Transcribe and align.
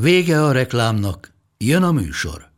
Vége 0.00 0.42
a 0.42 0.52
reklámnak, 0.52 1.34
jön 1.56 1.82
a 1.82 1.92
műsor. 1.92 2.50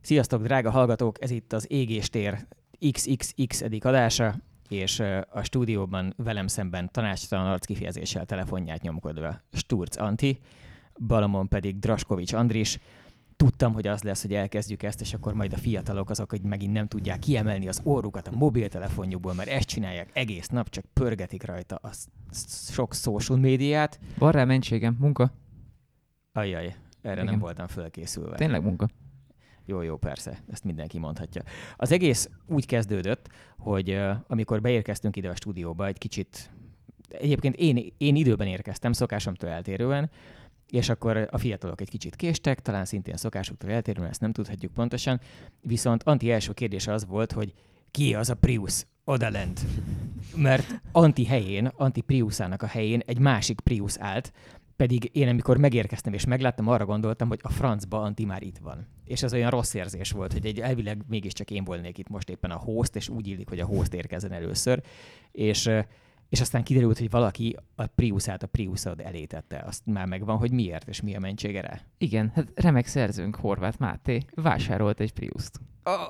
Sziasztok, 0.00 0.42
drága 0.42 0.70
hallgatók! 0.70 1.22
Ez 1.22 1.30
itt 1.30 1.52
az 1.52 1.66
Égéstér 1.70 2.46
XXX 2.92 3.62
edik 3.62 3.84
adása, 3.84 4.34
és 4.68 5.00
a 5.30 5.42
stúdióban 5.42 6.14
velem 6.16 6.46
szemben 6.46 6.90
tanácstalan 6.92 7.46
arckifejezéssel 7.46 8.24
telefonját 8.24 8.82
nyomkodva 8.82 9.40
Sturc 9.52 10.00
Anti, 10.00 10.38
Balamon 11.06 11.48
pedig 11.48 11.78
Draskovics 11.78 12.32
Andris. 12.32 12.78
Tudtam, 13.36 13.72
hogy 13.72 13.86
az 13.86 14.02
lesz, 14.02 14.22
hogy 14.22 14.34
elkezdjük 14.34 14.82
ezt, 14.82 15.00
és 15.00 15.14
akkor 15.14 15.34
majd 15.34 15.52
a 15.52 15.56
fiatalok 15.56 16.10
azok, 16.10 16.30
hogy 16.30 16.42
megint 16.42 16.72
nem 16.72 16.86
tudják 16.86 17.18
kiemelni 17.18 17.68
az 17.68 17.80
órukat 17.84 18.28
a 18.28 18.36
mobiltelefonjukból, 18.36 19.34
mert 19.34 19.48
ezt 19.48 19.68
csinálják 19.68 20.10
egész 20.12 20.46
nap, 20.46 20.70
csak 20.70 20.84
pörgetik 20.92 21.44
rajta 21.44 21.78
a 21.82 21.90
sok 22.72 22.94
social 22.94 23.38
médiát. 23.38 24.00
Van 24.18 24.32
rá 24.32 24.44
mentségem, 24.44 24.96
munka. 24.98 25.32
Ajjaj, 26.32 26.74
erre 27.02 27.20
Igen. 27.20 27.24
nem 27.24 27.38
voltam 27.38 27.66
felkészülve. 27.66 28.36
Tényleg 28.36 28.62
munka. 28.62 28.88
Jó, 29.64 29.80
jó, 29.80 29.96
persze, 29.96 30.42
ezt 30.50 30.64
mindenki 30.64 30.98
mondhatja. 30.98 31.42
Az 31.76 31.92
egész 31.92 32.30
úgy 32.46 32.66
kezdődött, 32.66 33.28
hogy 33.58 33.90
uh, 33.90 34.10
amikor 34.26 34.60
beérkeztünk 34.60 35.16
ide 35.16 35.28
a 35.28 35.34
stúdióba, 35.34 35.86
egy 35.86 35.98
kicsit, 35.98 36.50
egyébként 37.08 37.56
én, 37.56 37.92
én 37.98 38.16
időben 38.16 38.46
érkeztem, 38.46 38.92
szokásomtól 38.92 39.48
eltérően, 39.50 40.10
és 40.70 40.88
akkor 40.88 41.28
a 41.30 41.38
fiatalok 41.38 41.80
egy 41.80 41.88
kicsit 41.88 42.16
késtek, 42.16 42.60
talán 42.60 42.84
szintén 42.84 43.16
szokásuktól 43.16 43.70
eltérően, 43.70 44.08
ezt 44.08 44.20
nem 44.20 44.32
tudhatjuk 44.32 44.72
pontosan, 44.72 45.20
viszont 45.60 46.02
Anti 46.02 46.30
első 46.30 46.52
kérdése 46.52 46.92
az 46.92 47.06
volt, 47.06 47.32
hogy 47.32 47.52
ki 47.90 48.14
az 48.14 48.30
a 48.30 48.34
Prius 48.34 48.86
odalent? 49.08 49.60
Mert 50.36 50.80
Anti 50.92 51.24
helyén, 51.24 51.70
Anti 51.76 52.00
Priusának 52.00 52.62
a 52.62 52.66
helyén 52.66 53.02
egy 53.06 53.18
másik 53.18 53.60
Prius 53.60 53.96
állt, 53.98 54.32
pedig 54.76 55.10
én, 55.12 55.28
amikor 55.28 55.56
megérkeztem 55.56 56.12
és 56.12 56.24
megláttam, 56.24 56.68
arra 56.68 56.84
gondoltam, 56.84 57.28
hogy 57.28 57.40
a 57.42 57.50
francba 57.50 58.00
Anti 58.00 58.24
már 58.24 58.42
itt 58.42 58.58
van. 58.58 58.86
És 59.04 59.22
ez 59.22 59.32
olyan 59.32 59.50
rossz 59.50 59.74
érzés 59.74 60.10
volt, 60.10 60.32
hogy 60.32 60.46
egy 60.46 60.60
elvileg 60.60 61.02
mégiscsak 61.08 61.50
én 61.50 61.64
volnék 61.64 61.98
itt 61.98 62.08
most 62.08 62.30
éppen 62.30 62.50
a 62.50 62.56
host, 62.56 62.96
és 62.96 63.08
úgy 63.08 63.26
illik, 63.26 63.48
hogy 63.48 63.60
a 63.60 63.66
host 63.66 63.94
érkezzen 63.94 64.32
először. 64.32 64.82
És 65.32 65.70
és 66.28 66.40
aztán 66.40 66.62
kiderült, 66.62 66.98
hogy 66.98 67.10
valaki 67.10 67.56
a 67.74 67.86
Priusát 67.86 68.42
a 68.42 68.46
Priusod 68.46 69.00
elé 69.00 69.24
tette. 69.24 69.64
Azt 69.66 69.86
már 69.86 70.06
megvan, 70.06 70.36
hogy 70.36 70.52
miért 70.52 70.88
és 70.88 71.00
mi 71.00 71.14
a 71.14 71.20
mentsége 71.20 71.60
rá. 71.60 71.80
Igen, 71.98 72.30
hát 72.34 72.52
remek 72.54 72.86
szerzőnk 72.86 73.36
Horváth 73.36 73.80
Máté 73.80 74.24
vásárolt 74.34 75.00
egy 75.00 75.12
Priuszt. 75.12 75.60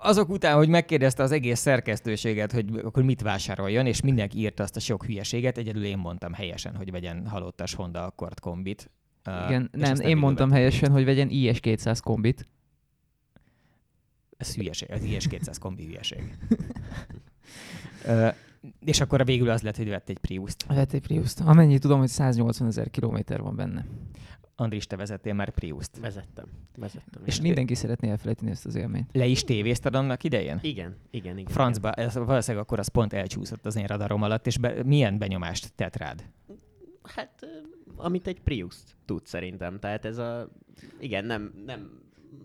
Azok 0.03 0.29
után, 0.29 0.57
hogy 0.57 0.69
megkérdezte 0.69 1.23
az 1.23 1.33
egész 1.33 1.61
szerkesztőséget, 1.61 2.53
hogy 2.53 2.81
akkor 2.85 3.03
mit 3.03 3.21
vásároljon, 3.21 3.87
és 3.87 4.01
mindenki 4.01 4.39
írta 4.39 4.63
azt 4.63 4.77
a 4.77 4.81
sok 4.81 5.05
hülyeséget, 5.05 5.59
egyedül 5.59 5.85
én 5.85 5.99
mondtam 5.99 6.33
helyesen, 6.33 6.77
hogy 6.77 6.91
vegyen 6.91 7.27
halottas 7.27 7.75
Honda 7.75 8.05
Accord 8.05 8.41
kombit. 8.41 8.91
Igen, 9.47 9.71
uh, 9.73 9.81
nem, 9.81 9.95
én 9.95 10.17
mondtam 10.17 10.51
helyesen, 10.51 10.91
hogy 10.91 11.05
vegyen 11.05 11.29
IS-200 11.31 11.99
kombit. 12.03 12.49
Ez 14.37 14.55
hülyeség, 14.55 14.91
az 14.91 15.03
IS-200 15.03 15.57
kombi 15.61 15.85
hülyeség. 15.85 16.37
uh, 18.07 18.35
és 18.85 19.01
akkor 19.01 19.25
végül 19.25 19.51
az 19.51 19.63
lett, 19.63 19.77
hogy 19.77 19.89
vett 19.89 20.09
egy 20.09 20.19
Prius-t. 20.19 20.65
Vett 20.69 20.93
egy 20.93 21.01
Prius-t. 21.01 21.41
Amennyi 21.41 21.79
tudom, 21.79 21.99
hogy 21.99 22.09
180 22.09 22.69
ezer 22.69 22.91
kilométer 22.91 23.41
van 23.41 23.57
benne. 23.57 23.87
Andris, 24.61 24.87
te 24.87 24.97
vezettél 24.97 25.35
már 25.35 25.51
Prius-t. 25.51 25.99
Vezettem. 25.99 26.45
Vezettem. 26.77 27.23
És 27.25 27.35
igen. 27.35 27.47
mindenki 27.47 27.75
szeretné 27.75 28.11
elfelejteni 28.11 28.51
ezt 28.51 28.67
az 28.67 28.75
élményt. 28.75 29.11
Le 29.13 29.27
is 29.27 29.45
tévézted 29.45 29.95
annak 29.95 30.25
idején? 30.25 30.59
Igen, 30.63 30.97
igen, 31.11 31.39
igen. 31.39 31.53
Francba, 31.53 31.93
ez 31.93 32.15
valószínűleg 32.15 32.65
akkor 32.65 32.79
az 32.79 32.89
pont 32.89 33.13
elcsúszott 33.13 33.67
az 33.67 33.77
én 33.77 33.87
radarom 33.87 34.23
alatt, 34.23 34.47
és 34.47 34.59
be, 34.59 34.83
milyen 34.85 35.19
benyomást 35.19 35.73
tett 35.75 35.97
rád? 35.97 36.25
Hát, 37.03 37.47
amit 37.97 38.27
egy 38.27 38.41
Prius 38.41 38.77
tud 39.05 39.27
szerintem. 39.27 39.79
Tehát 39.79 40.05
ez 40.05 40.19
a, 40.19 40.49
igen, 41.01 41.25
nem, 41.25 41.53
nem 41.67 41.91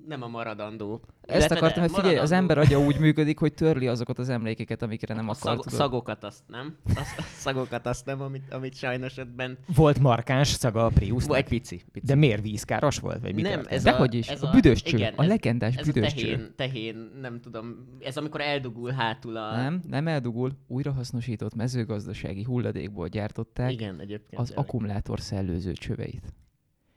nem 0.07 0.21
a 0.21 0.27
maradandó. 0.27 1.01
Ezt 1.21 1.51
akartam, 1.51 1.81
hogy 1.81 1.91
figyelj, 1.91 2.17
az 2.17 2.31
ember 2.31 2.57
agya 2.57 2.79
úgy 2.79 2.99
működik, 2.99 3.39
hogy 3.39 3.53
törli 3.53 3.87
azokat 3.87 4.19
az 4.19 4.29
emlékeket, 4.29 4.81
amikre 4.81 5.13
nem 5.13 5.29
akar. 5.29 5.35
Szag, 5.35 5.63
szagokat 5.67 6.23
azt 6.23 6.43
nem. 6.47 6.77
A 6.85 7.23
szagokat 7.35 7.85
azt 7.85 8.05
nem, 8.05 8.21
amit, 8.21 8.53
amit 8.53 8.75
sajnos 8.75 9.17
ebben... 9.17 9.57
Volt 9.75 9.99
markáns 9.99 10.47
szaga 10.47 10.85
a 10.85 10.89
Prius. 10.89 11.25
Egy 11.27 11.47
pici, 11.47 11.81
pici. 11.91 12.05
De 12.05 12.15
miért 12.15 12.41
vízkáros 12.41 12.99
volt? 12.99 13.21
Vagy 13.21 13.35
mit 13.35 13.43
nem, 13.43 13.61
ez 13.67 13.83
Dehogy 13.83 14.13
is, 14.13 14.27
ez 14.27 14.43
a, 14.43 14.47
a 14.47 14.51
büdös 14.51 14.81
cső, 14.81 14.97
igen, 14.97 15.13
a 15.15 15.23
legendás 15.23 15.75
ez 15.75 15.85
büdös 15.85 16.11
a 16.11 16.15
tehén, 16.15 16.53
tehén, 16.55 17.11
nem 17.21 17.39
tudom, 17.41 17.87
ez 17.99 18.17
amikor 18.17 18.41
eldugul 18.41 18.91
hátul 18.91 19.37
a... 19.37 19.55
Nem, 19.55 19.81
nem 19.87 20.07
eldugul, 20.07 20.51
újrahasznosított 20.67 21.55
mezőgazdasági 21.55 22.43
hulladékból 22.43 23.07
gyártották 23.07 23.71
igen, 23.71 23.99
egyébként 23.99 24.41
az 24.41 24.51
akkumulátor 24.55 25.19
szellőző 25.19 25.73
csöveit. 25.73 26.33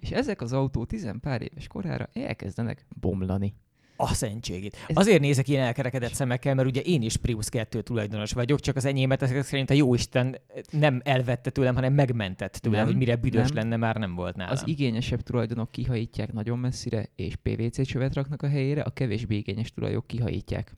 És 0.06 0.12
ezek 0.12 0.40
az 0.40 0.52
autó 0.52 0.84
tizen 0.84 1.20
pár 1.20 1.42
éves 1.42 1.66
korára 1.66 2.08
elkezdenek 2.12 2.86
bomlani. 3.00 3.54
A 3.96 4.14
szentségét. 4.14 4.76
Ez... 4.88 4.96
Azért 4.96 5.20
nézek 5.20 5.48
ilyen 5.48 5.64
elkerekedett 5.66 6.12
szemekkel, 6.12 6.54
mert 6.54 6.68
ugye 6.68 6.80
én 6.80 7.02
is 7.02 7.16
Prius 7.16 7.48
2 7.48 7.82
tulajdonos 7.82 8.32
vagyok, 8.32 8.60
csak 8.60 8.76
az 8.76 8.84
enyémet 8.84 9.22
ezek 9.22 9.42
szerint 9.42 9.70
a 9.70 9.74
jóisten 9.74 10.36
nem 10.70 11.00
elvette 11.04 11.50
tőlem, 11.50 11.74
hanem 11.74 11.92
megmentett 11.92 12.52
tőlem, 12.52 12.78
nem, 12.78 12.86
hogy 12.86 12.96
mire 12.96 13.16
büdös 13.16 13.48
nem. 13.48 13.56
lenne, 13.56 13.76
már 13.76 13.96
nem 13.96 14.14
volt 14.14 14.36
nálam. 14.36 14.52
Az 14.52 14.62
igényesebb 14.66 15.20
tulajdonok 15.20 15.70
kihajítják 15.70 16.32
nagyon 16.32 16.58
messzire, 16.58 17.08
és 17.14 17.36
PVC 17.36 17.86
csövet 17.86 18.14
raknak 18.14 18.42
a 18.42 18.48
helyére, 18.48 18.82
a 18.82 18.90
kevésbé 18.90 19.36
igényes 19.36 19.72
tulajdonok 19.72 20.06
kihajítják, 20.06 20.76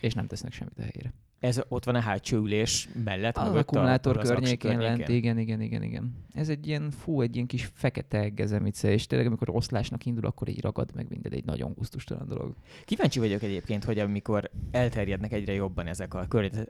és 0.00 0.14
nem 0.14 0.26
tesznek 0.26 0.52
semmit 0.52 0.78
a 0.78 0.82
helyére. 0.82 1.12
Ez 1.40 1.60
ott 1.68 1.84
van 1.84 1.94
a 1.94 2.00
hátsó 2.00 2.36
ülés 2.36 2.88
mellett? 3.04 3.36
Az 3.36 3.54
akkumulátor 3.54 4.18
környékén 4.18 4.78
lent, 4.78 5.08
igen, 5.08 5.38
igen, 5.38 5.60
igen, 5.60 5.82
igen. 5.82 6.24
Ez 6.34 6.48
egy 6.48 6.66
ilyen, 6.66 6.90
fú, 6.90 7.20
egy 7.20 7.34
ilyen 7.34 7.46
kis 7.46 7.70
fekete 7.74 8.28
gezemice, 8.28 8.90
és 8.90 9.06
tényleg 9.06 9.26
amikor 9.26 9.48
oszlásnak 9.50 10.06
indul, 10.06 10.24
akkor 10.26 10.48
így 10.48 10.60
ragad 10.60 10.90
meg 10.94 11.06
minden, 11.08 11.32
egy 11.32 11.44
nagyon 11.44 11.72
gusztustalan 11.76 12.28
dolog. 12.28 12.54
Kíváncsi 12.84 13.18
vagyok 13.18 13.42
egyébként, 13.42 13.84
hogy 13.84 13.98
amikor 13.98 14.50
elterjednek 14.70 15.32
egyre 15.32 15.52
jobban 15.52 15.86
ezek 15.86 16.14
a 16.14 16.26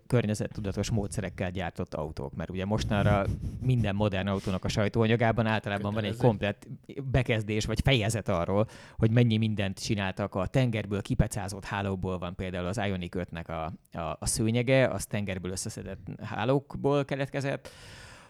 környezettudatos 0.07 0.91
módszerekkel 0.91 1.51
gyártott 1.51 1.95
autók, 1.95 2.35
mert 2.35 2.51
ugye 2.51 2.65
mostanra 2.65 3.27
minden 3.61 3.95
modern 3.95 4.27
autónak 4.27 4.65
a 4.65 4.69
sajtóanyagában 4.69 5.47
általában 5.47 5.95
van 5.95 6.05
egy 6.05 6.17
komplet 6.17 6.69
bekezdés 7.11 7.65
vagy 7.65 7.81
fejezet 7.81 8.29
arról, 8.29 8.69
hogy 8.97 9.11
mennyi 9.11 9.37
mindent 9.37 9.83
csináltak 9.83 10.35
a 10.35 10.47
tengerből 10.47 11.03
kipecázott 11.03 11.65
hálóból 11.65 12.19
van 12.19 12.35
például 12.35 12.67
az 12.67 12.81
Ioniq 12.87 13.19
5-nek 13.19 13.47
a, 13.47 13.99
a, 13.99 14.17
a 14.21 14.27
szőnye, 14.27 14.56
lényege, 14.57 14.89
az 14.89 15.07
tengerből 15.07 15.51
összeszedett 15.51 16.07
hálókból 16.23 17.05
keletkezett, 17.05 17.71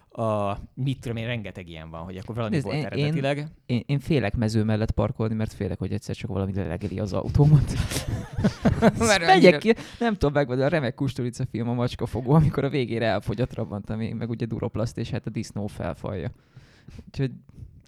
a, 0.08 0.58
mit 0.74 1.00
tudom 1.00 1.16
én, 1.16 1.26
rengeteg 1.26 1.68
ilyen 1.68 1.90
van, 1.90 2.02
hogy 2.02 2.16
akkor 2.16 2.34
valami 2.34 2.54
Nézd, 2.54 2.66
volt 2.66 2.76
én, 2.76 2.84
eredetileg. 2.84 3.38
Én, 3.38 3.46
én, 3.66 3.82
én, 3.86 3.98
félek 3.98 4.36
mező 4.36 4.64
mellett 4.64 4.90
parkolni, 4.90 5.34
mert 5.34 5.52
félek, 5.52 5.78
hogy 5.78 5.92
egyszer 5.92 6.14
csak 6.14 6.30
valami 6.30 6.54
lelegeli 6.54 6.98
az 6.98 7.12
autómat. 7.12 7.72
megyek 9.18 9.58
ki, 9.58 9.74
nem 9.98 10.12
tudom 10.12 10.32
meg, 10.32 10.60
a 10.60 10.68
remek 10.68 10.94
kusturica 10.94 11.46
film 11.50 11.68
a 11.68 11.74
macskafogó, 11.74 12.32
amikor 12.32 12.64
a 12.64 12.68
végére 12.68 13.06
elfogy 13.06 13.40
a 13.40 13.46
Trabant, 13.46 13.90
ami 13.90 14.12
meg 14.12 14.30
ugye 14.30 14.46
duroplaszt, 14.46 14.98
és 14.98 15.10
hát 15.10 15.26
a 15.26 15.30
disznó 15.30 15.66
felfalja. 15.66 16.30
Úgyhogy 17.06 17.30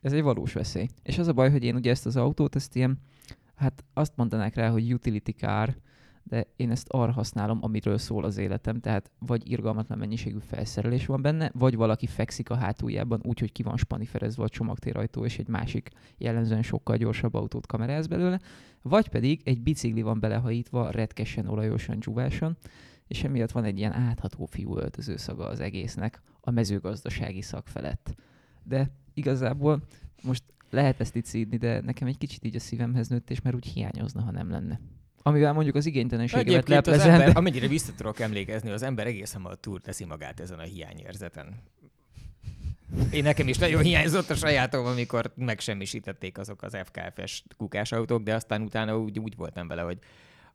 ez 0.02 0.12
egy 0.12 0.22
valós 0.22 0.52
veszély. 0.52 0.88
És 1.02 1.18
az 1.18 1.28
a 1.28 1.32
baj, 1.32 1.50
hogy 1.50 1.64
én 1.64 1.74
ugye 1.74 1.90
ezt 1.90 2.06
az 2.06 2.16
autót, 2.16 2.56
ezt 2.56 2.76
ilyen, 2.76 2.98
hát 3.54 3.84
azt 3.94 4.12
mondanák 4.16 4.54
rá, 4.54 4.68
hogy 4.70 4.92
utility 4.92 5.30
car, 5.30 5.76
de 6.28 6.46
én 6.56 6.70
ezt 6.70 6.88
arra 6.88 7.12
használom, 7.12 7.58
amiről 7.60 7.98
szól 7.98 8.24
az 8.24 8.36
életem, 8.36 8.80
tehát 8.80 9.10
vagy 9.18 9.50
irgalmatlan 9.50 9.98
mennyiségű 9.98 10.38
felszerelés 10.38 11.06
van 11.06 11.22
benne, 11.22 11.50
vagy 11.54 11.76
valaki 11.76 12.06
fekszik 12.06 12.50
a 12.50 12.54
hátuljában 12.54 13.20
úgy, 13.22 13.38
hogy 13.38 13.52
ki 13.52 13.62
van 13.62 13.76
spaniferezve 13.76 14.42
a 14.42 14.48
csomagtérajtó, 14.48 15.24
és 15.24 15.38
egy 15.38 15.48
másik 15.48 15.90
jellemzően 16.18 16.62
sokkal 16.62 16.96
gyorsabb 16.96 17.34
autót 17.34 17.66
kameráz 17.66 18.06
belőle, 18.06 18.40
vagy 18.82 19.08
pedig 19.08 19.40
egy 19.44 19.62
bicikli 19.62 20.02
van 20.02 20.20
belehajítva 20.20 20.90
retkesen, 20.90 21.46
olajosan, 21.46 21.98
dzsúváson, 21.98 22.56
és 23.06 23.24
emiatt 23.24 23.50
van 23.50 23.64
egy 23.64 23.78
ilyen 23.78 23.92
átható 23.92 24.44
fiú 24.44 24.76
öltöző 24.76 25.16
szaga 25.16 25.46
az 25.46 25.60
egésznek 25.60 26.22
a 26.40 26.50
mezőgazdasági 26.50 27.42
szak 27.42 27.66
felett. 27.66 28.14
De 28.62 28.90
igazából 29.14 29.82
most 30.22 30.42
lehet 30.70 31.00
ezt 31.00 31.16
itt 31.16 31.24
szídni, 31.24 31.56
de 31.56 31.80
nekem 31.80 32.08
egy 32.08 32.18
kicsit 32.18 32.44
így 32.44 32.56
a 32.56 32.60
szívemhez 32.60 33.08
nőtt, 33.08 33.30
és 33.30 33.40
már 33.40 33.54
úgy 33.54 33.66
hiányozna, 33.66 34.22
ha 34.22 34.30
nem 34.30 34.50
lenne 34.50 34.80
amivel 35.28 35.52
mondjuk 35.52 35.76
az 35.76 35.86
igénytelenségemet 35.86 36.68
leplezem. 36.68 37.10
Ember, 37.10 37.36
amennyire 37.36 37.66
vissza 37.66 37.92
tudok 37.96 38.20
emlékezni, 38.20 38.70
az 38.70 38.82
ember 38.82 39.06
egészen 39.06 39.44
a 39.44 39.54
túl 39.54 39.80
teszi 39.80 40.04
magát 40.04 40.40
ezen 40.40 40.58
a 40.58 40.62
hiányérzeten. 40.62 41.62
Én 43.10 43.22
nekem 43.22 43.48
is 43.48 43.58
nagyon 43.58 43.82
hiányzott 43.82 44.30
a 44.30 44.34
sajátom, 44.34 44.86
amikor 44.86 45.32
megsemmisítették 45.34 46.38
azok 46.38 46.62
az 46.62 46.76
FKF-es 46.84 47.44
kukás 47.56 47.92
autók, 47.92 48.22
de 48.22 48.34
aztán 48.34 48.62
utána 48.62 48.98
úgy, 48.98 49.18
úgy 49.18 49.36
voltam 49.36 49.68
vele, 49.68 49.82
hogy 49.82 49.98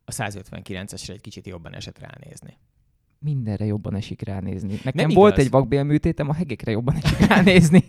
a 0.05 0.11
159-esre 0.11 1.09
egy 1.09 1.21
kicsit 1.21 1.47
jobban 1.47 1.75
esett 1.75 1.99
ránézni 1.99 2.57
mindenre 3.23 3.65
jobban 3.65 3.95
esik 3.95 4.21
ránézni. 4.21 4.79
Nekem 4.83 5.05
nem 5.07 5.15
volt 5.15 5.33
igaz. 5.33 5.45
egy 5.45 5.51
vakbélműtétem, 5.51 6.29
a 6.29 6.33
hegekre 6.33 6.71
jobban 6.71 6.95
esik 6.95 7.17
ránézni. 7.27 7.83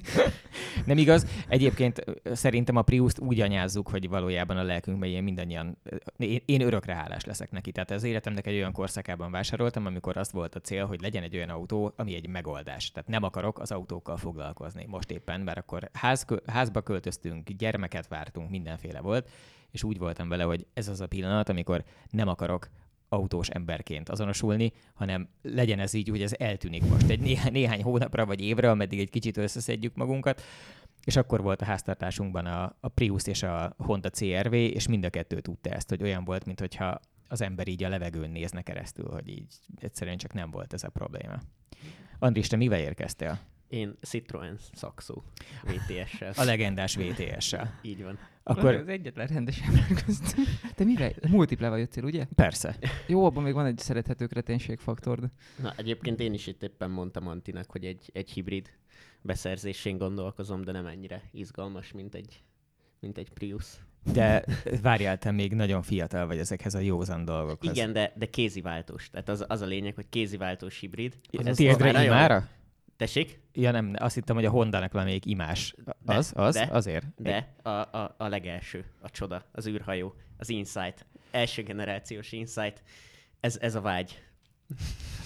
nem 0.87 0.99
igaz. 0.99 1.27
Egyébként 1.49 2.05
szerintem 2.33 2.77
a 2.77 2.83
Prius-t 2.83 3.19
úgy 3.19 3.41
anyázzuk, 3.41 3.89
hogy 3.89 4.09
valójában 4.09 4.57
a 4.57 4.63
lelkünkben 4.63 5.09
ilyen 5.09 5.25
mindannyian, 5.25 5.79
én, 6.17 6.41
én 6.45 6.61
örökre 6.61 6.95
hálás 6.95 7.25
leszek 7.25 7.51
neki. 7.51 7.73
Tehát 7.73 7.91
az 7.91 8.03
életemnek 8.03 8.47
egy 8.47 8.55
olyan 8.55 8.73
korszakában 8.73 9.31
vásároltam, 9.31 9.87
amikor 9.87 10.17
az 10.17 10.33
volt 10.33 10.55
a 10.55 10.61
cél, 10.61 10.87
hogy 10.87 11.01
legyen 11.01 11.23
egy 11.23 11.37
olyan 11.37 11.49
autó, 11.49 11.93
ami 11.97 12.15
egy 12.15 12.29
megoldás. 12.29 12.91
Tehát 12.91 13.09
nem 13.09 13.23
akarok 13.23 13.59
az 13.59 13.71
autókkal 13.71 14.17
foglalkozni 14.17 14.87
most 14.89 15.11
éppen, 15.11 15.41
mert 15.41 15.59
akkor 15.59 15.91
ház, 15.93 16.27
házba 16.47 16.81
költöztünk, 16.81 17.51
gyermeket 17.51 18.09
vártunk, 18.09 18.51
mindenféle 18.51 19.01
volt, 19.01 19.29
és 19.71 19.83
úgy 19.83 19.99
voltam 19.99 20.29
vele, 20.29 20.43
hogy 20.43 20.67
ez 20.75 20.89
az 20.89 21.01
a 21.01 21.07
pillanat, 21.07 21.49
amikor 21.49 21.85
nem 22.11 22.29
akarok 22.29 22.69
autós 23.14 23.49
emberként 23.49 24.08
azonosulni, 24.08 24.72
hanem 24.94 25.28
legyen 25.43 25.78
ez 25.78 25.93
így, 25.94 26.08
hogy 26.08 26.22
ez 26.22 26.32
eltűnik 26.38 26.88
most 26.88 27.08
egy 27.08 27.20
néhány, 27.20 27.52
néhány 27.52 27.82
hónapra 27.82 28.26
vagy 28.26 28.40
évre, 28.40 28.70
ameddig 28.70 29.00
egy 29.00 29.11
kicsit 29.11 29.37
összeszedjük 29.37 29.94
magunkat, 29.94 30.43
és 31.05 31.16
akkor 31.16 31.43
volt 31.43 31.62
a 31.62 31.64
háztartásunkban 31.64 32.46
a, 32.46 32.76
a 32.81 32.88
Prius 32.88 33.26
és 33.26 33.43
a 33.43 33.75
Honda 33.78 34.11
CRV, 34.11 34.52
és 34.52 34.88
mind 34.88 35.05
a 35.05 35.11
kettő 35.11 35.40
tudta 35.40 35.70
ezt, 35.70 35.88
hogy 35.88 36.02
olyan 36.02 36.25
volt, 36.25 36.44
mintha 36.44 37.00
az 37.28 37.40
ember 37.40 37.69
így 37.69 37.84
a 37.84 37.88
levegőn 37.88 38.31
nézne 38.31 38.62
keresztül, 38.62 39.08
hogy 39.11 39.28
így 39.28 39.46
egyszerűen 39.78 40.16
csak 40.16 40.32
nem 40.32 40.50
volt 40.50 40.72
ez 40.72 40.84
a 40.84 40.88
probléma. 40.88 41.40
Andris, 42.19 42.46
te 42.46 42.56
mivel 42.56 42.81
érkeztél? 42.81 43.38
Én 43.75 43.97
Citroen 44.00 44.59
Saxo 44.73 45.23
VTS-sel. 45.62 46.32
A 46.37 46.44
legendás 46.44 46.97
VTS-sel. 46.97 47.79
Így 47.82 48.03
van. 48.03 48.19
Akkor... 48.43 48.75
Az 48.75 48.88
egyetlen 48.88 49.26
rendes 49.26 49.61
ember 49.61 49.87
között. 50.05 50.35
Te 50.75 50.85
mivel? 50.85 51.12
Multiplával 51.29 51.79
jöttél, 51.79 52.05
ugye? 52.05 52.26
Persze. 52.35 52.76
Jó, 53.06 53.25
abban 53.25 53.43
még 53.43 53.53
van 53.53 53.67
egy 53.67 53.79
szerethető 53.79 54.26
kreténségfaktor. 54.26 55.21
De... 55.21 55.31
Na, 55.62 55.73
egyébként 55.76 56.21
én 56.21 56.32
is 56.32 56.47
itt 56.47 56.62
éppen 56.62 56.91
mondtam 56.91 57.29
Antinak, 57.29 57.71
hogy 57.71 57.85
egy, 57.85 58.11
egy 58.12 58.31
hibrid 58.31 58.71
beszerzésén 59.23 59.99
gondolkozom, 59.99 60.62
de 60.62 60.73
nem 60.73 60.87
ennyire 60.87 61.23
izgalmas, 61.32 61.93
mint 61.93 62.15
egy, 62.15 62.43
mint 63.00 63.19
egy 63.19 63.31
Prius. 63.31 63.67
De 64.12 64.44
várjál, 64.82 65.19
te 65.19 65.31
még 65.31 65.53
nagyon 65.53 65.82
fiatal 65.82 66.26
vagy 66.26 66.38
ezekhez 66.38 66.75
a 66.75 66.79
józan 66.79 67.25
dolgokhoz. 67.25 67.76
Igen, 67.76 67.93
de, 67.93 68.12
de 68.17 68.26
kéziváltós. 68.26 69.11
Tehát 69.11 69.29
az, 69.29 69.44
az 69.49 69.61
a 69.61 69.67
lényeg, 69.67 69.94
hogy 69.94 70.09
kéziváltós 70.09 70.79
hibrid. 70.79 71.17
Ez 71.44 71.56
Tiédre 71.56 72.05
imára? 72.05 72.49
Tessék? 72.96 73.41
Ja 73.52 73.70
nem, 73.70 73.94
azt 73.99 74.14
hittem, 74.14 74.37
hogy 74.37 74.44
a 74.44 74.50
Honda-nak 74.50 74.93
valamelyik 74.93 75.26
imás. 75.26 75.75
De, 75.85 76.14
az? 76.14 76.32
Az? 76.37 76.55
De, 76.55 76.69
Azért? 76.73 77.06
De 77.17 77.55
a, 77.62 77.69
a, 77.69 78.14
a 78.19 78.29
legelső, 78.29 78.85
a 79.00 79.11
csoda, 79.11 79.44
az 79.52 79.67
űrhajó, 79.67 80.14
az 80.37 80.49
Insight, 80.49 81.06
első 81.31 81.62
generációs 81.62 82.32
Insight. 82.32 82.82
Ez, 83.41 83.58
ez 83.61 83.75
a 83.75 83.81
vágy. 83.81 84.23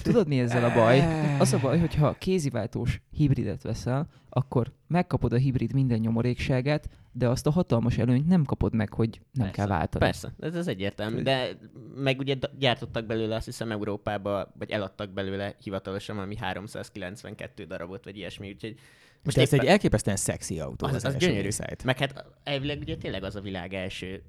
Tudod, 0.02 0.28
mi 0.28 0.40
ezzel 0.40 0.64
a 0.64 0.74
baj? 0.74 1.00
Az 1.38 1.52
a 1.52 1.58
baj, 1.58 1.78
hogyha 1.78 2.12
kéziváltós 2.18 3.00
hibridet 3.10 3.62
veszel, 3.62 4.08
akkor 4.38 4.72
megkapod 4.86 5.32
a 5.32 5.36
hibrid 5.36 5.72
minden 5.72 5.98
nyomorékságát, 5.98 6.88
de 7.12 7.28
azt 7.28 7.46
a 7.46 7.50
hatalmas 7.50 7.98
előnyt 7.98 8.26
nem 8.26 8.44
kapod 8.44 8.74
meg, 8.74 8.92
hogy 8.92 9.20
nem 9.32 9.46
persze, 9.46 9.52
kell 9.52 9.66
váltani. 9.66 10.04
Persze, 10.04 10.32
ez 10.40 10.54
az 10.54 10.68
egyértelmű, 10.68 11.22
de 11.22 11.58
meg 11.94 12.18
ugye 12.18 12.36
gyártottak 12.58 13.06
belőle, 13.06 13.34
azt 13.34 13.44
hiszem 13.44 13.70
Európába, 13.70 14.52
vagy 14.58 14.70
eladtak 14.70 15.10
belőle 15.10 15.56
hivatalosan 15.62 16.16
valami 16.16 16.36
392 16.36 17.64
darabot, 17.64 18.04
vagy 18.04 18.16
ilyesmi, 18.16 18.48
úgyhogy 18.48 18.74
most 19.22 19.36
de 19.36 19.42
éppen... 19.42 19.58
ez 19.58 19.64
egy 19.64 19.70
elképesztően 19.70 20.16
szexi 20.16 20.60
autó. 20.60 20.86
Az, 20.86 20.94
az, 20.94 21.04
az 21.04 21.16
gyönyörű. 21.16 21.50
Szájt. 21.50 21.84
Meg 21.84 21.98
hát 21.98 22.24
elvileg 22.44 22.78
ugye 22.80 22.96
tényleg 22.96 23.22
az 23.22 23.36
a 23.36 23.40
világ 23.40 23.74
első 23.74 24.22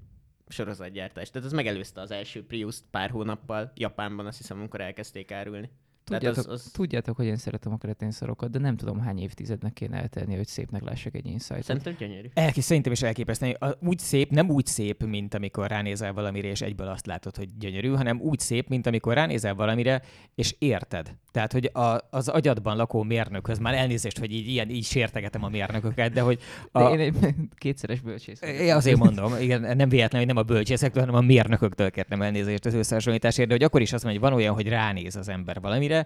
sorozatgyártás. 0.47 1.29
Tehát 1.29 1.47
az 1.47 1.53
megelőzte 1.53 2.01
az 2.01 2.11
első 2.11 2.45
Prius-t 2.45 2.83
pár 2.91 3.09
hónappal 3.09 3.71
Japánban, 3.75 4.25
azt 4.25 4.37
hiszem, 4.37 4.59
amikor 4.59 4.81
elkezdték 4.81 5.31
árulni. 5.31 5.69
Tudjátok, 6.09 6.37
az, 6.37 6.47
az... 6.47 6.71
tudjátok, 6.73 7.15
hogy 7.15 7.25
én 7.25 7.37
szeretem 7.37 7.71
a 7.71 7.77
kreténszarokat, 7.77 8.49
de 8.49 8.59
nem 8.59 8.77
tudom, 8.77 8.99
hány 8.99 9.19
évtizednek 9.19 9.73
kéne 9.73 9.97
eltenni, 9.97 10.35
hogy 10.35 10.47
szépnek 10.47 10.83
lássak 10.83 11.15
egy 11.15 11.25
insight 11.25 11.63
Szerintem 11.63 11.95
gyönyörű. 11.99 12.27
Elkis, 12.33 12.63
szerintem 12.63 12.91
is 12.91 13.01
elképesztő. 13.01 13.57
Úgy 13.79 13.99
szép, 13.99 14.31
nem 14.31 14.49
úgy 14.49 14.65
szép, 14.65 15.03
mint 15.03 15.33
amikor 15.33 15.67
ránézel 15.67 16.13
valamire, 16.13 16.47
és 16.47 16.61
egyből 16.61 16.87
azt 16.87 17.05
látod, 17.05 17.35
hogy 17.35 17.57
gyönyörű, 17.57 17.89
hanem 17.89 18.19
úgy 18.21 18.39
szép, 18.39 18.67
mint 18.67 18.87
amikor 18.87 19.13
ránézel 19.13 19.55
valamire, 19.55 20.01
és 20.35 20.55
érted. 20.59 21.15
Tehát, 21.31 21.51
hogy 21.51 21.69
a, 21.73 21.97
az 22.09 22.27
agyadban 22.27 22.75
lakó 22.75 23.03
mérnökhöz, 23.03 23.57
már 23.57 23.73
elnézést, 23.73 24.19
hogy 24.19 24.31
így, 24.31 24.47
ilyen, 24.47 24.69
így 24.69 24.85
sértegetem 24.85 25.43
a 25.43 25.49
mérnököket, 25.49 26.13
de 26.13 26.21
hogy... 26.21 26.39
A... 26.71 26.83
De 26.83 26.89
én 26.89 26.99
egy 26.99 27.35
kétszeres 27.57 27.99
bölcsész. 27.99 28.41
Én 28.41 28.73
azért 28.73 28.97
mondom, 28.97 29.33
igen, 29.39 29.77
nem 29.77 29.89
véletlen, 29.89 30.21
hogy 30.21 30.33
nem 30.33 30.37
a 30.37 30.43
bölcsészektől, 30.43 31.05
hanem 31.05 31.21
a 31.21 31.25
mérnököktől 31.25 31.91
kértem 31.91 32.21
elnézést 32.21 32.65
az 32.65 32.73
összehasonlításért, 32.73 33.47
de 33.47 33.53
hogy 33.53 33.63
akkor 33.63 33.81
is 33.81 33.93
azt 33.93 34.03
mondja, 34.03 34.21
hogy 34.21 34.29
van 34.29 34.39
olyan, 34.39 34.53
hogy 34.53 34.67
ránéz 34.67 35.15
az 35.15 35.29
ember 35.29 35.61
valamire, 35.61 35.98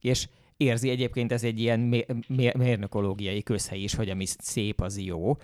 és 0.00 0.28
érzi 0.56 0.90
egyébként 0.90 1.32
ez 1.32 1.44
egy 1.44 1.60
ilyen 1.60 1.80
mérnökológiai 2.54 3.42
közhely 3.42 3.80
is, 3.80 3.94
hogy 3.94 4.10
ami 4.10 4.24
szép, 4.26 4.80
az 4.80 4.98
jó, 4.98 5.36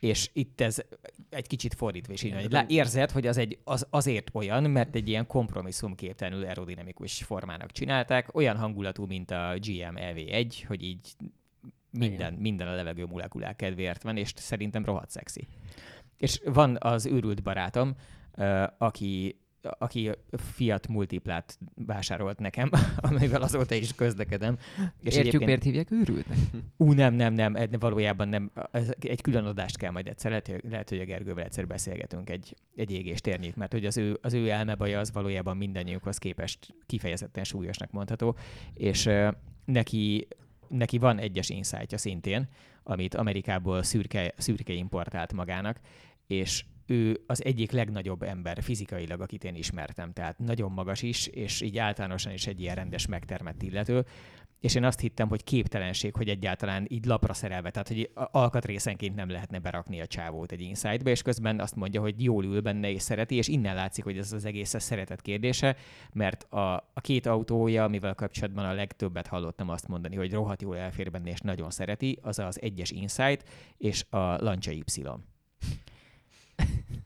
és 0.00 0.30
itt 0.32 0.60
ez 0.60 0.82
egy 1.30 1.46
kicsit 1.46 1.74
fordítva 1.74 2.12
is 2.12 2.22
így 2.22 2.50
van. 2.50 2.66
Érzed, 2.68 3.10
hogy 3.10 3.26
az, 3.26 3.36
egy, 3.36 3.58
az 3.64 3.86
azért 3.90 4.30
olyan, 4.32 4.70
mert 4.70 4.94
egy 4.94 5.08
ilyen 5.08 5.26
kompromisszumképtelenül 5.26 6.44
aerodinamikus 6.44 7.22
formának 7.22 7.72
csinálták, 7.72 8.34
olyan 8.34 8.56
hangulatú, 8.56 9.06
mint 9.06 9.30
a 9.30 9.54
GM 9.58 9.94
EV1, 9.96 10.62
hogy 10.66 10.82
így 10.82 11.14
minden, 11.90 12.34
minden 12.34 12.68
a 12.68 12.74
levegő 12.74 13.06
molekulák 13.06 13.56
kedvéért 13.56 14.02
van, 14.02 14.16
és 14.16 14.32
szerintem 14.34 14.84
rohadt 14.84 15.10
szexi. 15.10 15.46
És 16.16 16.40
van 16.44 16.76
az 16.80 17.06
őrült 17.06 17.42
barátom, 17.42 17.94
aki 18.78 19.38
aki 19.62 20.10
Fiat 20.32 20.88
Multiplát 20.88 21.58
vásárolt 21.74 22.38
nekem, 22.38 22.70
amivel 22.96 23.42
azóta 23.42 23.74
is 23.74 23.94
közlekedem. 23.94 24.58
És 25.02 25.16
Értjük, 25.16 25.44
miért 25.44 25.62
hívják 25.62 25.90
őrültnek? 25.90 26.38
Ú, 26.76 26.92
nem, 26.92 27.14
nem, 27.14 27.34
nem, 27.34 27.56
valójában 27.78 28.28
nem. 28.28 28.50
Ez 28.70 28.90
egy 29.00 29.20
külön 29.20 29.44
adást 29.44 29.76
kell 29.76 29.90
majd 29.90 30.08
egyszer, 30.08 30.30
lehet, 30.30 30.60
lehet, 30.68 30.88
hogy 30.88 31.00
a 31.00 31.04
Gergővel 31.04 31.44
egyszer 31.44 31.66
beszélgetünk 31.66 32.30
egy, 32.30 32.56
egy 32.76 32.90
égés 32.90 33.20
térnyét, 33.20 33.56
mert 33.56 33.72
hogy 33.72 33.86
az 33.86 33.96
ő, 33.96 34.18
az 34.22 34.32
ő 34.32 34.48
elmebaja 34.48 34.98
az 34.98 35.12
valójában 35.12 35.56
mindannyiunkhoz 35.56 36.18
képest 36.18 36.74
kifejezetten 36.86 37.44
súlyosnak 37.44 37.90
mondható, 37.90 38.36
és 38.74 39.06
uh, 39.06 39.28
neki 39.64 40.28
neki 40.68 40.98
van 40.98 41.18
egyes 41.18 41.48
insightja 41.48 41.98
szintén, 41.98 42.48
amit 42.82 43.14
Amerikából 43.14 43.82
szürke, 43.82 44.32
szürke 44.36 44.72
importált 44.72 45.32
magának, 45.32 45.80
és 46.26 46.64
ő 46.90 47.20
az 47.26 47.44
egyik 47.44 47.70
legnagyobb 47.70 48.22
ember 48.22 48.62
fizikailag, 48.62 49.20
akit 49.20 49.44
én 49.44 49.54
ismertem, 49.54 50.12
tehát 50.12 50.38
nagyon 50.38 50.72
magas 50.72 51.02
is, 51.02 51.26
és 51.26 51.60
így 51.60 51.78
általánosan 51.78 52.32
is 52.32 52.46
egy 52.46 52.60
ilyen 52.60 52.74
rendes 52.74 53.06
megtermett 53.06 53.62
illető, 53.62 54.04
és 54.60 54.74
én 54.74 54.84
azt 54.84 55.00
hittem, 55.00 55.28
hogy 55.28 55.44
képtelenség, 55.44 56.14
hogy 56.14 56.28
egyáltalán 56.28 56.86
így 56.88 57.04
lapra 57.04 57.34
szerelve, 57.34 57.70
tehát 57.70 57.88
hogy 57.88 58.10
alkatrészenként 58.14 59.14
nem 59.14 59.30
lehetne 59.30 59.58
berakni 59.58 60.00
a 60.00 60.06
csávót 60.06 60.52
egy 60.52 60.60
insight 60.60 61.06
és 61.08 61.22
közben 61.22 61.60
azt 61.60 61.76
mondja, 61.76 62.00
hogy 62.00 62.22
jól 62.22 62.44
ül 62.44 62.60
benne 62.60 62.90
és 62.90 63.02
szereti, 63.02 63.34
és 63.34 63.48
innen 63.48 63.74
látszik, 63.74 64.04
hogy 64.04 64.18
ez 64.18 64.32
az 64.32 64.44
egész 64.44 64.74
a 64.74 64.78
szeretet 64.78 65.20
kérdése, 65.20 65.76
mert 66.12 66.42
a, 66.42 66.74
a 66.74 67.00
két 67.00 67.26
autója, 67.26 67.84
amivel 67.84 68.14
kapcsolatban 68.14 68.64
a 68.64 68.72
legtöbbet 68.72 69.26
hallottam 69.26 69.68
azt 69.68 69.88
mondani, 69.88 70.16
hogy 70.16 70.32
rohadt 70.32 70.62
jól 70.62 70.76
elfér 70.76 71.10
benne 71.10 71.30
és 71.30 71.40
nagyon 71.40 71.70
szereti, 71.70 72.18
az 72.22 72.38
az 72.38 72.60
egyes 72.62 72.90
Insight 72.90 73.48
és 73.76 74.04
a 74.10 74.18
Lancia 74.18 74.72
Y. 74.72 75.02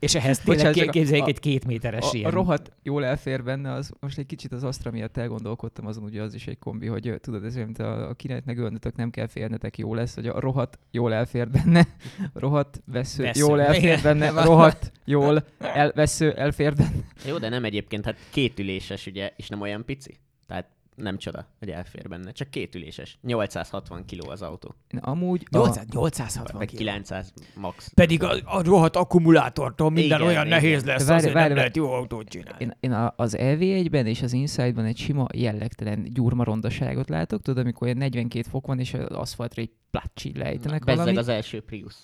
És 0.03 0.15
ehhez 0.15 0.39
tényleg 0.39 0.73
képzeljük 0.89 1.27
egy 1.27 1.39
két 1.39 1.65
méteres 1.65 2.11
a, 2.11 2.17
ilyen. 2.17 2.31
A 2.31 2.33
rohadt 2.33 2.71
jól 2.83 3.05
elfér 3.05 3.43
benne, 3.43 3.71
az 3.73 3.91
most 3.99 4.17
egy 4.17 4.25
kicsit 4.25 4.51
az 4.51 4.63
Astra 4.63 4.91
miatt 4.91 5.17
elgondolkodtam, 5.17 5.85
azon 5.85 6.03
ugye 6.03 6.21
az 6.21 6.33
is 6.33 6.47
egy 6.47 6.59
kombi, 6.59 6.87
hogy 6.87 7.15
tudod, 7.21 7.45
ez 7.45 7.55
olyan, 7.55 7.65
mint 7.65 7.79
a, 7.79 8.09
a 8.09 8.13
kinek 8.13 8.45
megölnötök, 8.45 8.95
nem 8.95 9.09
kell 9.09 9.27
félnetek, 9.27 9.77
jó 9.77 9.93
lesz, 9.93 10.15
hogy 10.15 10.27
a 10.27 10.39
rohadt 10.39 10.79
jól 10.91 11.13
elfér 11.13 11.49
benne, 11.49 11.87
rohadt 12.33 12.81
vesző, 12.85 13.23
vesző. 13.23 13.39
jól 13.39 13.61
elfér 13.61 14.01
benne, 14.01 14.29
rohadt 14.43 14.91
jól 15.05 15.43
elvesző 15.57 16.31
elfér 16.31 16.75
benne. 16.75 17.03
Jó, 17.27 17.37
de 17.37 17.49
nem 17.49 17.63
egyébként, 17.65 18.05
hát 18.05 18.17
kétüléses 18.31 19.05
ugye, 19.05 19.31
és 19.35 19.47
nem 19.47 19.61
olyan 19.61 19.85
pici. 19.85 20.17
Tehát 20.47 20.67
nem 20.95 21.17
csoda, 21.17 21.47
hogy 21.59 21.69
elfér 21.69 22.09
benne. 22.09 22.31
Csak 22.31 22.49
két 22.49 22.75
üléses. 22.75 23.17
860 23.21 24.05
kiló 24.05 24.29
az 24.29 24.41
autó. 24.41 24.75
Amúgy... 24.99 25.47
800, 25.51 25.85
860 25.91 26.59
Meg 26.59 26.67
900 26.67 27.33
max. 27.55 27.91
Pedig 27.93 28.23
a, 28.23 28.35
a 28.45 28.63
rohadt 28.63 28.95
akkumulátortól 28.95 29.89
minden 29.89 30.17
igen, 30.17 30.21
olyan 30.21 30.45
igen. 30.45 30.59
nehéz 30.61 30.83
lesz, 30.83 31.05
várj, 31.05 31.17
azért 31.19 31.33
várj, 31.33 31.47
nem 31.47 31.57
lehet 31.57 31.75
jó 31.75 31.91
autót 31.91 32.27
csinálni. 32.27 32.63
Én, 32.63 32.77
én 32.79 33.11
az 33.15 33.35
EV1-ben 33.39 34.05
és 34.05 34.21
az 34.21 34.33
Inside-ban 34.33 34.85
egy 34.85 34.97
sima 34.97 35.27
jellegtelen 35.33 36.03
gyurmarondaságot 36.03 37.09
látok, 37.09 37.41
tudod, 37.41 37.63
amikor 37.63 37.87
olyan 37.87 37.97
42 37.97 38.49
fok 38.49 38.67
van, 38.67 38.79
és 38.79 38.93
az 38.93 39.15
aszfaltra 39.15 39.61
egy 39.61 39.71
plácsi 39.91 40.37
lejtenek 40.37 40.85
valami. 40.85 41.17
az 41.17 41.27
első 41.27 41.61
Prius. 41.61 41.95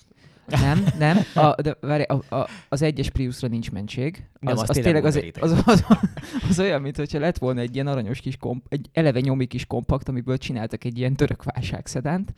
Nem, 0.50 0.86
nem. 0.98 1.18
A, 1.36 1.62
de 1.62 1.77
várj, 1.82 2.03
a, 2.03 2.36
a, 2.36 2.50
az 2.70 2.82
egyes 2.82 3.10
Priusra 3.10 3.48
nincs 3.48 3.72
mentség. 3.72 4.27
Nem, 4.39 4.53
az, 4.53 4.62
az, 4.62 4.70
az 4.70 4.77
tényleg 4.77 5.06
az, 5.06 5.15
az, 5.39 5.51
az, 5.51 5.63
az, 5.65 5.86
az, 6.50 6.60
olyan, 6.60 6.82
mintha 6.82 7.20
lett 7.20 7.38
volna 7.38 7.60
egy 7.60 7.74
ilyen 7.74 7.88
aranyos 7.88 8.20
kis 8.20 8.38
komp, 8.38 8.65
egy 8.70 8.89
eleve 8.94 9.20
nyomi 9.20 9.46
kis 9.46 9.65
kompakt, 9.65 10.10
amiből 10.10 10.38
csináltak 10.38 10.84
egy 10.84 10.98
ilyen 10.98 11.15
török 11.15 11.44
válságszedánt. 11.44 12.34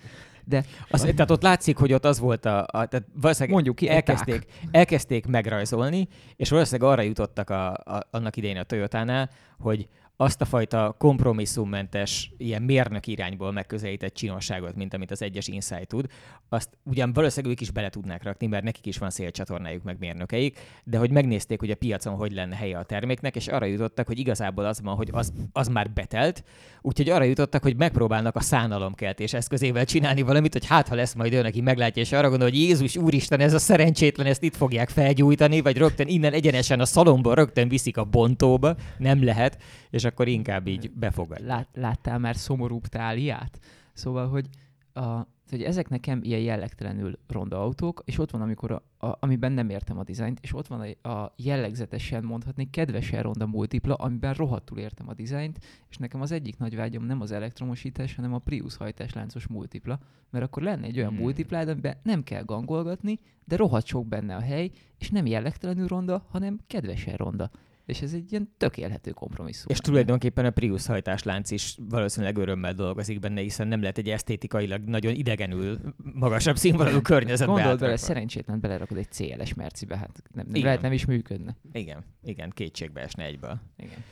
De 0.45 0.63
az, 0.89 1.01
tehát 1.01 1.31
ott 1.31 1.41
látszik, 1.41 1.77
hogy 1.77 1.93
ott 1.93 2.05
az 2.05 2.19
volt 2.19 2.45
a, 2.45 2.59
a 2.59 2.85
tehát 2.85 3.03
valószínűleg 3.13 3.53
Mondjuk 3.53 3.75
ki, 3.75 3.89
elkezdték, 3.89 4.45
elkezdték 4.71 5.25
megrajzolni, 5.25 6.07
és 6.35 6.49
valószínűleg 6.49 6.91
arra 6.91 7.01
jutottak 7.01 7.49
a, 7.49 7.71
a, 7.71 8.07
annak 8.11 8.37
idején 8.37 8.57
a 8.57 8.63
Toyotánál, 8.63 9.29
hogy 9.59 9.87
azt 10.21 10.41
a 10.41 10.45
fajta 10.45 10.95
kompromisszummentes, 10.97 12.31
ilyen 12.37 12.61
mérnök 12.61 13.07
irányból 13.07 13.51
megközelített 13.51 14.13
csinosságot, 14.13 14.75
mint 14.75 14.93
amit 14.93 15.11
az 15.11 15.21
egyes 15.21 15.47
Insight 15.47 15.87
tud, 15.87 16.05
azt 16.49 16.69
ugyan 16.83 17.13
valószínűleg 17.13 17.55
ők 17.55 17.61
is 17.61 17.71
bele 17.71 17.89
tudnák 17.89 18.23
rakni, 18.23 18.47
mert 18.47 18.63
nekik 18.63 18.85
is 18.85 18.97
van 18.97 19.09
szélcsatornájuk, 19.09 19.83
meg 19.83 19.95
mérnökeik, 19.99 20.59
de 20.83 20.97
hogy 20.97 21.11
megnézték, 21.11 21.59
hogy 21.59 21.71
a 21.71 21.75
piacon 21.75 22.15
hogy 22.15 22.31
lenne 22.31 22.55
helye 22.55 22.77
a 22.77 22.83
terméknek, 22.83 23.35
és 23.35 23.47
arra 23.47 23.65
jutottak, 23.65 24.07
hogy 24.07 24.19
igazából 24.19 24.65
az 24.65 24.81
van, 24.81 24.95
hogy 24.95 25.09
az, 25.11 25.33
az 25.51 25.67
már 25.67 25.91
betelt, 25.91 26.43
úgyhogy 26.81 27.09
arra 27.09 27.23
jutottak, 27.23 27.63
hogy 27.63 27.75
megpróbálnak 27.77 28.35
a 28.35 28.41
szánalomkeltés 28.41 29.33
eszközével 29.33 29.85
csinálni 29.85 30.21
valamit, 30.21 30.53
hogy 30.53 30.65
hát 30.65 30.87
ha 30.87 30.95
lesz 30.95 31.13
majd 31.13 31.33
ő, 31.33 31.39
aki 31.39 31.61
meglátja, 31.61 32.01
és 32.01 32.11
arra 32.11 32.29
gondol, 32.29 32.49
hogy 32.49 32.57
Jézus 32.57 32.97
úristen, 32.97 33.39
ez 33.39 33.53
a 33.53 33.59
szerencsétlen, 33.59 34.27
ezt 34.27 34.43
itt 34.43 34.55
fogják 34.55 34.89
felgyújtani, 34.89 35.61
vagy 35.61 35.77
rögtön 35.77 36.07
innen 36.07 36.33
egyenesen 36.33 36.79
a 36.79 36.85
szalomból 36.85 37.35
rögtön 37.35 37.67
viszik 37.67 37.97
a 37.97 38.03
bontóba, 38.03 38.75
nem 38.97 39.23
lehet, 39.23 39.57
és 39.89 40.05
akkor 40.11 40.27
inkább 40.27 40.67
így 40.67 40.91
befogadja. 40.91 41.45
Lát, 41.45 41.67
láttál 41.73 42.19
már 42.19 42.35
szomorúbb 42.35 42.85
táliát? 42.85 43.59
Szóval, 43.93 44.27
hogy, 44.27 44.47
a, 44.93 45.27
hogy 45.49 45.63
ezek 45.63 45.89
nekem 45.89 46.19
ilyen 46.23 46.39
jellegtelenül 46.39 47.19
ronda 47.27 47.61
autók, 47.61 48.01
és 48.05 48.17
ott 48.17 48.31
van, 48.31 48.41
amikor 48.41 48.71
a, 48.71 49.07
a, 49.07 49.17
amiben 49.19 49.51
nem 49.51 49.69
értem 49.69 49.97
a 49.97 50.03
dizájnt, 50.03 50.39
és 50.41 50.53
ott 50.53 50.67
van 50.67 50.95
a, 51.01 51.09
a 51.09 51.33
jellegzetesen 51.37 52.23
mondhatni 52.23 52.69
kedvesen 52.69 53.21
ronda 53.21 53.47
multipla, 53.47 53.93
amiben 53.93 54.33
rohadtul 54.33 54.77
értem 54.77 55.09
a 55.09 55.13
dizájnt, 55.13 55.59
és 55.89 55.97
nekem 55.97 56.21
az 56.21 56.31
egyik 56.31 56.57
nagy 56.57 56.75
vágyom 56.75 57.03
nem 57.03 57.21
az 57.21 57.31
elektromosítás, 57.31 58.15
hanem 58.15 58.33
a 58.33 58.39
Prius 58.39 58.77
hajtásláncos 58.77 59.47
multipla, 59.47 59.99
mert 60.29 60.45
akkor 60.45 60.63
lenne 60.63 60.85
egy 60.85 60.97
olyan 60.97 61.11
hmm. 61.11 61.21
multiplád, 61.21 61.69
amiben 61.69 61.97
nem 62.03 62.23
kell 62.23 62.43
gangolgatni, 62.43 63.19
de 63.45 63.55
rohadt 63.55 63.85
sok 63.85 64.07
benne 64.07 64.35
a 64.35 64.41
hely, 64.41 64.71
és 64.97 65.09
nem 65.09 65.25
jellegtelenül 65.25 65.87
ronda, 65.87 66.25
hanem 66.29 66.59
kedvesen 66.67 67.15
ronda 67.15 67.51
és 67.85 68.01
ez 68.01 68.13
egy 68.13 68.31
ilyen 68.31 68.53
tökélhető 68.57 69.11
kompromisszum. 69.11 69.65
És 69.69 69.77
tulajdonképpen 69.77 70.45
a 70.45 70.49
Prius 70.49 70.85
hajtáslánc 70.85 71.51
is 71.51 71.77
valószínűleg 71.89 72.37
örömmel 72.37 72.73
dolgozik 72.73 73.19
benne, 73.19 73.41
hiszen 73.41 73.67
nem 73.67 73.81
lehet 73.81 73.97
egy 73.97 74.09
esztétikailag 74.09 74.83
nagyon 74.83 75.13
idegenül 75.13 75.79
magasabb 76.13 76.57
színvonalú 76.57 77.01
környezetbe 77.01 77.53
Gondold 77.53 77.79
bele, 77.79 77.97
szerencsétlen 77.97 78.59
belerakod 78.59 78.97
egy 78.97 79.11
CLS 79.11 79.53
mercibe, 79.53 79.97
hát 79.97 80.21
nem, 80.33 80.45
nem 80.49 80.63
lehet 80.63 80.81
nem 80.81 80.91
is 80.91 81.05
működne. 81.05 81.55
Igen, 81.71 82.03
igen, 82.23 82.49
kétségbe 82.49 83.01
esne 83.01 83.23
egyből. 83.23 83.61
Igen. 83.77 84.03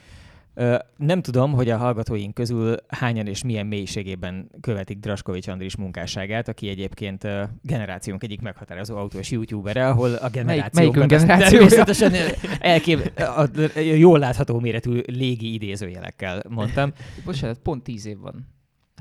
Nem 0.98 1.22
tudom, 1.22 1.54
hogy 1.54 1.70
a 1.70 1.78
hallgatóink 1.78 2.34
közül 2.34 2.76
hányan 2.88 3.28
és 3.28 3.44
milyen 3.44 3.66
mélységében 3.66 4.52
követik 4.62 5.00
Draskovics 5.00 5.48
Andris 5.48 5.76
munkásságát, 5.76 6.48
aki 6.48 6.70
egyébként 6.70 7.28
generációnk 7.62 8.24
egyik 8.24 8.42
meghatározó 8.42 8.98
autós 8.98 9.32
youtubere, 9.32 9.88
ahol 9.88 10.14
a 10.14 10.30
generáció 10.30 10.92
természetesen 11.08 12.14
elkép, 12.60 13.20
a, 13.20 13.50
jól 13.80 14.20
látható 14.20 14.60
méretű 14.60 15.02
légi 15.06 15.54
idézőjelekkel 15.54 16.44
mondtam. 16.50 16.94
Bocsánat, 17.26 17.58
pont 17.58 17.84
tíz 17.84 18.06
év 18.06 18.18
van 18.18 18.48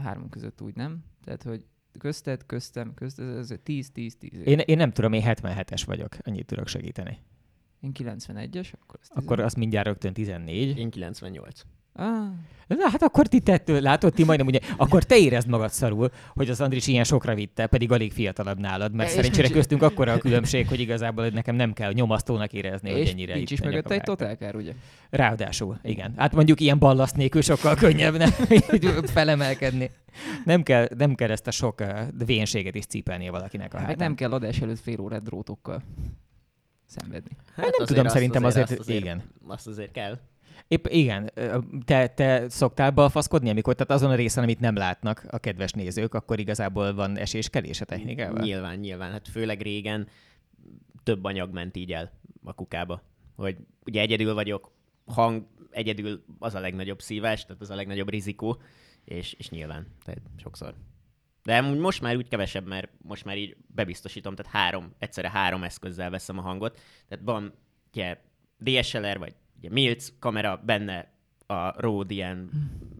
három 0.03 0.29
között, 0.29 0.61
úgy 0.61 0.75
nem? 0.75 1.05
Tehát, 1.25 1.43
hogy 1.43 1.65
közted, 1.99 2.47
köztem, 2.47 2.95
közted, 2.95 3.37
ez 3.37 3.55
10-10-10 3.67 4.13
év. 4.21 4.47
Én, 4.49 4.59
én 4.59 4.77
nem 4.77 4.91
tudom, 4.91 5.13
én 5.13 5.23
77-es 5.25 5.83
vagyok, 5.87 6.17
annyit 6.25 6.47
tudok 6.47 6.69
segíteni. 6.69 7.19
Én 7.81 7.93
91-es, 7.99 8.73
akkor 8.81 8.99
az 9.03 9.09
Akkor 9.15 9.41
az 9.41 9.55
mindjárt 9.55 9.87
rögtön 9.87 10.13
14. 10.13 10.79
Én 10.79 10.91
98. 10.91 11.61
Ah. 11.93 12.07
Na, 12.67 12.89
hát 12.91 13.03
akkor 13.03 13.27
ti 13.27 13.41
tettő, 13.41 13.81
látod, 13.81 14.15
ti 14.15 14.25
majdnem 14.25 14.47
ugye, 14.47 14.59
akkor 14.77 15.05
te 15.05 15.19
érezd 15.19 15.49
magad 15.49 15.71
szarul, 15.71 16.11
hogy 16.35 16.51
az 16.51 16.61
Andris 16.61 16.87
ilyen 16.87 17.05
sokra 17.05 17.35
vitte, 17.35 17.67
pedig 17.67 17.93
alig 17.93 18.13
fiatalabb 18.13 18.59
nálad, 18.59 18.93
mert 18.93 19.11
szerencsére 19.11 19.49
köztünk 19.49 19.83
akkora 19.83 20.13
a 20.13 20.19
különbség, 20.19 20.69
hogy 20.69 20.81
igazából 20.81 21.25
hogy 21.25 21.33
nekem 21.33 21.55
nem 21.57 21.73
kell 21.73 21.93
nyomasztónak 21.93 22.53
érezni, 22.53 22.91
hogy 22.91 23.09
ennyire 23.09 23.35
nincs 23.35 23.51
is 23.51 23.61
mögött 23.61 23.91
egy 23.91 24.01
totálkár, 24.01 24.57
ugye? 24.57 24.73
Ráadásul, 25.11 25.79
igen. 25.83 26.13
Hát 26.17 26.35
mondjuk 26.35 26.61
ilyen 26.61 26.79
ballaszt 26.79 27.17
nélkül 27.17 27.43
sokkal 27.43 27.75
könnyebb 27.75 28.17
nem, 28.17 28.31
felemelkedni. 29.05 29.91
Nem 30.45 30.63
kell, 30.63 30.89
nem 30.97 31.15
kell 31.15 31.31
ezt 31.31 31.47
a 31.47 31.51
sok 31.51 31.83
vénséget 32.27 32.75
is 32.75 32.87
cipelnie 32.87 33.31
valakinek 33.31 33.75
a 33.75 33.79
hát 33.79 33.97
nem 33.97 34.15
kell 34.15 34.33
adás 34.33 34.61
előtt 34.61 34.81
fél 34.81 35.01
órát 35.01 35.23
drótokkal 35.23 35.83
szenvedni. 36.89 37.37
Hát 37.55 37.77
nem 37.79 37.87
tudom, 37.87 38.09
szerintem 38.09 38.45
azért, 38.45 38.65
azért, 38.65 38.81
azért, 38.81 39.01
igen. 39.01 39.23
Azt 39.47 39.67
azért 39.67 39.93
kell. 39.93 40.19
Épp 40.69 40.87
igen, 40.87 41.31
te, 41.85 42.07
te 42.09 42.49
szoktál 42.49 42.91
balfaszkodni, 42.91 43.51
amikor 43.51 43.75
tehát 43.75 43.93
azon 43.93 44.11
a 44.11 44.15
részen, 44.15 44.43
amit 44.43 44.61
nem 44.61 44.77
látnak 44.77 45.25
a 45.31 45.39
kedves 45.39 45.73
nézők, 45.73 46.15
akkor 46.15 46.39
igazából 46.39 46.95
van 46.95 47.19
eséskedés 47.19 47.81
a 47.81 47.85
technikával? 47.85 48.43
Nyilván, 48.43 48.79
nyilván. 48.79 49.11
Hát 49.11 49.29
főleg 49.29 49.61
régen 49.61 50.09
több 51.03 51.25
anyag 51.25 51.53
ment 51.53 51.77
így 51.77 51.93
el 51.93 52.11
a 52.45 52.53
kukába. 52.53 53.03
Hogy 53.37 53.57
ugye 53.87 54.01
egyedül 54.01 54.35
vagyok, 54.35 54.71
hang 55.07 55.47
egyedül 55.71 56.25
az 56.39 56.55
a 56.55 56.61
legnagyobb 56.61 57.01
szívás, 57.01 57.47
tehát 57.47 57.63
az 57.63 57.71
a 57.71 57.75
legnagyobb 57.75 58.11
rizikó, 58.11 58.61
és, 59.05 59.33
és 59.33 59.51
nyilván, 59.51 59.87
tehát 60.05 60.21
sokszor. 60.37 60.75
De 61.49 61.61
most 61.61 62.01
már 62.01 62.17
úgy 62.17 62.29
kevesebb, 62.29 62.67
mert 62.67 62.91
most 63.03 63.25
már 63.25 63.39
így 63.39 63.57
bebiztosítom, 63.67 64.35
tehát 64.35 64.53
három, 64.53 64.95
egyszerre 64.99 65.31
három 65.31 65.63
eszközzel 65.63 66.11
veszem 66.11 66.39
a 66.39 66.43
hangot. 66.43 66.81
Tehát 67.09 67.25
van 67.25 67.53
ugye 67.91 68.19
DSLR, 68.59 69.19
vagy 69.19 69.35
ugye 69.59 69.71
Milc 69.71 70.13
kamera, 70.19 70.63
benne 70.65 71.13
a 71.47 71.81
Rode 71.81 72.15
ilyen 72.15 72.51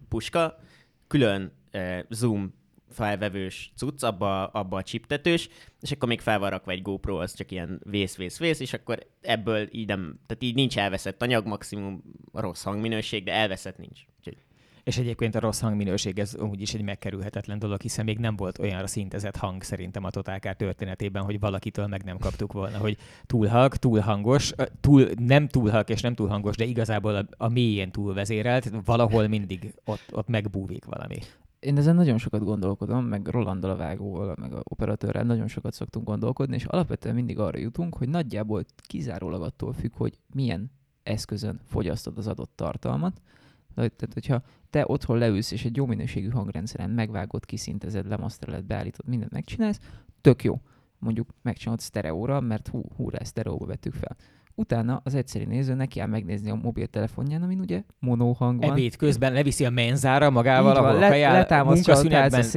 puska, 0.09 0.59
külön 1.07 1.53
uh, 1.73 1.99
zoom 2.09 2.55
felvevős 2.91 3.73
cucc, 3.77 4.03
abba, 4.03 4.47
abba 4.47 4.77
a 4.77 4.83
chiptetős, 4.83 5.49
és 5.81 5.91
akkor 5.91 6.09
még 6.09 6.21
fel 6.21 6.39
van 6.39 6.51
rakva 6.51 6.71
egy 6.71 6.83
GoPro, 6.83 7.17
az 7.17 7.35
csak 7.35 7.51
ilyen 7.51 7.81
vész, 7.85 8.17
vész, 8.17 8.39
vész, 8.39 8.61
és 8.61 8.73
akkor 8.73 8.99
ebből 9.21 9.69
így 9.71 9.87
nem, 9.87 10.21
tehát 10.27 10.43
így 10.43 10.55
nincs 10.55 10.79
elveszett 10.79 11.23
anyag, 11.23 11.47
maximum 11.47 12.03
rossz 12.33 12.63
hangminőség, 12.63 13.25
de 13.25 13.33
elveszett 13.33 13.79
nincs. 13.79 14.01
Úgyhogy 14.19 14.37
és 14.85 14.99
egyébként 14.99 15.35
a 15.35 15.41
rossz 15.41 15.61
hangminőség 15.61 16.19
ez 16.19 16.37
úgyis 16.37 16.75
egy 16.75 16.83
megkerülhetetlen 16.83 17.59
dolog, 17.59 17.81
hiszen 17.81 18.05
még 18.05 18.19
nem 18.19 18.37
volt 18.37 18.59
olyanra 18.59 18.87
szintezett 18.87 19.37
hang 19.37 19.63
szerintem 19.63 20.05
a 20.05 20.11
Totálkár 20.11 20.57
történetében, 20.57 21.23
hogy 21.23 21.41
valakitől 21.41 21.87
meg 21.87 22.03
nem 22.03 22.19
kaptuk 22.19 22.53
volna, 22.53 22.79
hogy 22.79 22.97
túl 23.27 23.47
hang, 23.47 23.75
túl 23.75 24.01
hangos, 24.01 24.53
túl, 24.81 25.09
nem 25.17 25.49
túl 25.49 25.71
hang 25.71 25.91
és 25.91 26.01
nem 26.01 26.15
túl 26.15 26.29
hangos, 26.29 26.57
de 26.57 26.65
igazából 26.65 27.15
a, 27.15 27.25
a 27.37 27.49
mélyén 27.49 27.91
túl 27.91 28.17
valahol 28.85 29.27
mindig 29.29 29.75
ott, 29.85 30.05
ott 30.13 30.29
megbúvik 30.29 30.85
valami. 30.85 31.19
Én 31.61 31.77
ezen 31.77 31.95
nagyon 31.95 32.19
sokat 32.19 32.45
gondolkodom, 32.45 33.05
meg 33.05 33.27
Rolandal 33.27 33.71
a 33.71 33.77
vágóval, 33.77 34.35
meg 34.41 34.53
a 34.53 34.61
operatőrrel 34.63 35.25
nagyon 35.25 35.49
sokat 35.49 35.73
szoktunk 35.73 36.07
gondolkodni, 36.07 36.55
és 36.55 36.65
alapvetően 36.65 37.15
mindig 37.15 37.39
arra 37.39 37.59
jutunk, 37.59 37.97
hogy 37.97 38.09
nagyjából 38.09 38.65
kizárólag 38.77 39.43
attól 39.43 39.73
függ, 39.73 39.93
hogy 39.95 40.19
milyen 40.35 40.71
eszközön 41.03 41.61
fogyasztod 41.65 42.19
az 42.19 42.27
adott 42.27 42.53
tartalmat. 42.55 43.21
Tehát, 43.75 44.11
hogyha 44.13 44.43
te 44.71 44.85
otthon 44.87 45.19
leülsz, 45.19 45.51
és 45.51 45.65
egy 45.65 45.77
jó 45.77 45.87
minőségű 45.87 46.29
hangrendszeren 46.29 46.91
megvágod, 46.91 47.45
kiszintezed, 47.45 48.09
lemasztreled, 48.09 48.65
beállítod, 48.65 49.09
mindent 49.09 49.33
megcsinálsz, 49.33 49.81
tök 50.21 50.45
jó. 50.45 50.61
Mondjuk 50.99 51.29
megcsinálod 51.43 51.81
sztereóra, 51.81 52.41
mert 52.41 52.69
hú, 52.69 52.83
húrá, 52.97 53.19
sztereóba 53.23 53.67
vettük 53.67 53.95
fel. 53.95 54.17
Utána 54.55 55.01
az 55.05 55.15
egyszerű 55.15 55.45
néző 55.45 55.75
neki 55.75 55.99
kell 55.99 56.07
megnézni 56.07 56.51
a 56.51 56.55
mobiltelefonján, 56.55 57.43
amin 57.43 57.61
ugye 57.61 57.83
monóhang 57.99 58.61
van. 58.61 58.71
Ebéd 58.71 58.97
közben 58.97 59.33
leviszi 59.33 59.65
a 59.65 59.71
menzára 59.71 60.31
magával, 60.31 60.77
ahol 60.77 60.99
le, 60.99 61.09
kajál, 61.09 61.33
letámasztja 61.33 61.95
a 61.95 61.99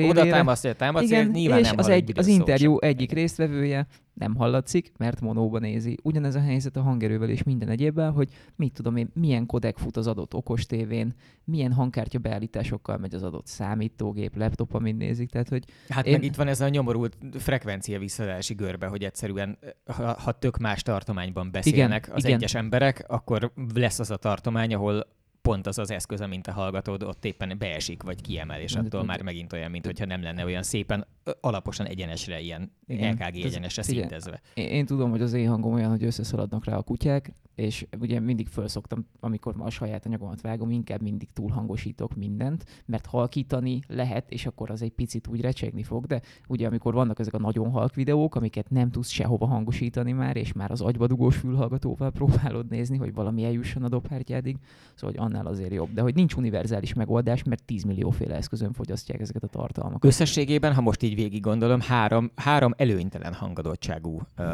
oda 0.10 0.28
támasztja, 0.28 0.74
támasztja, 0.74 1.20
Igen, 1.20 1.32
nyilván 1.32 1.60
és 1.60 1.68
nem 1.70 1.78
az, 1.78 1.88
egy, 1.88 2.14
az 2.16 2.28
interjú 2.28 2.78
egyik 2.80 3.12
résztvevője 3.12 3.88
nem 4.22 4.36
hallatszik, 4.36 4.92
mert 4.98 5.22
monóba 5.22 5.60
nézi. 5.60 5.98
Ugyanez 6.04 6.36
a 6.36 6.40
helyzet 6.40 6.76
a 6.76 6.82
hangerővel 6.82 7.30
és 7.30 7.44
minden 7.44 7.70
egyébben, 7.70 8.12
hogy 8.12 8.30
mit 8.56 8.74
tudom 8.74 8.96
én, 8.96 9.10
milyen 9.14 9.46
kodek 9.46 9.78
fut 9.78 9.98
az 9.98 10.08
adott 10.08 10.34
okostévén, 10.34 11.14
milyen 11.44 11.74
hangkártya 11.74 12.20
beállításokkal 12.20 12.98
megy 12.98 13.16
az 13.16 13.24
adott 13.24 13.48
számítógép, 13.48 14.38
laptop, 14.38 14.74
amin 14.74 14.96
nézik. 14.96 15.30
Tehát, 15.30 15.50
hogy 15.50 15.64
hát 15.90 16.06
én... 16.06 16.12
meg 16.12 16.24
itt 16.24 16.36
van 16.36 16.48
ez 16.48 16.62
a 16.62 16.70
nyomorult 16.70 17.18
frekvencia 17.38 18.00
visszadási 18.00 18.54
görbe, 18.54 18.88
hogy 18.88 19.04
egyszerűen, 19.04 19.58
ha, 19.86 20.20
ha 20.20 20.32
tök 20.32 20.58
más 20.58 20.82
tartományban 20.82 21.52
beszélnek 21.52 22.04
igen, 22.06 22.16
az 22.16 22.24
igen. 22.24 22.38
egyes 22.38 22.56
emberek, 22.56 23.06
akkor 23.08 23.52
lesz 23.74 24.00
az 24.00 24.12
a 24.12 24.18
tartomány, 24.18 24.74
ahol 24.74 25.08
pont 25.42 25.68
az 25.68 25.78
az 25.78 25.92
eszköz, 25.92 26.22
amint 26.22 26.48
a 26.48 26.52
hallgatod, 26.52 27.04
ott 27.04 27.26
éppen 27.26 27.58
beesik, 27.58 28.04
vagy 28.04 28.22
kiemel, 28.22 28.60
és 28.60 28.76
attól 28.76 29.04
már 29.04 29.22
megint 29.22 29.54
olyan, 29.54 29.72
mintha 29.72 30.06
nem 30.06 30.22
lenne 30.22 30.46
olyan 30.46 30.64
szépen 30.64 31.08
alaposan 31.42 31.86
egyenesre, 31.86 32.40
ilyen 32.40 32.72
igen, 32.88 33.14
LKG 33.14 33.36
egyenesre 33.36 33.82
szintezve. 33.82 34.42
Én, 34.54 34.68
én 34.68 34.86
tudom, 34.86 35.10
hogy 35.10 35.22
az 35.22 35.34
én 35.34 35.50
hangom 35.50 35.74
olyan, 35.74 35.90
hogy 35.90 36.04
összeszaladnak 36.04 36.66
rá 36.66 36.78
a 36.78 36.82
kutyák, 36.82 37.34
és 37.56 37.88
ugye 38.00 38.20
mindig 38.20 38.48
felszoktam, 38.48 39.08
amikor 39.20 39.56
ma 39.56 39.66
a 39.66 39.70
saját 39.70 40.06
anyagomat 40.06 40.42
vágom, 40.42 40.70
inkább 40.70 41.02
mindig 41.02 41.32
túlhangosítok 41.32 42.16
mindent, 42.16 42.66
mert 42.86 43.06
halkítani 43.06 43.80
lehet, 43.88 44.32
és 44.32 44.46
akkor 44.46 44.70
az 44.70 44.82
egy 44.82 44.92
picit 44.92 45.28
úgy 45.28 45.42
recsegni 45.42 45.84
fog, 45.84 46.06
de 46.06 46.22
ugye 46.48 46.68
amikor 46.68 46.94
vannak 46.94 47.20
ezek 47.20 47.34
a 47.34 47.40
nagyon 47.40 47.70
halk 47.70 47.96
videók, 47.96 48.36
amiket 48.36 48.70
nem 48.70 48.92
tudsz 48.92 49.10
sehova 49.10 49.46
hangosítani 49.46 50.12
már, 50.12 50.38
és 50.38 50.54
már 50.54 50.72
az 50.72 50.82
agybadugós 50.82 51.38
fülhallgatóval 51.38 52.12
próbálod 52.22 52.70
nézni, 52.70 52.98
hogy 52.98 53.14
valami 53.14 53.44
eljusson 53.44 53.84
a 53.84 53.90
dobhártyádig, 53.90 54.58
szóval 54.96 55.16
hogy 55.16 55.31
annál 55.32 55.52
azért 55.52 55.74
jobb. 55.74 55.94
De 55.94 56.02
hogy 56.02 56.16
nincs 56.16 56.34
univerzális 56.34 56.94
megoldás, 56.94 57.44
mert 57.44 57.64
10 57.64 57.84
millióféle 57.84 58.36
eszközön 58.36 58.74
fogyasztják 58.74 59.20
ezeket 59.20 59.44
a 59.44 59.48
tartalmakat. 59.48 60.06
Összességében, 60.06 60.74
ha 60.74 60.82
most 60.82 61.04
így 61.04 61.16
végig 61.16 61.42
gondolom, 61.42 61.82
három, 61.82 62.32
három 62.36 62.74
előnytelen 62.78 63.34
hangadottságú 63.34 64.22
uh, 64.38 64.46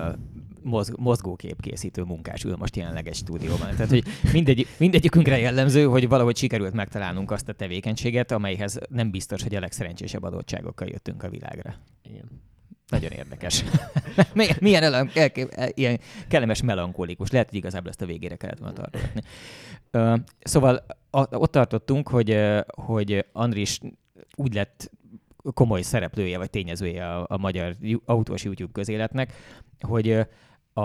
mozg, 0.63 0.99
mozgóképkészítő 0.99 2.03
munkás 2.03 2.43
ül 2.43 2.55
most 2.55 2.75
jelenleg 2.75 3.07
egy 3.07 3.15
stúdióban. 3.15 3.69
Tehát, 3.69 3.89
hogy 3.89 4.03
mindegy, 4.33 4.67
mindegyikünkre 4.77 5.37
jellemző, 5.37 5.83
hogy 5.83 6.07
valahogy 6.07 6.37
sikerült 6.37 6.73
megtalálnunk 6.73 7.31
azt 7.31 7.49
a 7.49 7.53
tevékenységet, 7.53 8.31
amelyhez 8.31 8.79
nem 8.89 9.11
biztos, 9.11 9.43
hogy 9.43 9.55
a 9.55 9.59
legszerencsésebb 9.59 10.23
adottságokkal 10.23 10.87
jöttünk 10.87 11.23
a 11.23 11.29
világra. 11.29 11.75
Igen. 12.03 12.46
Nagyon 12.89 13.11
érdekes. 13.11 13.63
milyen, 14.33 14.55
milyen 14.59 14.83
elan, 14.83 15.11
ilyen 15.73 15.99
kellemes 16.27 16.61
melankolikus. 16.61 17.29
Lehet, 17.29 17.49
hogy 17.49 17.57
igazából 17.57 17.89
ezt 17.89 18.01
a 18.01 18.05
végére 18.05 18.35
kellett 18.35 18.57
volna 18.57 18.73
tartogatni. 18.73 19.21
Uh, 19.93 20.19
szóval 20.39 20.85
ott 21.11 21.51
tartottunk, 21.51 22.09
hogy, 22.09 22.39
hogy 22.67 23.25
Andris 23.31 23.79
úgy 24.35 24.53
lett 24.53 24.91
komoly 25.53 25.81
szereplője 25.81 26.37
vagy 26.37 26.49
tényezője 26.49 27.09
a, 27.15 27.25
a 27.29 27.37
magyar 27.37 27.75
autós 28.05 28.43
YouTube 28.43 28.71
közéletnek, 28.71 29.33
hogy 29.79 30.11
a, 30.73 30.81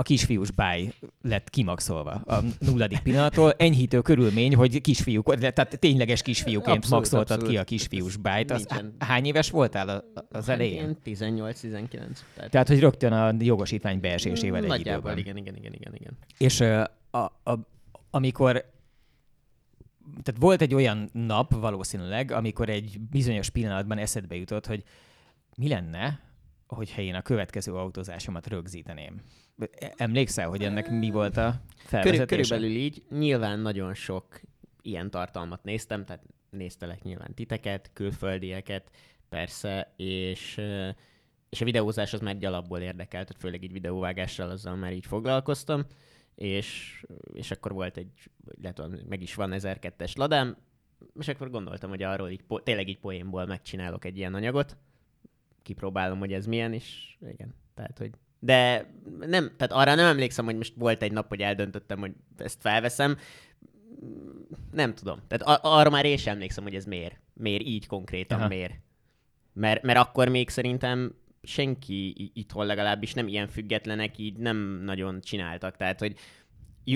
a 0.00 0.02
kisfiús 0.02 0.50
báj 0.50 0.92
lett 1.22 1.50
kimaxolva 1.50 2.10
a 2.10 2.42
nulladik 2.58 2.98
pillanattól. 2.98 3.52
Enyhítő 3.56 4.00
körülmény, 4.00 4.54
hogy 4.54 4.80
kisfiúk, 4.80 5.34
tehát 5.34 5.78
tényleges 5.78 6.22
kisfiúként 6.22 6.76
abszolút, 6.76 6.90
maxoltad 6.90 7.30
abszolút. 7.30 7.54
ki 7.54 7.56
a 7.56 7.64
kisfiús 7.64 8.16
bájt. 8.16 8.50
Az, 8.50 8.66
hány 8.98 9.24
éves 9.24 9.50
voltál 9.50 9.88
az 9.88 10.46
hát 10.46 10.48
elején? 10.48 10.96
18-19. 11.04 11.88
Tehát... 12.34 12.50
tehát, 12.50 12.68
hogy 12.68 12.80
rögtön 12.80 13.12
a 13.12 13.34
jogosítvány 13.38 14.00
beesésével 14.00 14.72
egy 14.72 14.80
időben. 14.80 15.18
igen, 15.18 15.36
igen, 15.36 15.56
igen, 15.56 15.72
igen, 15.72 15.94
igen. 15.94 16.18
És 16.38 16.60
a, 17.10 17.22
a, 17.44 17.58
amikor 18.10 18.52
tehát 20.22 20.40
volt 20.40 20.60
egy 20.60 20.74
olyan 20.74 21.08
nap 21.12 21.54
valószínűleg, 21.54 22.30
amikor 22.30 22.68
egy 22.68 23.00
bizonyos 23.00 23.50
pillanatban 23.50 23.98
eszedbe 23.98 24.36
jutott, 24.36 24.66
hogy 24.66 24.82
mi 25.56 25.68
lenne, 25.68 26.20
hogyha 26.66 27.02
én 27.02 27.14
a 27.14 27.22
következő 27.22 27.74
autózásomat 27.74 28.46
rögzíteném. 28.46 29.20
Emlékszel, 29.96 30.48
hogy 30.48 30.62
ennek 30.62 30.90
mi 30.90 31.10
volt 31.10 31.36
a 31.36 31.60
felvezetése? 31.76 32.24
Körülbelül 32.24 32.76
így. 32.76 33.02
Nyilván 33.10 33.58
nagyon 33.58 33.94
sok 33.94 34.40
ilyen 34.82 35.10
tartalmat 35.10 35.64
néztem, 35.64 36.04
tehát 36.04 36.22
néztelek 36.50 37.02
nyilván 37.02 37.34
titeket, 37.34 37.90
külföldieket, 37.92 38.90
persze, 39.28 39.92
és, 39.96 40.60
és 41.48 41.60
a 41.60 41.64
videózás 41.64 42.12
az 42.12 42.20
már 42.20 42.34
egy 42.34 42.44
alapból 42.44 42.78
érdekelt, 42.78 43.26
tehát 43.26 43.42
főleg 43.42 43.62
így 43.62 43.72
videóvágással 43.72 44.50
azzal 44.50 44.76
már 44.76 44.92
így 44.92 45.06
foglalkoztam, 45.06 45.84
és, 46.34 47.02
és 47.32 47.50
akkor 47.50 47.72
volt 47.72 47.96
egy, 47.96 48.30
lehet, 48.60 49.08
meg 49.08 49.22
is 49.22 49.34
van 49.34 49.50
1002-es 49.54 50.16
ladám, 50.16 50.56
és 51.18 51.28
akkor 51.28 51.50
gondoltam, 51.50 51.90
hogy 51.90 52.02
arról 52.02 52.28
így, 52.28 52.44
tényleg 52.62 52.88
így 52.88 52.98
poénból 52.98 53.46
megcsinálok 53.46 54.04
egy 54.04 54.16
ilyen 54.16 54.34
anyagot, 54.34 54.76
kipróbálom, 55.62 56.18
hogy 56.18 56.32
ez 56.32 56.46
milyen, 56.46 56.72
és 56.72 57.16
igen, 57.20 57.54
tehát, 57.74 57.98
hogy 57.98 58.10
de 58.40 58.90
nem, 59.20 59.50
tehát 59.56 59.72
arra 59.72 59.94
nem 59.94 60.06
emlékszem, 60.06 60.44
hogy 60.44 60.56
most 60.56 60.72
volt 60.76 61.02
egy 61.02 61.12
nap, 61.12 61.28
hogy 61.28 61.40
eldöntöttem, 61.40 61.98
hogy 61.98 62.12
ezt 62.36 62.60
felveszem. 62.60 63.16
Nem 64.72 64.94
tudom. 64.94 65.18
Tehát 65.28 65.42
ar- 65.42 65.60
arra 65.78 65.90
már 65.90 66.04
én 66.04 66.16
sem 66.16 66.32
emlékszem, 66.34 66.64
hogy 66.64 66.74
ez 66.74 66.84
miért. 66.84 67.20
Miért 67.34 67.62
így 67.62 67.86
konkrétan, 67.86 68.38
Aha. 68.38 68.48
miért. 68.48 68.72
Mert, 69.52 69.82
mert 69.82 69.98
akkor 69.98 70.28
még 70.28 70.48
szerintem 70.48 71.14
senki 71.42 72.30
itthon 72.34 72.66
legalábbis 72.66 73.14
nem 73.14 73.28
ilyen 73.28 73.48
függetlenek, 73.48 74.18
így 74.18 74.36
nem 74.36 74.56
nagyon 74.84 75.20
csináltak. 75.20 75.76
Tehát, 75.76 75.98
hogy 75.98 76.14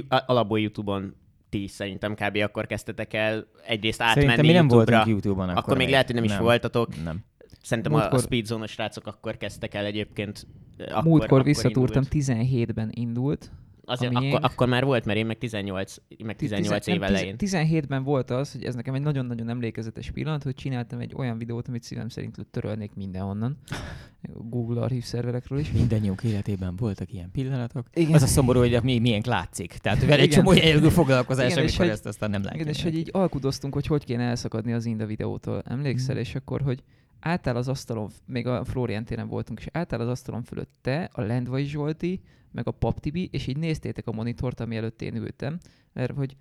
alapból 0.08 0.60
YouTube-on 0.60 1.14
ti 1.48 1.66
szerintem 1.66 2.14
kb. 2.14 2.36
akkor 2.36 2.66
kezdtetek 2.66 3.12
el 3.12 3.46
egyrészt 3.66 4.00
átmenni 4.02 4.20
Szerintem 4.20 4.46
mi 4.46 4.52
nem 4.52 4.66
YouTube-ra. 4.66 4.96
voltunk 4.96 5.22
YouTube-on 5.24 5.48
akkor. 5.48 5.62
Akkor 5.62 5.76
még 5.76 5.88
lehet, 5.88 6.06
hogy 6.06 6.14
nem, 6.14 6.24
nem 6.24 6.32
is 6.32 6.38
voltatok. 6.40 7.02
Nem. 7.04 7.24
Szerintem 7.64 7.92
Múltkor... 7.92 8.18
a 8.18 8.23
speedzone 8.23 8.66
srácok 8.66 9.06
akkor 9.06 9.37
kezdtek 9.37 9.75
el 9.75 9.85
egyébként. 9.85 10.47
Akkor, 10.78 11.02
Múltkor 11.02 11.25
akkor 11.25 11.44
visszatúrtam, 11.44 12.02
17-ben 12.11 12.90
indult. 12.94 13.50
Azért 13.87 14.14
akkor, 14.14 14.38
akkor, 14.42 14.68
már 14.68 14.85
volt, 14.85 15.05
mert 15.05 15.18
én 15.18 15.27
meg 15.27 15.38
18, 15.38 15.96
meg 16.24 16.37
18 16.37 16.87
év 16.87 17.03
elején. 17.03 17.35
17-ben 17.38 18.03
volt 18.03 18.31
az, 18.31 18.53
hogy 18.53 18.64
ez 18.64 18.74
nekem 18.74 18.94
egy 18.94 19.03
nagyon-nagyon 19.03 19.48
emlékezetes 19.48 20.11
pillanat, 20.11 20.42
hogy 20.42 20.55
csináltam 20.55 20.98
egy 20.98 21.12
olyan 21.16 21.38
videót, 21.38 21.68
amit 21.68 21.83
szívem 21.83 22.09
szerint 22.09 22.46
törölnék 22.50 22.94
mindenhonnan. 22.94 23.57
Google 24.50 24.81
archív 24.83 25.05
szerverekről 25.05 25.59
is. 25.59 25.72
Mindennyiunk 25.72 26.22
életében 26.22 26.77
voltak 26.77 27.12
ilyen 27.12 27.31
pillanatok. 27.31 27.87
Igen. 27.94 28.14
Az 28.14 28.22
a 28.22 28.27
szomorú, 28.27 28.59
hogy 28.59 28.83
mi, 28.83 28.98
milyen 28.98 29.22
látszik. 29.24 29.72
Tehát 29.72 30.05
vele 30.05 30.22
egy 30.22 30.31
csomó 30.31 30.53
jellegű 30.53 30.88
foglalkozás, 30.88 31.53
igen, 31.53 31.59
amikor 31.59 31.88
ezt 31.88 32.07
aztán 32.07 32.31
nem 32.31 32.42
látjuk. 32.42 32.61
Igen, 32.61 32.74
és 32.74 32.83
hogy 32.83 32.96
így 32.96 33.09
alkudoztunk, 33.12 33.74
hogy 33.74 33.87
hogy 33.87 34.05
kéne 34.05 34.22
elszakadni 34.22 34.72
az 34.72 34.85
Inda 34.87 35.07
videótól. 35.07 35.62
Emlékszel? 35.66 36.14
Mm. 36.14 36.18
És 36.18 36.35
akkor, 36.35 36.61
hogy 36.61 36.83
álltál 37.24 37.56
az 37.56 37.68
asztalon, 37.68 38.10
még 38.26 38.46
a 38.46 38.64
Florian 38.64 39.04
téren 39.04 39.28
voltunk, 39.28 39.58
és 39.58 39.66
álltál 39.72 40.00
az 40.00 40.08
asztalon 40.08 40.42
fölött 40.42 40.72
te, 40.80 41.10
a 41.12 41.20
Lendvai 41.20 41.64
Zsolti, 41.64 42.20
meg 42.50 42.66
a 42.66 42.70
Pap 42.70 43.00
Tibi, 43.00 43.28
és 43.32 43.46
így 43.46 43.56
néztétek 43.56 44.06
a 44.06 44.12
monitort, 44.12 44.60
ami 44.60 44.76
előtt 44.76 45.02
én 45.02 45.16
ültem, 45.16 45.58
mert 45.92 46.12
hogy 46.16 46.37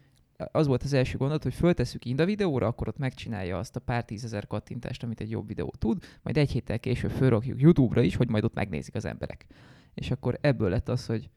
az 0.52 0.67
volt 0.67 0.84
az 0.84 0.93
első 0.93 1.17
gondolat, 1.17 1.43
hogy 1.43 1.54
föltesszük 1.54 2.06
Inda 2.06 2.26
videóra, 2.26 2.67
akkor 2.67 2.88
ott 2.88 2.98
megcsinálja 2.98 3.58
azt 3.58 3.76
a 3.76 3.80
pár 3.80 4.06
tízezer 4.06 4.48
kattintást, 4.48 5.04
amit 5.04 5.22
egy 5.22 5.30
jobb 5.30 5.48
videó 5.48 5.74
tud, 5.78 6.04
majd 6.22 6.38
egy 6.38 6.52
héttel 6.52 6.80
később 6.80 7.12
fölrakjuk 7.12 7.62
YouTube-ra 7.62 8.02
is, 8.02 8.15
hogy 8.15 8.30
majd 8.30 8.43
ott 8.43 8.54
megnézik 8.54 8.96
az 8.96 9.06
emberek. 9.06 9.46
És 9.93 10.12
akkor 10.12 10.38
ebből 10.41 10.69
lett 10.69 10.89
az, 10.89 11.06
hogy 11.06 11.30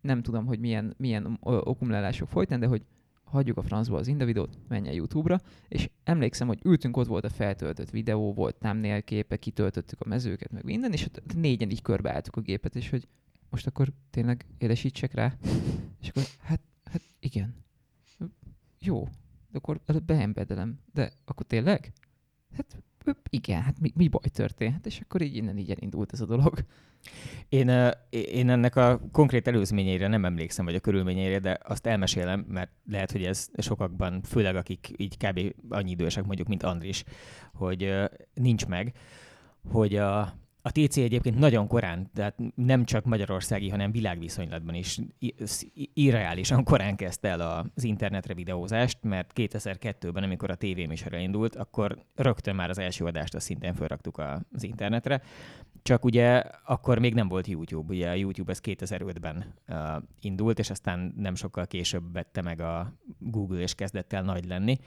nem 0.00 0.22
tudom, 0.22 0.46
hogy 0.46 0.58
milyen, 0.58 0.94
milyen 0.96 1.38
okumlálások 1.40 2.28
folytán, 2.28 2.60
de 2.60 2.66
hogy 2.66 2.82
hagyjuk 3.32 3.56
a 3.56 3.62
francba 3.62 3.96
az 3.96 4.06
Inda 4.06 4.24
videót, 4.24 4.58
menjen 4.68 4.94
YouTube-ra, 4.94 5.40
és 5.68 5.90
emlékszem, 6.04 6.46
hogy 6.46 6.60
ültünk, 6.64 6.96
ott 6.96 7.06
volt 7.06 7.24
a 7.24 7.28
feltöltött 7.30 7.90
videó, 7.90 8.32
volt 8.32 8.56
thumbnail 8.56 9.02
képe, 9.02 9.36
kitöltöttük 9.36 10.00
a 10.00 10.08
mezőket, 10.08 10.50
meg 10.50 10.64
minden, 10.64 10.92
és 10.92 11.04
ott 11.04 11.34
négyen 11.34 11.70
így 11.70 11.82
körbeálltuk 11.82 12.36
a 12.36 12.40
gépet, 12.40 12.76
és 12.76 12.90
hogy 12.90 13.08
most 13.50 13.66
akkor 13.66 13.88
tényleg 14.10 14.46
élesítsek 14.58 15.14
rá? 15.14 15.36
És 16.00 16.08
akkor, 16.08 16.22
hát, 16.40 16.60
hát 16.84 17.02
igen. 17.20 17.54
Jó, 18.78 19.04
de 19.50 19.58
akkor 19.58 19.80
beembedelem. 20.06 20.78
De 20.92 21.12
akkor 21.24 21.46
tényleg? 21.46 21.92
Hát 22.56 22.82
igen, 23.30 23.62
hát 23.62 23.80
mi, 23.80 23.92
mi 23.94 24.08
baj 24.08 24.28
történt? 24.32 24.86
És 24.86 25.00
akkor 25.00 25.20
így 25.20 25.36
innen 25.36 25.58
így 25.58 25.70
elindult 25.70 26.12
ez 26.12 26.20
a 26.20 26.26
dolog. 26.26 26.64
Én, 27.48 27.92
én 28.10 28.50
ennek 28.50 28.76
a 28.76 29.00
konkrét 29.12 29.48
előzményeire 29.48 30.08
nem 30.08 30.24
emlékszem, 30.24 30.64
vagy 30.64 30.74
a 30.74 30.80
körülményeire, 30.80 31.38
de 31.38 31.58
azt 31.62 31.86
elmesélem, 31.86 32.44
mert 32.48 32.70
lehet, 32.90 33.12
hogy 33.12 33.24
ez 33.24 33.48
sokakban, 33.58 34.22
főleg 34.22 34.56
akik 34.56 34.92
így 34.96 35.16
kb. 35.16 35.54
annyi 35.68 35.90
idősek 35.90 36.24
mondjuk, 36.24 36.48
mint 36.48 36.62
Andris, 36.62 37.04
hogy 37.52 37.94
nincs 38.34 38.66
meg, 38.66 38.92
hogy 39.70 39.96
a, 39.96 40.34
a 40.62 40.70
TC 40.70 40.96
egyébként 40.96 41.38
nagyon 41.38 41.66
korán, 41.66 42.10
tehát 42.14 42.34
nem 42.54 42.84
csak 42.84 43.04
magyarországi, 43.04 43.68
hanem 43.68 43.90
világviszonylatban 43.90 44.74
is 44.74 44.98
irreálisan 45.94 46.64
korán 46.64 46.96
kezdte 46.96 47.28
el 47.28 47.40
az 47.74 47.84
internetre 47.84 48.34
videózást, 48.34 48.98
mert 49.02 49.32
2002-ben, 49.34 50.22
amikor 50.22 50.50
a 50.50 50.54
tévéműsorra 50.54 51.18
indult, 51.18 51.56
akkor 51.56 51.98
rögtön 52.14 52.54
már 52.54 52.70
az 52.70 52.78
első 52.78 53.04
adást 53.04 53.34
azt 53.34 53.46
szintén 53.46 53.74
felraktuk 53.74 54.18
az 54.52 54.62
internetre. 54.62 55.22
Csak 55.82 56.04
ugye 56.04 56.42
akkor 56.64 56.98
még 56.98 57.14
nem 57.14 57.28
volt 57.28 57.46
YouTube, 57.46 57.94
ugye 57.94 58.08
a 58.08 58.14
YouTube 58.14 58.52
ez 58.52 58.60
2005-ben 58.62 59.54
uh, 59.68 59.76
indult, 60.20 60.58
és 60.58 60.70
aztán 60.70 61.14
nem 61.16 61.34
sokkal 61.34 61.66
később 61.66 62.12
vette 62.12 62.42
meg 62.42 62.60
a 62.60 62.92
Google, 63.18 63.60
és 63.60 63.74
kezdett 63.74 64.12
el 64.12 64.22
nagy 64.22 64.44
lenni. 64.44 64.78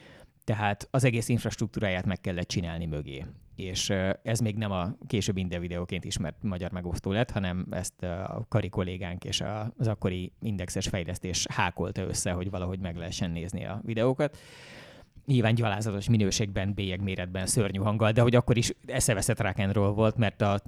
Tehát 0.46 0.88
az 0.92 1.04
egész 1.04 1.30
infrastruktúráját 1.30 2.06
meg 2.06 2.22
kellett 2.22 2.48
csinálni 2.48 2.86
mögé. 2.86 3.26
És 3.56 3.90
ez 4.24 4.40
még 4.40 4.56
nem 4.56 4.72
a 4.72 4.96
később 5.08 5.38
India 5.38 5.60
videóként 5.60 6.06
ismert 6.06 6.44
magyar 6.44 6.72
megosztó 6.72 7.12
lett, 7.12 7.32
hanem 7.32 7.68
ezt 7.72 8.04
a 8.04 8.46
kari 8.50 8.70
kollégánk 8.70 9.24
és 9.24 9.44
az 9.78 9.88
akkori 9.88 10.32
indexes 10.42 10.88
fejlesztés 10.88 11.46
hákolta 11.50 12.02
össze, 12.02 12.32
hogy 12.32 12.50
valahogy 12.50 12.80
meg 12.80 12.96
lehessen 12.96 13.32
nézni 13.32 13.66
a 13.66 13.82
videókat 13.84 14.38
nyilván 15.26 15.56
gyalázatos 15.56 16.10
minőségben, 16.10 16.74
bélyeg 16.74 17.02
méretben, 17.02 17.46
szörnyű 17.46 17.80
hanggal, 17.80 18.12
de 18.12 18.22
hogy 18.22 18.36
akkor 18.36 18.58
is 18.58 18.74
eszeveszett 18.86 19.42
rock 19.42 19.96
volt, 19.96 20.18
mert 20.18 20.42
a 20.42 20.62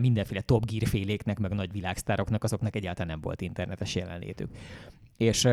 mindenféle 0.00 0.40
Top 0.40 0.66
Gear 0.66 0.86
féléknek, 0.86 1.38
meg 1.38 1.50
a 1.50 1.54
nagy 1.54 1.72
világsztároknak, 1.72 2.44
azoknak 2.44 2.76
egyáltalán 2.76 3.08
nem 3.08 3.20
volt 3.20 3.40
internetes 3.40 3.94
jelenlétük. 3.94 4.50
És 5.16 5.48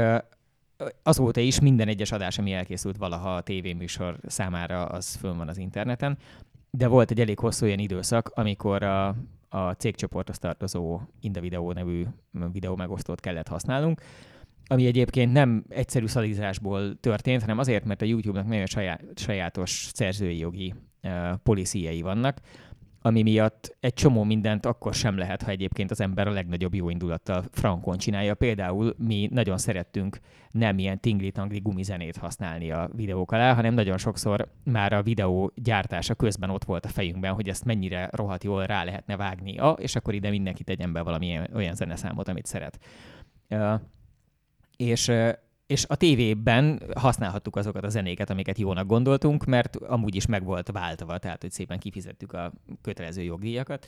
azóta 1.04 1.40
is 1.40 1.60
minden 1.60 1.88
egyes 1.88 2.12
adás, 2.12 2.38
ami 2.38 2.54
elkészült 2.54 2.98
valaha 2.98 3.36
a 3.36 3.42
tévéműsor 3.42 4.20
számára, 4.26 4.86
az 4.86 5.16
fönn 5.16 5.38
van 5.38 5.48
az 5.48 5.58
interneten, 5.58 6.18
de 6.72 6.88
volt 6.88 7.12
egy 7.12 7.20
elég 7.20 7.40
hosszú 7.40 7.66
olyan 7.66 7.80
időszak, 7.80 8.32
amikor 8.34 8.84
a, 8.84 9.16
a 9.50 9.72
cégcsoporthoz 9.72 10.38
tartozó 10.38 11.00
Inda 11.22 11.40
Video 11.40 11.72
nevű 11.72 12.06
videó 12.52 12.76
megosztót 12.76 13.20
kellett 13.20 13.48
használnunk, 13.48 14.02
ami 14.68 14.86
egyébként 14.86 15.32
nem 15.32 15.64
egyszerű 15.70 16.06
szalizásból 16.06 17.00
történt, 17.00 17.42
hanem 17.42 17.58
azért, 17.58 17.86
mert 17.86 18.02
a 18.02 18.06
YouTube-nak 18.06 18.48
nagyon 18.48 18.66
saját, 18.66 19.04
sajátos 19.16 19.90
szerzői 19.94 20.38
jogi 20.38 20.74
uh, 21.04 21.34
policyjei 21.44 22.02
vannak, 22.02 22.38
ami 23.02 23.22
miatt 23.22 23.78
egy 23.80 23.94
csomó 23.94 24.24
mindent 24.24 24.66
akkor 24.66 24.94
sem 24.94 25.18
lehet, 25.18 25.42
ha 25.42 25.52
egyébként 25.52 25.92
az 25.92 26.02
ember 26.02 26.28
a 26.28 26.32
legnagyobb 26.32 26.74
jó 26.74 26.90
indulattal 26.90 27.46
frankon 27.52 27.98
csinálja. 27.98 28.34
Például 28.34 28.96
mi 28.98 29.30
nagyon 29.32 29.58
szerettünk 29.58 30.20
nem 30.52 30.80
ilyen 30.80 31.00
tingli-tangli 31.00 31.60
gumizenét 31.60 32.18
használni 32.18 32.72
a 32.72 32.90
videók 32.96 33.32
alá, 33.32 33.54
hanem 33.54 33.74
nagyon 33.74 33.98
sokszor 33.98 34.48
már 34.64 34.94
a 34.94 35.04
videó 35.04 35.52
gyártása 35.56 36.16
közben 36.16 36.50
ott 36.50 36.64
volt 36.64 36.86
a 36.86 36.90
fejünkben, 36.90 37.34
hogy 37.34 37.50
ezt 37.50 37.66
mennyire 37.66 38.10
rohadt 38.12 38.44
jól 38.44 38.66
rá 38.66 38.84
lehetne 38.84 39.16
vágni, 39.16 39.58
a, 39.58 39.70
és 39.70 39.96
akkor 39.96 40.14
ide 40.14 40.30
mindenki 40.30 40.64
tegyen 40.64 40.94
be 40.94 41.02
valami 41.02 41.40
olyan 41.54 41.76
zeneszámot, 41.76 42.28
amit 42.28 42.46
szeret. 42.46 42.80
Uh, 43.50 43.80
és 44.78 45.12
és 45.72 45.86
a 45.88 45.96
tévében 45.96 46.82
használhattuk 46.96 47.56
azokat 47.56 47.84
a 47.84 47.90
zenéket, 47.90 48.30
amiket 48.30 48.58
jónak 48.58 48.88
gondoltunk, 48.88 49.46
mert 49.46 49.76
amúgy 49.76 50.16
is 50.16 50.26
meg 50.26 50.44
volt 50.44 50.72
váltva, 50.72 51.18
tehát 51.18 51.42
hogy 51.42 51.52
szépen 51.52 51.80
kifizettük 51.80 52.34
a 52.34 52.52
kötelező 52.82 53.22
jogdíjakat. 53.22 53.88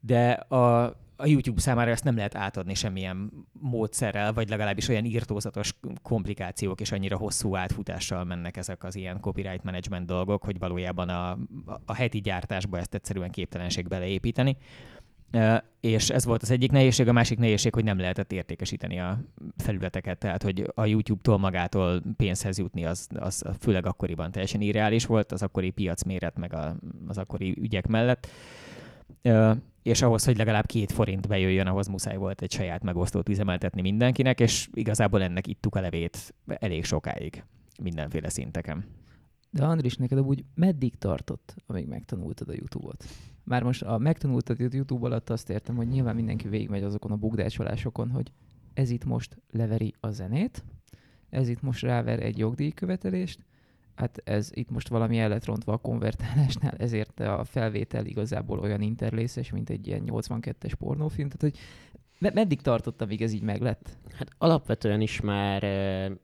De 0.00 0.30
a, 0.30 0.84
a 1.16 1.26
YouTube 1.26 1.60
számára 1.60 1.90
ezt 1.90 2.04
nem 2.04 2.16
lehet 2.16 2.36
átadni 2.36 2.74
semmilyen 2.74 3.30
módszerrel, 3.52 4.32
vagy 4.32 4.48
legalábbis 4.48 4.88
olyan 4.88 5.04
írtózatos 5.04 5.74
komplikációk 6.02 6.80
és 6.80 6.92
annyira 6.92 7.16
hosszú 7.16 7.56
átfutással 7.56 8.24
mennek 8.24 8.56
ezek 8.56 8.84
az 8.84 8.96
ilyen 8.96 9.20
copyright 9.20 9.64
management 9.64 10.06
dolgok, 10.06 10.44
hogy 10.44 10.58
valójában 10.58 11.08
a, 11.08 11.38
a 11.84 11.94
heti 11.94 12.20
gyártásba 12.20 12.78
ezt 12.78 12.94
egyszerűen 12.94 13.30
képtelenség 13.30 13.88
beleépíteni 13.88 14.56
és 15.80 16.10
ez 16.10 16.24
volt 16.24 16.42
az 16.42 16.50
egyik 16.50 16.70
nehézség, 16.70 17.08
a 17.08 17.12
másik 17.12 17.38
nehézség, 17.38 17.74
hogy 17.74 17.84
nem 17.84 17.98
lehetett 17.98 18.32
értékesíteni 18.32 19.00
a 19.00 19.18
felületeket, 19.56 20.18
tehát 20.18 20.42
hogy 20.42 20.72
a 20.74 20.84
YouTube-tól 20.84 21.38
magától 21.38 22.02
pénzhez 22.16 22.58
jutni, 22.58 22.84
az, 22.84 23.08
az 23.14 23.44
főleg 23.60 23.86
akkoriban 23.86 24.30
teljesen 24.30 24.60
irreális 24.60 25.06
volt, 25.06 25.32
az 25.32 25.42
akkori 25.42 25.70
piacméret, 25.70 26.38
meg 26.38 26.54
a, 26.54 26.76
az 27.06 27.18
akkori 27.18 27.56
ügyek 27.60 27.86
mellett. 27.86 28.28
És 29.82 30.02
ahhoz, 30.02 30.24
hogy 30.24 30.36
legalább 30.36 30.66
két 30.66 30.92
forint 30.92 31.28
bejöjjön, 31.28 31.66
ahhoz 31.66 31.86
muszáj 31.86 32.16
volt 32.16 32.42
egy 32.42 32.52
saját 32.52 32.82
megosztót 32.82 33.28
üzemeltetni 33.28 33.80
mindenkinek, 33.80 34.40
és 34.40 34.68
igazából 34.72 35.22
ennek 35.22 35.46
ittuk 35.46 35.74
a 35.74 35.80
levét 35.80 36.34
elég 36.46 36.84
sokáig 36.84 37.44
mindenféle 37.82 38.28
szinteken. 38.28 38.84
De 39.50 39.64
Andris, 39.64 39.96
neked 39.96 40.20
úgy 40.20 40.44
meddig 40.54 40.96
tartott, 40.96 41.54
amíg 41.66 41.86
megtanultad 41.86 42.48
a 42.48 42.52
YouTube-ot? 42.52 43.04
Már 43.44 43.62
most 43.62 43.82
a 43.82 43.98
megtanultad 43.98 44.60
a 44.60 44.68
YouTube 44.72 45.06
alatt 45.06 45.30
azt 45.30 45.50
értem, 45.50 45.76
hogy 45.76 45.88
nyilván 45.88 46.14
mindenki 46.14 46.48
végigmegy 46.48 46.82
azokon 46.82 47.10
a 47.10 47.16
bugdácsolásokon, 47.16 48.10
hogy 48.10 48.32
ez 48.74 48.90
itt 48.90 49.04
most 49.04 49.36
leveri 49.50 49.94
a 50.00 50.10
zenét, 50.10 50.64
ez 51.30 51.48
itt 51.48 51.62
most 51.62 51.82
ráver 51.82 52.22
egy 52.22 52.38
jogdíjkövetelést, 52.38 53.38
hát 53.94 54.20
ez 54.24 54.50
itt 54.52 54.70
most 54.70 54.88
valami 54.88 55.18
el 55.18 55.28
lett 55.28 55.44
rontva 55.44 55.72
a 55.72 55.76
konvertálásnál, 55.76 56.74
ezért 56.78 57.20
a 57.20 57.44
felvétel 57.44 58.06
igazából 58.06 58.58
olyan 58.58 58.80
interlészes, 58.80 59.50
mint 59.50 59.70
egy 59.70 59.86
ilyen 59.86 60.02
82-es 60.06 60.72
pornófilm, 60.78 61.28
tehát 61.28 61.56
hogy 61.56 61.58
meddig 62.34 62.60
tartott, 62.60 63.02
amíg 63.02 63.22
ez 63.22 63.32
így 63.32 63.42
meglett? 63.42 63.98
Hát 64.12 64.30
alapvetően 64.38 65.00
is 65.00 65.20
már 65.20 65.62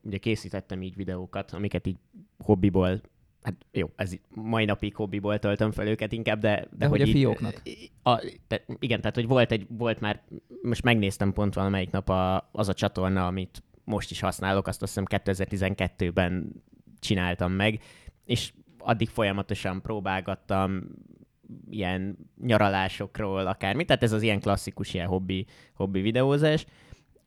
ugye 0.02 0.18
készítettem 0.18 0.83
így 0.83 0.96
videókat, 0.96 1.52
amiket 1.52 1.87
így 1.87 1.98
hobbiból 2.38 3.00
hát 3.49 3.67
jó, 3.73 3.91
ez 3.97 4.13
mai 4.29 4.65
napig 4.65 4.95
hobbiból 4.95 5.39
töltöm 5.39 5.71
fel 5.71 5.87
őket 5.87 6.13
inkább, 6.13 6.41
de... 6.41 6.55
De, 6.55 6.69
de 6.71 6.87
hogy, 6.87 7.01
hogy 7.01 7.09
a 7.09 7.13
fióknak? 7.13 7.63
A, 8.03 8.21
de, 8.49 8.65
igen, 8.79 9.01
tehát 9.01 9.15
hogy 9.15 9.27
volt, 9.27 9.53
egy, 9.53 9.67
volt 9.69 10.01
már, 10.01 10.23
most 10.63 10.83
megnéztem 10.83 11.33
pont 11.33 11.55
valamelyik 11.55 11.91
nap 11.91 12.09
a, 12.09 12.49
az 12.53 12.69
a 12.69 12.75
csatorna, 12.75 13.27
amit 13.27 13.63
most 13.85 14.11
is 14.11 14.21
használok, 14.21 14.67
azt 14.67 14.83
azt 14.83 15.01
hiszem 15.01 15.23
2012-ben 15.25 16.63
csináltam 16.99 17.53
meg, 17.53 17.83
és 18.25 18.53
addig 18.79 19.09
folyamatosan 19.09 19.83
próbálgattam 19.83 20.83
ilyen 21.71 22.19
nyaralásokról, 22.41 23.47
akármi, 23.47 23.85
tehát 23.85 24.03
ez 24.03 24.13
az 24.13 24.23
ilyen 24.23 24.41
klasszikus 24.41 24.95
ilyen 24.95 25.07
hobbi, 25.07 25.47
hobbi 25.75 26.01
videózás, 26.01 26.67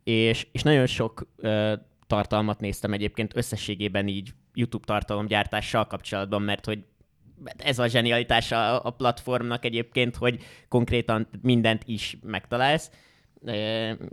és, 0.04 0.48
és 0.52 0.62
nagyon 0.62 0.86
sok 0.86 1.28
uh, 1.38 1.74
tartalmat 2.08 2.60
néztem 2.60 2.94
egyébként 2.94 3.36
összességében 3.36 4.08
így 4.08 4.34
YouTube 4.54 4.86
tartalomgyártással 4.86 5.88
kapcsolatban, 5.88 6.42
mert 6.42 6.66
hogy 6.66 6.84
ez 7.58 7.80
a 7.80 7.88
zsenialitása 7.88 8.80
a 8.80 8.90
platformnak 8.90 9.66
egyébként, 9.66 10.16
hogy 10.16 10.44
konkrétan 10.68 11.28
mindent 11.42 11.84
is 11.86 12.18
megtalálsz, 12.24 12.92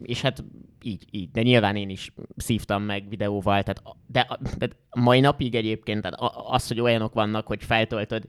és 0.02 0.20
hát 0.20 0.44
így, 0.82 1.04
így. 1.10 1.30
De 1.30 1.42
nyilván 1.42 1.76
én 1.76 1.88
is 1.88 2.12
szívtam 2.36 2.82
meg 2.82 3.08
videóval, 3.08 3.62
tehát, 3.62 3.82
de, 4.06 4.38
de 4.58 4.68
mai 4.90 5.20
napig 5.20 5.54
egyébként 5.54 6.02
tehát 6.02 6.32
az, 6.48 6.68
hogy 6.68 6.80
olyanok 6.80 7.14
vannak, 7.14 7.46
hogy 7.46 7.64
feltöltöd 7.64 8.28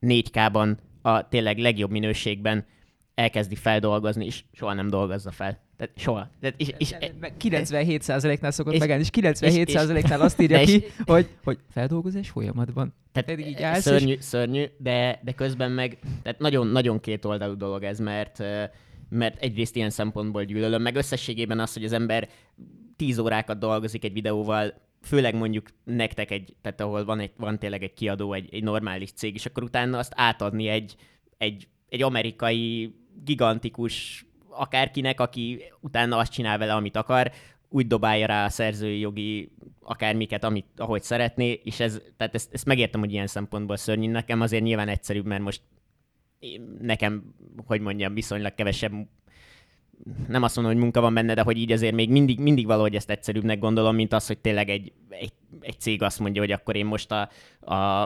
4K-ban 0.00 0.76
a 1.02 1.28
tényleg 1.28 1.58
legjobb 1.58 1.90
minőségben, 1.90 2.66
elkezdi 3.14 3.54
feldolgozni, 3.54 4.24
és 4.24 4.44
soha 4.52 4.72
nem 4.72 4.88
dolgozza 4.88 5.30
fel. 5.30 5.62
Tehát 5.76 5.92
soha. 5.96 6.30
Tehát 6.40 6.54
és, 6.60 6.72
és, 6.78 6.94
97%-nál 7.38 8.50
szokott 8.50 8.72
és, 8.72 8.78
megállni, 8.78 9.02
és 9.02 9.10
97%-nál 9.12 10.20
azt 10.20 10.40
írja 10.40 10.60
és, 10.60 10.70
ki, 10.70 10.84
hogy, 11.04 11.28
hogy 11.44 11.58
feldolgozás 11.70 12.30
folyamatban. 12.30 12.94
Tehát 13.12 13.28
Pedig 13.28 13.46
így 13.46 13.62
állsz, 13.62 13.82
szörnyű, 13.82 14.12
és... 14.12 14.24
szörnyű 14.24 14.64
de, 14.78 15.20
de 15.24 15.32
közben 15.32 15.70
meg 15.70 15.98
tehát 16.22 16.38
nagyon, 16.38 16.66
nagyon 16.66 17.00
két 17.00 17.24
oldalú 17.24 17.56
dolog 17.56 17.82
ez, 17.82 17.98
mert, 17.98 18.38
mert 19.08 19.42
egyrészt 19.42 19.76
ilyen 19.76 19.90
szempontból 19.90 20.44
gyűlölöm, 20.44 20.82
meg 20.82 20.96
összességében 20.96 21.60
az, 21.60 21.72
hogy 21.72 21.84
az 21.84 21.92
ember 21.92 22.28
10 22.96 23.18
órákat 23.18 23.58
dolgozik 23.58 24.04
egy 24.04 24.12
videóval, 24.12 24.74
főleg 25.02 25.34
mondjuk 25.34 25.68
nektek 25.84 26.30
egy, 26.30 26.54
tehát 26.62 26.80
ahol 26.80 27.04
van, 27.04 27.20
egy, 27.20 27.30
van 27.36 27.58
tényleg 27.58 27.82
egy 27.82 27.94
kiadó, 27.94 28.32
egy, 28.32 28.48
egy 28.54 28.62
normális 28.62 29.12
cég, 29.12 29.34
és 29.34 29.46
akkor 29.46 29.62
utána 29.62 29.98
azt 29.98 30.12
átadni 30.16 30.68
egy, 30.68 30.94
egy, 31.38 31.68
egy 31.88 32.02
amerikai 32.02 32.94
gigantikus 33.24 34.26
akárkinek, 34.48 35.20
aki 35.20 35.62
utána 35.80 36.16
azt 36.16 36.32
csinál 36.32 36.58
vele, 36.58 36.74
amit 36.74 36.96
akar, 36.96 37.32
úgy 37.68 37.86
dobálja 37.86 38.26
rá 38.26 38.44
a 38.44 38.48
szerzői 38.48 38.98
jogi 38.98 39.52
akármiket, 39.80 40.44
amit, 40.44 40.66
ahogy 40.76 41.02
szeretné, 41.02 41.60
és 41.64 41.80
ez, 41.80 42.00
tehát 42.16 42.34
ezt, 42.34 42.54
ezt 42.54 42.66
megértem, 42.66 43.00
hogy 43.00 43.12
ilyen 43.12 43.26
szempontból 43.26 43.76
szörnyű. 43.76 44.10
Nekem 44.10 44.40
azért 44.40 44.62
nyilván 44.62 44.88
egyszerűbb, 44.88 45.26
mert 45.26 45.42
most 45.42 45.62
nekem, 46.80 47.34
hogy 47.66 47.80
mondjam, 47.80 48.14
viszonylag 48.14 48.54
kevesebb 48.54 48.92
nem 50.28 50.42
azt 50.42 50.56
mondom, 50.56 50.74
hogy 50.74 50.82
munka 50.82 51.00
van 51.00 51.14
benne, 51.14 51.34
de 51.34 51.42
hogy 51.42 51.58
így 51.58 51.72
azért 51.72 51.94
még 51.94 52.10
mindig, 52.10 52.38
mindig 52.38 52.66
valahogy 52.66 52.94
ezt 52.94 53.10
egyszerűbbnek 53.10 53.58
gondolom, 53.58 53.94
mint 53.94 54.12
az, 54.12 54.26
hogy 54.26 54.38
tényleg 54.38 54.68
egy, 54.68 54.92
egy, 55.08 55.32
egy 55.60 55.80
cég 55.80 56.02
azt 56.02 56.18
mondja, 56.18 56.40
hogy 56.40 56.52
akkor 56.52 56.76
én 56.76 56.86
most 56.86 57.10
a, 57.12 57.28
a, 57.60 58.02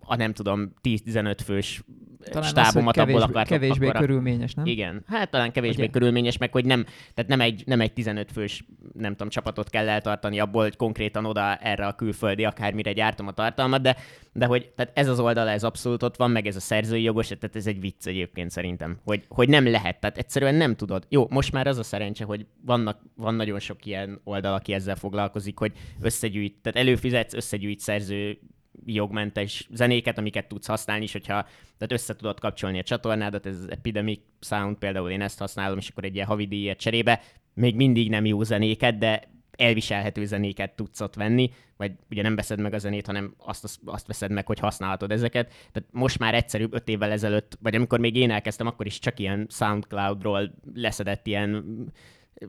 a 0.00 0.16
nem 0.16 0.32
tudom, 0.32 0.72
10-15 0.82 1.38
fős 1.44 1.82
talán 2.30 2.48
stábomat 2.48 2.96
az, 2.96 3.02
abból 3.02 3.22
akartam. 3.22 3.58
Kevésbé 3.58 3.86
akkor 3.86 4.00
körülményes, 4.00 4.54
nem? 4.54 4.66
Igen, 4.66 5.04
hát 5.06 5.30
talán 5.30 5.52
kevésbé 5.52 5.82
Ugye? 5.82 5.90
körülményes, 5.90 6.38
meg 6.38 6.52
hogy 6.52 6.64
nem, 6.64 6.84
tehát 7.14 7.30
nem 7.30 7.40
egy, 7.40 7.62
nem 7.66 7.80
egy 7.80 7.92
15 7.92 8.32
fős, 8.32 8.64
nem 8.92 9.12
tudom, 9.12 9.28
csapatot 9.28 9.70
kell 9.70 9.88
eltartani 9.88 10.40
abból, 10.40 10.62
hogy 10.62 10.76
konkrétan 10.76 11.24
oda 11.24 11.56
erre 11.56 11.86
a 11.86 11.94
külföldi 11.94 12.44
akármire 12.44 12.92
gyártom 12.92 13.26
a 13.26 13.32
tartalmat, 13.32 13.82
de, 13.82 13.96
de 14.32 14.46
hogy 14.46 14.72
tehát 14.76 14.92
ez 14.98 15.08
az 15.08 15.20
oldala, 15.20 15.50
ez 15.50 15.64
abszolút 15.64 16.02
ott 16.02 16.16
van, 16.16 16.30
meg 16.30 16.46
ez 16.46 16.56
a 16.56 16.60
szerzői 16.60 17.02
jogos, 17.02 17.26
tehát 17.26 17.56
ez 17.56 17.66
egy 17.66 17.80
vicc 17.80 18.06
egyébként 18.06 18.50
szerintem, 18.50 18.98
hogy, 19.04 19.24
hogy 19.28 19.48
nem 19.48 19.70
lehet, 19.70 20.00
tehát 20.00 20.18
egyszerűen 20.18 20.54
nem 20.54 20.76
tudod. 20.76 21.06
Jó, 21.08 21.26
most 21.30 21.52
már 21.52 21.66
az 21.66 21.78
a 21.78 21.82
szerencse, 21.82 22.24
hogy 22.24 22.46
vannak, 22.64 23.00
van 23.16 23.34
nagyon 23.34 23.58
sok 23.58 23.86
ilyen 23.86 24.20
oldal, 24.24 24.54
aki 24.54 24.72
ezzel 24.72 24.96
foglalkozik, 24.96 25.58
hogy 25.58 25.72
összegyűjt, 26.00 26.54
tehát 26.62 26.78
előfizetsz, 26.78 27.34
összegyűjt 27.34 27.78
szerző 27.78 28.38
jogmentes 28.84 29.68
zenéket, 29.72 30.18
amiket 30.18 30.48
tudsz 30.48 30.66
használni, 30.66 31.04
és 31.04 31.12
hogyha 31.12 31.42
tehát 31.78 31.92
össze 31.92 32.16
tudod 32.16 32.40
kapcsolni 32.40 32.78
a 32.78 32.82
csatornádat, 32.82 33.46
ez 33.46 33.66
Epidemic 33.68 34.20
Sound 34.40 34.76
például 34.76 35.10
én 35.10 35.20
ezt 35.20 35.38
használom, 35.38 35.78
és 35.78 35.88
akkor 35.88 36.04
egy 36.04 36.14
ilyen 36.14 36.26
havi 36.26 36.46
díjért 36.46 36.78
cserébe, 36.78 37.20
még 37.54 37.76
mindig 37.76 38.10
nem 38.10 38.24
jó 38.24 38.42
zenéket, 38.42 38.98
de 38.98 39.30
elviselhető 39.56 40.24
zenéket 40.24 40.76
tudsz 40.76 41.00
ott 41.00 41.14
venni, 41.14 41.50
vagy 41.76 41.92
ugye 42.10 42.22
nem 42.22 42.36
veszed 42.36 42.60
meg 42.60 42.74
a 42.74 42.78
zenét, 42.78 43.06
hanem 43.06 43.34
azt, 43.38 43.80
azt 43.84 44.06
veszed 44.06 44.30
meg, 44.30 44.46
hogy 44.46 44.58
használhatod 44.58 45.10
ezeket. 45.10 45.48
Tehát 45.72 45.88
most 45.90 46.18
már 46.18 46.34
egyszerűbb 46.34 46.74
öt 46.74 46.88
évvel 46.88 47.10
ezelőtt, 47.10 47.58
vagy 47.60 47.74
amikor 47.74 47.98
még 47.98 48.16
én 48.16 48.30
elkezdtem, 48.30 48.66
akkor 48.66 48.86
is 48.86 48.98
csak 48.98 49.18
ilyen 49.18 49.46
SoundCloud-ról 49.50 50.54
leszedett 50.74 51.26
ilyen 51.26 51.64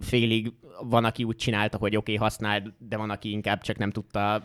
félig 0.02 0.52
van, 0.90 1.06
aki 1.06 1.24
úgy 1.24 1.36
csinálta, 1.36 1.78
hogy 1.78 1.96
oké, 1.96 2.14
okay, 2.14 2.28
használd, 2.28 2.74
de 2.90 2.98
van, 2.98 3.10
aki 3.10 3.32
inkább 3.32 3.62
csak 3.62 3.78
nem 3.78 3.92
tudta 3.92 4.44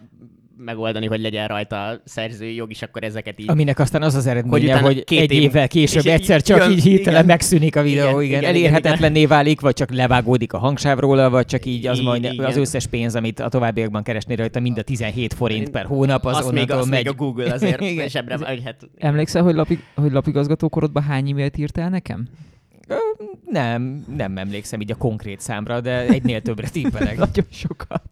megoldani, 0.58 1.06
hogy 1.06 1.20
legyen 1.20 1.48
rajta 1.48 2.00
szerzői 2.04 2.54
jog, 2.54 2.70
és 2.70 2.82
akkor 2.82 3.04
ezeket 3.04 3.40
így... 3.40 3.50
Aminek 3.50 3.78
aztán 3.78 4.02
az 4.02 4.14
az 4.14 4.26
eredménye, 4.26 4.74
hogy, 4.74 4.94
hogy 4.94 5.04
két 5.04 5.20
egy 5.20 5.32
év... 5.32 5.42
évvel 5.42 5.68
később 5.68 6.04
és 6.04 6.12
egyszer 6.12 6.42
csak 6.42 6.56
igen, 6.56 6.70
így 6.70 6.82
hirtelen 6.82 7.14
igen, 7.14 7.26
megszűnik 7.26 7.76
a 7.76 7.82
videó, 7.82 8.20
igen, 8.20 8.20
igen, 8.20 8.38
igen 8.38 8.50
elérhetetlenné 8.50 9.18
igen. 9.18 9.30
válik, 9.30 9.60
vagy 9.60 9.74
csak 9.74 9.90
levágódik 9.90 10.52
a 10.52 10.58
hangsáv 10.58 10.98
róla, 10.98 11.30
vagy 11.30 11.46
csak 11.46 11.66
így 11.66 11.86
az, 11.86 12.00
majd, 12.00 12.34
az 12.38 12.56
összes 12.56 12.86
pénz, 12.86 13.14
amit 13.14 13.40
a 13.40 13.48
továbbiakban 13.48 14.02
keresni 14.02 14.34
rajta, 14.34 14.60
mind 14.60 14.78
a 14.78 14.82
17 14.82 15.34
forint 15.34 15.70
per 15.70 15.84
hónap, 15.84 16.26
az 16.26 16.36
azt 16.36 16.52
még, 16.52 16.70
azt 16.70 16.90
megy. 16.90 17.04
még 17.04 17.12
a 17.12 17.16
Google 17.16 17.52
azért, 17.52 17.80
és 18.06 18.14
ebbre, 18.14 18.38
hát... 18.64 18.88
Emlékszel, 18.98 19.42
hogy 19.42 19.54
lapig, 19.54 19.82
hogy 19.94 20.12
lapigazgatókorodban 20.12 21.02
hány 21.02 21.30
e-mailt 21.30 21.58
írtál 21.58 21.88
nekem? 21.88 22.28
Nem, 23.50 24.04
nem 24.16 24.38
emlékszem 24.38 24.80
így 24.80 24.90
a 24.90 24.96
konkrét 24.96 25.40
számra, 25.40 25.80
de 25.80 26.06
egynél 26.06 26.42
többre 26.42 26.68
tippelek. 26.78 27.16
Nagyon 27.16 27.46
sokat. 27.50 28.02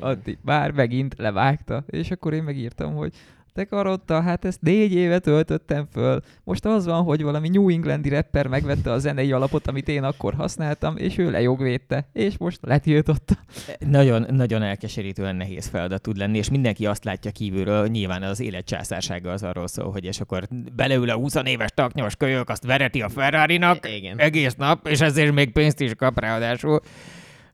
Addig, 0.00 0.38
bár 0.42 0.70
megint 0.70 1.14
levágta, 1.18 1.84
és 1.86 2.10
akkor 2.10 2.32
én 2.32 2.42
megírtam, 2.42 2.94
hogy 2.94 3.12
te 3.58 3.64
karotta, 3.64 4.20
hát 4.20 4.44
ezt 4.44 4.60
négy 4.60 4.94
éve 4.94 5.18
töltöttem 5.18 5.86
föl. 5.92 6.20
Most 6.44 6.64
az 6.64 6.86
van, 6.86 7.02
hogy 7.02 7.22
valami 7.22 7.48
New 7.48 7.68
Englandi 7.68 8.08
rapper 8.08 8.46
megvette 8.46 8.92
a 8.92 8.98
zenei 8.98 9.32
alapot, 9.32 9.66
amit 9.66 9.88
én 9.88 10.02
akkor 10.02 10.34
használtam, 10.34 10.96
és 10.96 11.18
ő 11.18 11.30
lejogvédte, 11.30 12.08
és 12.12 12.36
most 12.36 12.58
letiltotta. 12.62 13.34
Nagyon, 13.78 14.26
nagyon 14.30 14.62
elkeserítően 14.62 15.36
nehéz 15.36 15.66
feladat 15.66 16.02
tud 16.02 16.16
lenni, 16.16 16.38
és 16.38 16.50
mindenki 16.50 16.86
azt 16.86 17.04
látja 17.04 17.30
kívülről, 17.30 17.86
nyilván 17.86 18.22
az 18.22 18.40
élet 18.40 18.64
császársága 18.64 19.30
az 19.30 19.42
arról 19.42 19.66
szól, 19.66 19.90
hogy 19.90 20.04
és 20.04 20.20
akkor 20.20 20.48
beleül 20.76 21.10
a 21.10 21.14
20 21.14 21.34
éves 21.44 21.70
taknyos 21.74 22.16
kölyök, 22.16 22.48
azt 22.48 22.64
vereti 22.64 23.00
a 23.02 23.08
ferrari 23.08 23.60
Igen. 23.96 24.18
egész 24.18 24.54
nap, 24.54 24.86
és 24.88 25.00
ezért 25.00 25.34
még 25.34 25.52
pénzt 25.52 25.80
is 25.80 25.94
kap 25.94 26.20
ráadásul. 26.20 26.80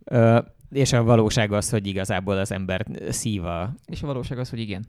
Ö, 0.05 0.38
és 0.71 0.93
a 0.93 1.03
valóság 1.03 1.53
az, 1.53 1.71
hogy 1.71 1.87
igazából 1.87 2.38
az 2.38 2.53
ember 2.53 2.87
szíva. 3.09 3.75
És 3.87 4.03
a 4.03 4.07
valóság 4.07 4.38
az, 4.38 4.51
hogy 4.51 4.61
igen. 4.61 4.85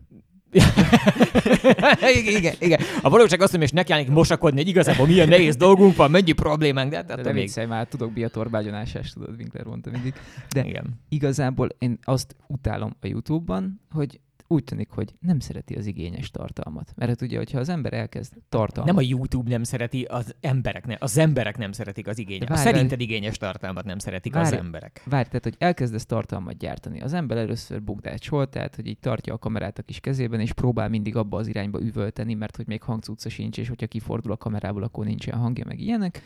igen, 2.38 2.54
igen. 2.60 2.80
A 3.02 3.10
valóság 3.10 3.42
az, 3.42 3.52
hogy 3.52 3.60
most 3.60 3.74
nekiállnék 3.74 4.10
mosakodni, 4.10 4.60
hogy 4.60 4.68
igazából 4.68 5.08
milyen 5.08 5.28
nehéz 5.28 5.56
dolgunk 5.56 5.96
van, 5.96 6.12
mennyi 6.12 6.32
problémánk, 6.32 6.92
de, 6.92 7.04
de, 7.04 7.16
de 7.16 7.32
még... 7.32 7.42
viccelj 7.44 7.68
már, 7.68 7.88
tudok 7.88 8.12
biatorbágyonásást, 8.12 9.14
tudod, 9.14 9.36
Winkler 9.38 9.66
mondta 9.66 9.90
mindig. 9.92 10.14
De 10.50 10.66
Igen. 10.66 11.02
igazából 11.10 11.70
én 11.80 12.00
azt 12.04 12.36
utálom 12.48 12.96
a 13.02 13.08
YouTube-ban, 13.08 13.82
hogy 13.92 14.20
úgy 14.48 14.64
tűnik, 14.64 14.90
hogy 14.90 15.14
nem 15.20 15.40
szereti 15.40 15.74
az 15.74 15.86
igényes 15.86 16.32
tartalmat. 16.32 16.94
Mert 16.96 17.10
hát 17.10 17.22
ugye, 17.22 17.38
hogyha 17.38 17.60
az 17.60 17.70
ember 17.70 17.94
elkezd 17.94 18.34
tartalmat... 18.50 18.94
Nem 18.94 19.04
a 19.04 19.08
YouTube 19.08 19.50
nem 19.50 19.64
szereti, 19.64 20.04
az 20.04 20.36
emberek 20.42 20.86
nem, 20.86 20.98
az 21.00 21.18
emberek 21.18 21.58
nem 21.58 21.72
szeretik 21.72 22.08
az 22.08 22.18
igényes. 22.18 22.48
De 22.48 22.54
A 22.54 22.56
várj, 22.56 22.70
szerinted 22.70 23.02
igényes 23.02 23.38
tartalmat 23.38 23.86
nem 23.86 23.98
szeretik 23.98 24.36
az 24.36 24.50
Várj. 24.50 24.58
emberek. 24.58 25.04
Várj, 25.06 25.28
tehát, 25.28 25.44
hogy 25.44 25.56
elkezdesz 25.58 26.06
tartalmat 26.06 26.58
gyártani. 26.58 27.02
Az 27.02 27.14
ember 27.14 27.38
először 27.38 27.84
bugdácsol, 27.84 28.50
tehát, 28.50 28.76
hogy 28.76 28.88
így 28.88 29.00
tartja 29.00 29.34
a 29.34 29.38
kamerát 29.38 29.80
a 29.80 29.84
kis 29.84 30.00
kezében, 30.00 30.40
és 30.40 30.54
próbál 30.54 30.90
mindig 30.90 31.16
abba 31.16 31.38
az 31.38 31.48
irányba 31.48 31.82
üvölteni, 31.82 32.34
mert 32.34 32.56
hogy 32.56 32.68
még 32.68 32.82
hangcucca 32.82 33.30
sincs, 33.30 33.58
és 33.58 33.68
hogyha 33.68 33.88
kifordul 33.88 34.32
a 34.32 34.38
kamerából, 34.38 34.84
akkor 34.84 35.06
nincsen 35.06 35.38
hangja, 35.38 35.66
meg 35.66 35.80
ilyenek. 35.80 36.22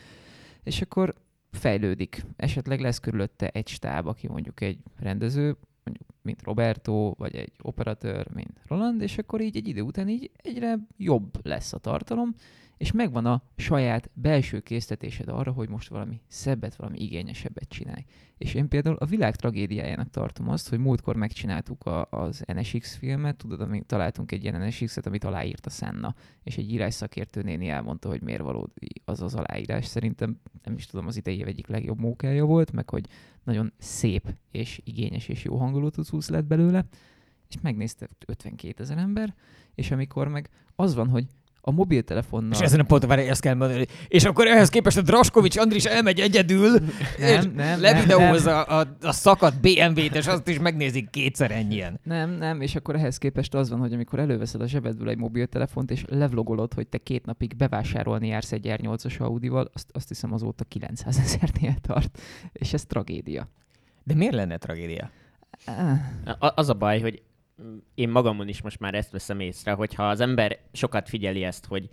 És 0.62 0.80
akkor 0.80 1.14
fejlődik. 1.50 2.24
Esetleg 2.36 2.80
lesz 2.80 2.98
körülötte 2.98 3.48
egy 3.48 3.68
stáb, 3.68 4.06
aki 4.06 4.28
mondjuk 4.28 4.60
egy 4.60 4.78
rendező, 4.98 5.56
mondjuk 5.84 6.08
mint 6.22 6.42
Roberto, 6.42 7.14
vagy 7.18 7.34
egy 7.34 7.52
operatőr, 7.62 8.26
mint 8.34 8.60
Roland, 8.66 9.00
és 9.00 9.18
akkor 9.18 9.40
így 9.40 9.56
egy 9.56 9.68
idő 9.68 9.80
után 9.80 10.08
így 10.08 10.30
egyre 10.36 10.78
jobb 10.96 11.46
lesz 11.46 11.72
a 11.72 11.78
tartalom, 11.78 12.34
és 12.80 12.92
megvan 12.92 13.26
a 13.26 13.42
saját 13.56 14.10
belső 14.12 14.60
késztetésed 14.60 15.28
arra, 15.28 15.52
hogy 15.52 15.68
most 15.68 15.88
valami 15.88 16.20
szebbet, 16.26 16.76
valami 16.76 16.98
igényesebbet 17.02 17.68
csinálj. 17.68 18.04
És 18.38 18.54
én 18.54 18.68
például 18.68 18.96
a 18.96 19.04
világ 19.04 19.36
tragédiájának 19.36 20.10
tartom 20.10 20.48
azt, 20.48 20.68
hogy 20.68 20.78
múltkor 20.78 21.16
megcsináltuk 21.16 21.84
a, 21.84 22.06
az 22.10 22.44
NSX 22.54 22.96
filmet, 22.96 23.36
tudod, 23.36 23.60
amíg 23.60 23.86
találtunk 23.86 24.32
egy 24.32 24.42
ilyen 24.42 24.66
NSX-et, 24.66 25.06
amit 25.06 25.24
aláírt 25.24 25.66
a 25.66 25.70
Senna, 25.70 26.14
és 26.42 26.56
egy 26.56 26.72
írásszakértő 26.72 27.42
néni 27.42 27.68
elmondta, 27.68 28.08
hogy 28.08 28.22
miért 28.22 28.42
valódi 28.42 28.88
az 29.04 29.22
az 29.22 29.34
aláírás. 29.34 29.86
Szerintem 29.86 30.40
nem 30.62 30.74
is 30.74 30.86
tudom, 30.86 31.06
az 31.06 31.16
idei 31.16 31.38
év 31.38 31.46
egyik 31.46 31.66
legjobb 31.66 31.98
mókája 31.98 32.44
volt, 32.44 32.72
meg 32.72 32.90
hogy 32.90 33.06
nagyon 33.42 33.72
szép 33.78 34.34
és 34.50 34.80
igényes 34.84 35.28
és 35.28 35.44
jó 35.44 35.56
hanguló 35.56 35.88
cucc 35.88 36.28
lett 36.28 36.44
belőle, 36.44 36.84
és 37.48 37.60
megnézte 37.62 38.08
52 38.26 38.82
ezer 38.82 38.98
ember, 38.98 39.34
és 39.74 39.90
amikor 39.90 40.28
meg 40.28 40.48
az 40.76 40.94
van, 40.94 41.08
hogy 41.08 41.26
a 41.60 41.70
mobiltelefonnal... 41.70 42.50
És 42.52 42.58
ezen 42.60 42.80
a 42.80 42.82
ponton 42.82 43.08
várj, 43.08 43.28
ezt 43.28 43.40
kell 43.40 43.54
mondani, 43.54 43.86
és 44.08 44.24
akkor 44.24 44.46
ehhez 44.46 44.68
képest 44.68 44.96
a 44.96 45.02
Draskovics 45.02 45.56
Andris 45.56 45.84
elmegy 45.84 46.20
egyedül, 46.20 46.76
és 47.18 47.36
Nem, 47.42 47.52
nem, 47.54 47.80
levideózza 47.80 48.62
a, 48.62 48.86
a 49.02 49.12
szakadt 49.12 49.60
BMW-t, 49.60 50.14
és 50.14 50.26
azt 50.26 50.48
is 50.48 50.58
megnézik 50.58 51.10
kétszer 51.10 51.50
ennyien. 51.50 52.00
Nem, 52.02 52.30
nem, 52.30 52.60
és 52.60 52.74
akkor 52.74 52.94
ehhez 52.94 53.18
képest 53.18 53.54
az 53.54 53.70
van, 53.70 53.78
hogy 53.78 53.92
amikor 53.92 54.18
előveszed 54.18 54.60
a 54.60 54.66
zsebedből 54.66 55.08
egy 55.08 55.18
mobiltelefont, 55.18 55.90
és 55.90 56.04
levlogolod, 56.08 56.74
hogy 56.74 56.86
te 56.86 56.98
két 56.98 57.24
napig 57.24 57.56
bevásárolni 57.56 58.28
jársz 58.28 58.52
egy 58.52 58.66
R8-as 58.68 59.18
Audival, 59.18 59.70
azt, 59.74 59.88
azt 59.92 60.08
hiszem 60.08 60.32
azóta 60.32 60.64
900 60.64 61.18
ezernél 61.18 61.74
tart, 61.80 62.20
és 62.52 62.72
ez 62.72 62.84
tragédia. 62.84 63.48
De 64.04 64.14
miért 64.14 64.34
lenne 64.34 64.56
tragédia? 64.56 65.10
Ah, 65.64 65.98
A- 66.38 66.52
az 66.56 66.68
a 66.68 66.74
baj, 66.74 67.00
hogy 67.00 67.22
én 67.94 68.08
magamon 68.08 68.48
is 68.48 68.62
most 68.62 68.78
már 68.78 68.94
ezt 68.94 69.10
veszem 69.10 69.40
észre, 69.40 69.72
hogyha 69.72 70.08
az 70.08 70.20
ember 70.20 70.58
sokat 70.72 71.08
figyeli 71.08 71.44
ezt, 71.44 71.66
hogy 71.66 71.88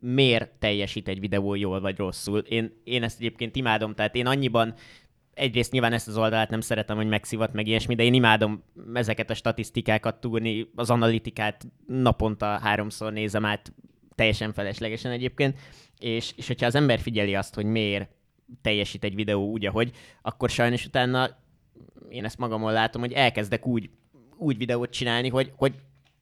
miért 0.00 0.50
teljesít 0.58 1.08
egy 1.08 1.20
videó 1.20 1.54
jól 1.54 1.80
vagy 1.80 1.96
rosszul. 1.96 2.38
Én, 2.38 2.80
én 2.84 3.02
ezt 3.02 3.20
egyébként 3.20 3.56
imádom, 3.56 3.94
tehát 3.94 4.14
én 4.14 4.26
annyiban 4.26 4.74
egyrészt 5.34 5.72
nyilván 5.72 5.92
ezt 5.92 6.08
az 6.08 6.16
oldalát 6.16 6.50
nem 6.50 6.60
szeretem, 6.60 6.96
hogy 6.96 7.08
megszivat 7.08 7.52
meg 7.52 7.66
ilyesmi, 7.66 7.94
de 7.94 8.02
én 8.02 8.14
imádom 8.14 8.62
ezeket 8.94 9.30
a 9.30 9.34
statisztikákat 9.34 10.20
túrni, 10.20 10.70
az 10.74 10.90
analitikát 10.90 11.66
naponta 11.86 12.46
háromszor 12.46 13.12
nézem 13.12 13.44
át, 13.44 13.72
teljesen 14.14 14.52
feleslegesen 14.52 15.12
egyébként, 15.12 15.58
és, 15.98 16.32
és 16.36 16.46
hogyha 16.46 16.66
az 16.66 16.74
ember 16.74 16.98
figyeli 16.98 17.34
azt, 17.34 17.54
hogy 17.54 17.64
miért 17.64 18.10
teljesít 18.62 19.04
egy 19.04 19.14
videó 19.14 19.50
úgy, 19.50 19.66
ahogy, 19.66 19.90
akkor 20.22 20.50
sajnos 20.50 20.86
utána 20.86 21.40
én 22.08 22.24
ezt 22.24 22.38
magamon 22.38 22.72
látom, 22.72 23.00
hogy 23.00 23.12
elkezdek 23.12 23.66
úgy, 23.66 23.90
úgy 24.42 24.56
videót 24.56 24.90
csinálni, 24.90 25.28
hogy, 25.28 25.52
hogy 25.56 25.72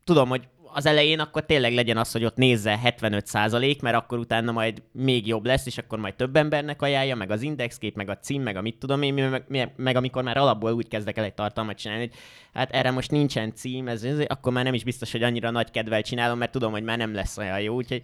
tudom, 0.04 0.28
hogy 0.28 0.48
az 0.72 0.86
elején 0.86 1.20
akkor 1.20 1.46
tényleg 1.46 1.74
legyen 1.74 1.96
az, 1.96 2.12
hogy 2.12 2.24
ott 2.24 2.36
nézze 2.36 2.78
75 2.78 3.26
százalék, 3.26 3.82
mert 3.82 3.96
akkor 3.96 4.18
utána 4.18 4.52
majd 4.52 4.82
még 4.92 5.26
jobb 5.26 5.46
lesz, 5.46 5.66
és 5.66 5.78
akkor 5.78 5.98
majd 5.98 6.14
több 6.14 6.36
embernek 6.36 6.82
ajánlja, 6.82 7.14
meg 7.14 7.30
az 7.30 7.42
indexkép, 7.42 7.96
meg 7.96 8.08
a 8.08 8.18
cím, 8.18 8.42
meg 8.42 8.56
a 8.56 8.60
mit 8.60 8.78
tudom 8.78 9.02
én, 9.02 9.14
meg, 9.14 9.44
meg, 9.48 9.72
meg 9.76 9.96
amikor 9.96 10.22
már 10.22 10.36
alapból 10.36 10.72
úgy 10.72 10.88
kezdek 10.88 11.16
el 11.16 11.24
egy 11.24 11.34
tartalmat 11.34 11.76
csinálni, 11.76 12.02
hogy 12.06 12.18
hát 12.52 12.70
erre 12.70 12.90
most 12.90 13.10
nincsen 13.10 13.54
cím, 13.54 13.88
ez, 13.88 14.02
ez, 14.02 14.18
akkor 14.26 14.52
már 14.52 14.64
nem 14.64 14.74
is 14.74 14.84
biztos, 14.84 15.12
hogy 15.12 15.22
annyira 15.22 15.50
nagy 15.50 15.70
kedvel 15.70 16.02
csinálom, 16.02 16.38
mert 16.38 16.52
tudom, 16.52 16.72
hogy 16.72 16.82
már 16.82 16.98
nem 16.98 17.14
lesz 17.14 17.38
olyan 17.38 17.60
jó, 17.60 17.74
úgyhogy 17.74 18.02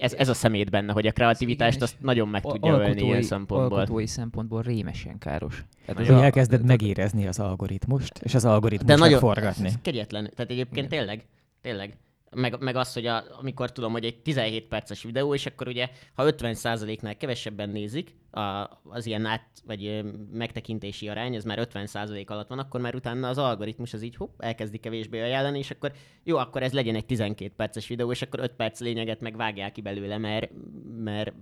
ez, 0.00 0.12
ez 0.12 0.28
a 0.28 0.34
szemét 0.34 0.70
benne, 0.70 0.92
hogy 0.92 1.06
a 1.06 1.12
kreativitást 1.12 1.76
Igen, 1.76 1.82
azt 1.82 1.96
nagyon 2.00 2.28
meg 2.28 2.42
tudja 2.42 2.72
ölni 2.72 3.02
ilyen 3.02 3.22
szempontból. 3.22 3.78
alkotói 3.78 4.06
szempontból 4.06 4.62
rémesen 4.62 5.18
káros. 5.18 5.64
Tehát 5.86 6.06
Hogy 6.06 6.22
elkezded 6.22 6.64
megérezni 6.64 7.26
az 7.26 7.38
algoritmust, 7.38 8.18
és 8.18 8.34
az 8.34 8.44
algoritmus 8.44 8.88
De 8.88 8.96
nagyon 8.96 9.18
forgatni. 9.18 9.66
Ez 9.66 9.74
kegyetlen. 9.82 10.30
Tehát 10.34 10.50
egyébként 10.50 10.88
tényleg, 10.88 11.24
tényleg. 11.60 11.96
Meg, 12.36 12.60
meg 12.60 12.76
az, 12.76 12.92
hogy 12.92 13.06
a, 13.06 13.38
amikor 13.38 13.72
tudom, 13.72 13.92
hogy 13.92 14.04
egy 14.04 14.22
17 14.22 14.68
perces 14.68 15.02
videó, 15.02 15.34
és 15.34 15.46
akkor 15.46 15.68
ugye, 15.68 15.88
ha 16.14 16.24
50%-nál 16.26 17.16
kevesebben 17.16 17.70
nézik, 17.70 18.14
a, 18.30 18.80
az 18.84 19.06
ilyen 19.06 19.24
át, 19.24 19.46
vagy 19.66 20.04
megtekintési 20.32 21.08
arány, 21.08 21.34
ez 21.34 21.44
már 21.44 21.68
50% 21.72 22.26
alatt 22.26 22.48
van, 22.48 22.58
akkor 22.58 22.80
már 22.80 22.94
utána 22.94 23.28
az 23.28 23.38
algoritmus 23.38 23.92
az 23.92 24.02
így 24.02 24.16
hopp, 24.16 24.42
elkezdi 24.42 24.78
kevésbé 24.78 25.20
ajánlani, 25.20 25.58
és 25.58 25.70
akkor 25.70 25.92
jó, 26.24 26.36
akkor 26.36 26.62
ez 26.62 26.72
legyen 26.72 26.94
egy 26.94 27.06
12 27.06 27.52
perces 27.56 27.88
videó, 27.88 28.10
és 28.10 28.22
akkor 28.22 28.40
5 28.40 28.52
perc 28.52 28.80
lényeget 28.80 29.20
meg 29.20 29.36
vágják 29.36 29.72
ki 29.72 29.80
belőle, 29.80 30.18
mert, 30.18 30.50
mert 30.96 31.32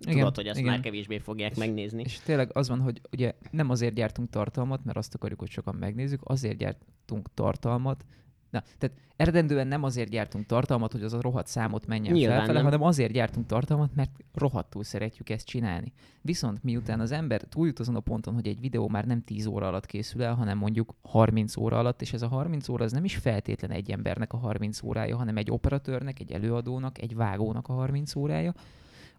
Igen, 0.00 0.18
tudod, 0.18 0.36
hogy 0.36 0.48
azt 0.48 0.58
igen. 0.58 0.70
már 0.70 0.80
kevésbé 0.80 1.18
fogják 1.18 1.56
megnézni. 1.56 2.02
És 2.04 2.20
tényleg 2.20 2.50
az 2.52 2.68
van, 2.68 2.80
hogy 2.80 3.00
ugye 3.12 3.32
nem 3.50 3.70
azért 3.70 3.94
gyártunk 3.94 4.30
tartalmat, 4.30 4.84
mert 4.84 4.98
azt 4.98 5.14
akarjuk, 5.14 5.38
hogy 5.38 5.50
sokan 5.50 5.74
megnézzük, 5.74 6.20
azért 6.24 6.56
gyártunk 6.56 7.34
tartalmat, 7.34 8.04
Na, 8.50 8.62
tehát 8.78 8.96
eredendően 9.16 9.66
nem 9.66 9.82
azért 9.82 10.08
gyártunk 10.08 10.46
tartalmat, 10.46 10.92
hogy 10.92 11.02
az 11.02 11.12
a 11.12 11.20
rohadt 11.20 11.46
számot 11.46 11.86
menjen 11.86 12.12
Nyilván 12.12 12.36
felfele, 12.36 12.60
nem. 12.60 12.70
hanem 12.70 12.86
azért 12.86 13.12
gyártunk 13.12 13.46
tartalmat, 13.46 13.94
mert 13.94 14.10
rohadtul 14.34 14.84
szeretjük 14.84 15.30
ezt 15.30 15.46
csinálni. 15.46 15.92
Viszont 16.20 16.62
miután 16.62 17.00
az 17.00 17.12
ember 17.12 17.42
túljut 17.42 17.78
azon 17.78 17.96
a 17.96 18.00
ponton, 18.00 18.34
hogy 18.34 18.48
egy 18.48 18.60
videó 18.60 18.88
már 18.88 19.04
nem 19.04 19.24
10 19.24 19.46
óra 19.46 19.66
alatt 19.66 19.86
készül 19.86 20.22
el, 20.22 20.34
hanem 20.34 20.58
mondjuk 20.58 20.94
30 21.02 21.56
óra 21.56 21.78
alatt, 21.78 22.02
és 22.02 22.12
ez 22.12 22.22
a 22.22 22.28
30 22.28 22.68
óra 22.68 22.84
az 22.84 22.92
nem 22.92 23.04
is 23.04 23.16
feltétlen 23.16 23.70
egy 23.70 23.90
embernek 23.90 24.32
a 24.32 24.36
30 24.36 24.82
órája, 24.82 25.16
hanem 25.16 25.36
egy 25.36 25.50
operatőrnek, 25.50 26.20
egy 26.20 26.32
előadónak, 26.32 27.02
egy 27.02 27.14
vágónak 27.14 27.68
a 27.68 27.72
30 27.72 28.14
órája, 28.14 28.54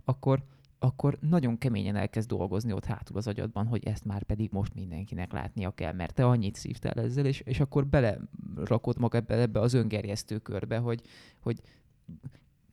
akkor 0.03 0.43
akkor 0.79 1.17
nagyon 1.21 1.57
keményen 1.57 1.95
elkezd 1.95 2.27
dolgozni 2.27 2.73
ott 2.73 2.85
hátul 2.85 3.17
az 3.17 3.27
agyadban, 3.27 3.67
hogy 3.67 3.85
ezt 3.85 4.05
már 4.05 4.23
pedig 4.23 4.49
most 4.51 4.73
mindenkinek 4.73 5.31
látnia 5.31 5.71
kell, 5.71 5.93
mert 5.93 6.13
te 6.13 6.25
annyit 6.25 6.55
szívtál 6.55 6.93
ezzel, 6.93 7.25
és, 7.25 7.39
és 7.39 7.59
akkor 7.59 7.87
belerakod 7.87 8.99
magad 8.99 9.21
ebbe, 9.21 9.41
ebbe 9.41 9.59
az 9.59 9.73
öngerjesztő 9.73 10.37
körbe, 10.37 10.77
hogy, 10.77 11.01
hogy 11.39 11.61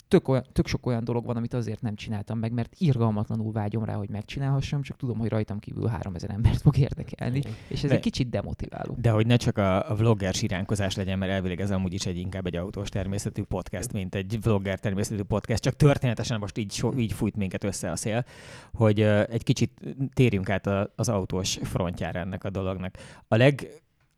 tök, 0.08 0.28
olyan, 0.28 0.44
tök 0.52 0.66
sok 0.66 0.86
olyan 0.86 1.04
dolog 1.04 1.24
van, 1.24 1.36
amit 1.36 1.54
azért 1.54 1.80
nem 1.80 1.94
csináltam 1.94 2.38
meg, 2.38 2.52
mert 2.52 2.74
irgalmatlanul 2.78 3.52
vágyom 3.52 3.84
rá, 3.84 3.94
hogy 3.94 4.08
megcsinálhassam, 4.08 4.82
csak 4.82 4.96
tudom, 4.96 5.18
hogy 5.18 5.28
rajtam 5.28 5.58
kívül 5.58 5.86
3000 5.86 6.30
embert 6.30 6.60
fog 6.60 6.78
érdekelni, 6.78 7.42
és 7.68 7.82
ez 7.82 7.88
De- 7.90 7.96
egy 7.96 8.02
kicsit 8.02 8.28
demotiváló. 8.28 8.94
De 9.00 9.10
hogy 9.10 9.26
ne 9.26 9.36
csak 9.36 9.58
a, 9.58 9.90
a 9.90 9.94
vlogger 9.94 10.34
siránkozás 10.34 10.94
legyen, 10.94 11.18
mert 11.18 11.32
elvileg 11.32 11.60
ez 11.60 11.70
amúgy 11.70 11.92
is 11.92 12.06
egy 12.06 12.18
inkább 12.18 12.46
egy 12.46 12.56
autós 12.56 12.88
természetű 12.88 13.42
podcast, 13.42 13.92
mint 13.92 14.14
egy 14.14 14.38
vlogger 14.42 14.78
természetű 14.78 15.22
podcast, 15.22 15.62
csak 15.62 15.76
történetesen 15.76 16.38
most 16.38 16.58
így, 16.58 16.72
so, 16.72 16.92
így 16.96 17.12
fújt 17.12 17.36
minket 17.36 17.64
össze 17.64 17.90
a 17.90 17.96
szél, 17.96 18.24
hogy 18.72 19.00
ö, 19.00 19.22
egy 19.30 19.42
kicsit 19.42 19.96
térjünk 20.14 20.50
át 20.50 20.66
a, 20.66 20.92
az 20.96 21.08
autós 21.08 21.58
frontjára 21.62 22.18
ennek 22.18 22.44
a 22.44 22.50
dolognak. 22.50 22.94
A, 23.28 23.36
leg, 23.36 23.68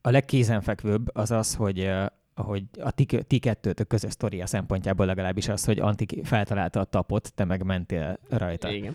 a 0.00 0.10
legkézenfekvőbb 0.10 1.16
az 1.16 1.30
az, 1.30 1.54
hogy 1.54 1.90
hogy 2.42 2.64
a 2.80 2.90
ti, 2.90 3.04
ti 3.04 3.38
kettőtök 3.38 3.86
közös 3.86 4.12
sztoria 4.12 4.46
szempontjából 4.46 5.06
legalábbis 5.06 5.48
az, 5.48 5.64
hogy 5.64 5.78
Antik 5.78 6.26
feltalálta 6.26 6.80
a 6.80 6.84
tapot, 6.84 7.32
te 7.34 7.44
meg 7.44 7.64
mentél 7.64 8.18
rajta. 8.28 8.70
Igen. 8.70 8.94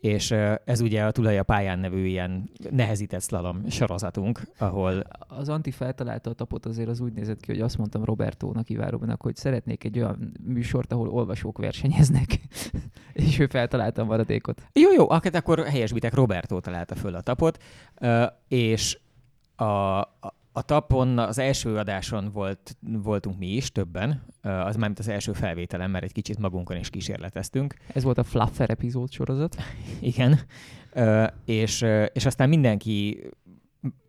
és 0.00 0.30
ez 0.64 0.80
ugye 0.80 1.04
a 1.04 1.10
Tulaja 1.10 1.42
pályán 1.42 1.78
nevű 1.78 2.04
ilyen 2.04 2.50
nehezített 2.70 3.22
slalom 3.22 3.68
sorozatunk, 3.68 4.40
ahol... 4.58 5.02
Az 5.28 5.48
Anti 5.48 5.70
feltalálta 5.70 6.30
a 6.30 6.32
tapot, 6.32 6.66
azért 6.66 6.88
az 6.88 7.00
úgy 7.00 7.12
nézett 7.12 7.40
ki, 7.40 7.52
hogy 7.52 7.60
azt 7.60 7.78
mondtam 7.78 8.04
Robertónak, 8.04 8.70
Ivárónak, 8.70 9.22
hogy 9.22 9.36
szeretnék 9.36 9.84
egy 9.84 9.98
olyan 9.98 10.32
műsort, 10.46 10.92
ahol 10.92 11.08
olvasók 11.08 11.58
versenyeznek, 11.58 12.40
és 13.12 13.38
ő 13.38 13.46
feltalálta 13.46 14.02
a 14.02 14.04
maradékot. 14.04 14.62
Jó, 14.72 14.92
jó, 14.92 15.10
akkor 15.10 15.66
helyesbitek, 15.66 16.14
Roberto 16.14 16.60
találta 16.60 16.94
föl 16.94 17.14
a 17.14 17.20
tapot, 17.20 17.62
és 18.48 18.98
a, 19.56 19.64
a 20.00 20.34
a 20.52 20.62
tapon 20.62 21.18
az 21.18 21.38
első 21.38 21.76
adáson 21.76 22.30
volt, 22.32 22.76
voltunk 22.80 23.38
mi 23.38 23.46
is, 23.46 23.72
többen, 23.72 24.22
az 24.42 24.76
már 24.76 24.92
az 24.98 25.08
első 25.08 25.32
felvételen, 25.32 25.90
mert 25.90 26.04
egy 26.04 26.12
kicsit 26.12 26.38
magunkon 26.38 26.76
is 26.76 26.90
kísérleteztünk. 26.90 27.74
Ez 27.94 28.02
volt 28.02 28.18
a 28.18 28.24
Fluffer 28.24 28.70
epizód 28.70 29.12
sorozat. 29.12 29.56
Igen, 30.00 30.40
és, 31.44 31.84
és 32.12 32.26
aztán 32.26 32.48
mindenki 32.48 33.22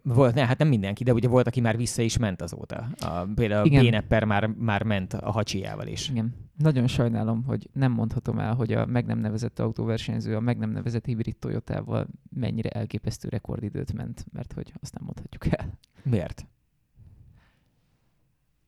volt, 0.01 0.35
ne, 0.35 0.45
hát 0.45 0.57
nem 0.57 0.67
mindenki, 0.67 1.03
de 1.03 1.13
ugye 1.13 1.27
volt, 1.27 1.47
aki 1.47 1.61
már 1.61 1.77
vissza 1.77 2.01
is 2.01 2.17
ment 2.17 2.41
azóta. 2.41 2.87
A, 2.99 3.27
például 3.35 3.65
Igen. 3.65 3.79
a 3.79 3.83
Bénepper 3.83 4.23
már, 4.23 4.45
már 4.45 4.83
ment 4.83 5.13
a 5.13 5.31
hacsiával 5.31 5.87
is. 5.87 6.09
Igen. 6.09 6.35
Nagyon 6.57 6.87
sajnálom, 6.87 7.43
hogy 7.43 7.69
nem 7.73 7.91
mondhatom 7.91 8.39
el, 8.39 8.53
hogy 8.53 8.73
a 8.73 8.85
meg 8.85 9.05
nem 9.05 9.19
nevezett 9.19 9.59
autóversenyző 9.59 10.35
a 10.35 10.39
meg 10.39 10.57
nem 10.57 10.69
nevezett 10.69 11.05
hibrid 11.05 11.35
Toyotával 11.37 12.07
mennyire 12.35 12.69
elképesztő 12.69 13.29
rekordidőt 13.29 13.93
ment, 13.93 14.25
mert 14.33 14.53
hogy 14.53 14.73
azt 14.81 14.93
nem 14.93 15.03
mondhatjuk 15.05 15.45
el. 15.57 15.77
Miért? 16.03 16.45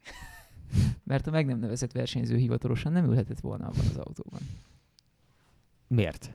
mert 1.03 1.27
a 1.27 1.31
meg 1.31 1.45
nem 1.45 1.59
nevezett 1.59 1.91
versenyző 1.91 2.35
hivatalosan 2.35 2.91
nem 2.91 3.05
ülhetett 3.05 3.39
volna 3.39 3.65
abban 3.65 3.85
az 3.89 3.97
autóban. 3.97 4.39
Miért? 5.87 6.33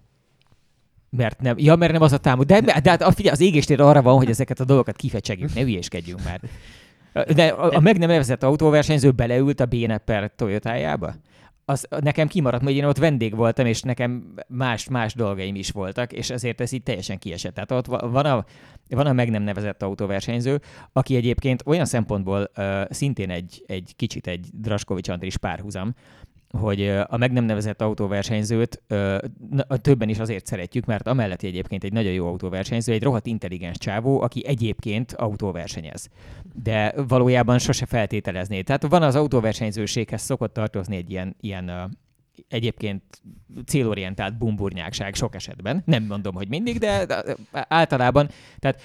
Mert 1.10 1.40
nem, 1.40 1.58
ja, 1.58 1.76
mert 1.76 1.92
nem 1.92 2.02
az 2.02 2.12
a 2.12 2.18
támog. 2.18 2.44
De, 2.44 2.60
de 2.60 2.90
hát 2.90 3.14
figyelj, 3.14 3.34
az 3.34 3.40
égéstér 3.40 3.80
arra 3.80 4.02
van, 4.02 4.16
hogy 4.16 4.28
ezeket 4.28 4.60
a 4.60 4.64
dolgokat 4.64 4.96
kifecsegjük, 4.96 5.54
ne 5.54 5.60
hülyéskedjünk 5.60 6.24
már. 6.24 6.40
De 7.34 7.46
a, 7.48 7.76
a 7.76 7.80
meg 7.80 7.98
nem 7.98 8.08
nevezett 8.08 8.42
autóversenyző 8.42 9.10
beleült 9.10 9.60
a 9.60 9.66
Bénepper 9.66 10.32
Toyotájába? 10.36 11.14
Az 11.70 11.86
nekem 12.00 12.28
kimaradt, 12.28 12.62
mert 12.62 12.76
én 12.76 12.84
ott 12.84 12.98
vendég 12.98 13.36
voltam, 13.36 13.66
és 13.66 13.82
nekem 13.82 14.34
más-más 14.48 15.14
dolgaim 15.14 15.54
is 15.54 15.70
voltak, 15.70 16.12
és 16.12 16.30
ezért 16.30 16.60
ez 16.60 16.72
így 16.72 16.82
teljesen 16.82 17.18
kiesett. 17.18 17.54
Tehát 17.54 17.70
ott 17.70 17.86
van 17.86 18.26
a, 18.26 18.44
van 18.88 19.06
a 19.06 19.12
meg 19.12 19.30
nem 19.30 19.42
nevezett 19.42 19.82
autóversenyző, 19.82 20.60
aki 20.92 21.16
egyébként 21.16 21.62
olyan 21.66 21.84
szempontból 21.84 22.50
uh, 22.56 22.82
szintén 22.90 23.30
egy, 23.30 23.64
egy 23.66 23.92
kicsit 23.96 24.26
egy 24.26 24.46
Draskovics 24.52 25.08
Andris 25.08 25.36
párhuzam, 25.36 25.94
hogy 26.58 26.88
a 26.88 27.16
meg 27.16 27.32
nem 27.32 27.44
nevezett 27.44 27.82
autóversenyzőt 27.82 28.82
többen 29.80 30.08
is 30.08 30.18
azért 30.18 30.46
szeretjük, 30.46 30.84
mert 30.84 31.08
amellett 31.08 31.42
egyébként 31.42 31.84
egy 31.84 31.92
nagyon 31.92 32.12
jó 32.12 32.26
autóversenyző, 32.26 32.92
egy 32.92 33.02
rohadt 33.02 33.26
intelligens 33.26 33.78
csávó, 33.78 34.20
aki 34.20 34.46
egyébként 34.46 35.12
autóversenyez. 35.12 36.08
De 36.62 36.94
valójában 37.08 37.58
sose 37.58 37.86
feltételezné. 37.86 38.62
Tehát 38.62 38.86
van 38.86 39.02
az 39.02 39.14
autóversenyzőséghez 39.14 40.22
szokott 40.22 40.52
tartozni 40.52 40.96
egy 40.96 41.10
ilyen, 41.10 41.36
ilyen 41.40 41.96
egyébként 42.48 43.02
célorientált 43.66 44.38
bumburnyákság 44.38 45.14
sok 45.14 45.34
esetben. 45.34 45.82
Nem 45.84 46.04
mondom, 46.04 46.34
hogy 46.34 46.48
mindig, 46.48 46.78
de 46.78 47.06
általában, 47.52 48.28
tehát 48.58 48.80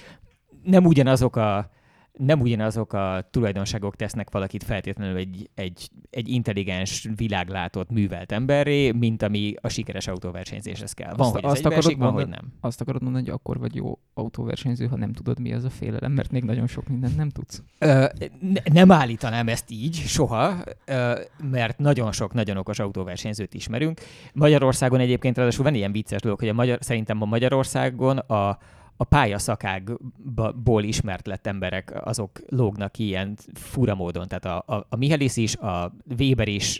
nem 0.63 0.85
ugyanazok 0.85 1.35
a 1.35 1.69
nem 2.17 2.41
ugyanazok 2.41 2.93
a 2.93 3.27
tulajdonságok 3.31 3.95
tesznek 3.95 4.31
valakit 4.31 4.63
feltétlenül 4.63 5.17
egy, 5.17 5.49
egy, 5.53 5.89
egy 6.09 6.29
intelligens, 6.29 7.07
világlátott, 7.15 7.89
művelt 7.89 8.31
emberré, 8.31 8.91
mint 8.91 9.21
ami 9.21 9.53
a 9.61 9.67
sikeres 9.67 10.07
autóversenyzéshez 10.07 10.93
kell. 10.93 11.13
Van, 11.13 11.25
azt, 11.25 11.33
hogy 11.33 11.43
ez 11.43 11.51
azt 11.51 11.65
akarod 11.65 11.83
van, 11.83 11.97
mondani, 11.97 12.23
hogy 12.23 12.29
nem. 12.29 12.53
Azt 12.61 12.81
akarod 12.81 13.01
mondani, 13.01 13.23
hogy 13.23 13.33
akkor 13.33 13.59
vagy 13.59 13.75
jó 13.75 13.99
autóversenyző, 14.13 14.87
ha 14.87 14.95
nem 14.95 15.13
tudod, 15.13 15.39
mi 15.39 15.53
az 15.53 15.63
a 15.63 15.69
félelem, 15.69 16.11
mert 16.11 16.31
még 16.31 16.43
nagyon 16.43 16.67
sok 16.67 16.87
mindent 16.87 17.17
nem 17.17 17.29
tudsz. 17.29 17.63
Ö, 17.79 18.05
ne, 18.39 18.61
nem 18.73 18.91
állítanám 18.91 19.47
ezt 19.47 19.71
így, 19.71 19.95
soha, 19.95 20.53
ö, 20.85 21.19
mert 21.51 21.77
nagyon 21.77 22.11
sok, 22.11 22.33
nagyon 22.33 22.57
okos 22.57 22.79
autóversenyzőt 22.79 23.53
ismerünk. 23.53 24.01
Magyarországon 24.33 24.99
egyébként 24.99 25.37
ráadásul 25.37 25.63
van 25.63 25.73
ilyen 25.73 25.91
vicces 25.91 26.21
dolog, 26.21 26.39
hogy 26.39 26.49
a 26.49 26.53
magyar, 26.53 26.77
szerintem 26.81 27.21
a 27.21 27.25
Magyarországon 27.25 28.17
a, 28.17 28.57
a 28.97 29.03
pályaszakákból 29.03 30.83
ismert 30.83 31.27
lett 31.27 31.47
emberek, 31.47 31.91
azok 32.05 32.31
lógnak 32.49 32.97
ilyen 32.97 33.37
fura 33.53 33.95
módon. 33.95 34.27
Tehát 34.27 34.45
a, 34.45 34.73
a, 34.75 34.85
a 34.89 34.95
Mihelis 34.95 35.37
is, 35.37 35.55
a 35.55 35.95
Weber 36.17 36.47
is 36.47 36.79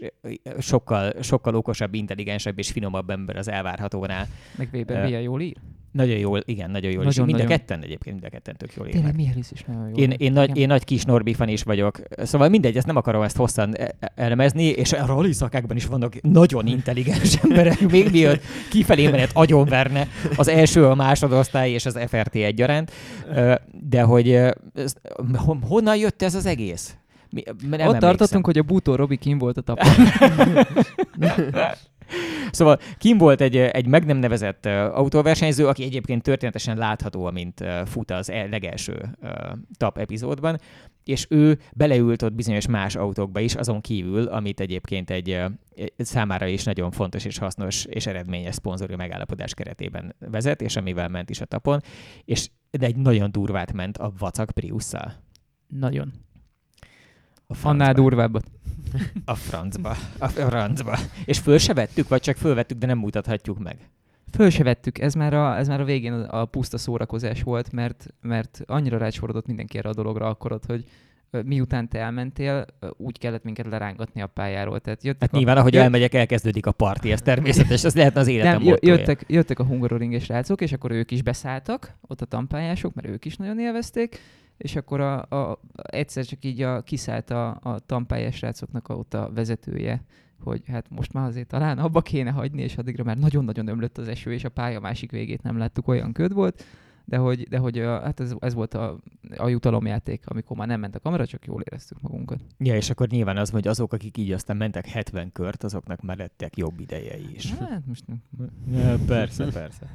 sokkal, 0.59 1.21
sokkal 1.21 1.55
okosabb, 1.55 1.93
intelligensebb 1.93 2.57
és 2.57 2.71
finomabb 2.71 3.09
ember 3.09 3.35
az 3.35 3.47
elvárhatónál. 3.47 4.27
Meg 4.57 4.69
Weber 4.73 4.97
uh, 4.97 5.03
milyen 5.03 5.21
jól 5.21 5.41
ír? 5.41 5.57
Nagyon 5.95 6.17
jól, 6.17 6.41
igen, 6.45 6.71
nagyon 6.71 6.91
jól. 6.91 7.03
Nagyon, 7.03 7.25
mind 7.25 7.39
a 7.39 7.45
ketten 7.45 7.83
egyébként, 7.83 8.15
mind 8.15 8.25
a 8.25 8.29
ketten 8.29 8.55
tök 8.57 8.73
jól 8.75 8.87
Tényleg 8.87 9.15
Mihális 9.15 9.51
is 9.51 9.63
nagyon 9.67 9.89
jó. 9.89 9.95
Én, 9.95 10.13
én, 10.17 10.31
nagy, 10.31 10.57
én 10.57 10.67
nagy 10.67 10.83
kis 10.83 11.03
Norbi 11.03 11.33
fan 11.33 11.47
is 11.47 11.63
vagyok. 11.63 11.99
Szóval 12.23 12.49
mindegy, 12.49 12.77
ezt 12.77 12.85
nem 12.85 12.95
akarom 12.95 13.21
ezt 13.21 13.35
hosszan 13.35 13.77
e- 13.77 13.95
e- 13.99 14.11
elemezni, 14.15 14.63
és 14.63 14.93
a 14.93 15.05
rally 15.05 15.31
szakákban 15.31 15.77
is 15.77 15.85
vannak 15.85 16.21
nagyon 16.21 16.67
intelligens 16.67 17.35
emberek, 17.43 17.89
még 17.89 18.11
miatt 18.11 18.41
kifelé 18.69 19.07
menet 19.07 19.29
agyonverne 19.33 20.07
az 20.35 20.47
első, 20.47 20.85
a 20.85 20.95
másodosztály 20.95 21.71
és 21.71 21.85
az 21.85 21.99
FRT 22.07 22.35
egyaránt. 22.35 22.91
De 23.71 24.01
hogy 24.01 24.39
honnan 25.61 25.97
jött 25.97 26.21
ez 26.21 26.35
az 26.35 26.45
egész? 26.45 26.95
Mi, 27.29 27.43
nem 27.69 27.87
Ott 27.87 27.99
tartottunk, 27.99 28.45
hogy 28.45 28.57
a 28.57 28.63
Bútó 28.63 28.95
Robi 28.95 29.17
kim 29.17 29.37
volt 29.37 29.57
a 29.57 29.61
tapon. 29.61 29.87
Szóval 32.51 32.79
Kim 32.97 33.17
volt 33.17 33.41
egy, 33.41 33.57
egy 33.57 33.87
meg 33.87 34.05
nem 34.05 34.17
nevezett 34.17 34.65
autóversenyző, 34.65 35.67
aki 35.67 35.83
egyébként 35.83 36.21
történetesen 36.21 36.77
látható, 36.77 37.31
mint 37.31 37.63
fut 37.85 38.11
az 38.11 38.27
legelső 38.27 39.17
TAP 39.77 39.97
epizódban, 39.97 40.59
és 41.03 41.25
ő 41.29 41.59
beleült 41.73 42.21
ott 42.21 42.33
bizonyos 42.33 42.67
más 42.67 42.95
autókba 42.95 43.39
is, 43.39 43.55
azon 43.55 43.81
kívül, 43.81 44.27
amit 44.27 44.59
egyébként 44.59 45.09
egy 45.09 45.41
számára 45.97 46.45
is 46.45 46.63
nagyon 46.63 46.91
fontos 46.91 47.25
és 47.25 47.37
hasznos 47.37 47.85
és 47.85 48.05
eredményes 48.05 48.55
szponzori 48.55 48.95
megállapodás 48.95 49.53
keretében 49.53 50.15
vezet, 50.19 50.61
és 50.61 50.75
amivel 50.75 51.09
ment 51.09 51.29
is 51.29 51.41
a 51.41 51.45
tapon, 51.45 51.81
és 52.25 52.49
de 52.71 52.85
egy 52.85 52.95
nagyon 52.95 53.31
durvát 53.31 53.73
ment 53.73 53.97
a 53.97 54.13
vacak 54.17 54.51
Priusszal. 54.51 55.13
Nagyon. 55.67 56.13
A 57.47 57.55
Annál 57.61 57.93
durvábbat. 57.93 58.45
A 59.25 59.35
francba. 59.35 59.95
A 60.19 60.27
francba. 60.27 60.97
És 61.25 61.39
föl 61.39 61.57
se 61.57 61.73
vettük, 61.73 62.07
vagy 62.07 62.21
csak 62.21 62.35
fölvettük, 62.35 62.77
de 62.77 62.85
nem 62.85 62.97
mutathatjuk 62.97 63.59
meg? 63.59 63.77
Föl 64.31 64.49
se 64.49 64.63
vettük, 64.63 64.99
ez 64.99 65.13
már 65.13 65.33
a, 65.33 65.57
ez 65.57 65.67
már 65.67 65.81
a 65.81 65.85
végén 65.85 66.13
a 66.13 66.45
puszta 66.45 66.77
szórakozás 66.77 67.43
volt, 67.43 67.71
mert, 67.71 68.07
mert 68.21 68.61
annyira 68.65 68.97
rácsorodott 68.97 69.47
mindenki 69.47 69.77
erre 69.77 69.89
a 69.89 69.93
dologra 69.93 70.27
akkor 70.27 70.51
ott, 70.51 70.65
hogy 70.65 70.85
miután 71.43 71.89
te 71.89 71.99
elmentél, 71.99 72.65
úgy 72.97 73.17
kellett 73.17 73.43
minket 73.43 73.67
lerángatni 73.67 74.21
a 74.21 74.27
pályáról. 74.27 74.79
Tehát 74.79 75.03
jöttek 75.03 75.21
hát 75.21 75.33
a, 75.33 75.37
nyilván, 75.37 75.57
ahogy 75.57 75.73
jött... 75.73 75.83
elmegyek, 75.83 76.13
elkezdődik 76.13 76.65
a 76.65 76.71
parti, 76.71 77.11
ez 77.11 77.21
természetes, 77.21 77.83
ez 77.83 77.95
lehetne 77.95 78.19
az 78.19 78.27
életem 78.27 78.63
Nem, 78.63 78.77
jöttek, 78.81 79.23
jöttek 79.27 79.59
a 79.59 79.63
hungaroringes 79.63 80.27
rácok, 80.27 80.61
és 80.61 80.71
akkor 80.71 80.91
ők 80.91 81.11
is 81.11 81.21
beszálltak, 81.21 81.95
ott 82.01 82.21
a 82.21 82.25
tampályások, 82.25 82.93
mert 82.93 83.07
ők 83.07 83.25
is 83.25 83.35
nagyon 83.35 83.59
élvezték, 83.59 84.19
és 84.57 84.75
akkor 84.75 84.99
a, 84.99 85.21
a, 85.21 85.59
egyszer 85.73 86.25
csak 86.25 86.43
így 86.43 86.61
a, 86.61 86.81
kiszállt 86.81 87.29
a, 87.29 87.59
a 87.61 87.79
tampályás 87.79 88.35
srácoknak 88.35 88.89
ott 88.89 89.13
a 89.13 89.31
vezetője, 89.33 90.03
hogy 90.39 90.61
hát 90.67 90.89
most 90.89 91.13
már 91.13 91.27
azért 91.27 91.47
talán 91.47 91.77
abba 91.77 92.01
kéne 92.01 92.31
hagyni, 92.31 92.61
és 92.61 92.77
addigra 92.77 93.03
már 93.03 93.17
nagyon-nagyon 93.17 93.67
ömlött 93.67 93.97
az 93.97 94.07
eső, 94.07 94.33
és 94.33 94.43
a 94.43 94.49
pálya 94.49 94.79
másik 94.79 95.11
végét 95.11 95.43
nem 95.43 95.57
láttuk, 95.57 95.87
olyan 95.87 96.13
köd 96.13 96.33
volt, 96.33 96.63
de 97.05 97.17
hogy, 97.17 97.47
de 97.47 97.57
hogy 97.57 97.77
hát 97.79 98.19
ez, 98.19 98.33
ez 98.39 98.53
volt 98.53 98.73
a, 98.73 98.99
a 99.37 99.47
jutalomjáték, 99.47 100.23
amikor 100.25 100.57
már 100.57 100.67
nem 100.67 100.79
ment 100.79 100.95
a 100.95 100.99
kamera, 100.99 101.25
csak 101.25 101.45
jól 101.45 101.61
éreztük 101.61 102.01
magunkat. 102.01 102.39
Ja, 102.57 102.75
és 102.75 102.89
akkor 102.89 103.07
nyilván 103.07 103.37
az, 103.37 103.49
hogy 103.49 103.67
azok, 103.67 103.93
akik 103.93 104.17
így 104.17 104.31
aztán 104.31 104.57
mentek 104.57 104.87
70 104.87 105.31
kört, 105.31 105.63
azoknak 105.63 106.01
már 106.01 106.17
lettek 106.17 106.57
jobb 106.57 106.79
idejei 106.79 107.27
is. 107.33 107.53
Hát 107.53 107.85
most 107.85 108.03
nem. 108.07 108.21
Ja, 108.71 108.97
persze, 109.05 109.45
persze. 109.45 109.89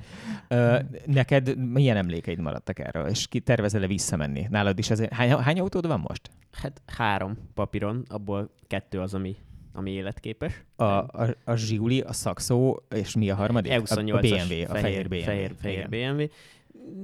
Uh, 0.51 0.79
neked 1.07 1.57
milyen 1.59 1.96
emlékeid 1.96 2.40
maradtak 2.40 2.79
erről, 2.79 3.07
és 3.07 3.27
ki 3.27 3.40
tervezel-e 3.40 3.87
visszamenni? 3.87 4.46
Nálad 4.51 4.79
is 4.79 4.90
ez, 4.90 5.01
hány, 5.05 5.31
hány 5.31 5.61
autód 5.61 5.87
van 5.87 6.01
most? 6.09 6.31
Hát 6.53 6.83
három 6.87 7.37
papíron, 7.55 8.05
abból 8.09 8.51
kettő 8.66 9.01
az, 9.01 9.14
ami 9.14 9.37
ami 9.73 9.90
életképes. 9.90 10.64
A, 10.77 10.85
a, 10.85 11.37
a 11.44 11.55
Zsiguli, 11.55 12.01
a 12.01 12.12
Saxo, 12.12 12.75
és 12.94 13.14
mi 13.14 13.31
a 13.31 13.35
harmadik? 13.35 13.73
A, 13.73 13.77
a 13.77 14.03
BMW, 14.03 14.14
a 14.14 14.18
fehér, 14.20 14.66
fehér 14.66 15.09
BMW. 15.09 15.23
Fehér, 15.23 15.55
fehér 15.61 15.88
BMW 15.88 16.25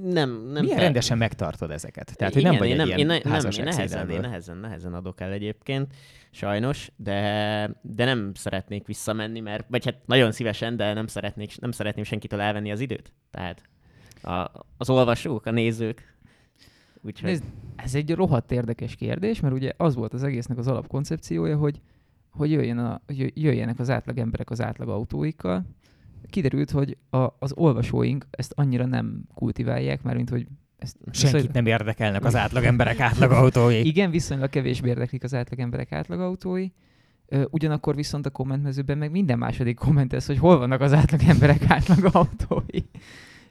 nem, 0.03 0.49
nem 0.51 0.63
Milyen 0.63 0.79
rendesen 0.79 1.17
megtartod 1.17 1.71
ezeket? 1.71 2.15
Tehát, 2.15 2.33
hogy 2.33 2.43
nem 2.43 2.57
vagy 2.57 2.67
én 2.67 2.71
egy 2.71 2.77
nem, 2.77 2.87
ilyen 2.87 2.99
én, 2.99 3.05
nem, 3.05 3.15
én 3.15 3.21
nehezen, 3.63 4.09
én 4.09 4.19
nehezen, 4.19 4.57
nehezen 4.57 4.93
adok 4.93 5.21
el 5.21 5.31
egyébként, 5.31 5.93
sajnos, 6.31 6.91
de, 6.95 7.79
de 7.81 8.05
nem 8.05 8.31
szeretnék 8.33 8.87
visszamenni, 8.87 9.39
mert, 9.39 9.65
vagy 9.69 9.85
hát 9.85 9.95
nagyon 10.05 10.31
szívesen, 10.31 10.75
de 10.75 10.93
nem, 10.93 11.07
szeretnék, 11.07 11.59
nem 11.59 11.71
szeretném 11.71 12.03
senkitől 12.03 12.41
elvenni 12.41 12.71
az 12.71 12.79
időt. 12.79 13.11
Tehát 13.31 13.61
a, 14.21 14.65
az 14.77 14.89
olvasók, 14.89 15.45
a 15.45 15.51
nézők. 15.51 16.15
Úgyhogy... 17.01 17.29
Nézd, 17.29 17.43
ez 17.75 17.95
egy 17.95 18.11
rohadt 18.11 18.51
érdekes 18.51 18.95
kérdés, 18.95 19.39
mert 19.39 19.53
ugye 19.53 19.71
az 19.77 19.95
volt 19.95 20.13
az 20.13 20.23
egésznek 20.23 20.57
az 20.57 20.67
alapkoncepciója, 20.67 21.57
hogy, 21.57 21.81
hogy 22.29 22.51
jöjjön 22.51 22.77
a, 22.77 23.01
jöjjenek 23.33 23.79
az 23.79 23.89
átlag 23.89 24.17
emberek 24.17 24.49
az 24.49 24.61
átlag 24.61 24.89
autóikkal, 24.89 25.65
kiderült, 26.29 26.71
hogy 26.71 26.97
a, 27.09 27.27
az 27.39 27.53
olvasóink 27.55 28.25
ezt 28.31 28.53
annyira 28.55 28.85
nem 28.85 29.23
kultiválják, 29.33 30.01
már 30.01 30.15
mint 30.15 30.29
hogy 30.29 30.47
ezt 30.77 30.97
Senkit 31.11 31.53
nem 31.53 31.65
érdekelnek 31.65 32.25
az 32.25 32.35
átlag 32.35 32.63
emberek 32.63 32.99
átlagautói. 32.99 33.87
Igen, 33.87 34.11
viszonylag 34.11 34.49
kevésbé 34.49 34.89
érdeklik 34.89 35.23
az 35.23 35.33
átlag 35.33 35.59
emberek 35.59 35.91
átlagautói. 35.91 36.67
Ugyanakkor 37.49 37.95
viszont 37.95 38.25
a 38.25 38.29
kommentmezőben 38.29 38.97
meg 38.97 39.11
minden 39.11 39.37
második 39.37 39.75
komment 39.75 40.13
ez, 40.13 40.25
hogy 40.25 40.37
hol 40.37 40.57
vannak 40.57 40.81
az 40.81 40.93
átlag 40.93 41.21
emberek 41.27 41.61
átlagautói. 41.67 42.81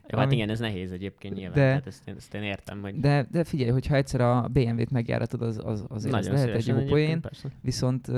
Jó, 0.09 0.19
hát 0.19 0.33
igen, 0.33 0.51
ez 0.51 0.59
nehéz 0.59 0.93
egyébként 0.93 1.35
nyilván, 1.35 1.55
de, 1.55 1.73
hát 1.73 1.87
ezt, 1.87 2.09
én, 2.09 2.15
ezt 2.17 2.35
én 2.35 2.43
értem. 2.43 2.81
Hogy... 2.81 3.01
De, 3.01 3.27
de 3.31 3.45
figyelj, 3.45 3.71
hogyha 3.71 3.95
egyszer 3.95 4.21
a 4.21 4.49
BMW-t 4.53 4.91
megjáratod, 4.91 5.43
az, 5.43 5.61
az, 5.65 5.85
azért 5.89 6.15
az 6.15 6.29
lehet 6.29 6.49
egy 6.49 6.67
jó 6.67 6.77
poén, 6.77 7.21
viszont, 7.61 8.11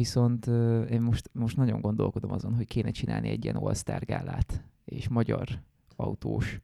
viszont 0.00 0.46
én 0.90 1.00
most, 1.00 1.30
most 1.32 1.56
nagyon 1.56 1.80
gondolkodom 1.80 2.32
azon, 2.32 2.54
hogy 2.54 2.66
kéne 2.66 2.90
csinálni 2.90 3.28
egy 3.28 3.44
ilyen 3.44 3.56
all 3.56 3.74
gálát, 4.06 4.64
és 4.84 5.08
magyar 5.08 5.48
autós 5.96 6.60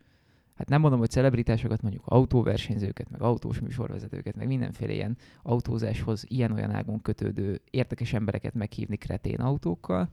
hát 0.55 0.69
nem 0.69 0.81
mondom, 0.81 0.99
hogy 0.99 1.11
celebritásokat, 1.11 1.83
mondjuk 1.83 2.03
autóversenyzőket, 2.07 3.11
meg 3.11 3.23
autós 3.23 3.61
műsorvezetőket, 3.61 4.37
meg 4.37 4.47
mindenféle 4.47 4.93
ilyen 4.93 5.17
autózáshoz 5.43 6.25
ilyen-olyan 6.29 6.71
ágon 6.71 7.03
kötődő 7.03 7.61
érdekes 7.71 8.13
embereket 8.13 8.55
meghívni 8.55 8.97
kretén 8.97 9.41
autókkal, 9.41 10.09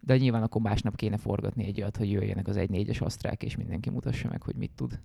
de 0.00 0.16
nyilván 0.16 0.42
akkor 0.42 0.60
másnap 0.60 0.96
kéne 0.96 1.16
forgatni 1.16 1.64
egy 1.66 1.80
olyat, 1.80 1.96
hogy 1.96 2.10
jöjjenek 2.10 2.48
az 2.48 2.56
1.4-es 2.56 3.02
asztrák, 3.02 3.42
és 3.42 3.56
mindenki 3.56 3.90
mutassa 3.90 4.28
meg, 4.28 4.42
hogy 4.42 4.56
mit 4.56 4.72
tud. 4.74 5.00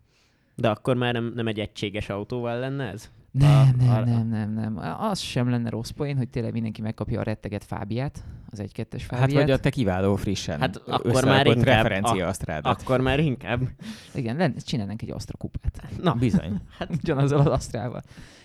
De 0.55 0.70
akkor 0.70 0.95
már 0.95 1.13
nem, 1.13 1.32
nem 1.36 1.47
egy 1.47 1.59
egységes 1.59 2.09
autóval 2.09 2.59
lenne 2.59 2.91
ez? 2.91 3.11
Nem, 3.39 3.75
a, 3.79 3.83
nem, 3.83 3.93
a... 3.93 4.05
nem, 4.05 4.27
nem, 4.27 4.53
nem. 4.53 4.77
Az 4.99 5.19
sem 5.19 5.49
lenne 5.49 5.69
rossz 5.69 5.89
poén, 5.89 6.17
hogy 6.17 6.29
tényleg 6.29 6.53
mindenki 6.53 6.81
megkapja 6.81 7.19
a 7.19 7.23
retteget 7.23 7.63
Fábiát, 7.63 8.23
az 8.49 8.59
egy 8.59 8.71
kettes 8.71 9.05
Fábiát. 9.05 9.31
Hát 9.31 9.41
vagy 9.41 9.51
a 9.51 9.59
te 9.59 9.69
kiváló 9.69 10.15
frissen 10.15 10.59
Hát 10.59 10.75
akkor 10.75 11.25
már 11.25 11.45
inkább, 11.45 11.65
referencia 11.65 12.27
a, 12.27 12.59
Akkor 12.61 13.01
már 13.01 13.19
inkább. 13.19 13.61
Igen, 14.13 14.35
lenne, 14.35 14.57
csinálnánk 14.57 15.01
egy 15.01 15.11
Astra 15.11 15.37
kupát. 15.37 15.83
Na, 16.01 16.13
bizony. 16.13 16.61
hát 16.77 16.89
ugyanazzal 17.03 17.39
az 17.39 17.45
Astrával. 17.45 18.01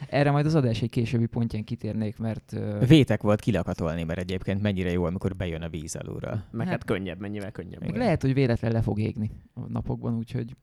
Erre 0.09 0.31
majd 0.31 0.47
az 0.47 0.55
adás 0.55 0.83
egy 0.83 0.91
későbbi 0.91 1.27
pontján 1.27 1.65
kitérnék, 1.65 2.19
mert... 2.19 2.53
Uh... 2.53 2.87
Vétek 2.87 3.23
volt 3.23 3.41
kilakatolni, 3.41 4.03
mert 4.03 4.19
egyébként 4.19 4.63
mennyire 4.63 4.91
jó, 4.91 5.05
amikor 5.05 5.37
bejön 5.37 5.63
a 5.63 5.69
víz 5.69 5.97
alulra. 5.97 6.45
Meg 6.51 6.67
hát, 6.67 6.75
hát 6.75 6.85
könnyebb, 6.85 7.21
mennyivel 7.21 7.51
könnyebb. 7.51 7.81
Még 7.81 7.97
lehet, 7.97 8.23
hogy 8.23 8.35
véletlen 8.35 8.73
le 8.73 8.83
fog 8.83 8.99
égni 8.99 9.31
a 9.55 9.61
napokban, 9.69 10.17
úgyhogy 10.17 10.57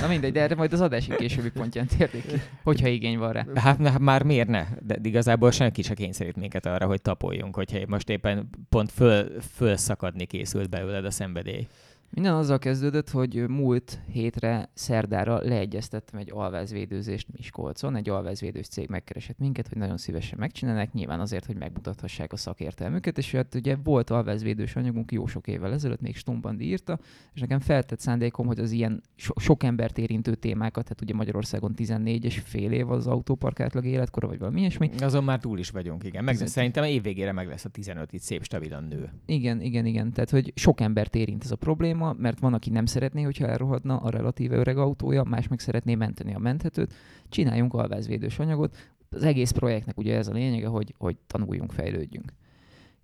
Na 0.00 0.08
mindegy, 0.08 0.32
de 0.32 0.40
erre 0.40 0.54
majd 0.54 0.72
az 0.72 0.80
adásig 0.80 1.14
későbbi 1.14 1.50
pontján 1.50 1.86
térnék 1.86 2.26
ki, 2.26 2.40
hogyha 2.62 2.88
igény 2.88 3.18
van 3.18 3.32
rá. 3.32 3.44
Hát, 3.54 3.86
hát 3.86 3.98
már 3.98 4.22
miért 4.22 4.48
ne? 4.48 4.66
De 4.80 4.96
igazából 5.02 5.50
senki 5.50 5.82
se 5.82 5.94
kényszerít 5.94 6.36
minket 6.36 6.66
arra, 6.66 6.86
hogy 6.86 7.02
tapoljunk, 7.02 7.54
hogyha 7.54 7.78
most 7.86 8.08
éppen 8.08 8.48
pont 8.68 8.92
föl, 8.92 9.40
fölszakadni 9.54 10.24
készült 10.24 10.68
belőled 10.68 11.04
a 11.04 11.10
szenvedély. 11.10 11.66
Minden 12.14 12.34
azzal 12.34 12.58
kezdődött, 12.58 13.10
hogy 13.10 13.48
múlt 13.48 14.00
hétre, 14.12 14.70
szerdára 14.74 15.40
leegyeztettem 15.42 16.20
egy 16.20 16.30
alvázvédőzést 16.32 17.26
Miskolcon. 17.36 17.96
Egy 17.96 18.08
alvázvédős 18.08 18.66
cég 18.66 18.88
megkeresett 18.88 19.38
minket, 19.38 19.68
hogy 19.68 19.78
nagyon 19.78 19.96
szívesen 19.96 20.38
megcsinálják, 20.38 20.92
nyilván 20.92 21.20
azért, 21.20 21.46
hogy 21.46 21.56
megmutathassák 21.56 22.32
a 22.32 22.36
szakértelmüket, 22.36 23.18
és 23.18 23.32
hát 23.32 23.54
ugye 23.54 23.76
volt 23.84 24.10
alvázvédős 24.10 24.76
anyagunk 24.76 25.12
jó 25.12 25.26
sok 25.26 25.46
évvel 25.46 25.72
ezelőtt, 25.72 26.00
még 26.00 26.16
Stumbandi 26.16 26.64
írta, 26.64 26.98
és 27.34 27.40
nekem 27.40 27.60
feltett 27.60 28.00
szándékom, 28.00 28.46
hogy 28.46 28.58
az 28.58 28.70
ilyen 28.70 29.02
so- 29.16 29.38
sok 29.38 29.62
embert 29.62 29.98
érintő 29.98 30.34
témákat, 30.34 30.82
tehát 30.82 31.00
ugye 31.02 31.14
Magyarországon 31.14 31.74
14 31.74 32.24
és 32.24 32.38
fél 32.44 32.72
év 32.72 32.90
az 32.90 33.06
autópark 33.06 33.60
átlag 33.60 33.84
életkora, 33.84 34.26
vagy 34.26 34.38
valami 34.38 34.60
ilyesmi. 34.60 34.90
Azon 34.98 35.24
már 35.24 35.40
túl 35.40 35.58
is 35.58 35.70
vagyunk, 35.70 36.04
igen. 36.04 36.24
Meg, 36.24 36.36
szerintem 36.36 36.84
évvégére 36.84 37.32
meg 37.32 37.48
lesz 37.48 37.64
a 37.64 37.68
15 37.68 38.12
itt 38.12 38.20
szép 38.20 38.44
stabilan 38.44 38.84
nő. 38.84 39.10
Igen, 39.26 39.60
igen, 39.60 39.86
igen. 39.86 40.12
Tehát, 40.12 40.30
hogy 40.30 40.52
sok 40.54 40.80
embert 40.80 41.14
érint 41.14 41.44
ez 41.44 41.50
a 41.50 41.56
probléma, 41.56 41.99
probléma, 42.00 42.22
mert 42.22 42.40
van, 42.40 42.54
aki 42.54 42.70
nem 42.70 42.86
szeretné, 42.86 43.22
hogyha 43.22 43.46
elrohadna 43.46 43.96
a 43.96 44.10
relatíve 44.10 44.56
öreg 44.56 44.78
autója, 44.78 45.22
más 45.22 45.48
meg 45.48 45.60
szeretné 45.60 45.94
menteni 45.94 46.34
a 46.34 46.38
menthetőt. 46.38 46.94
Csináljunk 47.28 47.74
alvázvédős 47.74 48.38
anyagot. 48.38 48.76
Az 49.10 49.22
egész 49.22 49.50
projektnek 49.50 49.98
ugye 49.98 50.16
ez 50.16 50.28
a 50.28 50.32
lényege, 50.32 50.66
hogy, 50.66 50.94
hogy 50.98 51.16
tanuljunk, 51.26 51.72
fejlődjünk. 51.72 52.32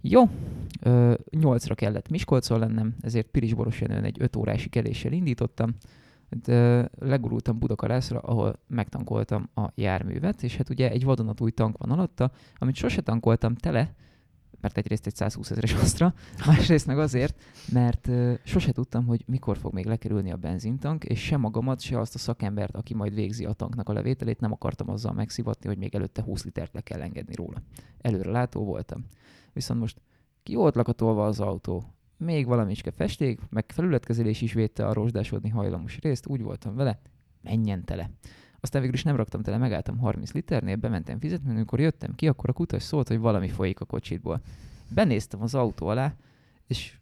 Jó, 0.00 0.22
nyolcra 1.30 1.74
kellett 1.74 2.08
Miskolcon 2.08 2.58
lennem, 2.58 2.94
ezért 3.00 3.26
Pirisboros 3.26 3.80
egy 3.80 4.16
öt 4.20 4.36
órási 4.36 4.68
keléssel 4.68 5.12
indítottam. 5.12 5.74
De 6.28 6.88
legurultam 6.98 7.58
Budakalászra, 7.58 8.18
ahol 8.18 8.58
megtankoltam 8.66 9.48
a 9.54 9.68
járművet, 9.74 10.42
és 10.42 10.56
hát 10.56 10.70
ugye 10.70 10.90
egy 10.90 11.04
vadonatúj 11.04 11.50
tank 11.50 11.78
van 11.78 11.90
alatta, 11.90 12.30
amit 12.58 12.74
sose 12.74 13.00
tankoltam 13.00 13.54
tele, 13.54 13.94
mert 14.60 14.78
egyrészt 14.78 15.06
egy 15.06 15.14
120 15.14 15.50
ezeres 15.50 15.74
Astra, 15.82 16.14
másrészt 16.46 16.86
meg 16.86 16.98
azért, 16.98 17.40
mert 17.72 18.06
uh, 18.06 18.34
sose 18.44 18.72
tudtam, 18.72 19.06
hogy 19.06 19.22
mikor 19.26 19.58
fog 19.58 19.72
még 19.72 19.86
lekerülni 19.86 20.32
a 20.32 20.36
benzintank, 20.36 21.04
és 21.04 21.20
se 21.20 21.36
magamat, 21.36 21.80
se 21.80 22.00
azt 22.00 22.14
a 22.14 22.18
szakembert, 22.18 22.76
aki 22.76 22.94
majd 22.94 23.14
végzi 23.14 23.44
a 23.44 23.52
tanknak 23.52 23.88
a 23.88 23.92
levételét, 23.92 24.40
nem 24.40 24.52
akartam 24.52 24.90
azzal 24.90 25.12
megszivatni, 25.12 25.68
hogy 25.68 25.78
még 25.78 25.94
előtte 25.94 26.22
20 26.22 26.44
litert 26.44 26.74
le 26.74 26.80
kell 26.80 27.02
engedni 27.02 27.34
róla. 27.34 27.62
Előre 28.00 28.30
látó 28.30 28.64
voltam. 28.64 29.04
Viszont 29.52 29.80
most 29.80 30.00
ki 30.42 30.54
volt 30.54 30.74
lakatolva 30.74 31.26
az 31.26 31.40
autó, 31.40 31.84
még 32.16 32.46
valamicske 32.46 32.90
festék, 32.90 33.40
meg 33.50 33.64
felületkezelés 33.68 34.40
is 34.40 34.52
védte 34.52 34.86
a 34.86 34.92
rozsdásodni 34.92 35.48
hajlamos 35.48 35.98
részt, 35.98 36.26
úgy 36.26 36.42
voltam 36.42 36.74
vele, 36.74 37.00
menjen 37.42 37.84
tele. 37.84 38.10
Aztán 38.66 38.80
végül 38.80 38.96
is 38.96 39.02
nem 39.04 39.16
raktam 39.16 39.42
tele, 39.42 39.56
megálltam 39.56 39.98
30 39.98 40.32
liternél, 40.32 40.76
bementem 40.76 41.18
fizetni, 41.18 41.50
amikor 41.50 41.80
jöttem 41.80 42.14
ki, 42.14 42.28
akkor 42.28 42.50
a 42.50 42.52
kutas 42.52 42.82
szólt, 42.82 43.08
hogy 43.08 43.18
valami 43.18 43.48
folyik 43.48 43.80
a 43.80 43.84
kocsitból. 43.84 44.40
Benéztem 44.88 45.42
az 45.42 45.54
autó 45.54 45.86
alá, 45.86 46.14
és 46.66 46.92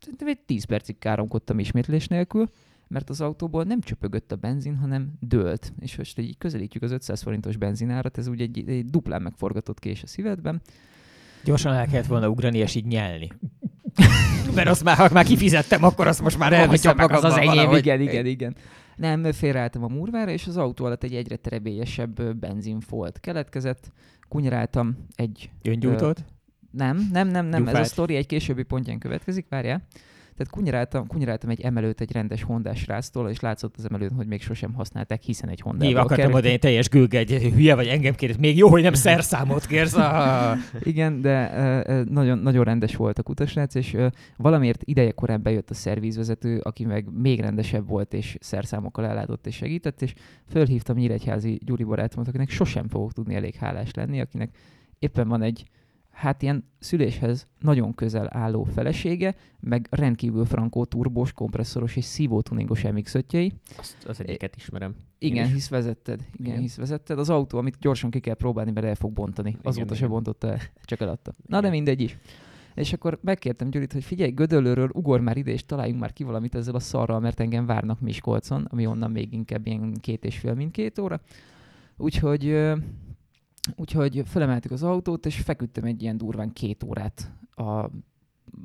szerintem 0.00 0.28
egy 0.28 0.38
10 0.40 0.64
percig 0.64 0.98
káromkodtam 0.98 1.58
ismétlés 1.58 2.08
nélkül, 2.08 2.50
mert 2.88 3.10
az 3.10 3.20
autóból 3.20 3.64
nem 3.64 3.80
csöpögött 3.80 4.32
a 4.32 4.36
benzin, 4.36 4.76
hanem 4.76 5.12
dőlt. 5.20 5.72
És 5.78 5.96
most 5.96 6.18
így 6.18 6.38
közelítjük 6.38 6.82
az 6.82 6.90
500 6.90 7.22
forintos 7.22 7.56
benzinárat, 7.56 8.18
ez 8.18 8.26
ugye 8.26 8.44
egy, 8.44 8.68
egy 8.68 8.84
duplán 8.84 9.22
megforgatott 9.22 9.78
kés 9.78 10.02
a 10.02 10.06
szívedben. 10.06 10.62
Gyorsan 11.44 11.72
el 11.72 11.86
kellett 11.86 12.06
volna 12.06 12.28
ugrani, 12.28 12.58
és 12.58 12.74
így 12.74 12.86
nyelni. 12.86 13.32
Mert 14.54 14.68
azt 14.68 14.84
már, 14.84 14.96
ha 14.96 15.08
már 15.12 15.24
kifizettem, 15.24 15.84
akkor 15.84 16.06
azt 16.06 16.22
most 16.22 16.38
már 16.38 16.52
elviszem 16.52 16.96
meg 16.96 17.12
az 17.12 17.24
az 17.24 17.36
enyém. 17.36 17.72
Igen, 17.72 18.00
igen, 18.00 18.26
igen. 18.26 18.56
Nem, 18.96 19.32
félreálltam 19.32 19.84
a 19.84 19.88
murvára, 19.88 20.30
és 20.30 20.46
az 20.46 20.56
autó 20.56 20.84
alatt 20.84 21.02
egy 21.02 21.14
egyre 21.14 21.36
terebélyesebb 21.36 22.36
benzinfolt 22.36 23.20
keletkezett. 23.20 23.92
Kunyaráltam 24.28 25.06
egy... 25.14 25.50
Öngyújtót? 25.62 26.18
Ö, 26.18 26.22
nem, 26.70 27.08
nem, 27.12 27.28
nem, 27.28 27.46
nem. 27.46 27.66
Ez 27.66 27.74
a 27.74 27.84
sztori 27.84 28.16
egy 28.16 28.26
későbbi 28.26 28.62
pontján 28.62 28.98
következik, 28.98 29.46
várjál. 29.48 29.82
Tehát 30.36 30.52
kunyaráltam, 30.52 31.06
kunyaráltam 31.06 31.50
egy 31.50 31.60
emelőt 31.60 32.00
egy 32.00 32.12
rendes 32.12 32.42
hondás 32.42 32.86
ráztól, 32.86 33.30
és 33.30 33.40
látszott 33.40 33.74
az 33.78 33.84
emelőn, 33.84 34.12
hogy 34.16 34.26
még 34.26 34.42
sosem 34.42 34.72
használták, 34.72 35.22
hiszen 35.22 35.48
egy 35.48 35.60
Honda. 35.60 35.84
Nyilván 35.84 36.04
akartam 36.04 36.32
oda 36.32 36.48
egy 36.48 36.58
teljes 36.58 36.88
gülge, 36.88 37.18
egy 37.18 37.52
hülye 37.54 37.74
vagy 37.74 37.86
engem 37.86 38.14
kérsz. 38.14 38.36
Még 38.36 38.56
jó, 38.56 38.68
hogy 38.68 38.82
nem 38.82 38.94
szerszámot 38.94 39.66
kérsz. 39.66 39.96
Ah. 40.14 40.58
Igen, 40.82 41.20
de 41.20 42.04
nagyon, 42.08 42.38
nagyon 42.38 42.64
rendes 42.64 42.96
volt 42.96 43.18
a 43.18 43.22
kutasrác, 43.22 43.74
és 43.74 43.96
valamiért 44.36 44.82
ideje 44.84 45.10
korán 45.10 45.42
bejött 45.42 45.70
a 45.70 45.74
szervízvezető, 45.74 46.58
aki 46.58 46.84
meg 46.84 47.06
még 47.12 47.40
rendesebb 47.40 47.88
volt, 47.88 48.14
és 48.14 48.36
szerszámokkal 48.40 49.06
ellátott 49.06 49.46
és 49.46 49.54
segített, 49.54 50.02
és 50.02 50.14
fölhívtam 50.48 50.96
Nyíregyházi 50.96 51.60
Gyuri 51.64 51.84
barátomat, 51.84 52.28
akinek 52.28 52.50
sosem 52.50 52.88
fogok 52.88 53.12
tudni 53.12 53.34
elég 53.34 53.54
hálás 53.54 53.90
lenni, 53.92 54.20
akinek 54.20 54.56
éppen 54.98 55.28
van 55.28 55.42
egy 55.42 55.64
hát 56.14 56.42
ilyen 56.42 56.64
szüléshez 56.78 57.46
nagyon 57.60 57.94
közel 57.94 58.28
álló 58.30 58.64
felesége, 58.64 59.34
meg 59.60 59.86
rendkívül 59.90 60.44
frankó 60.44 60.84
turbós, 60.84 61.32
kompresszoros 61.32 61.96
és 61.96 62.04
szívótuningos 62.04 62.82
mx 62.82 63.14
Azt 63.76 64.04
az 64.06 64.20
egyiket 64.20 64.56
ismerem. 64.56 64.94
Igen, 65.18 65.52
hisz 65.52 65.68
vezetted. 65.68 66.20
Igen, 66.32 66.50
igen, 66.50 66.60
hisz 66.60 66.76
vezetted. 66.76 67.18
Az 67.18 67.30
autó, 67.30 67.58
amit 67.58 67.78
gyorsan 67.80 68.10
ki 68.10 68.20
kell 68.20 68.34
próbálni, 68.34 68.70
mert 68.70 68.86
el 68.86 68.94
fog 68.94 69.12
bontani. 69.12 69.48
Igen, 69.48 69.60
Azóta 69.62 69.84
igen. 69.84 69.96
se 69.96 70.06
bontotta 70.06 70.48
el, 70.48 70.58
csak 70.82 71.00
eladta. 71.00 71.32
Na 71.46 71.60
de 71.60 71.70
mindegy 71.70 72.00
is. 72.00 72.18
És 72.74 72.92
akkor 72.92 73.18
megkértem 73.22 73.70
Gyurit, 73.70 73.92
hogy 73.92 74.04
figyelj, 74.04 74.30
Gödöllőről 74.30 74.90
ugor 74.92 75.20
már 75.20 75.36
ide, 75.36 75.50
és 75.50 75.66
találjunk 75.66 76.00
már 76.00 76.12
ki 76.12 76.24
valamit 76.24 76.54
ezzel 76.54 76.74
a 76.74 76.78
szarral, 76.78 77.20
mert 77.20 77.40
engem 77.40 77.66
várnak 77.66 78.00
Miskolcon, 78.00 78.66
ami 78.70 78.86
onnan 78.86 79.10
még 79.10 79.32
inkább 79.32 79.66
ilyen 79.66 79.94
két 80.00 80.24
és 80.24 80.38
fél, 80.38 80.54
mint 80.54 80.70
két 80.70 80.98
óra. 80.98 81.20
Úgyhogy 81.96 82.72
Úgyhogy 83.76 84.22
felemeltük 84.24 84.70
az 84.70 84.82
autót, 84.82 85.26
és 85.26 85.40
feküdtem 85.40 85.84
egy 85.84 86.02
ilyen 86.02 86.16
durván 86.16 86.52
két 86.52 86.82
órát 86.82 87.32
a 87.56 87.90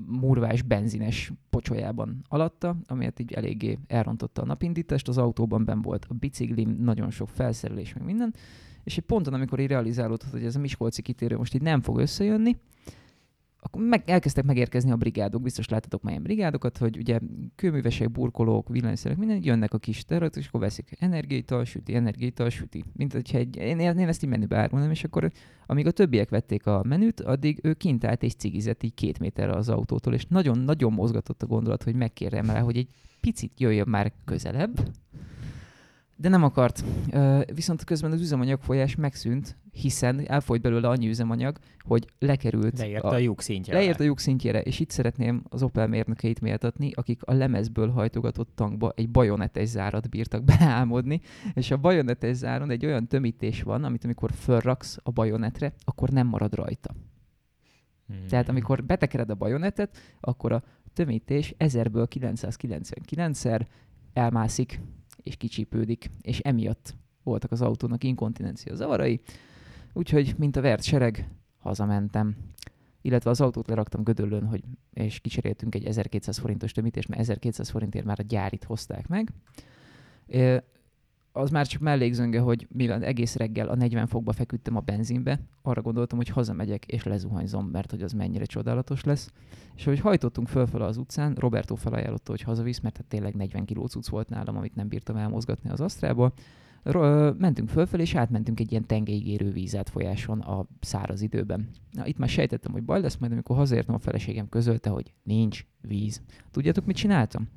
murvás 0.07 0.61
benzines 0.61 1.31
pocsolyában 1.49 2.25
alatta, 2.27 2.75
amiért 2.85 3.19
így 3.19 3.33
eléggé 3.33 3.77
elrontotta 3.87 4.41
a 4.41 4.45
napindítást. 4.45 5.07
Az 5.07 5.17
autóban 5.17 5.65
ben 5.65 5.81
volt 5.81 6.05
a 6.09 6.13
biciklim, 6.13 6.69
nagyon 6.69 7.11
sok 7.11 7.29
felszerelés, 7.29 7.93
meg 7.93 8.03
minden. 8.03 8.33
És 8.83 8.97
egy 8.97 9.03
ponton, 9.03 9.33
amikor 9.33 9.59
így 9.59 9.67
realizálódott, 9.67 10.31
hogy 10.31 10.45
ez 10.45 10.55
a 10.55 10.59
Miskolci 10.59 11.01
kitérő 11.01 11.37
most 11.37 11.53
így 11.53 11.61
nem 11.61 11.81
fog 11.81 11.99
összejönni, 11.99 12.57
akkor 13.61 13.81
meg, 13.81 14.03
elkezdtek 14.05 14.43
megérkezni 14.43 14.91
a 14.91 14.95
brigádok, 14.95 15.41
biztos 15.41 15.69
láttatok 15.69 16.01
már 16.01 16.11
ilyen 16.11 16.23
brigádokat, 16.23 16.77
hogy 16.77 16.97
ugye 16.97 17.19
kőművesek, 17.55 18.11
burkolók, 18.11 18.69
villanyszerek, 18.69 19.17
minden 19.17 19.39
jönnek 19.43 19.73
a 19.73 19.77
kis 19.77 20.05
terület, 20.05 20.37
és 20.37 20.47
akkor 20.47 20.59
veszik 20.59 20.95
energiaital, 20.99 21.65
süti, 21.65 21.95
energiaital, 21.95 22.49
süti. 22.49 22.83
Mint 22.93 23.13
hogyha 23.13 23.37
egy, 23.37 23.55
én, 23.55 23.79
én 23.79 24.07
ezt 24.07 24.23
így 24.23 24.29
menübe 24.29 24.57
árulnám, 24.57 24.91
és 24.91 25.03
akkor 25.03 25.31
amíg 25.65 25.87
a 25.87 25.91
többiek 25.91 26.29
vették 26.29 26.65
a 26.65 26.83
menüt, 26.83 27.21
addig 27.21 27.59
ő 27.63 27.73
kint 27.73 28.05
állt 28.05 28.23
és 28.23 28.33
cigizett 28.33 28.83
így 28.83 28.93
két 28.93 29.19
méterre 29.19 29.53
az 29.53 29.69
autótól, 29.69 30.13
és 30.13 30.25
nagyon-nagyon 30.25 30.93
mozgatott 30.93 31.43
a 31.43 31.47
gondolat, 31.47 31.83
hogy 31.83 31.95
megkérjem 31.95 32.49
rá, 32.49 32.59
hogy 32.59 32.77
egy 32.77 32.89
picit 33.19 33.59
jöjjön 33.59 33.87
már 33.87 34.11
közelebb, 34.25 34.89
de 36.21 36.29
nem 36.29 36.43
akart. 36.43 36.83
Viszont 37.53 37.83
közben 37.83 38.11
az 38.11 38.21
üzemanyagfolyás 38.21 38.95
megszűnt, 38.95 39.57
hiszen 39.71 40.27
elfolyt 40.27 40.61
belőle 40.61 40.87
annyi 40.87 41.07
üzemanyag, 41.07 41.57
hogy 41.79 42.07
lekerült. 42.19 42.77
Leért 42.77 43.03
a, 43.03 43.09
a 43.09 43.17
lyuk 43.17 43.41
szintjére. 43.41 43.79
Leért 43.79 43.99
a 43.99 44.03
lyuk 44.03 44.19
szintjére, 44.19 44.61
és 44.61 44.79
itt 44.79 44.89
szeretném 44.89 45.43
az 45.49 45.63
Opel 45.63 45.87
mérnökeit 45.87 46.41
méltatni, 46.41 46.91
akik 46.93 47.23
a 47.23 47.33
lemezből 47.33 47.89
hajtogatott 47.89 48.49
tankba 48.55 48.91
egy 48.95 49.09
bajonetes 49.09 49.67
zárat 49.67 50.09
bírtak 50.09 50.43
beálmodni, 50.57 51.21
és 51.53 51.71
a 51.71 51.77
bajonetes 51.77 52.35
záron 52.35 52.69
egy 52.69 52.85
olyan 52.85 53.07
tömítés 53.07 53.61
van, 53.61 53.83
amit 53.83 54.03
amikor 54.03 54.31
fölraksz 54.31 54.97
a 55.03 55.11
bajonetre, 55.11 55.73
akkor 55.83 56.09
nem 56.09 56.27
marad 56.27 56.53
rajta. 56.53 56.95
Hmm. 58.07 58.27
Tehát 58.27 58.49
amikor 58.49 58.83
betekered 58.83 59.29
a 59.29 59.35
bajonetet, 59.35 59.97
akkor 60.19 60.51
a 60.51 60.63
tömítés 60.93 61.55
1000-ből 61.57 62.07
999-szer 62.09 63.65
elmászik 64.13 64.79
és 65.23 65.35
kicsípődik, 65.35 66.09
és 66.21 66.39
emiatt 66.39 66.95
voltak 67.23 67.51
az 67.51 67.61
autónak 67.61 68.03
inkontinencia 68.03 68.75
zavarai, 68.75 69.21
úgyhogy, 69.93 70.33
mint 70.37 70.55
a 70.55 70.61
vert 70.61 70.83
sereg, 70.83 71.29
hazamentem. 71.57 72.35
Illetve 73.01 73.29
az 73.29 73.41
autót 73.41 73.67
leraktam 73.67 74.03
Gödöllön, 74.03 74.45
hogy, 74.45 74.63
és 74.93 75.19
kicseréltünk 75.19 75.75
egy 75.75 75.85
1200 75.85 76.37
forintos 76.37 76.71
tömítést, 76.71 77.07
mert 77.07 77.21
1200 77.21 77.69
forintért 77.69 78.05
már 78.05 78.19
a 78.19 78.23
gyárit 78.23 78.63
hozták 78.63 79.07
meg 79.07 79.31
az 81.31 81.49
már 81.49 81.67
csak 81.67 81.81
mellékzönge, 81.81 82.39
hogy 82.39 82.67
mivel 82.71 83.03
egész 83.03 83.35
reggel 83.35 83.67
a 83.67 83.75
40 83.75 84.07
fokba 84.07 84.31
feküdtem 84.31 84.75
a 84.75 84.79
benzinbe, 84.79 85.39
arra 85.61 85.81
gondoltam, 85.81 86.17
hogy 86.17 86.29
hazamegyek 86.29 86.85
és 86.85 87.03
lezuhanyzom, 87.03 87.65
mert 87.65 87.91
hogy 87.91 88.01
az 88.01 88.13
mennyire 88.13 88.45
csodálatos 88.45 89.03
lesz. 89.03 89.31
És 89.75 89.83
hogy 89.83 89.99
hajtottunk 89.99 90.47
fölfele 90.47 90.85
az 90.85 90.97
utcán, 90.97 91.35
Roberto 91.35 91.75
felajánlotta, 91.75 92.31
hogy 92.31 92.41
hazavisz, 92.41 92.79
mert 92.79 92.97
hát 92.97 93.05
tényleg 93.05 93.35
40 93.35 93.65
kiló 93.65 93.85
cucc 93.85 94.07
volt 94.07 94.29
nálam, 94.29 94.57
amit 94.57 94.75
nem 94.75 94.87
bírtam 94.87 95.15
elmozgatni 95.15 95.69
az 95.69 95.81
asztrából. 95.81 96.33
mentünk 97.37 97.69
fölfelé, 97.69 98.01
és 98.01 98.15
átmentünk 98.15 98.59
egy 98.59 98.71
ilyen 98.71 98.85
tengeigérő 98.85 99.51
vízátfolyáson 99.51 100.39
a 100.39 100.65
száraz 100.79 101.21
időben. 101.21 101.69
Na, 101.91 102.05
itt 102.05 102.17
már 102.17 102.29
sejtettem, 102.29 102.71
hogy 102.71 102.83
baj 102.83 103.01
lesz, 103.01 103.17
majd 103.17 103.31
amikor 103.31 103.55
hazaértem, 103.55 103.95
a 103.95 103.99
feleségem 103.99 104.49
közölte, 104.49 104.89
hogy 104.89 105.13
nincs 105.23 105.65
víz. 105.81 106.21
Tudjátok, 106.51 106.85
mit 106.85 106.95
csináltam? 106.95 107.47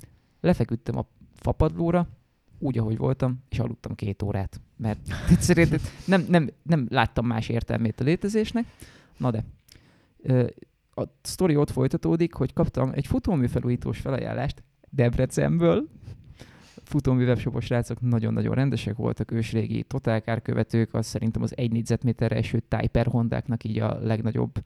Lefeküdtem 0.41 0.97
a 0.97 1.07
fapadlóra, 1.35 2.09
úgy, 2.63 2.79
ahogy 2.79 2.97
voltam, 2.97 3.43
és 3.49 3.59
aludtam 3.59 3.95
két 3.95 4.23
órát, 4.23 4.61
mert 4.77 4.99
egyszerűen 5.31 5.69
nem, 6.07 6.25
nem, 6.29 6.51
nem 6.63 6.87
láttam 6.91 7.27
más 7.27 7.49
értelmét 7.49 8.01
a 8.01 8.05
létezésnek. 8.05 8.65
Na 9.17 9.31
de, 9.31 9.45
a 10.95 11.03
sztori 11.23 11.57
ott 11.57 11.71
folytatódik, 11.71 12.35
hogy 12.35 12.53
kaptam 12.53 12.91
egy 12.95 13.07
futóműfelújítós 13.07 13.99
felajánlást 13.99 14.63
Debrecenből, 14.91 15.89
futómű 16.85 17.25
webshopos 17.25 17.65
srácok 17.65 18.01
nagyon-nagyon 18.01 18.55
rendesek 18.55 18.97
voltak, 18.97 19.31
ősrégi 19.31 19.83
totálkárkövetők, 19.83 20.95
az 20.95 21.07
szerintem 21.07 21.43
az 21.43 21.57
egy 21.57 21.73
négyzetméterre 21.73 22.37
eső 22.37 22.63
Typer 22.69 23.07
Hondáknak 23.07 23.65
így 23.65 23.79
a 23.79 23.99
legnagyobb 24.03 24.63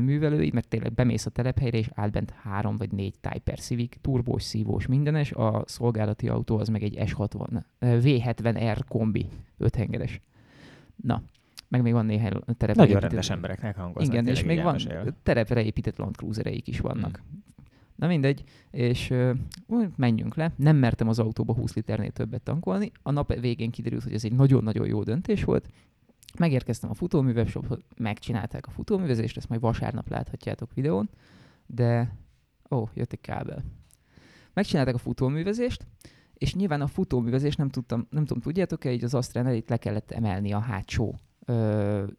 művelői, 0.00 0.50
mert 0.54 0.68
tényleg 0.68 0.92
bemész 0.92 1.26
a 1.26 1.30
telephelyre, 1.30 1.78
és 1.78 1.90
áll 1.94 2.08
bent 2.08 2.30
három 2.30 2.76
vagy 2.76 2.92
négy 2.92 3.14
Typer 3.20 3.58
Civic, 3.58 3.96
turbós, 4.00 4.42
szívós, 4.42 4.86
mindenes, 4.86 5.32
a 5.32 5.62
szolgálati 5.66 6.28
autó 6.28 6.58
az 6.58 6.68
meg 6.68 6.82
egy 6.82 6.98
S60, 7.00 7.62
V70R 7.80 8.80
kombi, 8.88 9.26
öthengeres. 9.58 10.20
Na, 10.96 11.22
meg 11.68 11.82
még 11.82 11.92
van 11.92 12.06
néhány 12.06 12.32
terepre 12.32 12.66
Nagyon 12.66 12.86
épített... 12.86 13.00
rendes 13.00 13.30
embereknek 13.30 13.76
hangoznak. 13.76 14.12
Igen, 14.12 14.26
és 14.26 14.44
még 14.44 14.62
van 14.62 14.76
terepre 15.22 15.62
épített 15.62 15.98
Land 15.98 16.16
Cruisereik 16.16 16.68
is 16.68 16.80
vannak. 16.80 17.16
Hmm. 17.16 17.46
Na 17.94 18.06
mindegy, 18.06 18.44
és 18.70 19.10
uh, 19.10 19.86
menjünk 19.96 20.34
le. 20.34 20.52
Nem 20.56 20.76
mertem 20.76 21.08
az 21.08 21.18
autóba 21.18 21.54
20 21.54 21.74
liternél 21.74 22.10
többet 22.10 22.42
tankolni. 22.42 22.92
A 23.02 23.10
nap 23.10 23.40
végén 23.40 23.70
kiderült, 23.70 24.02
hogy 24.02 24.12
ez 24.12 24.24
egy 24.24 24.32
nagyon-nagyon 24.32 24.86
jó 24.86 25.02
döntés 25.02 25.44
volt. 25.44 25.68
Megérkeztem 26.38 26.90
a 26.90 26.94
futóművesshophoz, 26.94 27.78
megcsinálták 27.96 28.66
a 28.66 28.70
futóművezést, 28.70 29.36
ezt 29.36 29.48
majd 29.48 29.60
vasárnap 29.60 30.08
láthatjátok 30.08 30.74
videón, 30.74 31.10
de... 31.66 32.16
Ó, 32.70 32.88
jött 32.94 33.12
egy 33.12 33.20
kábel. 33.20 33.64
Megcsinálták 34.52 34.94
a 34.94 34.98
futóművezést, 34.98 35.86
és 36.34 36.54
nyilván 36.54 36.80
a 36.80 36.86
futóművezés 36.86 37.56
nem 37.56 37.68
tudtam, 37.68 38.06
nem 38.10 38.24
tudom, 38.24 38.42
tudjátok-e, 38.42 38.92
így 38.92 39.04
az 39.04 39.14
Astrán 39.14 39.54
itt 39.54 39.68
le 39.68 39.76
kellett 39.76 40.10
emelni 40.10 40.52
a 40.52 40.58
hátsó 40.58 41.14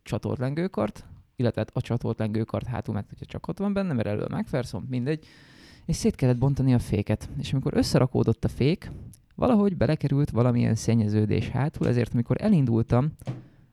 csatorlengőkart, 0.04 1.06
illetve 1.36 1.62
hát 1.62 1.72
a 1.74 1.82
csatorlengőkart 1.82 2.68
hátul, 2.68 2.94
mert 2.94 3.10
hogyha 3.10 3.26
csak 3.26 3.48
ott 3.48 3.58
van 3.58 3.74
benne, 3.74 3.94
mert 3.94 4.08
elől 4.08 4.28
megferszom, 4.30 4.86
mindegy, 4.90 5.26
és 5.86 5.96
szét 5.96 6.16
kellett 6.16 6.38
bontani 6.38 6.74
a 6.74 6.80
féket. 6.80 7.30
És 7.38 7.52
amikor 7.52 7.74
összerakódott 7.74 8.46
a 8.46 8.48
fék, 8.48 8.92
valahogy 9.36 9.78
belekerült 9.78 10.30
valamilyen 10.30 10.76
szennyeződés 10.76 11.50
hátul, 11.50 11.88
ezért 11.88 12.14
amikor 12.14 12.42
elindultam, 12.42 13.12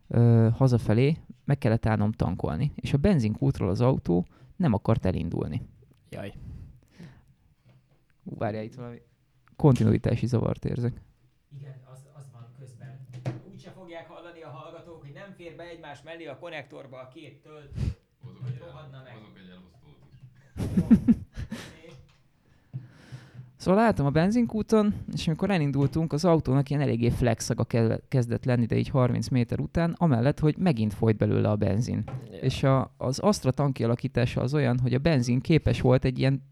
ö, 0.09 0.49
hazafelé 0.53 1.17
meg 1.45 1.59
kellett 1.59 1.87
állnom 1.87 2.13
tankolni, 2.13 2.73
és 2.75 2.93
a 2.93 2.99
benzinkútról 2.99 3.69
az 3.69 3.81
autó 3.81 4.27
nem 4.57 4.73
akart 4.73 5.07
elindulni. 5.07 5.63
Jaj. 6.11 6.33
Ú, 8.23 8.37
várjál, 8.37 8.65
itt 8.65 8.75
valami 8.75 9.01
kontinuitási 9.57 10.27
zavart 10.27 10.65
érzek. 10.65 11.01
Igen, 11.59 11.81
az, 11.93 11.99
az 12.17 12.31
van 12.33 12.47
közben. 12.59 13.07
Úgyse 13.53 13.71
fogják 13.71 14.09
hallani 14.09 14.43
a 14.43 14.49
hallgatók, 14.49 15.01
hogy 15.03 15.13
nem 15.13 15.33
fér 15.37 15.57
be 15.57 15.63
egymás 15.63 16.03
mellé 16.03 16.27
a 16.27 16.39
konnektorba 16.39 17.01
a 17.01 17.09
két 17.09 17.43
tölt, 17.43 17.71
hogy 18.43 18.59
rohadna 18.59 19.03
meg. 19.03 19.13
Hozok 19.13 19.39
egy 19.39 19.51
elosztót 19.51 19.99
is. 20.13 21.17
Szóval 23.67 23.85
álltam 23.85 24.07
a 24.07 24.11
benzinkúton, 24.11 24.95
és 25.12 25.27
amikor 25.27 25.51
elindultunk, 25.51 26.12
az 26.12 26.25
autónak 26.25 26.71
ilyen 26.71 26.83
eléggé 26.83 27.09
flexaga 27.09 27.67
kezdett 28.09 28.45
lenni, 28.45 28.67
de 28.67 28.77
így 28.77 28.89
30 28.89 29.29
méter 29.29 29.61
után, 29.61 29.95
amellett, 29.99 30.39
hogy 30.39 30.57
megint 30.57 30.95
folyt 30.95 31.17
belőle 31.17 31.51
a 31.51 31.57
benzin. 31.57 32.05
Yeah. 32.31 32.45
És 32.45 32.62
a, 32.62 32.95
az 32.97 33.19
Astra 33.19 33.51
tanki 33.51 33.85
alakítása 33.85 34.41
az 34.41 34.55
olyan, 34.55 34.79
hogy 34.79 34.95
a 34.95 34.99
benzin 34.99 35.41
képes 35.41 35.81
volt 35.81 36.05
egy 36.05 36.19
ilyen... 36.19 36.43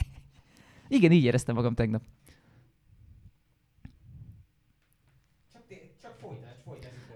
Igen, 0.88 1.12
így 1.12 1.24
éreztem 1.24 1.54
magam 1.54 1.74
tegnap. 1.74 2.02
Csak. 5.52 5.62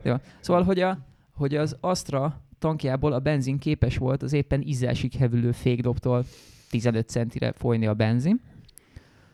Jó. 0.03 0.14
Szóval, 0.40 0.62
hogy, 0.62 0.80
a, 0.80 0.99
hogy 1.34 1.55
az 1.55 1.76
Astra 1.80 2.40
tankjából 2.59 3.12
a 3.12 3.18
benzin 3.18 3.59
képes 3.59 3.97
volt 3.97 4.22
az 4.22 4.32
éppen 4.32 4.62
ízelsig 4.62 5.12
hevülő 5.12 5.53
fékdobtól 5.53 6.24
15 6.70 7.09
centire 7.09 7.53
folyni 7.53 7.86
a 7.86 7.95
benzin, 7.95 8.40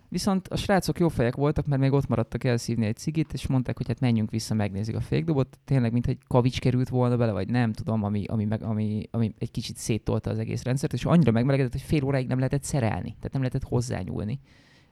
Viszont 0.09 0.49
a 0.49 0.57
srácok 0.57 0.99
jó 0.99 1.09
fejek 1.09 1.37
voltak, 1.37 1.67
mert 1.67 1.81
még 1.81 1.93
ott 1.93 2.09
maradtak 2.09 2.45
elszívni 2.45 2.87
egy 2.87 2.97
cigit, 2.97 3.33
és 3.33 3.47
mondták, 3.47 3.77
hogy 3.77 3.87
hát 3.87 4.01
menjünk 4.01 4.31
vissza, 4.31 4.55
megnézzük 4.55 4.95
a 4.95 5.01
fékdobot. 5.01 5.59
Tényleg, 5.65 5.93
mint 5.93 6.07
egy 6.07 6.19
kavics 6.27 6.61
került 6.61 6.89
volna 6.89 7.17
bele, 7.17 7.33
vagy 7.33 7.49
nem 7.49 7.73
tudom, 7.73 8.03
ami, 8.03 8.25
ami, 8.25 8.45
meg, 8.45 8.63
ami, 8.63 9.09
ami 9.11 9.35
egy 9.39 9.51
kicsit 9.51 9.77
széttolta 9.77 10.31
az 10.31 10.39
egész 10.39 10.63
rendszert, 10.63 10.93
és 10.93 11.05
annyira 11.05 11.31
megmelegedett, 11.31 11.73
hogy 11.73 11.83
fél 11.83 12.05
óráig 12.05 12.27
nem 12.27 12.39
lehetett 12.39 12.63
szerelni, 12.63 13.09
tehát 13.09 13.33
nem 13.33 13.43
lehetett 13.43 13.69
hozzányúlni, 13.69 14.41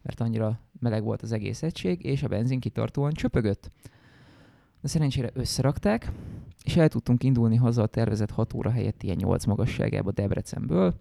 mert 0.03 0.21
annyira 0.21 0.61
meleg 0.81 1.03
volt 1.03 1.23
az 1.23 1.33
egész 1.33 1.63
egység, 1.63 2.05
és 2.05 2.23
a 2.23 2.29
benzin 2.29 2.61
kitartóan 2.61 3.13
csöpögött. 3.13 3.71
De 4.81 4.89
szerencsére 4.89 5.31
összerakták, 5.33 6.13
és 6.65 6.77
el 6.77 6.89
tudtunk 6.89 7.23
indulni 7.23 7.57
haza 7.57 7.83
a 7.83 7.87
tervezett 7.87 8.31
6 8.31 8.55
óra 8.55 8.71
helyett 8.71 9.03
ilyen 9.03 9.17
8 9.17 9.45
magasságába 9.45 10.13
Debrecenből. 10.13 10.95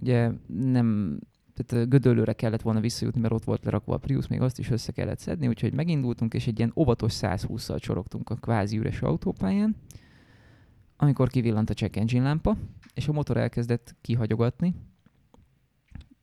Ugye 0.00 0.30
nem 0.46 1.18
tehát 1.56 1.88
Gödöllőre 1.88 2.32
kellett 2.32 2.62
volna 2.62 2.80
visszajutni, 2.80 3.20
mert 3.20 3.34
ott 3.34 3.44
volt 3.44 3.64
lerakva 3.64 3.94
a 3.94 3.98
Prius, 3.98 4.26
még 4.26 4.40
azt 4.40 4.58
is 4.58 4.70
össze 4.70 4.92
kellett 4.92 5.18
szedni, 5.18 5.48
úgyhogy 5.48 5.72
megindultunk, 5.72 6.34
és 6.34 6.46
egy 6.46 6.58
ilyen 6.58 6.72
óvatos 6.76 7.18
120-szal 7.20 7.78
csorogtunk 7.78 8.30
a 8.30 8.34
kvázi 8.34 8.78
üres 8.78 9.02
autópályán, 9.02 9.76
amikor 10.96 11.28
kivillant 11.28 11.70
a 11.70 11.74
check 11.74 11.96
engine 11.96 12.24
lámpa, 12.24 12.56
és 12.94 13.08
a 13.08 13.12
motor 13.12 13.36
elkezdett 13.36 13.94
kihagyogatni, 14.00 14.74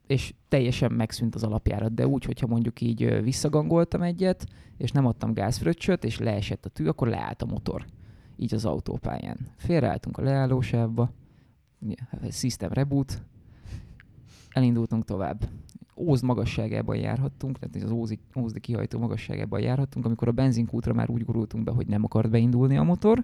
és 0.07 0.33
teljesen 0.47 0.91
megszűnt 0.91 1.35
az 1.35 1.43
alapjárat, 1.43 1.93
de 1.93 2.07
úgy, 2.07 2.25
hogyha 2.25 2.47
mondjuk 2.47 2.81
így 2.81 3.23
visszagangoltam 3.23 4.01
egyet, 4.01 4.45
és 4.77 4.91
nem 4.91 5.05
adtam 5.05 5.33
gázfröccsöt, 5.33 6.03
és 6.03 6.19
leesett 6.19 6.65
a 6.65 6.69
tű, 6.69 6.87
akkor 6.87 7.07
leállt 7.07 7.41
a 7.41 7.45
motor. 7.45 7.85
Így 8.35 8.53
az 8.53 8.65
autópályán. 8.65 9.37
Félreálltunk 9.57 10.17
a 10.17 10.21
leállósávba, 10.21 11.11
system 12.31 12.71
reboot, 12.71 13.21
elindultunk 14.53 15.05
tovább. 15.05 15.49
Óz 15.95 16.21
magasságában 16.21 16.95
járhattunk, 16.95 17.59
tehát 17.59 17.89
az 17.89 17.91
Ózi, 17.91 18.19
Ózdi 18.39 18.59
kihajtó 18.59 18.99
magasságában 18.99 19.59
járhattunk, 19.59 20.05
amikor 20.05 20.27
a 20.27 20.31
benzinkútra 20.31 20.93
már 20.93 21.09
úgy 21.09 21.25
gurultunk 21.25 21.63
be, 21.63 21.71
hogy 21.71 21.87
nem 21.87 22.03
akart 22.03 22.29
beindulni 22.29 22.77
a 22.77 22.83
motor. 22.83 23.23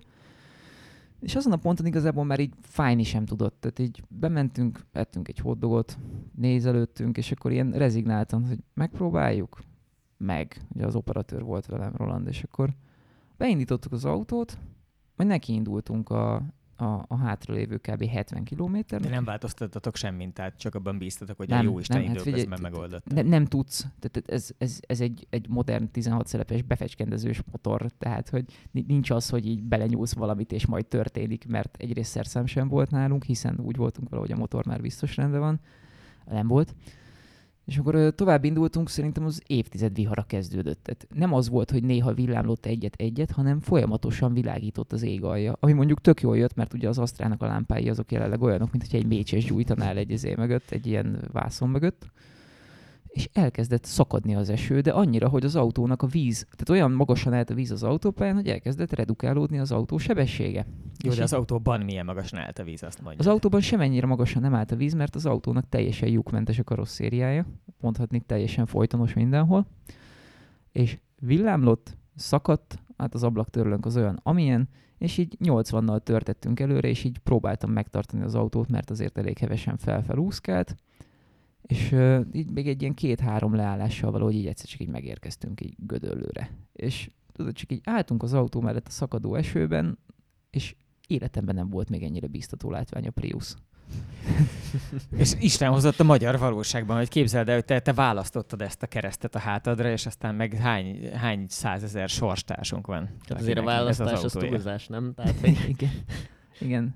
És 1.20 1.36
azon 1.36 1.52
a 1.52 1.58
ponton 1.58 1.86
igazából 1.86 2.24
már 2.24 2.40
így 2.40 2.54
fájni 2.62 3.04
sem 3.04 3.26
tudott. 3.26 3.56
Tehát 3.60 3.80
így 3.80 4.04
bementünk, 4.08 4.80
ettünk 4.92 5.28
egy 5.28 5.40
hotdogot, 5.40 5.98
nézelődtünk, 6.36 7.18
és 7.18 7.32
akkor 7.32 7.52
ilyen 7.52 7.72
rezignáltan, 7.72 8.46
hogy 8.48 8.60
megpróbáljuk, 8.74 9.60
meg. 10.18 10.62
Ugye 10.74 10.86
az 10.86 10.96
operatőr 10.96 11.44
volt 11.44 11.66
velem, 11.66 11.94
Roland, 11.96 12.28
és 12.28 12.44
akkor 12.44 12.70
beindítottuk 13.38 13.92
az 13.92 14.06
autót, 14.06 14.58
majd 15.16 15.30
nekiindultunk 15.30 16.10
a, 16.10 16.44
a, 16.80 17.06
a 17.08 17.18
hátralévő 17.18 17.78
kb. 17.78 18.04
70 18.04 18.44
kilométer. 18.44 19.02
De 19.02 19.10
nem 19.10 19.24
változtattatok 19.24 19.96
semmit, 19.96 20.34
tehát 20.34 20.58
csak 20.58 20.76
abban 20.76 20.98
bíztatok, 20.98 21.38
hogy 21.38 21.48
nem, 21.48 21.60
a 21.60 21.64
jó 21.64 21.80
Isten 21.80 22.02
nem, 22.02 22.08
hát 22.08 22.26
időközben 22.26 22.60
megoldott. 22.62 23.14
Nem, 23.14 23.28
nem 23.28 23.46
tudsz. 23.46 23.88
Tehát 24.00 24.30
ez, 24.30 24.50
ez, 24.58 24.80
ez 24.88 25.02
egy, 25.02 25.28
egy 25.30 25.50
modern 25.50 25.92
16 25.92 26.28
szerepes 26.28 26.62
befecskendezős 26.62 27.42
motor, 27.52 27.92
tehát 27.98 28.30
hogy 28.30 28.46
nincs 28.72 29.10
az, 29.10 29.30
hogy 29.30 29.48
így 29.48 29.64
belenyúlsz 29.64 30.14
valamit, 30.14 30.52
és 30.52 30.66
majd 30.66 30.86
történik, 30.86 31.48
mert 31.48 31.78
egyrészt 31.80 32.12
szerszám 32.12 32.46
sem 32.46 32.68
volt 32.68 32.92
nálunk, 32.92 33.24
hiszen 33.24 33.60
úgy 33.60 33.76
voltunk 33.76 34.10
vele, 34.10 34.22
hogy 34.22 34.32
a 34.32 34.38
motor 34.38 34.66
már 34.66 34.82
biztos 34.82 35.16
rendben 35.16 35.40
van. 35.40 35.60
Nem 36.26 36.48
volt. 36.48 36.76
És 37.70 37.78
akkor 37.78 38.14
tovább 38.16 38.44
indultunk, 38.44 38.90
szerintem 38.90 39.26
az 39.26 39.42
évtized 39.48 39.94
vihara 39.94 40.24
kezdődött. 40.24 40.84
Tehát 40.84 41.08
nem 41.14 41.34
az 41.34 41.50
volt, 41.50 41.72
hogy 41.72 41.84
néha 41.84 42.14
villámlott 42.14 42.66
egyet-egyet, 42.66 43.32
hanem 43.32 43.60
folyamatosan 43.60 44.34
világított 44.34 44.92
az 44.92 45.02
ég 45.02 45.24
alja. 45.24 45.58
Ami 45.60 45.74
mondjuk 45.74 46.02
tök 46.02 46.22
jól 46.22 46.38
jött, 46.38 46.56
mert 46.56 46.74
ugye 46.74 46.88
az 46.88 46.98
asztrának 46.98 47.42
a 47.42 47.46
lámpái 47.46 47.90
azok 47.90 48.12
jelenleg 48.12 48.42
olyanok, 48.42 48.72
mint 48.72 48.88
hogy 48.90 49.00
egy 49.00 49.06
mécses 49.06 49.46
gyújtanál 49.46 49.98
egy 49.98 50.12
ezé 50.12 50.34
mögött, 50.38 50.72
egy 50.72 50.88
ilyen 50.88 51.20
vászon 51.32 51.70
mögött 51.70 52.06
és 53.10 53.30
elkezdett 53.34 53.84
szakadni 53.84 54.36
az 54.36 54.50
eső, 54.50 54.80
de 54.80 54.92
annyira, 54.92 55.30
hogy 55.30 55.44
az 55.44 55.56
autónak 55.56 56.02
a 56.02 56.08
víz, 56.08 56.40
tehát 56.50 56.70
olyan 56.70 56.92
magasan 56.92 57.34
állt 57.34 57.50
a 57.50 57.54
víz 57.54 57.72
az 57.72 57.84
autópályán, 57.84 58.36
hogy 58.36 58.48
elkezdett 58.48 58.94
redukálódni 58.94 59.60
az 59.60 59.72
autó 59.72 59.98
sebessége. 59.98 60.66
Jó, 61.04 61.12
és 61.12 61.18
de 61.18 61.24
az 61.24 61.34
autóban 61.34 61.82
milyen 61.82 62.06
magasan 62.06 62.40
állt 62.40 62.60
a 62.60 62.64
víz, 62.64 62.84
azt 62.84 63.02
mondja. 63.02 63.20
Az 63.20 63.28
autóban 63.28 63.62
semennyire 63.62 64.08
magasan 64.08 64.42
nem 64.42 64.56
állt 64.56 64.72
a 64.72 64.76
víz, 64.76 64.94
mert 64.94 65.16
az 65.16 65.26
autónak 65.26 65.70
teljesen 65.70 66.10
lyukmentes 66.10 66.60
a 66.60 66.64
karosszériája, 66.64 67.46
mondhatni 67.80 68.20
teljesen 68.20 68.66
folytonos 68.66 69.14
mindenhol, 69.14 69.68
és 70.72 70.98
villámlott, 71.20 71.98
szakadt, 72.16 72.80
hát 72.98 73.14
az 73.14 73.24
ablaktörlőnk 73.24 73.86
az 73.86 73.98
olyan, 73.98 74.20
amilyen, 74.24 74.70
és 74.98 75.18
így 75.18 75.38
80-nal 75.44 76.00
törtettünk 76.00 76.60
előre, 76.60 76.88
és 76.88 77.04
így 77.04 77.18
próbáltam 77.18 77.72
megtartani 77.72 78.24
az 78.24 78.36
autót, 78.36 78.70
mert 78.70 78.90
azért 78.90 79.18
elég 79.18 79.38
hevesen 79.38 79.78
felfelúszkált, 79.78 80.76
és 81.70 81.92
uh, 81.92 82.20
így 82.32 82.52
még 82.52 82.68
egy 82.68 82.82
ilyen 82.82 82.94
két-három 82.94 83.56
leállással 83.56 84.12
valahogy 84.12 84.36
így 84.36 84.48
egyszer 84.48 84.70
csak 84.70 84.80
így 84.80 84.88
megérkeztünk 84.88 85.62
így 85.62 85.76
Gödöllőre. 85.78 86.50
És 86.74 87.10
tudod, 87.32 87.54
csak 87.54 87.72
így 87.72 87.82
álltunk 87.84 88.24
az 88.24 88.34
autó 88.34 88.62
mellett 88.62 88.88
a 88.88 88.92
szakadó 88.92 89.36
esőben, 89.36 89.98
és 90.50 90.76
életemben 91.08 91.56
nem 91.56 91.70
volt 91.70 91.90
még 91.90 92.04
ennyire 92.04 92.28
biztató 92.28 92.72
látvány 92.72 93.08
a 93.08 93.12
Prius. 93.12 93.56
és 95.18 95.34
Isten 95.40 95.72
hozott 95.72 96.00
a 96.00 96.04
magyar 96.04 96.40
valóságban, 96.40 96.98
hogy 96.98 97.10
képzeld 97.10 97.50
el, 97.50 97.56
hogy 97.56 97.66
te, 97.66 97.80
te 97.80 97.94
választottad 97.94 98.62
ezt 98.62 98.84
a 98.84 98.88
keresztet 98.88 99.36
a 99.36 99.40
hátadra, 99.40 99.92
és 99.92 100.06
aztán 100.06 100.36
meg 100.36 100.54
hány, 100.54 101.14
hány 101.14 101.46
százezer 101.48 102.10
sorstársunk 102.10 102.88
van. 102.88 103.10
Tehát 103.26 103.42
azért 103.42 103.58
a 103.58 103.64
választás 103.64 104.12
az, 104.12 104.24
az 104.24 104.32
túlzás, 104.32 104.88
nem? 104.88 105.14
Tehát, 105.16 105.40
hogy... 105.40 105.66
igen. 105.78 105.92
Igen. 106.60 106.96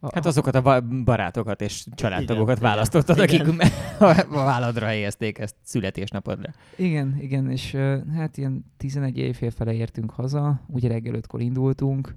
Hát 0.00 0.26
azokat 0.26 0.54
a 0.54 0.80
barátokat 1.04 1.60
és 1.60 1.86
családtagokat 1.94 2.56
igen, 2.56 2.70
választottad, 2.70 3.18
igen. 3.18 3.50
akik 3.50 3.70
a 4.30 4.44
válladra 4.44 4.86
helyezték 4.86 5.38
ezt 5.38 5.54
születésnapodra. 5.62 6.50
Igen, 6.76 7.16
igen, 7.20 7.50
és 7.50 7.76
hát 8.14 8.36
ilyen 8.36 8.64
11 8.76 9.18
évfél 9.18 9.50
fele 9.50 9.72
értünk 9.72 10.10
haza, 10.10 10.60
ugye 10.66 10.88
reggel 10.88 11.14
ötkor 11.14 11.40
indultunk, 11.40 12.16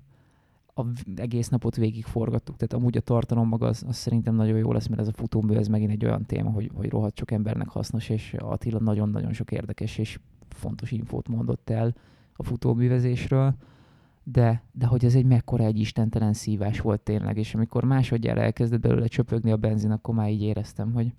a 0.75 0.81
egész 1.15 1.47
napot 1.47 1.75
végig 1.75 2.05
forgattuk, 2.05 2.55
tehát 2.55 2.73
amúgy 2.73 2.97
a 2.97 3.01
tartalom 3.01 3.47
maga 3.47 3.67
az, 3.67 3.83
az 3.87 3.95
szerintem 3.95 4.35
nagyon 4.35 4.57
jó 4.57 4.71
lesz, 4.71 4.87
mert 4.87 5.01
ez 5.01 5.07
a 5.07 5.13
futómű, 5.13 5.55
ez 5.55 5.67
megint 5.67 5.91
egy 5.91 6.05
olyan 6.05 6.25
téma, 6.25 6.49
hogy, 6.49 6.71
hogy 6.73 6.89
rohadt 6.89 7.17
sok 7.17 7.31
embernek 7.31 7.67
hasznos, 7.67 8.09
és 8.09 8.35
Attila 8.39 8.79
nagyon-nagyon 8.79 9.33
sok 9.33 9.51
érdekes 9.51 9.97
és 9.97 10.19
fontos 10.49 10.91
infót 10.91 11.27
mondott 11.27 11.69
el 11.69 11.95
a 12.33 12.43
futóművezésről 12.43 13.55
de, 14.23 14.63
de 14.71 14.85
hogy 14.85 15.05
ez 15.05 15.15
egy 15.15 15.25
mekkora 15.25 15.63
egy 15.63 15.79
istentelen 15.79 16.33
szívás 16.33 16.79
volt 16.79 17.01
tényleg, 17.01 17.37
és 17.37 17.55
amikor 17.55 17.83
másodjára 17.83 18.41
elkezdett 18.41 18.79
belőle 18.79 19.07
csöpögni 19.07 19.51
a 19.51 19.57
benzin, 19.57 19.91
akkor 19.91 20.15
már 20.15 20.29
így 20.29 20.41
éreztem, 20.41 20.93
hogy 20.93 21.13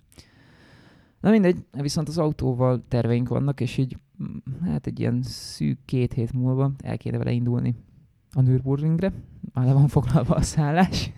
Na 1.25 1.31
mindegy, 1.31 1.65
viszont 1.71 2.07
az 2.07 2.17
autóval 2.17 2.83
terveink 2.87 3.27
vannak, 3.27 3.61
és 3.61 3.77
így 3.77 3.97
mm, 4.23 4.63
hát 4.63 4.87
egy 4.87 4.99
ilyen 4.99 5.21
szűk 5.21 5.79
két 5.85 6.13
hét 6.13 6.33
múlva 6.33 6.71
el 6.83 6.97
kéne 6.97 7.17
vele 7.17 7.31
indulni 7.31 7.75
a 8.31 8.41
Nürburgringre. 8.41 9.13
Már 9.53 9.65
le 9.65 9.73
van 9.73 9.87
foglalva 9.87 10.35
a 10.35 10.41
szállás. 10.41 11.11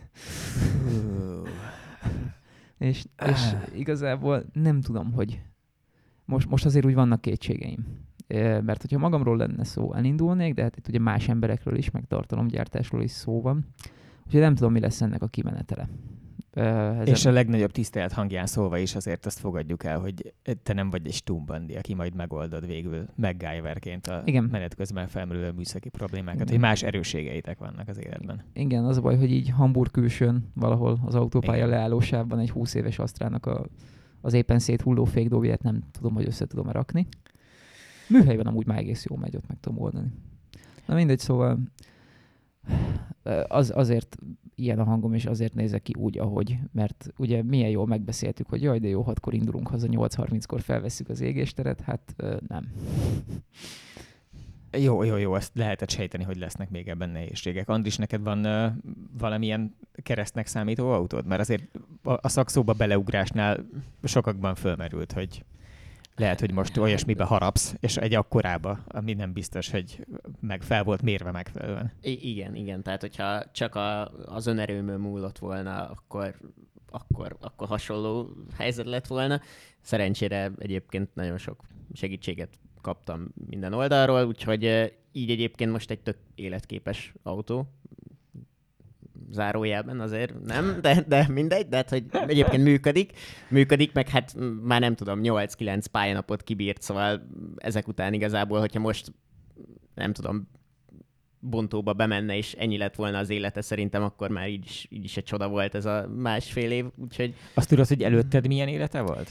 és, 2.78 3.06
és 3.26 3.56
igazából 3.76 4.46
nem 4.54 4.82
tudom, 4.82 5.12
hogy 5.12 5.42
most, 6.26 6.50
most 6.50 6.66
azért 6.66 6.86
úgy 6.86 6.94
vannak 6.94 7.22
kétségeim 7.22 8.07
mert 8.28 8.82
hogyha 8.82 8.98
magamról 8.98 9.38
lenne 9.38 9.64
szó, 9.64 9.94
elindulnék, 9.94 10.54
de 10.54 10.62
hát 10.62 10.78
itt 10.78 10.88
ugye 10.88 11.00
más 11.00 11.30
emberekről 11.30 11.78
is, 11.78 11.92
meg 11.92 12.06
tartalomgyártásról 12.08 13.04
is 13.04 13.12
szó 13.12 13.42
van. 13.42 13.66
Úgyhogy 14.26 14.42
nem 14.42 14.56
tudom, 14.56 14.72
mi 14.72 14.80
lesz 14.80 15.02
ennek 15.02 15.22
a 15.22 15.28
kimenetele. 15.28 15.90
Ez 17.00 17.08
és 17.08 17.26
a 17.26 17.32
legnagyobb 17.32 17.72
tisztelet 17.72 18.12
hangján 18.12 18.46
szólva 18.46 18.78
is 18.78 18.96
azért 18.96 19.26
azt 19.26 19.40
fogadjuk 19.40 19.84
el, 19.84 20.00
hogy 20.00 20.34
te 20.64 20.74
nem 20.74 20.90
vagy 20.90 21.06
egy 21.06 21.14
Stumbandi, 21.14 21.76
aki 21.76 21.94
majd 21.94 22.16
megoldod 22.16 22.68
végül 22.68 23.06
MacGyverként 23.16 24.08
a 24.08 24.22
Igen. 24.26 24.44
menet 24.52 24.76
közben 24.76 25.08
felmerülő 25.08 25.52
műszaki 25.52 25.90
problémákat, 25.90 26.42
Igen. 26.42 26.48
hogy 26.48 26.60
más 26.60 26.84
erősségeitek 26.84 27.58
vannak 27.58 27.88
az 27.88 27.98
életben. 28.06 28.42
Igen, 28.54 28.86
az 28.86 28.98
a 28.98 29.02
baj, 29.02 29.18
hogy 29.18 29.32
így 29.32 29.50
Hamburg 29.50 29.92
külsőn 29.92 30.52
valahol 30.54 31.00
az 31.06 31.16
autópálya 31.16 31.66
Igen. 31.66 31.78
leállósában 31.78 32.40
egy 32.40 32.50
20 32.50 32.74
éves 32.74 33.00
Asztrának 33.00 33.46
a, 33.46 33.66
az 34.22 34.34
éppen 34.34 34.60
széthulló 34.60 35.04
fékdóvját 35.04 35.62
nem 35.62 35.84
tudom, 35.92 36.14
hogy 36.14 36.26
össze 36.26 36.46
tudom 36.46 36.70
rakni. 36.70 37.08
Műhelyben 38.10 38.46
amúgy 38.46 38.66
már 38.66 38.78
egész 38.78 39.06
jó 39.06 39.16
megy, 39.16 39.36
ott 39.36 39.48
meg 39.48 39.58
tudom 39.60 39.80
oldani. 39.80 40.08
Na 40.86 40.96
mindegy, 40.96 41.20
szóval 41.20 41.60
az, 43.48 43.72
azért 43.76 44.18
ilyen 44.56 44.80
a 44.80 44.84
hangom, 44.84 45.14
és 45.14 45.26
azért 45.26 45.54
nézek 45.54 45.82
ki 45.82 45.94
úgy, 45.98 46.18
ahogy, 46.18 46.58
mert 46.72 47.08
ugye 47.18 47.44
milyen 47.44 47.70
jól 47.70 47.88
megbeszéltük, 47.88 48.50
hogy 48.50 48.62
jaj, 48.62 48.80
de 48.80 48.88
jó, 48.88 49.02
hatkor 49.02 49.34
indulunk 49.34 49.68
haza, 49.68 49.88
8.30-kor 49.92 50.62
felveszük 50.62 51.10
az 51.10 51.22
égésteret, 51.22 51.82
hát 51.82 52.16
nem. 52.48 52.72
Jó, 54.72 55.04
jó, 55.04 55.16
jó, 55.16 55.36
ezt 55.36 55.52
lehetett 55.56 55.90
sejteni, 55.90 56.24
hogy 56.24 56.38
lesznek 56.38 56.70
még 56.70 56.88
ebben 56.88 57.10
nehézségek. 57.10 57.70
Andris, 57.70 57.96
neked 57.96 58.24
van 58.24 58.46
uh, 58.46 58.72
valamilyen 59.18 59.76
keresztnek 60.04 60.48
számító 60.48 60.92
autód? 60.92 61.26
Mert 61.26 61.42
azért 61.42 61.64
a, 62.04 62.12
a 62.12 62.28
szakszóba 62.28 62.74
beleugrásnál 62.74 63.66
sokakban 64.04 64.56
fölmerült, 64.56 65.12
hogy 65.12 65.46
lehet, 66.18 66.40
hogy 66.40 66.52
most 66.52 66.78
olyasmibe 66.78 67.24
harapsz, 67.24 67.76
és 67.80 67.98
egy 67.98 68.14
akkorába, 68.14 68.80
ami 68.88 69.14
nem 69.14 69.34
biztos, 69.34 69.72
hogy 69.72 70.06
meg 70.40 70.62
fel 70.62 70.84
volt 70.84 71.02
mérve 71.02 71.32
megfelelően. 71.32 71.92
I- 72.02 72.30
igen, 72.30 72.56
igen. 72.56 72.84
Tehát, 72.84 73.02
hogyha 73.02 73.52
csak 73.52 73.76
a, 73.76 74.08
az 74.08 74.48
önerőmön 74.48 75.00
múlott 75.00 75.38
volna, 75.38 75.90
akkor, 75.90 76.36
akkor, 76.90 77.38
akkor 77.42 77.68
hasonló 77.68 78.30
helyzet 78.58 78.86
lett 78.86 79.08
volna. 79.08 79.42
Szerencsére 79.82 80.52
egyébként 80.58 81.16
nagyon 81.16 81.38
sok 81.38 81.64
segítséget 81.94 82.60
kaptam 82.82 83.28
minden 83.50 83.74
oldalról, 83.74 84.26
úgyhogy 84.26 84.94
így 85.12 85.30
egyébként 85.30 85.72
most 85.72 85.92
egy 85.92 86.00
tök 86.00 86.18
életképes 86.36 87.14
autó, 87.24 87.68
zárójelben 89.32 90.00
azért 90.00 90.34
nem, 90.44 90.78
de, 90.82 91.04
de 91.08 91.28
mindegy, 91.30 91.68
de 91.68 91.76
hát, 91.76 91.90
hogy 91.90 92.04
egyébként 92.28 92.64
működik, 92.64 93.12
működik, 93.50 93.94
meg 93.94 94.10
hát 94.10 94.36
már 94.64 94.80
nem 94.80 94.96
tudom, 94.96 95.20
8-9 95.24 95.86
pályanapot 95.92 96.44
kibírt, 96.44 96.82
szóval 96.82 97.28
ezek 97.56 97.88
után 97.88 98.14
igazából, 98.14 98.60
hogyha 98.60 98.80
most 98.80 99.14
nem 99.96 100.14
tudom, 100.14 100.48
bontóba 101.40 101.94
bemenne, 101.94 102.38
és 102.38 102.54
ennyi 102.54 102.78
lett 102.78 102.96
volna 102.96 103.18
az 103.18 103.30
élete, 103.30 103.62
szerintem 103.62 104.04
akkor 104.04 104.30
már 104.30 104.50
így 104.50 104.66
is, 104.66 104.88
így 104.90 105.04
is 105.04 105.18
egy 105.18 105.24
csoda 105.24 105.48
volt 105.48 105.76
ez 105.76 105.86
a 105.86 106.08
másfél 106.16 106.72
év, 106.72 106.86
úgyhogy... 106.96 107.34
Azt 107.54 107.70
tudod, 107.70 107.88
hogy 107.88 108.04
előtted 108.04 108.48
milyen 108.48 108.68
élete 108.68 109.02
volt? 109.02 109.30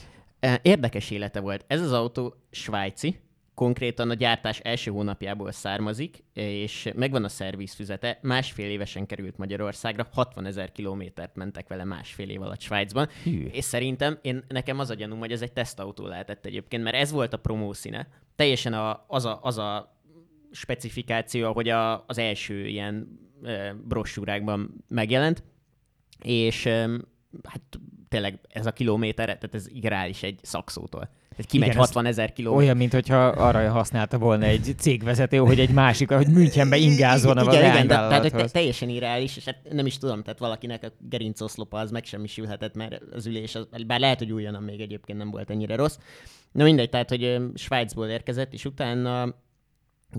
Érdekes 0.61 1.11
élete 1.11 1.39
volt. 1.39 1.65
Ez 1.67 1.81
az 1.81 1.91
autó 1.91 2.35
svájci, 2.51 3.19
konkrétan 3.57 4.09
a 4.09 4.13
gyártás 4.13 4.59
első 4.59 4.91
hónapjából 4.91 5.51
származik, 5.51 6.23
és 6.33 6.89
megvan 6.95 7.23
a 7.23 7.29
szervizfüzete, 7.29 8.19
másfél 8.21 8.69
évesen 8.69 9.05
került 9.05 9.37
Magyarországra, 9.37 10.07
60 10.11 10.45
ezer 10.45 10.71
kilométert 10.71 11.35
mentek 11.35 11.67
vele 11.67 11.83
másfél 11.83 12.29
év 12.29 12.41
alatt 12.41 12.59
Svájcban, 12.59 13.09
Hű. 13.23 13.45
és 13.51 13.63
szerintem 13.63 14.19
én, 14.21 14.43
nekem 14.47 14.79
az 14.79 14.89
a 14.89 14.93
gyanúm, 14.93 15.19
hogy 15.19 15.31
ez 15.31 15.41
egy 15.41 15.51
tesztautó 15.51 16.05
lehetett 16.05 16.45
egyébként, 16.45 16.83
mert 16.83 16.95
ez 16.95 17.11
volt 17.11 17.33
a 17.33 17.37
promószíne. 17.37 18.07
Teljesen 18.35 18.73
a, 18.73 19.05
az, 19.07 19.25
a, 19.25 19.39
az 19.41 19.57
a 19.57 19.99
specifikáció, 20.51 21.53
hogy 21.53 21.69
a, 21.69 22.05
az 22.05 22.17
első 22.17 22.67
ilyen 22.67 23.19
e, 23.43 23.73
brossúrákban 23.73 24.83
megjelent, 24.87 25.43
és 26.23 26.65
e, 26.65 26.89
hát 27.43 27.61
tényleg 28.09 28.39
ez 28.49 28.65
a 28.65 28.73
kilométer, 28.73 29.25
tehát 29.25 29.53
ez 29.53 29.67
ideális 29.67 30.23
egy 30.23 30.39
szakszótól. 30.41 31.09
Kimegy 31.45 31.67
Igen, 31.67 31.79
60 31.79 32.05
ezer 32.05 32.33
kilométer. 32.33 32.63
Olyan, 32.63 32.77
mintha 32.77 33.27
arra 33.27 33.71
használta 33.71 34.17
volna 34.17 34.45
egy 34.45 34.75
cégvezető, 34.77 35.37
hogy 35.37 35.59
egy 35.59 35.69
másik, 35.69 36.11
hogy 36.11 36.27
Münchenbe 36.27 36.77
ingázzon 36.77 37.37
a 37.37 37.41
igen, 37.41 37.71
igen, 37.71 37.87
de, 37.87 37.95
tehát 37.95 38.21
hogy 38.21 38.31
te, 38.31 38.45
teljesen 38.45 38.89
irreális, 38.89 39.37
és 39.37 39.45
hát 39.45 39.57
nem 39.71 39.85
is 39.85 39.97
tudom, 39.97 40.23
tehát 40.23 40.39
valakinek 40.39 40.83
a 40.83 40.91
gerincoszlopa 41.09 41.79
az 41.79 41.91
megsemmisülhetett, 41.91 42.75
mert 42.75 43.01
az 43.13 43.25
ülés, 43.25 43.55
az, 43.55 43.67
bár 43.87 43.99
lehet, 43.99 44.17
hogy 44.17 44.31
újonnan 44.31 44.63
még 44.63 44.81
egyébként 44.81 45.17
nem 45.17 45.31
volt 45.31 45.49
ennyire 45.49 45.75
rossz. 45.75 45.97
Na 46.51 46.63
mindegy, 46.63 46.89
tehát, 46.89 47.09
hogy 47.09 47.41
Svájcból 47.55 48.07
érkezett, 48.07 48.53
és 48.53 48.65
utána 48.65 49.35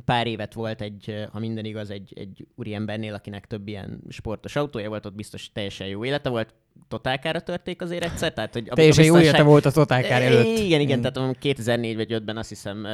pár 0.05 0.27
évet 0.27 0.55
volt 0.55 0.81
egy, 0.81 1.27
ha 1.33 1.39
minden 1.39 1.65
igaz, 1.65 1.91
egy, 1.91 2.13
egy 2.17 2.47
úriembernél, 2.55 3.15
akinek 3.15 3.47
több 3.47 3.69
ilyen 3.69 4.01
sportos 4.09 4.57
autója 4.57 4.89
volt, 4.89 5.07
ott 5.07 5.15
biztos 5.15 5.53
teljesen 5.53 5.87
jó 5.87 6.05
élete 6.05 6.29
volt, 6.29 6.55
totálkára 6.89 7.41
törték 7.41 7.83
azért 7.83 8.05
egyszer, 8.05 8.33
tehát 8.33 8.53
hogy 8.53 8.65
Teljesen 8.65 9.05
jó 9.05 9.19
élete 9.19 9.43
volt 9.43 9.65
a 9.65 9.71
totálkár 9.71 10.23
előtt. 10.23 10.59
igen, 10.59 10.81
igen, 10.81 11.01
tehát 11.01 11.17
amúgy 11.17 11.39
2004 11.39 11.97
vagy 11.97 12.13
5-ben 12.13 12.37
azt 12.37 12.49
hiszem 12.49 12.87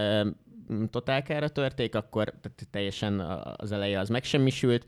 totálkára 0.90 1.48
törték, 1.48 1.94
akkor 1.94 2.24
tehát 2.24 2.66
teljesen 2.70 3.20
az 3.56 3.72
eleje 3.72 3.98
az 3.98 4.08
megsemmisült, 4.08 4.86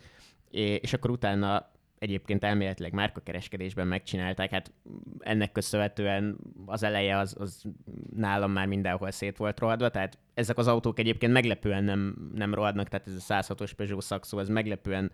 és 0.81 0.93
akkor 0.93 1.11
utána 1.11 1.71
egyébként 1.99 2.45
elméletileg 2.45 2.93
márkakereskedésben 2.93 3.87
megcsinálták, 3.87 4.51
hát 4.51 4.73
ennek 5.19 5.53
köszönhetően 5.53 6.37
az 6.67 6.83
eleje 6.83 7.19
az, 7.19 7.37
az 7.39 7.65
nálam 8.17 8.53
már 8.53 8.67
mindenhol 8.67 9.11
szét 9.11 9.37
volt 9.37 9.59
rohadva, 9.59 9.89
tehát 9.89 10.19
ezek 10.35 10.59
az 10.59 10.67
autók 10.67 10.99
egyébként 10.99 11.33
meglepően 11.33 11.85
nem, 11.85 12.31
nem 12.35 12.55
rohadnak, 12.55 12.89
tehát 12.89 13.07
ez 13.07 13.25
a 13.29 13.35
106-os 13.35 13.71
Peugeot 13.77 14.03
Saxo, 14.03 14.39
ez 14.39 14.49
meglepően 14.49 15.11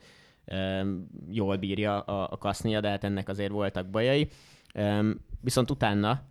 um, 0.47 1.09
jól 1.31 1.57
bírja 1.57 2.01
a, 2.01 2.33
a 2.33 2.39
kasznia, 2.39 2.81
de 2.81 2.89
hát 2.89 3.05
ennek 3.05 3.29
azért 3.29 3.51
voltak 3.51 3.91
bajai. 3.91 4.29
Um, 4.75 5.25
viszont 5.41 5.71
utána 5.71 6.23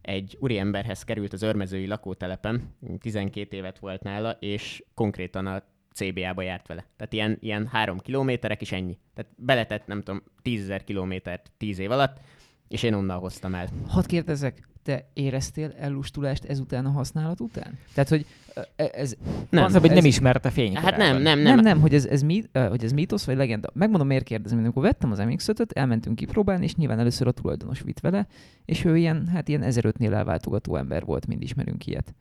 egy 0.00 0.36
úriemberhez 0.40 1.04
került 1.04 1.32
az 1.32 1.42
örmezői 1.42 1.86
lakótelepen, 1.86 2.74
12 2.98 3.56
évet 3.56 3.78
volt 3.78 4.02
nála, 4.02 4.30
és 4.30 4.84
konkrétan 4.94 5.46
a 5.46 5.62
CBA-ba 5.94 6.42
járt 6.42 6.66
vele. 6.66 6.84
Tehát 6.96 7.12
ilyen, 7.12 7.36
ilyen 7.40 7.66
három 7.66 7.98
kilométerek 7.98 8.60
is 8.60 8.72
ennyi. 8.72 8.98
Tehát 9.14 9.30
beletett, 9.36 9.86
nem 9.86 10.02
tudom, 10.02 10.22
10 10.42 10.62
ezer 10.62 10.84
kilométert 10.84 11.50
10 11.56 11.78
év 11.78 11.90
alatt, 11.90 12.20
és 12.68 12.82
én 12.82 12.94
onnan 12.94 13.18
hoztam 13.18 13.54
el. 13.54 13.68
Hadd 13.88 14.06
kérdezek, 14.06 14.68
te 14.82 15.08
éreztél 15.12 15.74
ellustulást 15.78 16.44
ezután 16.44 16.86
a 16.86 16.90
használat 16.90 17.40
után? 17.40 17.78
Tehát, 17.94 18.08
hogy 18.08 18.26
ö, 18.54 18.60
ez... 18.92 19.14
Nem. 19.50 19.64
Az, 19.64 19.72
hogy 19.76 19.88
ez- 19.88 19.94
nem 19.94 20.04
ismerte 20.04 20.50
fénykorában. 20.50 20.90
Hát 20.90 20.98
nem, 20.98 21.22
nem, 21.22 21.38
Nem, 21.38 21.54
nem. 21.54 21.64
nem, 21.64 21.80
hogy, 21.80 21.94
ez, 21.94 22.06
ez 22.06 22.22
mi, 22.22 22.42
hogy 22.52 22.84
ez 22.84 22.92
mítosz 22.92 23.24
vagy 23.24 23.36
legenda. 23.36 23.70
Megmondom, 23.72 24.06
miért 24.06 24.24
kérdezem. 24.24 24.58
Mert 24.58 24.70
Amikor 24.76 24.90
vettem 24.90 25.10
az 25.10 25.18
MX-5-öt, 25.18 25.72
elmentünk 25.72 26.16
kipróbálni, 26.16 26.64
és 26.64 26.74
nyilván 26.74 26.98
először 26.98 27.26
a 27.26 27.32
tulajdonos 27.32 27.80
vitt 27.80 28.00
vele, 28.00 28.26
és 28.64 28.84
ő 28.84 28.96
ilyen, 28.96 29.26
hát 29.26 29.48
ilyen 29.48 29.62
1005-nél 29.64 30.12
elváltogató 30.12 30.76
ember 30.76 31.04
volt, 31.04 31.26
mind 31.26 31.42
ismerünk 31.42 31.86
ilyet. 31.86 32.14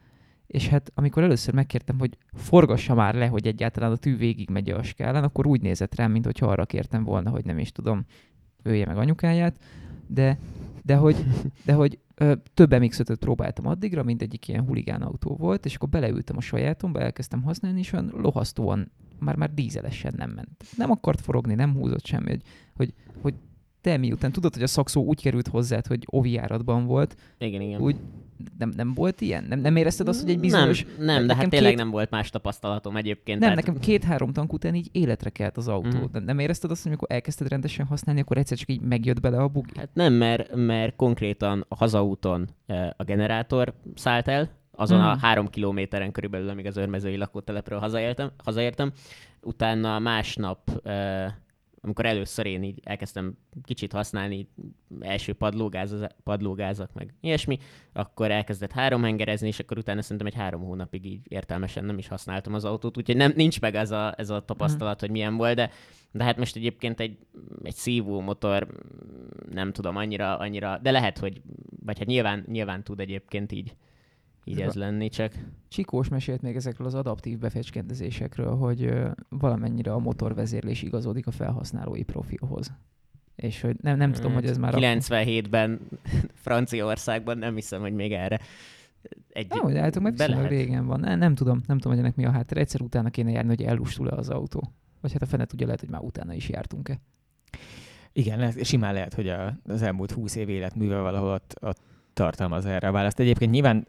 És 0.52 0.68
hát 0.68 0.92
amikor 0.96 1.24
először 1.24 1.54
megkértem, 1.54 2.00
hogy 2.00 2.18
forgassa 2.34 2.94
már 2.94 3.16
le, 3.16 3.28
hogy 3.28 3.48
egyáltalán 3.48 3.92
a 3.92 3.96
tű 3.96 4.18
végig 4.18 4.50
megy 4.50 4.70
a 4.70 4.84
skálán, 4.84 5.24
akkor 5.24 5.48
úgy 5.48 5.62
nézett 5.62 5.96
rám, 5.96 6.12
mint 6.12 6.26
hogyha 6.26 6.48
arra 6.48 6.66
kértem 6.66 7.04
volna, 7.04 7.30
hogy 7.30 7.46
nem 7.46 7.60
is 7.60 7.72
tudom, 7.72 8.06
ölje 8.64 8.86
meg 8.86 8.98
anyukáját, 8.98 9.60
de, 10.08 10.40
de 10.84 10.96
hogy, 10.96 11.16
de 11.66 11.74
hogy 11.74 12.00
ö, 12.16 12.34
több 12.54 12.84
mx 12.84 13.02
próbáltam 13.20 13.68
addigra, 13.68 14.04
mindegyik 14.04 14.48
ilyen 14.48 14.66
huligán 14.66 15.02
autó 15.02 15.36
volt, 15.36 15.66
és 15.66 15.76
akkor 15.76 15.90
beleültem 15.90 16.38
a 16.38 16.42
sajátomba, 16.42 17.00
elkezdtem 17.00 17.44
használni, 17.44 17.80
és 17.80 17.94
olyan 17.94 18.12
lohasztóan, 18.16 18.92
már 19.20 19.36
már 19.36 19.54
dízelesen 19.54 20.14
nem 20.18 20.30
ment. 20.30 20.66
Nem 20.78 20.92
akart 20.92 21.22
forogni, 21.22 21.54
nem 21.54 21.74
húzott 21.74 22.06
semmi, 22.06 22.30
hogy, 22.30 22.42
hogy, 22.76 22.94
hogy 23.22 23.34
te 23.82 23.98
miután 23.98 24.32
tudod, 24.32 24.54
hogy 24.54 24.64
a 24.64 24.68
szakszó 24.68 25.04
úgy 25.04 25.22
került 25.22 25.48
hozzád, 25.48 25.88
hogy 25.88 26.04
ovi 26.06 26.32
járatban 26.32 26.86
volt, 26.86 27.16
Igen, 27.38 27.62
igen. 27.62 27.82
úgy 27.82 28.00
nem, 28.58 28.72
nem 28.76 28.94
volt 28.94 29.22
ilyen? 29.22 29.44
Nem, 29.44 29.60
nem 29.60 29.76
érezted 29.76 30.08
azt, 30.08 30.22
hogy 30.22 30.30
egy 30.30 30.40
bizonyos... 30.40 30.86
Nem, 30.98 31.06
nem 31.06 31.28
de 31.28 31.36
hát 31.36 31.50
tényleg 31.50 31.70
két- 31.70 31.80
nem 31.80 31.90
volt 31.90 32.10
más 32.10 32.30
tapasztalatom 32.30 32.96
egyébként. 32.96 33.40
Nem, 33.40 33.50
tehát- 33.50 33.66
nekem 33.66 33.82
két-három 33.82 34.34
tank 34.34 34.54
után 34.54 34.76
így 34.76 34.90
életre 34.92 35.30
kelt 35.30 35.58
az 35.58 35.68
autó. 35.68 35.98
Mhm. 35.98 36.06
Nem, 36.12 36.24
nem 36.24 36.40
érezted 36.40 36.72
azt, 36.72 36.82
hogy 36.82 36.92
amikor 36.92 37.12
elkezdted 37.12 37.48
rendesen 37.50 37.86
használni, 37.86 38.22
akkor 38.22 38.38
egyszer 38.38 38.58
csak 38.58 38.70
így 38.70 38.82
megjött 38.82 39.20
bele 39.20 39.38
a 39.38 39.48
bugi? 39.48 39.72
Hát 39.76 39.90
nem, 39.94 40.14
mert, 40.14 40.56
mert 40.56 40.96
konkrétan 40.96 41.66
a 41.68 41.76
hazaúton 41.76 42.48
eh, 42.66 42.90
a 42.98 43.04
generátor 43.04 43.74
szállt 43.96 44.28
el, 44.28 44.50
azon 44.72 45.02
a 45.02 45.12
Mhm. 45.14 45.20
három 45.20 45.48
kilométeren 45.48 46.12
körülbelül, 46.12 46.50
amíg 46.50 46.66
az 46.66 46.78
örmezői 46.78 47.16
lakótelepről 47.18 47.80
hazaértem, 47.80 48.32
hazaértem. 48.44 48.92
Utána 49.42 50.00
másnap, 50.00 50.82
eh, 50.84 51.32
amikor 51.82 52.06
először 52.06 52.46
én 52.46 52.64
így 52.64 52.80
elkezdtem 52.84 53.38
kicsit 53.64 53.92
használni, 53.92 54.50
első 55.00 55.34
padlógáz, 55.34 55.96
padlógázak, 56.24 56.94
meg 56.94 57.14
ilyesmi, 57.22 57.58
akkor 57.94 58.32
elkezdett 58.32 58.72
három 58.72 59.04
hengerezni, 59.04 59.48
és 59.48 59.60
akkor 59.60 59.78
utána 59.78 60.02
szerintem 60.02 60.28
egy 60.28 60.34
három 60.34 60.62
hónapig 60.62 61.06
így 61.06 61.22
értelmesen 61.28 61.86
nem 61.86 61.98
is 61.98 62.08
használtam 62.08 62.54
az 62.54 62.66
autót, 62.66 62.98
úgyhogy 62.98 63.18
nem, 63.18 63.34
nincs 63.36 63.62
meg 63.62 63.76
ez 63.76 63.92
a, 63.92 64.14
ez 64.18 64.30
a 64.30 64.46
tapasztalat, 64.46 65.00
hogy 65.00 65.12
milyen 65.12 65.36
volt, 65.36 65.56
de, 65.56 65.72
de 66.12 66.24
hát 66.24 66.38
most 66.38 66.56
egyébként 66.56 67.00
egy, 67.00 67.18
egy 67.64 67.76
szívó 67.76 68.22
motor, 68.22 68.68
nem 69.52 69.72
tudom, 69.72 69.96
annyira, 69.96 70.38
annyira, 70.38 70.78
de 70.82 70.92
lehet, 70.92 71.18
hogy, 71.18 71.42
vagy 71.86 71.98
hát 71.98 72.08
nyilván, 72.08 72.44
nyilván 72.48 72.84
tud 72.84 73.00
egyébként 73.00 73.52
így, 73.52 73.76
így 74.44 74.62
ez 74.62 74.74
lenni, 74.74 75.10
csak 75.10 75.34
Csikós 75.68 76.08
mesélt 76.08 76.42
még 76.42 76.56
ezekről 76.56 76.88
az 76.88 76.96
adaptív 76.96 77.38
befecskendezésekről, 77.38 78.56
hogy 78.56 78.94
valamennyire 79.30 79.94
a 79.94 80.00
motorvezérlés 80.00 80.82
igazodik 80.82 81.28
a 81.28 81.32
felhasználói 81.32 82.04
profilhoz. 82.04 82.72
És 83.36 83.62
hogy 83.62 83.76
nem, 83.82 83.98
nem 83.98 84.12
tudom, 84.12 84.34
hogy 84.34 84.46
ez 84.46 84.58
már... 84.58 84.76
a- 84.76 84.78
97-ben 84.78 85.80
Franciaországban 86.44 87.38
nem 87.38 87.56
hiszem, 87.56 87.82
hogy 87.82 87.94
még 87.94 88.14
erre 88.14 88.40
egy... 89.30 89.50
Nem, 89.50 89.60
hogy 89.60 89.78
állítok, 89.78 90.04
meg 90.04 90.18
lehet. 90.18 90.50
régen 90.50 90.86
van. 90.86 91.00
Nem, 91.00 91.20
nem 91.20 91.36
tudom, 91.36 91.62
nem 91.68 91.78
tudom, 91.78 91.92
hogy 91.92 92.04
ennek 92.04 92.16
mi 92.16 92.26
a 92.26 92.32
háttere. 92.32 92.60
Egyszer 92.60 92.82
utána 92.82 93.10
kéne 93.10 93.32
járni, 93.32 93.50
hogy 93.50 93.64
ellustul-e 93.64 94.16
az 94.16 94.30
autó. 94.30 94.74
Vagy 95.02 95.12
hát 95.12 95.22
a 95.22 95.26
fene 95.26 95.46
tudja, 95.46 95.66
lehet, 95.66 95.82
hogy 95.82 95.90
már 95.90 96.02
utána 96.02 96.34
is 96.34 96.50
jártunk-e. 96.50 97.00
Igen, 98.14 98.40
lehet, 98.40 98.66
simán 98.66 98.94
lehet, 98.94 99.14
hogy 99.14 99.30
a, 99.30 99.60
az 99.64 99.82
elmúlt 99.82 100.12
húsz 100.12 100.36
év 100.36 100.50
életműve 100.50 101.00
valahol 101.00 101.30
ott, 101.30 101.56
ott 101.62 101.80
tartalmaz 102.14 102.66
erre 102.66 102.88
a 102.88 102.92
választ. 102.92 103.20
Egyébként 103.20 103.52
nyilván 103.52 103.88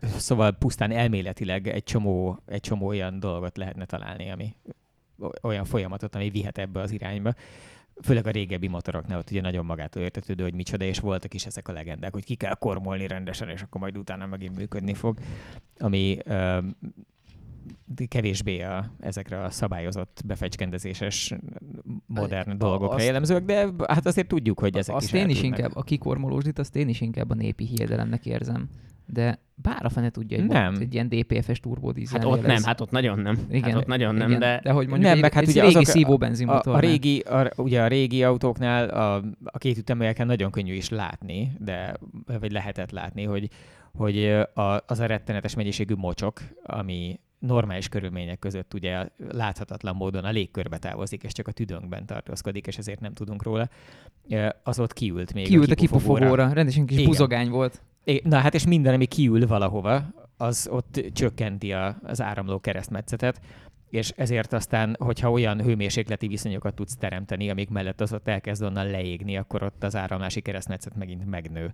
szóval 0.00 0.52
pusztán 0.52 0.90
elméletileg 0.90 1.68
egy 1.68 1.84
csomó, 1.84 2.38
egy 2.46 2.60
csomó 2.60 2.86
olyan 2.86 3.20
dolgot 3.20 3.56
lehetne 3.56 3.84
találni, 3.84 4.30
ami 4.30 4.54
olyan 5.42 5.64
folyamatot, 5.64 6.14
ami 6.14 6.30
vihet 6.30 6.58
ebbe 6.58 6.80
az 6.80 6.90
irányba. 6.90 7.34
Főleg 8.02 8.26
a 8.26 8.30
régebbi 8.30 8.68
motoroknál 8.68 9.18
ott 9.18 9.30
ugye 9.30 9.40
nagyon 9.40 9.64
magától 9.64 10.02
értetődő, 10.02 10.42
hogy 10.42 10.54
micsoda, 10.54 10.84
és 10.84 10.98
voltak 10.98 11.34
is 11.34 11.46
ezek 11.46 11.68
a 11.68 11.72
legendák, 11.72 12.12
hogy 12.12 12.24
ki 12.24 12.34
kell 12.34 12.54
kormolni 12.54 13.06
rendesen, 13.06 13.48
és 13.48 13.62
akkor 13.62 13.80
majd 13.80 13.98
utána 13.98 14.26
megint 14.26 14.56
működni 14.56 14.94
fog, 14.94 15.18
ami 15.78 16.18
ö, 16.24 16.58
kevésbé 18.08 18.60
a, 18.62 18.90
ezekre 19.00 19.42
a 19.42 19.50
szabályozott, 19.50 20.20
befecskendezéses, 20.26 21.34
modern 22.06 22.50
A- 22.50 22.54
dolgokra 22.54 22.94
azt- 22.96 23.04
jellemzőek, 23.04 23.44
de 23.44 23.68
hát 23.88 24.06
azért 24.06 24.28
tudjuk, 24.28 24.60
hogy 24.60 24.76
ezek 24.76 24.94
azt 24.94 25.06
is 25.06 25.12
én 25.20 25.28
is 25.28 25.42
inkább, 25.42 25.70
a 25.74 25.82
kikormolósdit, 25.82 26.58
azt 26.58 26.76
én 26.76 26.88
is 26.88 27.00
inkább 27.00 27.30
a 27.30 27.34
népi 27.34 27.64
hiedelemnek 27.64 28.26
érzem. 28.26 28.68
De 29.08 29.38
bár 29.54 29.84
a 29.84 29.88
fene 29.88 30.10
tudja, 30.10 30.38
hogy 30.38 30.46
Nem. 30.46 30.74
egy 30.80 30.94
ilyen 30.94 31.08
DPF-es 31.08 31.60
turbodízel. 31.60 32.20
Hát 32.20 32.28
ott 32.28 32.46
nem, 32.46 32.62
hát 32.62 32.80
ott 32.80 32.90
nagyon 32.90 33.18
nem. 33.18 33.38
igen, 33.50 33.70
hát 33.70 33.80
ott 33.80 33.86
nagyon 33.86 34.14
nem, 34.14 34.28
igen, 34.28 34.40
de... 34.40 34.60
de 34.62 34.70
hogy 34.70 34.86
mondjuk 34.88 35.10
Nem, 35.10 35.18
meg 35.18 35.32
hát 35.32 35.46
ugye 35.46 35.60
régi 35.62 35.74
azok- 35.74 35.86
szívó 35.86 36.12
A, 36.12 36.16
benzinmotor. 36.16 36.74
a, 36.74 36.78
régi, 36.78 37.18
a, 37.18 37.50
ugye 37.56 37.82
a 37.82 37.86
régi 37.86 38.22
autóknál 38.24 38.88
a, 38.88 39.14
a 39.44 39.58
két 39.58 39.78
ütemelyeken 39.78 40.26
nagyon 40.26 40.50
könnyű 40.50 40.74
is 40.74 40.88
látni, 40.88 41.52
de 41.58 41.96
vagy 42.40 42.52
lehetett 42.52 42.90
látni, 42.90 43.24
hogy, 43.24 43.48
hogy 43.94 44.24
a, 44.54 44.82
az 44.86 45.00
a 45.00 45.06
rettenetes 45.06 45.54
mennyiségű 45.54 45.94
mocsok, 45.94 46.40
ami 46.62 47.20
normális 47.38 47.88
körülmények 47.88 48.38
között 48.38 48.74
ugye 48.74 49.08
láthatatlan 49.28 49.96
módon 49.96 50.24
a 50.24 50.30
légkörbe 50.30 50.78
távozik, 50.78 51.22
és 51.22 51.32
csak 51.32 51.48
a 51.48 51.52
tüdőnkben 51.52 52.06
tartózkodik, 52.06 52.66
és 52.66 52.78
ezért 52.78 53.00
nem 53.00 53.12
tudunk 53.12 53.42
róla, 53.42 53.68
az 54.62 54.78
ott 54.78 54.92
kiült 54.92 55.34
még 55.34 55.46
Kiült 55.46 55.70
a 55.70 55.74
kipufogóra. 55.74 56.18
kipufogóra, 56.20 56.52
rendesen 56.52 56.86
kis 56.86 56.96
Igen. 56.96 57.08
buzogány 57.10 57.50
volt. 57.50 57.82
Na 58.22 58.38
hát 58.38 58.54
és 58.54 58.66
minden, 58.66 58.94
ami 58.94 59.06
kiül 59.06 59.46
valahova, 59.46 60.02
az 60.36 60.68
ott 60.70 61.04
csökkenti 61.12 61.72
a, 61.72 61.98
az 62.02 62.20
áramló 62.20 62.60
keresztmetszetet, 62.60 63.40
és 63.90 64.12
ezért 64.16 64.52
aztán, 64.52 64.96
hogyha 64.98 65.30
olyan 65.30 65.62
hőmérsékleti 65.62 66.26
viszonyokat 66.26 66.74
tudsz 66.74 66.96
teremteni, 66.96 67.50
amik 67.50 67.70
mellett 67.70 68.00
az 68.00 68.12
ott 68.12 68.28
elkezd 68.28 68.62
onnan 68.62 68.90
leégni, 68.90 69.36
akkor 69.36 69.62
ott 69.62 69.84
az 69.84 69.96
áramlási 69.96 70.40
keresztmetszet 70.40 70.96
megint 70.96 71.26
megnő. 71.26 71.72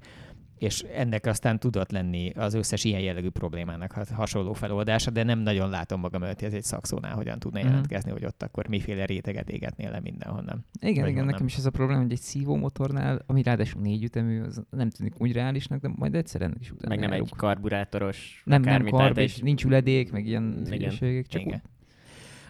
És 0.63 0.81
ennek 0.81 1.27
aztán 1.27 1.59
tudott 1.59 1.91
lenni 1.91 2.31
az 2.31 2.55
összes 2.55 2.85
ilyen 2.85 3.01
jellegű 3.01 3.29
problémának 3.29 3.93
ha- 3.93 4.15
hasonló 4.15 4.53
feloldása, 4.53 5.11
de 5.11 5.23
nem 5.23 5.39
nagyon 5.39 5.71
látom 5.71 6.01
magam 6.01 6.23
előtt, 6.23 6.39
hogy 6.39 6.49
ez 6.49 6.55
egy 6.55 6.63
szakszónál 6.63 7.15
hogyan 7.15 7.39
tudna 7.39 7.59
Mhm. 7.59 7.69
jelentkezni, 7.69 8.11
hogy 8.11 8.25
ott 8.25 8.43
akkor 8.43 8.69
miféle 8.69 9.05
réteget 9.05 9.51
égetnél 9.51 9.91
le 9.91 10.01
mindenhonnan. 10.01 10.65
Igen, 10.81 10.93
igen, 10.93 11.05
honnan. 11.07 11.25
nekem 11.27 11.47
is 11.47 11.57
ez 11.57 11.67
a 11.67 11.71
probléma, 11.71 12.01
hogy 12.01 12.13
egy 12.13 12.21
szívó 12.21 12.57
motornál, 12.57 13.23
ami 13.27 13.43
ráadásul 13.43 13.81
négy 13.81 14.03
ütemű, 14.05 14.41
az 14.43 14.63
nem 14.71 14.91
tűnik 14.91 15.15
úgy 15.19 15.33
reálisnak, 15.33 15.81
de 15.81 15.89
majd 15.97 16.15
egyszer 16.15 16.43
ennek 16.43 16.61
is 16.61 16.71
utána 16.71 16.89
Meg 16.89 16.99
nem 16.99 17.11
egy 17.13 17.19
járunk. 17.19 17.37
karburátoros 17.37 18.43
nem, 18.45 18.63
nem 18.63 18.85
karb, 18.87 19.19
és 19.19 19.37
egy- 19.37 19.43
nincs 19.43 19.65
üledék, 19.65 20.13
meg 20.13 20.27
ilyen 20.27 20.63
hülyeségek, 20.71 21.27
csak 21.27 21.41
Igen. 21.41 21.55
úgy. 21.65 21.71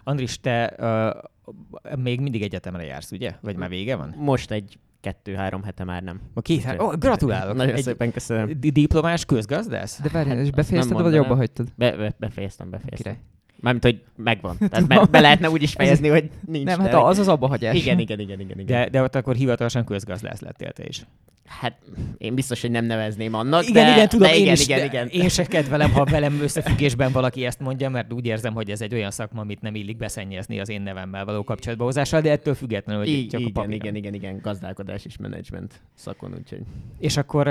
Andris, 0.04 0.40
te 0.40 0.74
uh, 0.78 1.96
még 2.02 2.20
mindig 2.20 2.42
egyetemre 2.42 2.84
jársz, 2.84 3.12
ugye? 3.12 3.34
Vagy 3.40 3.56
már 3.56 3.68
vége 3.68 3.96
van? 3.96 4.14
Most 4.16 4.50
egy 4.50 4.78
kettő-három 5.02 5.62
hete 5.62 5.84
már 5.84 6.02
nem. 6.02 6.20
A 6.34 6.40
két, 6.40 6.56
Úgyhogy- 6.58 6.78
oh, 6.78 6.94
gratulálok. 6.98 7.56
Nagyon 7.56 7.74
Egy 7.74 7.82
szépen 7.82 8.12
köszönöm. 8.12 8.60
di- 8.60 8.70
diplomás 8.70 9.24
közgazdász? 9.24 10.00
De 10.02 10.08
várjál, 10.08 10.36
és 10.36 10.42
azt 10.42 10.54
befejezted, 10.54 11.00
vagy 11.00 11.16
abba 11.16 11.34
hagytad? 11.34 11.68
Be, 11.76 11.96
be, 11.96 12.14
befejeztem, 12.18 12.70
befejeztem. 12.70 13.12
Király. 13.12 13.31
Mármint, 13.62 13.84
hogy 13.84 14.02
megvan. 14.16 14.56
Tehát 14.58 14.86
be, 14.92 15.06
be 15.10 15.20
lehetne 15.20 15.50
úgy 15.50 15.62
is 15.62 15.72
fejezni, 15.72 16.08
hogy 16.08 16.30
nincs. 16.46 16.64
Nem, 16.64 16.80
hát 16.80 16.94
az 16.94 17.18
az 17.18 17.28
abba 17.28 17.46
hagyás. 17.48 17.76
Igen, 17.76 17.98
igen, 17.98 18.20
igen, 18.20 18.40
igen. 18.40 18.58
igen. 18.58 18.66
De, 18.66 18.88
de 18.88 19.02
ott 19.02 19.14
akkor 19.14 19.34
hivatalosan 19.34 19.84
közgazdász 19.84 20.40
lettél 20.40 20.72
te 20.72 20.84
is. 20.86 21.02
Hát 21.46 21.78
én 22.18 22.34
biztos, 22.34 22.60
hogy 22.60 22.70
nem 22.70 22.84
nevezném 22.84 23.34
annak, 23.34 23.68
Igen, 23.68 23.86
de, 23.86 23.92
igen, 23.92 24.08
tudom, 24.08 24.28
de 24.28 24.34
én 24.34 24.40
igen, 24.40 24.52
is, 24.52 24.64
igen, 24.64 24.78
de 24.78 24.84
igen. 24.84 25.08
Én 25.08 25.28
se 25.28 25.44
kedvelem, 25.54 25.92
ha 25.92 26.04
velem 26.04 26.40
összefüggésben 26.42 27.12
valaki 27.12 27.44
ezt 27.44 27.60
mondja, 27.60 27.88
mert 27.88 28.12
úgy 28.12 28.26
érzem, 28.26 28.54
hogy 28.54 28.70
ez 28.70 28.80
egy 28.80 28.94
olyan 28.94 29.10
szakma, 29.10 29.40
amit 29.40 29.60
nem 29.60 29.74
illik 29.74 29.96
beszennyezni 29.96 30.60
az 30.60 30.68
én 30.68 30.82
nevemmel 30.82 31.24
való 31.24 31.44
kapcsolatba 31.44 31.84
hozással, 31.84 32.20
de 32.20 32.30
ettől 32.30 32.54
függetlenül, 32.54 33.02
hogy 33.02 33.12
I- 33.12 33.26
csak 33.26 33.40
a 33.40 33.42
igen, 33.42 33.52
papíron. 33.52 33.76
igen, 33.76 33.94
igen, 33.94 34.14
igen, 34.14 34.38
gazdálkodás 34.42 35.04
és 35.04 35.16
menedzsment 35.16 35.80
szakon, 35.94 36.34
úgyhogy. 36.38 36.62
És 36.98 37.16
akkor 37.16 37.46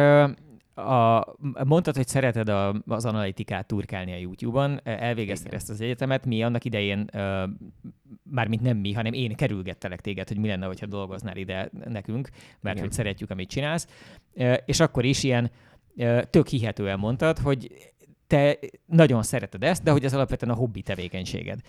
a, 0.74 1.26
mondtad, 1.64 1.96
hogy 1.96 2.08
szereted 2.08 2.50
a, 2.50 2.82
az 2.88 3.06
analitikát 3.06 3.66
turkálni 3.68 4.12
a 4.14 4.18
YouTube-on, 4.18 4.80
elvégezted 4.84 5.48
Igen. 5.48 5.60
ezt 5.60 5.70
az 5.70 5.82
egyetemet, 5.82 6.26
mi 6.26 6.44
annak 6.44 6.66
idején, 6.66 7.10
ö, 7.14 7.44
mármint 8.24 8.62
nem 8.62 8.78
mi, 8.78 8.94
hanem 8.94 9.14
én 9.14 9.36
kerülgettelek 9.36 10.02
téged, 10.02 10.28
hogy 10.28 10.38
mi 10.38 10.48
lenne, 10.48 10.66
hogyha 10.66 10.86
dolgoznál 10.86 11.38
ide 11.38 11.70
nekünk, 11.86 12.30
mert 12.60 12.76
Igen. 12.76 12.88
hogy 12.88 12.92
szeretjük, 12.92 13.30
amit 13.30 13.50
csinálsz. 13.50 13.88
Ö, 14.34 14.54
És 14.66 14.80
akkor 14.80 15.06
is 15.06 15.24
ilyen 15.24 15.52
ö, 15.96 16.22
tök 16.30 16.48
hihetően 16.48 17.00
mondtad, 17.00 17.38
hogy 17.38 17.92
te 18.28 18.60
nagyon 18.86 19.24
szereted 19.24 19.64
ezt, 19.64 19.84
de 19.84 19.92
hogy 19.92 20.04
ez 20.04 20.14
alapvetően 20.14 20.52
a 20.52 20.56
hobbi 20.56 20.82
tevékenységed. 20.82 21.60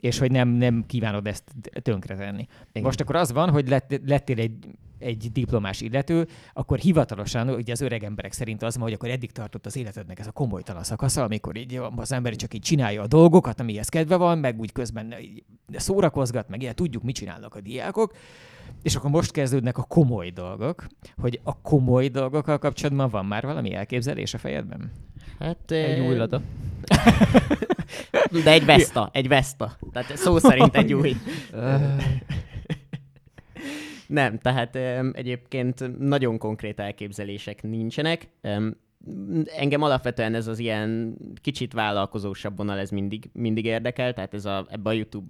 És 0.00 0.18
hogy 0.18 0.30
nem, 0.30 0.48
nem 0.48 0.84
kívánod 0.86 1.26
ezt 1.26 1.44
tönkretenni. 1.82 2.46
Igen. 2.70 2.82
Most 2.82 3.00
akkor 3.00 3.16
az 3.16 3.32
van, 3.32 3.50
hogy 3.50 3.68
lett, 3.68 4.00
lettél 4.06 4.38
egy, 4.38 4.66
egy 5.00 5.32
diplomás 5.32 5.80
illető, 5.80 6.28
akkor 6.52 6.78
hivatalosan, 6.78 7.48
ugye 7.48 7.72
az 7.72 7.80
öreg 7.80 8.04
emberek 8.04 8.32
szerint 8.32 8.62
az 8.62 8.74
van, 8.74 8.82
hogy 8.82 8.92
akkor 8.92 9.08
eddig 9.08 9.32
tartott 9.32 9.66
az 9.66 9.76
életednek 9.76 10.18
ez 10.18 10.26
a 10.26 10.32
komolytalan 10.32 10.84
szakasza, 10.84 11.22
amikor 11.22 11.56
így 11.56 11.80
az 11.96 12.12
ember 12.12 12.36
csak 12.36 12.54
így 12.54 12.62
csinálja 12.62 13.02
a 13.02 13.06
dolgokat, 13.06 13.60
amihez 13.60 13.88
kedve 13.88 14.16
van, 14.16 14.38
meg 14.38 14.60
úgy 14.60 14.72
közben 14.72 15.14
így 15.20 15.42
szórakozgat, 15.76 16.48
meg 16.48 16.62
ilyen 16.62 16.74
tudjuk, 16.74 17.02
mit 17.02 17.14
csinálnak 17.14 17.54
a 17.54 17.60
diákok, 17.60 18.12
és 18.82 18.94
akkor 18.94 19.10
most 19.10 19.30
kezdődnek 19.30 19.78
a 19.78 19.82
komoly 19.82 20.30
dolgok, 20.30 20.86
hogy 21.16 21.40
a 21.42 21.60
komoly 21.60 22.08
dolgokkal 22.08 22.58
kapcsolatban 22.58 23.10
van 23.10 23.26
már 23.26 23.42
valami 23.42 23.74
elképzelés 23.74 24.34
a 24.34 24.38
fejedben? 24.38 24.92
Hát, 25.38 25.70
Egy 25.70 26.00
új 26.00 26.16
lada. 26.16 26.40
De 28.44 28.50
egy 28.50 28.64
Vesta, 28.64 29.08
egy 29.12 29.28
Vesta. 29.28 29.76
Tehát 29.92 30.16
szó 30.16 30.38
szerint 30.38 30.76
egy 30.76 30.92
új. 30.92 31.16
Nem, 34.10 34.38
tehát 34.38 34.76
egyébként 35.12 35.98
nagyon 35.98 36.38
konkrét 36.38 36.80
elképzelések 36.80 37.62
nincsenek. 37.62 38.28
Engem 39.56 39.82
alapvetően 39.82 40.34
ez 40.34 40.46
az 40.46 40.58
ilyen 40.58 41.16
kicsit 41.40 41.72
vállalkozósabb 41.72 42.56
vonal, 42.56 42.78
ez 42.78 42.90
mindig, 42.90 43.30
mindig 43.32 43.64
érdekel, 43.64 44.12
tehát 44.12 44.34
ez 44.34 44.44
a, 44.44 44.66
ebbe 44.68 44.90
a 44.90 44.92
YouTube 44.92 45.26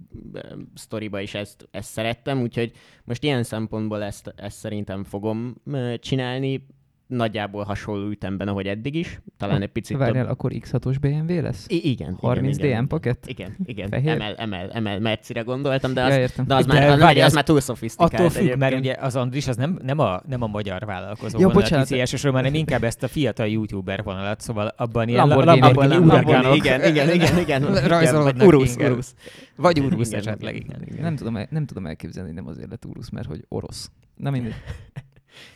sztoriba 0.75 1.19
is 1.19 1.33
ezt, 1.33 1.67
ezt 1.71 1.91
szerettem, 1.91 2.41
úgyhogy 2.41 2.71
most 3.03 3.23
ilyen 3.23 3.43
szempontból 3.43 4.03
ezt, 4.03 4.33
ezt 4.35 4.57
szerintem 4.57 5.03
fogom 5.03 5.55
csinálni, 5.99 6.65
nagyjából 7.11 7.63
hasonló 7.63 8.09
ütemben, 8.09 8.47
ahogy 8.47 8.67
eddig 8.67 8.95
is, 8.95 9.19
talán 9.37 9.61
egy 9.61 9.69
picit 9.69 9.97
Várjál, 9.97 10.23
több. 10.23 10.31
akkor 10.31 10.51
X6-os 10.55 10.95
BMW 11.01 11.41
lesz? 11.41 11.65
I- 11.69 11.89
igen. 11.89 12.15
30 12.19 12.57
igen, 12.57 12.67
igen. 12.69 12.81
DM 12.83 12.87
pakett? 12.87 13.25
Igen, 13.27 13.55
igen. 13.65 13.89
Fehér? 13.89 14.09
Emel, 14.09 14.35
emel, 14.35 14.69
emel, 14.71 14.99
Mercire 14.99 15.41
gondoltam, 15.41 15.93
de 15.93 16.03
az, 16.03 16.13
Ja, 16.13 16.19
értem. 16.19 16.47
de 16.47 16.55
az, 16.55 16.65
De 16.65 16.73
már, 16.73 16.89
az, 16.89 16.99
várj, 16.99 17.19
az, 17.19 17.25
az- 17.25 17.33
már 17.33 17.43
túl 17.43 17.59
szofisztikált 17.59 18.13
Attól 18.13 18.29
függ, 18.29 18.57
mert 18.57 18.75
ugye 18.75 18.95
az 18.99 19.15
Andris 19.15 19.47
az 19.47 19.55
nem, 19.55 19.79
nem, 19.83 19.99
a, 19.99 20.21
nem 20.27 20.41
a 20.41 20.47
magyar 20.47 20.85
vállalkozó 20.85 21.39
Ja, 21.39 21.47
bocsánat. 21.49 21.91
elsősorban, 21.91 22.41
hanem 22.41 22.55
inkább 22.55 22.83
ezt 22.83 23.03
a 23.03 23.07
fiatal 23.07 23.47
youtuber 23.47 24.03
vonalat, 24.03 24.41
szóval 24.41 24.73
abban 24.77 25.07
ilyen 25.07 25.27
Lamborghini, 25.27 26.55
igen, 26.55 26.83
igen, 26.85 27.09
igen, 27.13 27.37
igen. 27.37 27.87
rajzolódnak 27.87 28.53
inkább. 28.53 28.91
Urusz. 28.91 29.15
Vagy 29.55 29.79
Urusz 29.79 30.07
Igen, 30.07 30.19
esetleg, 30.19 30.55
igen. 30.55 30.83
Nem 31.01 31.15
tudom, 31.15 31.35
el- 31.37 31.47
nem 31.49 31.65
tudom 31.65 31.85
elképzelni, 31.85 32.31
nem 32.31 32.47
azért 32.47 32.69
lett 32.69 32.85
Urusz, 32.85 33.09
mert 33.09 33.27
hogy 33.27 33.45
orosz. 33.49 33.91
Na 34.15 34.29
mindegy. 34.29 34.53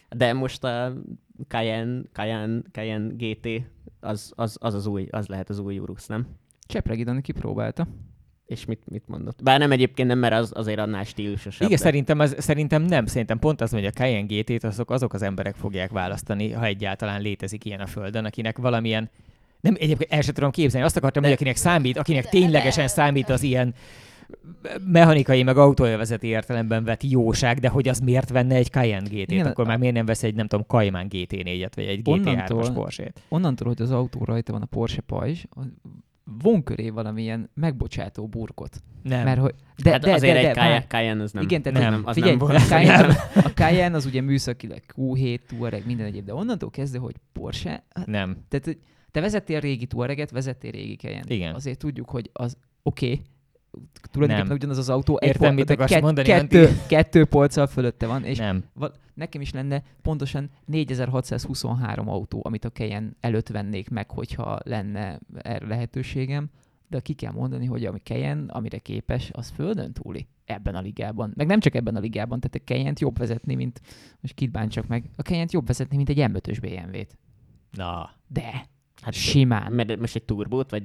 De 0.10 0.34
most 0.34 0.64
a 0.64 0.94
Cayenne, 1.48 2.02
Cayenne, 2.12 2.62
Cayenne 2.72 3.14
GT, 3.18 3.48
az, 4.00 4.32
az, 4.36 4.58
az, 4.60 4.74
az 4.74 4.86
új, 4.86 5.08
az 5.12 5.28
lehet 5.28 5.50
az 5.50 5.60
új 5.60 5.80
Urusz, 5.80 6.08
nem? 6.08 6.28
Csepregi 6.68 7.04
Dani 7.04 7.22
kipróbálta. 7.22 7.88
És 8.46 8.66
mit, 8.66 8.82
mit 8.90 9.08
mondott? 9.08 9.44
Bár 9.44 9.60
nem 9.60 9.72
egyébként 9.72 10.08
nem, 10.08 10.20
mert 10.20 10.34
az 10.34 10.52
azért 10.56 10.80
annál 10.80 11.04
stílusosabb. 11.04 11.68
Igen, 11.68 11.78
de- 11.78 11.84
szerintem, 11.84 12.20
az, 12.20 12.36
szerintem 12.40 12.82
nem. 12.82 13.06
Szerintem 13.06 13.40
pont 13.40 13.62
az, 13.62 13.72
hogy 13.72 13.86
a 13.86 13.90
Cayenne 13.92 14.26
GT-t 14.36 14.64
azok, 14.64 14.92
azok 14.92 15.14
az 15.14 15.22
emberek 15.22 15.56
fogják 15.56 15.92
választani, 15.92 16.52
ha 16.52 16.66
egyáltalán 16.66 17.22
létezik 17.22 17.66
ilyen 17.66 17.80
a 17.80 17.86
Földön, 17.86 18.26
akinek 18.26 18.58
valamilyen 18.58 19.10
nem, 19.62 19.76
egyébként 19.80 20.12
el 20.12 20.22
sem 20.22 20.34
tudom 20.34 20.52
képzelni. 20.52 20.86
Azt 20.86 20.98
akartam, 20.98 21.22
De- 21.22 21.28
hogy 21.28 21.38
akinek 21.38 21.56
számít, 21.56 21.98
akinek 21.98 22.30
ténylegesen 22.30 22.88
számít 22.88 23.30
az 23.30 23.44
ilyen 23.44 23.74
mechanikai, 24.86 25.44
meg 25.44 25.58
autóélvezeti 25.58 26.28
értelemben 26.28 26.84
vett 26.84 27.04
jóság, 27.04 27.60
de 27.60 27.70
hogy 27.70 27.88
az 27.88 28.00
miért 28.00 28.30
venne 28.30 28.56
egy 28.56 28.68
Cayenne 28.70 29.08
GT-t, 29.08 29.32
Igen, 29.32 29.46
akkor 29.46 29.64
a- 29.64 29.68
már 29.68 29.78
miért 29.78 29.94
nem 29.96 30.06
vesz 30.06 30.24
egy, 30.24 30.36
nem 30.36 30.48
tudom, 30.48 30.66
Cayman 30.68 31.08
GT4-et, 31.10 31.72
vagy 31.76 31.86
egy 31.86 32.02
GT3-as 32.04 32.28
Onnantól- 32.28 32.72
Porsche-t? 32.74 33.22
Onnantól, 33.30 33.68
hogy 33.68 33.82
az 33.82 33.92
autó 33.92 34.24
rajta 34.24 34.52
van 34.52 34.62
a 34.62 34.66
Porsche 34.66 35.02
pajzs, 35.02 35.44
von 36.42 36.64
köré 36.64 36.90
valamilyen 36.90 37.50
megbocsátó 37.54 38.28
burkot. 38.28 38.84
Nem. 39.04 39.24
Mert 39.24 39.40
hogy, 39.40 39.54
de, 39.84 39.92
hát 39.92 40.02
de, 40.02 40.14
azért 40.14 40.34
de, 40.34 40.40
egy 40.40 40.46
de, 40.46 40.52
Cayenne, 40.54 40.72
várj. 40.74 40.86
Cayenne 40.88 41.24
az 41.24 41.32
nem. 41.32 41.44
Igen, 41.44 41.62
tehát 41.62 41.80
Nem. 41.80 41.92
nem, 41.92 42.02
az 42.06 42.14
Figyelj, 42.14 42.36
nem 42.36 42.46
a 42.46 42.48
volt. 42.48 42.62
Cayenne, 42.62 43.16
a 43.36 43.50
Cayenne 43.54 43.96
az 43.96 44.06
ugye 44.06 44.22
műszakilag 44.22 44.80
Q7, 44.96 45.40
Touareg, 45.48 45.86
minden 45.86 46.06
egyéb, 46.06 46.26
de 46.26 46.34
onnantól 46.34 46.70
kezdve, 46.70 47.00
hogy 47.00 47.16
Porsche, 47.34 47.84
hát, 47.90 48.06
nem. 48.06 48.38
tehát 48.48 48.78
te 49.12 49.22
vezettél 49.22 49.60
régi 49.60 49.86
Touareget, 49.86 50.32
vezettél 50.32 50.72
régi 50.72 50.96
Cayenne. 50.96 51.34
Igen. 51.34 51.54
Azért 51.54 51.78
tudjuk, 51.78 52.10
hogy 52.10 52.30
az 52.34 52.58
oké, 52.84 53.12
okay, 53.12 53.22
tulajdonképpen 54.12 54.48
Nem. 54.48 54.56
ugyanaz 54.58 54.78
az 54.78 54.90
autó, 54.90 55.18
egy 55.20 55.28
Értem, 55.28 55.42
pol- 55.42 55.54
mit 55.56 55.70
akarsz 55.70 55.92
kett- 55.92 56.02
mondani, 56.02 56.28
kettő, 56.28 56.66
Antti. 56.66 56.80
kettő 56.88 57.26
polccal 57.26 57.68
fölötte 57.68 58.08
van, 58.08 58.24
és 58.24 58.38
nem. 58.38 58.64
val- 58.74 59.00
nekem 59.14 59.42
is 59.42 59.52
lenne 59.52 59.84
pontosan 60.02 60.50
4623 60.66 62.10
autó, 62.10 62.42
amit 62.44 62.66
a 62.66 62.70
Cayenne 62.70 63.10
előtt 63.20 63.48
vennék 63.50 63.90
meg, 63.90 64.12
hogyha 64.12 64.60
lenne 64.64 65.20
erre 65.42 65.68
lehetőségem, 65.68 66.50
de 66.88 67.00
ki 67.00 67.14
kell 67.14 67.32
mondani, 67.32 67.66
hogy 67.66 67.86
ami 67.86 68.00
Cayenne, 68.00 68.54
amire 68.54 68.78
képes, 68.78 69.30
az 69.34 69.50
földön 69.50 69.94
túli 69.94 70.28
ebben 70.46 70.76
a 70.76 70.82
ligában. 70.82 71.34
Meg 71.36 71.48
nem 71.48 71.60
csak 71.60 71.76
ebben 71.76 71.96
a 71.96 72.00
ligában, 72.00 72.40
tehát 72.40 72.56
a 72.56 72.72
Cayenne-t 72.74 73.00
jobb 73.00 73.18
vezetni, 73.18 73.56
mint, 73.56 73.82
most 74.22 74.34
kit 74.34 74.52
bántsak 74.52 74.88
meg, 74.88 75.10
a 75.16 75.22
Cayenne-t 75.22 75.52
jobb 75.52 75.68
vezetni, 75.68 75.96
mint 75.96 76.10
egy 76.10 76.18
M5-ös 76.20 76.58
BMW-t. 76.62 77.18
Na. 77.72 78.10
De, 78.28 78.66
Hát 79.06 79.14
simán. 79.14 79.72
Mert 79.72 80.00
most 80.00 80.16
egy 80.16 80.24
turbót, 80.24 80.70
vagy 80.70 80.84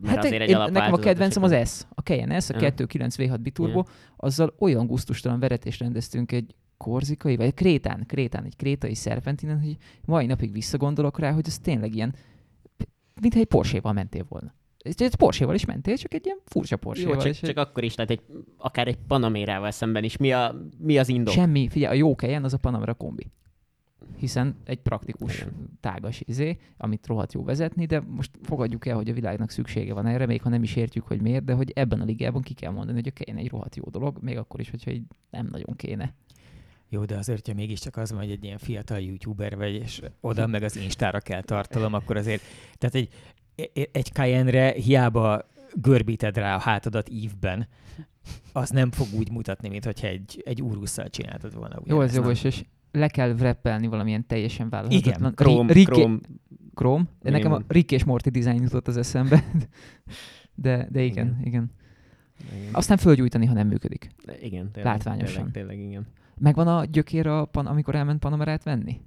mert 0.00 0.16
Hát 0.16 0.24
azért 0.24 0.42
egy 0.42 0.48
én, 0.48 0.56
nekem 0.56 0.92
a 0.92 0.96
kedvencem 0.96 1.42
az? 1.42 1.68
S, 1.68 1.82
a 1.94 2.00
Cayenne 2.00 2.40
S, 2.40 2.50
a 2.50 2.60
Ja. 2.60 2.72
2.9 2.76 3.14
V6 3.16 3.38
biturbo, 3.42 3.82
azzal 4.16 4.54
olyan 4.58 4.86
gusztustalan 4.86 5.40
veretést 5.40 5.80
rendeztünk 5.80 6.32
egy 6.32 6.54
korzikai, 6.76 7.36
vagy 7.36 7.54
krétán, 7.54 8.04
krétán, 8.06 8.44
egy 8.44 8.56
krétai 8.56 8.94
szerpentinen, 8.94 9.60
hogy 9.60 9.76
mai 10.04 10.26
napig 10.26 10.52
visszagondolok 10.52 11.18
rá, 11.18 11.32
hogy 11.32 11.44
az 11.46 11.58
tényleg 11.58 11.94
ilyen, 11.94 12.14
mintha 13.20 13.40
egy 13.40 13.46
Porsche-val 13.46 13.92
mentél 13.92 14.26
volna. 14.28 14.54
Ez 14.78 14.94
egy 14.98 15.14
Porsche-val 15.14 15.54
is 15.54 15.64
mentél, 15.64 15.96
csak 15.96 16.14
egy 16.14 16.24
ilyen 16.24 16.38
furcsa 16.44 16.76
Jó, 16.80 16.88
Porsche-val. 16.88 17.16
csak, 17.16 17.26
és 17.30 17.40
csak 17.40 17.56
akkor 17.56 17.84
is, 17.84 17.94
tehát 17.94 18.10
egy, 18.10 18.20
akár 18.56 18.88
egy 18.88 18.98
Panamérával 19.06 19.70
szemben 19.70 20.04
is. 20.04 20.16
Mi, 20.16 20.32
a, 20.32 20.68
mi 20.78 20.98
az 20.98 21.08
indok? 21.08 21.34
Semmi, 21.34 21.68
figyelj, 21.68 21.94
a 21.94 21.98
jó 21.98 22.12
Cayenne 22.14 22.44
az 22.44 22.52
a 22.54 22.58
Panamera 22.58 22.94
kombi. 22.94 23.26
Hiszen 24.16 24.56
egy 24.64 24.80
praktikus, 24.80 25.40
Igen. 25.40 25.78
tágas 25.80 26.22
izé, 26.26 26.58
amit 26.76 27.06
rohadt 27.06 27.32
jó 27.32 27.44
vezetni, 27.44 27.86
de 27.86 28.00
most 28.00 28.30
fogadjuk 28.42 28.86
el, 28.86 28.96
hogy 28.96 29.08
a 29.08 29.12
világnak 29.12 29.50
szüksége 29.50 29.94
van 29.94 30.06
erre, 30.06 30.26
még 30.26 30.42
ha 30.42 30.48
nem 30.48 30.62
is 30.62 30.76
értjük, 30.76 31.06
hogy 31.06 31.20
miért, 31.20 31.44
de 31.44 31.52
hogy 31.52 31.72
ebben 31.74 32.00
a 32.00 32.04
ligában 32.04 32.42
ki 32.42 32.54
kell 32.54 32.72
mondani, 32.72 32.98
hogy 33.02 33.12
a 33.14 33.22
Cayenne 33.22 33.40
egy 33.40 33.50
rohadt 33.50 33.76
jó 33.76 33.84
dolog, 33.90 34.18
még 34.20 34.38
akkor 34.38 34.60
is, 34.60 34.70
hogyha 34.70 34.90
így 34.90 35.04
nem 35.30 35.48
nagyon 35.50 35.76
kéne. 35.76 36.14
Jó, 36.88 37.04
de 37.04 37.16
azért, 37.16 37.46
ha 37.46 37.54
mégiscsak 37.54 37.96
az 37.96 38.10
van, 38.10 38.20
hogy 38.20 38.30
egy 38.30 38.44
ilyen 38.44 38.58
fiatal 38.58 38.98
youtuber 38.98 39.56
vagy, 39.56 39.74
és 39.74 40.02
oda 40.20 40.46
meg 40.46 40.62
az 40.62 40.76
Instára 40.76 41.20
kell 41.20 41.42
tartalom, 41.42 41.94
akkor 41.94 42.16
azért, 42.16 42.42
tehát 42.78 42.94
egy, 42.94 43.08
egy 43.92 44.10
Cayenne-re 44.12 44.70
hiába 44.70 45.48
görbíted 45.74 46.36
rá 46.36 46.54
a 46.54 46.58
hátadat 46.58 47.08
ívben, 47.08 47.68
az 48.52 48.70
nem 48.70 48.90
fog 48.90 49.06
úgy 49.12 49.30
mutatni, 49.30 49.68
mint 49.68 49.84
hogyha 49.84 50.06
egy, 50.06 50.42
egy 50.44 50.62
úrusszal 50.62 51.08
csináltad 51.08 51.54
volna. 51.54 51.80
Jó, 51.84 52.00
ez 52.00 52.14
jogos, 52.14 52.44
és 52.44 52.64
le 52.94 53.08
kell 53.08 53.32
wrappelni 53.32 53.86
valamilyen 53.86 54.26
teljesen 54.26 54.68
vállalhatatlan. 54.68 55.14
Igen, 55.20 55.34
Króm, 55.34 55.66
Ri- 55.66 55.72
Rick- 55.72 55.90
króm. 55.90 56.20
Króm. 56.74 57.08
De 57.22 57.30
nekem 57.30 57.52
a. 57.52 57.60
Rick 57.68 57.92
és 57.92 58.04
Morty 58.04 58.28
dizájn 58.28 58.62
jutott 58.62 58.88
az 58.88 58.96
eszembe. 58.96 59.44
De, 60.54 60.88
de 60.90 61.02
igen, 61.02 61.26
igen. 61.26 61.40
igen. 61.44 61.70
Igen. 62.56 62.68
Aztán 62.74 62.96
fölgyújtani, 62.96 63.46
ha 63.46 63.54
nem 63.54 63.66
működik. 63.66 64.08
igen 64.42 64.70
tényleg, 64.70 64.92
látványosan. 64.92 65.50
Tényleg, 65.52 65.52
tényleg, 65.52 65.88
igen. 65.90 66.06
Megvan 66.38 66.68
a 66.68 66.84
gyökér, 66.84 67.26
a 67.26 67.44
pan, 67.44 67.66
amikor 67.66 67.94
elment 67.94 68.18
Panamerát 68.18 68.62
venni? 68.62 69.00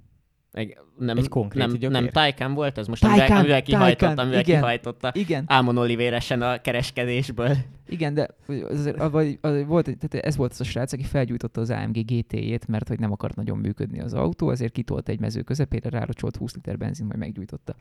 Nem, 0.98 1.16
Egy 1.16 1.28
konkrét 1.28 1.66
nem, 1.66 1.72
gyökér? 1.72 1.90
nem 1.90 2.08
Taycan 2.08 2.54
volt, 2.54 2.78
ez 2.78 2.86
most 2.86 3.02
Taycan, 3.02 3.20
amivel, 3.20 3.38
amivel 3.38 3.62
kihajtott, 3.62 4.18
amivel 4.18 4.40
igen. 4.40 4.60
kihajtotta 4.60 5.10
Igen, 5.14 5.44
Ámon 5.46 5.76
Olivéresen 5.78 6.42
a 6.42 6.60
kereskedésből. 6.60 7.56
igen, 7.88 8.14
de 8.14 8.28
azért, 8.68 9.08
vagy, 9.10 9.38
az, 9.40 9.64
volt, 9.66 9.84
tehát 9.84 10.26
ez 10.26 10.36
volt 10.36 10.50
az 10.52 10.60
a 10.60 10.64
srác, 10.64 10.92
aki 10.92 11.02
felgyújtotta 11.02 11.60
az 11.60 11.70
AMG 11.70 12.04
GT-jét, 12.04 12.66
mert 12.66 12.88
hogy 12.88 12.98
nem 12.98 13.12
akart 13.12 13.36
nagyon 13.36 13.58
működni 13.58 14.00
az 14.00 14.14
autó, 14.14 14.50
ezért 14.50 14.72
kitolt 14.72 15.08
egy 15.08 15.20
mező 15.20 15.42
közepére, 15.42 15.90
rárocsolt 15.90 16.36
20 16.36 16.54
liter 16.54 16.78
benzin, 16.78 17.06
majd 17.06 17.18
meggyújtotta. 17.18 17.74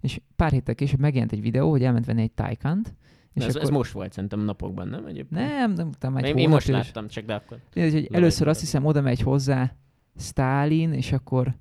És 0.00 0.20
pár 0.36 0.50
héttel 0.50 0.74
később 0.74 1.00
megjelent 1.00 1.32
egy 1.32 1.40
videó, 1.40 1.70
hogy 1.70 1.84
elment 1.84 2.06
venni 2.06 2.22
egy 2.22 2.32
Taycan-t, 2.32 2.94
és 3.34 3.44
Ez, 3.44 3.48
akkor... 3.54 3.62
ez 3.62 3.68
most 3.68 3.92
volt 3.92 4.12
szerintem 4.12 4.40
napokban, 4.40 4.88
nem? 4.88 5.06
Egyébként. 5.06 5.40
Nem, 5.40 5.72
nem, 5.72 5.88
utána 5.88 6.18
egy 6.18 6.28
én, 6.28 6.36
én 6.36 6.48
most 6.48 6.68
láttam, 6.68 7.08
csak 7.08 7.24
de 7.24 7.34
akkor. 7.34 7.58
Mindegy, 7.74 7.92
hogy 7.92 8.08
először 8.16 8.48
azt 8.48 8.60
hiszem 8.60 8.84
oda 8.84 9.00
megy 9.00 9.20
hozzá 9.20 9.74
Stalin, 10.16 10.92
és 10.92 11.12
akkor 11.12 11.54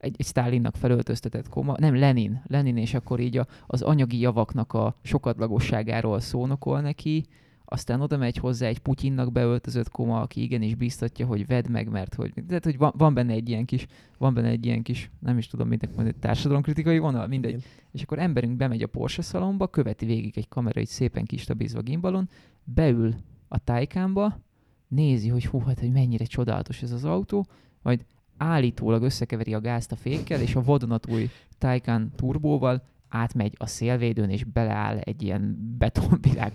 egy, 0.00 0.14
egy 0.18 0.26
Stalinnak 0.26 0.76
felöltöztetett 0.76 1.48
koma, 1.48 1.74
nem 1.78 1.96
Lenin, 1.96 2.42
Lenin, 2.46 2.76
és 2.76 2.94
akkor 2.94 3.20
így 3.20 3.36
a, 3.36 3.46
az 3.66 3.82
anyagi 3.82 4.18
javaknak 4.18 4.72
a 4.72 4.94
sokadlagosságáról 5.02 6.20
szónokol 6.20 6.80
neki, 6.80 7.24
aztán 7.72 8.00
oda 8.00 8.16
megy 8.16 8.36
hozzá 8.36 8.66
egy 8.66 8.78
Putyinnak 8.78 9.32
beöltözött 9.32 9.88
koma, 9.88 10.20
aki 10.20 10.42
igenis 10.42 10.74
biztatja, 10.74 11.26
hogy 11.26 11.46
vedd 11.46 11.70
meg, 11.70 11.88
mert 11.88 12.14
hogy, 12.14 12.32
tehát, 12.48 12.64
hogy 12.64 12.78
van, 12.78 12.92
van, 12.96 13.14
benne 13.14 13.32
egy 13.32 13.48
ilyen 13.48 13.64
kis, 13.64 13.86
van 14.18 14.34
benne 14.34 14.48
egy 14.48 14.66
ilyen 14.66 14.82
kis, 14.82 15.10
nem 15.18 15.38
is 15.38 15.46
tudom, 15.46 15.68
mit 15.68 15.86
mondani, 15.86 16.12
társadalomkritikai 16.20 16.98
vonal, 16.98 17.26
mindegy. 17.26 17.50
Igen. 17.50 17.62
És 17.92 18.02
akkor 18.02 18.18
emberünk 18.18 18.56
bemegy 18.56 18.82
a 18.82 18.86
Porsche 18.86 19.22
szalomba, 19.22 19.68
követi 19.68 20.06
végig 20.06 20.38
egy 20.38 20.48
kamera, 20.48 20.80
így 20.80 20.86
szépen 20.86 21.24
kistabízva 21.24 21.80
gimbalon, 21.80 22.28
beül 22.64 23.14
a 23.48 23.58
Taycanba, 23.58 24.40
nézi, 24.88 25.28
hogy 25.28 25.46
hú, 25.46 25.58
hát, 25.58 25.80
hogy 25.80 25.92
mennyire 25.92 26.24
csodálatos 26.24 26.82
ez 26.82 26.92
az 26.92 27.04
autó, 27.04 27.46
majd 27.82 28.04
állítólag 28.42 29.02
összekeveri 29.02 29.54
a 29.54 29.60
gázt 29.60 29.92
a 29.92 29.96
fékkel, 29.96 30.40
és 30.40 30.54
a 30.54 30.62
vadonatúj 30.62 31.30
Taycan 31.58 32.12
turbóval 32.16 32.82
átmegy 33.08 33.54
a 33.58 33.66
szélvédőn, 33.66 34.30
és 34.30 34.44
beleáll 34.44 34.98
egy 34.98 35.22
ilyen 35.22 35.74
betonvirág 35.78 36.52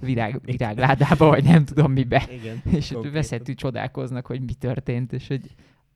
virág, 0.00 0.40
virágládába, 0.44 1.26
vagy 1.26 1.44
nem 1.44 1.64
tudom 1.64 1.92
mibe. 1.92 2.28
Igen. 2.30 2.62
És 2.70 2.94
veszettű 3.12 3.54
csodálkoznak, 3.54 4.26
hogy 4.26 4.40
mi 4.40 4.54
történt, 4.54 5.12
és 5.12 5.28
hogy 5.28 5.54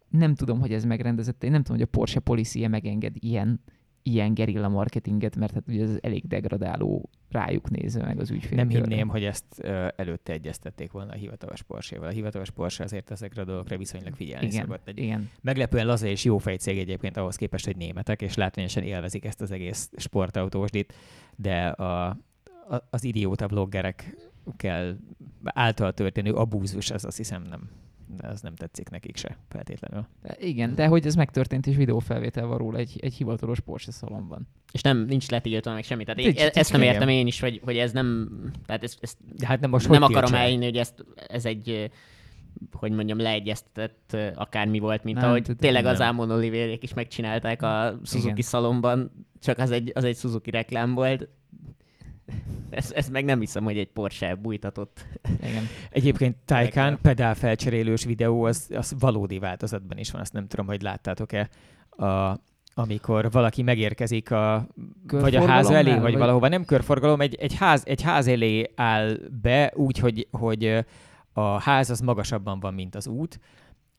nem 0.08 0.34
tudom, 0.34 0.60
hogy 0.60 0.72
ez 0.72 0.84
megrendezett, 0.84 1.44
én 1.44 1.50
nem 1.50 1.62
tudom, 1.62 1.76
hogy 1.76 1.86
a 1.92 1.96
Porsche 1.96 2.20
policy 2.20 2.66
megenged 2.66 3.14
ilyen, 3.18 3.60
ilyen 4.02 4.34
gerilla 4.34 4.68
marketinget, 4.68 5.36
mert 5.36 5.52
hát 5.52 5.68
ugye 5.68 5.82
ez 5.82 5.98
elég 6.00 6.26
degradáló 6.26 7.08
rájuk 7.30 7.70
nézve 7.70 8.04
meg 8.04 8.20
az 8.20 8.30
ügyfél. 8.30 8.56
Nem 8.56 8.68
hinném, 8.68 9.08
hogy 9.08 9.24
ezt 9.24 9.44
ö, 9.56 9.88
előtte 9.96 10.32
egyeztették 10.32 10.92
volna 10.92 11.12
a 11.12 11.16
hivatalos 11.16 11.62
Porsche-val. 11.62 12.08
A 12.08 12.10
hivatalos 12.10 12.50
Porsche 12.50 12.84
azért 12.84 13.10
ezekre 13.10 13.42
a 13.42 13.44
dolgokra 13.44 13.76
viszonylag 13.76 14.14
figyelni 14.14 14.46
Igen, 14.46 14.62
szokott. 14.62 14.88
Egy 14.88 14.98
igen. 14.98 15.30
meglepően 15.40 15.86
laza 15.86 16.06
és 16.06 16.24
jó 16.24 16.38
fejcég 16.38 16.78
egyébként 16.78 17.16
ahhoz 17.16 17.36
képest, 17.36 17.64
hogy 17.64 17.76
németek, 17.76 18.22
és 18.22 18.34
látványosan 18.34 18.82
élvezik 18.82 19.24
ezt 19.24 19.40
az 19.40 19.50
egész 19.50 19.90
sportautósdit, 19.96 20.94
de 21.36 21.66
a, 21.66 22.08
a, 22.68 22.86
az 22.90 23.04
idióta 23.04 23.46
bloggerekkel 23.46 24.96
által 25.42 25.92
történő 25.92 26.32
abúzus, 26.32 26.90
az 26.90 27.04
azt 27.04 27.16
hiszem 27.16 27.42
nem, 27.42 27.70
az 28.18 28.40
nem 28.40 28.54
tetszik 28.54 28.88
nekik 28.90 29.16
se 29.16 29.36
feltétlenül. 29.48 30.06
De 30.22 30.36
Igen, 30.40 30.74
de 30.74 30.86
hogy 30.86 31.06
ez 31.06 31.14
megtörtént, 31.14 31.66
és 31.66 31.76
videófelvétel 31.76 32.46
van 32.46 32.58
róla 32.58 32.78
egy, 32.78 32.98
egy 33.00 33.14
hivatalos 33.14 33.60
Porsche 33.60 33.92
szalomban. 33.92 34.48
És 34.72 34.82
nem, 34.82 34.98
nincs 35.04 35.30
letiltva 35.30 35.72
meg 35.72 35.84
semmi. 35.84 36.04
Tehát 36.04 36.20
én, 36.20 36.26
Nincs, 36.26 36.40
e- 36.40 36.50
ezt 36.54 36.72
nem 36.72 36.80
nincs, 36.80 36.92
értem 36.92 37.08
én 37.08 37.26
is, 37.26 37.40
hogy, 37.40 37.60
hogy 37.64 37.76
ez 37.76 37.92
nem, 37.92 38.28
tehát 38.66 38.82
ezt, 38.82 38.98
ezt 39.00 39.16
De 39.36 39.46
hát 39.46 39.60
nem 39.60 39.70
most 39.70 39.88
nem 39.88 40.02
akarom 40.02 40.34
elhinni, 40.34 40.64
hogy 40.64 40.76
ezt, 40.76 41.04
ez 41.28 41.44
egy, 41.44 41.90
hogy 42.72 42.92
mondjam, 42.92 43.18
leegyeztetett 43.18 44.16
akármi 44.34 44.78
volt, 44.78 45.04
mint 45.04 45.16
Nem, 45.20 45.28
ahogy 45.28 45.48
tényleg 45.58 45.82
nem. 45.82 45.92
az 45.92 46.00
Ámon 46.00 46.30
Olivérék 46.30 46.82
is 46.82 46.94
megcsinálták 46.94 47.62
a 47.62 47.98
Suzuki 48.04 48.28
Igen. 48.30 48.42
szalomban, 48.42 49.26
csak 49.40 49.58
az 49.58 49.70
egy, 49.70 49.90
az 49.94 50.04
egy 50.04 50.16
Suzuki 50.16 50.50
reklám 50.50 50.94
volt. 50.94 51.28
Ez, 52.72 52.92
ez 52.92 53.08
meg 53.08 53.24
nem 53.24 53.40
hiszem, 53.40 53.64
hogy 53.64 53.78
egy 53.78 53.88
Porsche 53.88 54.34
bújtatott. 54.34 55.06
Igen. 55.42 55.64
Egyébként 55.90 56.36
Taycan 56.44 56.82
Reklám. 56.82 56.98
pedál 57.02 57.34
felcserélős 57.34 58.04
videó, 58.04 58.44
az, 58.44 58.66
az 58.74 58.94
valódi 58.98 59.38
változatban 59.38 59.98
is 59.98 60.10
van, 60.10 60.20
azt 60.20 60.32
nem 60.32 60.46
tudom, 60.46 60.66
hogy 60.66 60.82
láttátok-e, 60.82 61.48
a, 61.90 62.38
amikor 62.74 63.30
valaki 63.30 63.62
megérkezik 63.62 64.30
a, 64.30 64.66
vagy 65.06 65.36
a 65.36 65.46
ház 65.46 65.70
elé, 65.70 65.90
vagy, 65.90 66.00
vagy- 66.00 66.16
valahova, 66.16 66.48
nem 66.48 66.64
körforgalom, 66.64 67.20
egy, 67.20 67.34
egy, 67.34 67.54
ház, 67.54 67.82
egy 67.86 68.02
ház 68.02 68.26
elé 68.26 68.70
áll 68.76 69.18
be 69.42 69.72
úgy, 69.74 69.98
hogy, 69.98 70.28
hogy 70.30 70.84
a 71.32 71.60
ház 71.60 71.90
az 71.90 72.00
magasabban 72.00 72.60
van, 72.60 72.74
mint 72.74 72.94
az 72.94 73.06
út, 73.06 73.40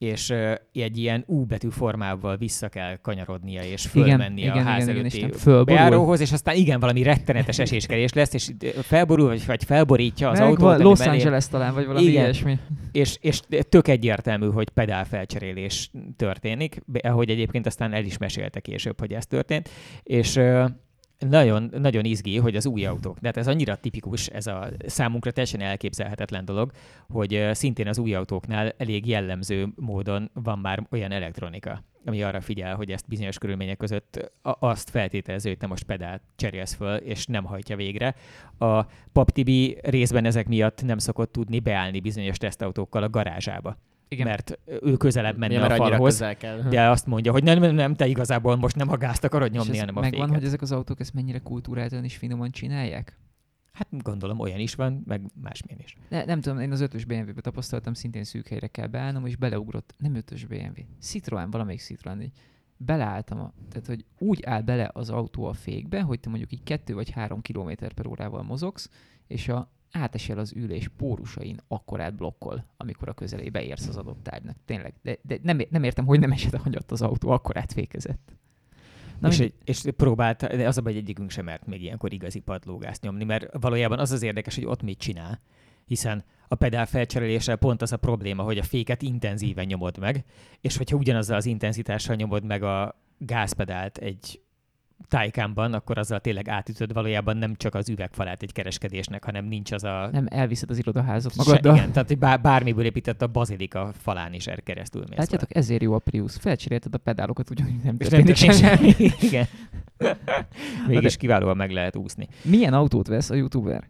és 0.03 0.33
egy 0.73 0.97
ilyen 0.97 1.23
U 1.27 1.45
betű 1.45 1.69
formával 1.69 2.37
vissza 2.37 2.69
kell 2.69 2.97
kanyarodnia, 3.01 3.63
és 3.63 3.85
fölmennie 3.85 4.51
a 4.51 4.61
ház 4.61 4.83
igen, 4.83 4.95
előtti 4.97 5.31
fölborul. 5.31 5.63
bejáróhoz, 5.63 6.19
és 6.19 6.31
aztán 6.31 6.55
igen, 6.55 6.79
valami 6.79 7.03
rettenetes 7.03 7.59
eséskedés 7.59 8.13
lesz, 8.13 8.33
és 8.33 8.51
felborul, 8.81 9.27
vagy, 9.27 9.45
vagy 9.45 9.63
felborítja 9.63 10.29
az 10.29 10.39
Meg 10.39 10.47
autót. 10.47 10.77
Los 10.79 10.99
mellé- 10.99 11.13
Angeles 11.13 11.47
talán, 11.47 11.73
vagy 11.73 11.85
valami 11.85 12.05
Igen. 12.05 12.23
ilyesmi. 12.23 12.57
és, 12.91 13.17
és 13.21 13.39
tök 13.69 13.87
egyértelmű, 13.87 14.51
hogy 14.51 14.69
pedál 14.69 15.05
felcserélés 15.05 15.91
történik, 16.15 16.81
ahogy 17.01 17.29
egyébként 17.29 17.65
aztán 17.65 17.93
el 17.93 18.03
is 18.03 18.17
mesélte 18.17 18.59
később, 18.59 18.99
hogy 18.99 19.13
ez 19.13 19.25
történt, 19.25 19.69
és 20.03 20.39
nagyon, 21.19 21.69
nagyon 21.77 22.05
izgi, 22.05 22.37
hogy 22.37 22.55
az 22.55 22.65
új 22.65 22.85
autók, 22.85 23.19
de 23.19 23.27
hát 23.27 23.37
ez 23.37 23.47
annyira 23.47 23.75
tipikus, 23.75 24.27
ez 24.27 24.47
a 24.47 24.69
számunkra 24.85 25.31
teljesen 25.31 25.61
elképzelhetetlen 25.61 26.45
dolog, 26.45 26.71
hogy 27.09 27.49
szintén 27.51 27.87
az 27.87 27.97
új 27.97 28.13
autóknál 28.13 28.73
elég 28.77 29.07
jellemző 29.07 29.67
módon 29.75 30.29
van 30.33 30.59
már 30.59 30.87
olyan 30.91 31.11
elektronika, 31.11 31.83
ami 32.05 32.23
arra 32.23 32.41
figyel, 32.41 32.75
hogy 32.75 32.91
ezt 32.91 33.07
bizonyos 33.07 33.37
körülmények 33.37 33.77
között 33.77 34.31
azt 34.41 34.89
feltételező, 34.89 35.49
hogy 35.49 35.57
te 35.57 35.67
most 35.67 35.83
pedált 35.83 36.21
cserélsz 36.35 36.73
föl, 36.73 36.95
és 36.95 37.25
nem 37.25 37.43
hajtja 37.43 37.75
végre. 37.75 38.15
A 38.57 38.85
Pap 39.11 39.31
Tibi 39.31 39.77
részben 39.81 40.25
ezek 40.25 40.47
miatt 40.47 40.83
nem 40.83 40.97
szokott 40.97 41.31
tudni 41.31 41.59
beállni 41.59 41.99
bizonyos 41.99 42.37
tesztautókkal 42.37 43.03
a 43.03 43.09
garázsába. 43.09 43.77
Igen. 44.13 44.27
Mert 44.27 44.59
ő 44.81 44.97
közelebb 44.97 45.37
menne 45.37 45.59
mert 45.59 45.71
a 45.71 45.75
falhoz, 45.75 46.13
közel 46.13 46.37
kell. 46.37 46.61
de 46.61 46.89
azt 46.89 47.05
mondja, 47.05 47.31
hogy 47.31 47.43
nem, 47.43 47.59
nem, 47.59 47.75
nem, 47.75 47.93
te 47.93 48.07
igazából 48.07 48.55
most 48.55 48.75
nem 48.75 48.89
a 48.89 48.97
gázt 48.97 49.23
akarod 49.23 49.51
nyomni, 49.51 49.77
hanem 49.77 49.97
a 49.97 49.99
megvan, 49.99 50.19
féket. 50.19 50.35
hogy 50.35 50.45
ezek 50.47 50.61
az 50.61 50.71
autók 50.71 50.99
ezt 50.99 51.13
mennyire 51.13 51.39
kultúráltan 51.39 52.03
és 52.03 52.15
finoman 52.17 52.51
csinálják? 52.51 53.17
Hát 53.73 53.87
gondolom 53.91 54.39
olyan 54.39 54.59
is 54.59 54.75
van, 54.75 55.03
meg 55.05 55.21
másmilyen 55.41 55.79
is. 55.83 55.95
Ne, 56.09 56.25
nem 56.25 56.41
tudom, 56.41 56.59
én 56.59 56.71
az 56.71 56.81
ötös 56.81 57.05
BMW-be 57.05 57.41
tapasztaltam, 57.41 57.93
szintén 57.93 58.23
szűk 58.23 58.47
helyre 58.47 58.67
kell 58.67 58.87
beállnom, 58.87 59.25
és 59.25 59.35
beleugrott, 59.35 59.93
nem 59.97 60.15
ötös 60.15 60.45
BMW, 60.45 60.81
Citroen, 60.99 61.51
valamelyik 61.51 61.81
Citroen, 61.81 62.21
így 62.21 62.31
beleálltam, 62.77 63.39
a, 63.39 63.53
tehát 63.69 63.87
hogy 63.87 64.05
úgy 64.17 64.43
áll 64.43 64.61
bele 64.61 64.89
az 64.93 65.09
autó 65.09 65.45
a 65.45 65.53
fékbe, 65.53 66.01
hogy 66.01 66.19
te 66.19 66.29
mondjuk 66.29 66.51
így 66.51 66.63
2 66.63 66.93
vagy 66.93 67.09
3 67.09 67.41
km 67.41 67.71
per 67.95 68.07
órával 68.07 68.43
mozogsz, 68.43 68.89
és 69.27 69.49
a 69.49 69.72
átesel 69.93 70.37
az 70.37 70.53
ülés 70.55 70.89
pórusain 70.97 71.59
akkorát 71.67 72.15
blokkol, 72.15 72.65
amikor 72.77 73.09
a 73.09 73.13
közelébe 73.13 73.63
érsz 73.63 73.87
az 73.87 73.97
adott 73.97 74.23
tárgynak. 74.23 74.55
Tényleg. 74.65 74.93
De, 75.01 75.17
de 75.21 75.37
nem, 75.41 75.59
nem 75.69 75.83
értem, 75.83 76.05
hogy 76.05 76.19
nem 76.19 76.31
esett 76.31 76.55
hangyat 76.55 76.91
az 76.91 77.01
autó, 77.01 77.29
akkorát 77.29 77.73
fékezett. 77.73 78.35
Na 79.19 79.27
és, 79.27 79.39
egy, 79.39 79.53
és 79.63 79.83
próbált, 79.97 80.55
de 80.55 80.67
az 80.67 80.77
a 80.77 80.81
baj, 80.81 80.93
hogy 80.93 81.01
egyikünk 81.01 81.29
sem 81.29 81.45
mert 81.45 81.65
még 81.65 81.81
ilyenkor 81.81 82.13
igazi 82.13 82.39
padlógást 82.39 83.01
nyomni, 83.01 83.23
mert 83.23 83.47
valójában 83.59 83.99
az 83.99 84.11
az 84.11 84.21
érdekes, 84.21 84.55
hogy 84.55 84.65
ott 84.65 84.81
mit 84.81 84.97
csinál, 84.97 85.41
hiszen 85.85 86.23
a 86.47 86.55
pedál 86.55 86.85
felcseréléssel 86.85 87.55
pont 87.55 87.81
az 87.81 87.91
a 87.91 87.97
probléma, 87.97 88.43
hogy 88.43 88.57
a 88.57 88.63
féket 88.63 89.01
intenzíven 89.01 89.65
nyomod 89.65 89.97
meg, 89.97 90.23
és 90.61 90.77
hogyha 90.77 90.97
ugyanazzal 90.97 91.35
az 91.35 91.45
intenzitással 91.45 92.15
nyomod 92.15 92.43
meg 92.43 92.63
a 92.63 93.01
gázpedált 93.17 93.97
egy 93.97 94.41
tájkámban, 95.07 95.73
akkor 95.73 95.97
azzal 95.97 96.19
tényleg 96.19 96.49
átütöd 96.49 96.93
valójában 96.93 97.37
nem 97.37 97.55
csak 97.55 97.75
az 97.75 97.89
üvegfalát 97.89 98.41
egy 98.41 98.51
kereskedésnek, 98.51 99.23
hanem 99.23 99.45
nincs 99.45 99.71
az 99.71 99.83
a... 99.83 100.09
Nem 100.11 100.25
elviszed 100.29 100.69
az 100.69 100.77
irodaházat 100.77 101.33
Se, 101.33 101.43
magaddal. 101.45 101.75
igen, 101.75 101.91
tehát 101.91 102.17
bár, 102.17 102.41
bármiből 102.41 102.85
épített 102.85 103.21
a 103.21 103.27
bazilika 103.27 103.91
falán 104.01 104.33
is 104.33 104.47
er 104.47 104.63
keresztül 104.63 105.03
mész. 105.09 105.17
Látjátok, 105.17 105.55
ezért 105.55 105.81
jó 105.81 105.93
a 105.93 105.99
Prius. 105.99 106.35
Felcserélted 106.39 106.93
a 106.93 106.97
pedálokat, 106.97 107.49
ugyanúgy 107.49 107.83
nem 107.83 107.97
történik 107.97 108.35
semmi. 108.35 108.53
semmi. 108.53 108.93
Igen. 109.21 109.47
Mégis 110.87 111.17
kiválóan 111.17 111.57
meg 111.57 111.71
lehet 111.71 111.95
úszni. 111.95 112.27
Milyen 112.41 112.73
autót 112.73 113.07
vesz 113.07 113.29
a 113.29 113.35
youtuber? 113.35 113.89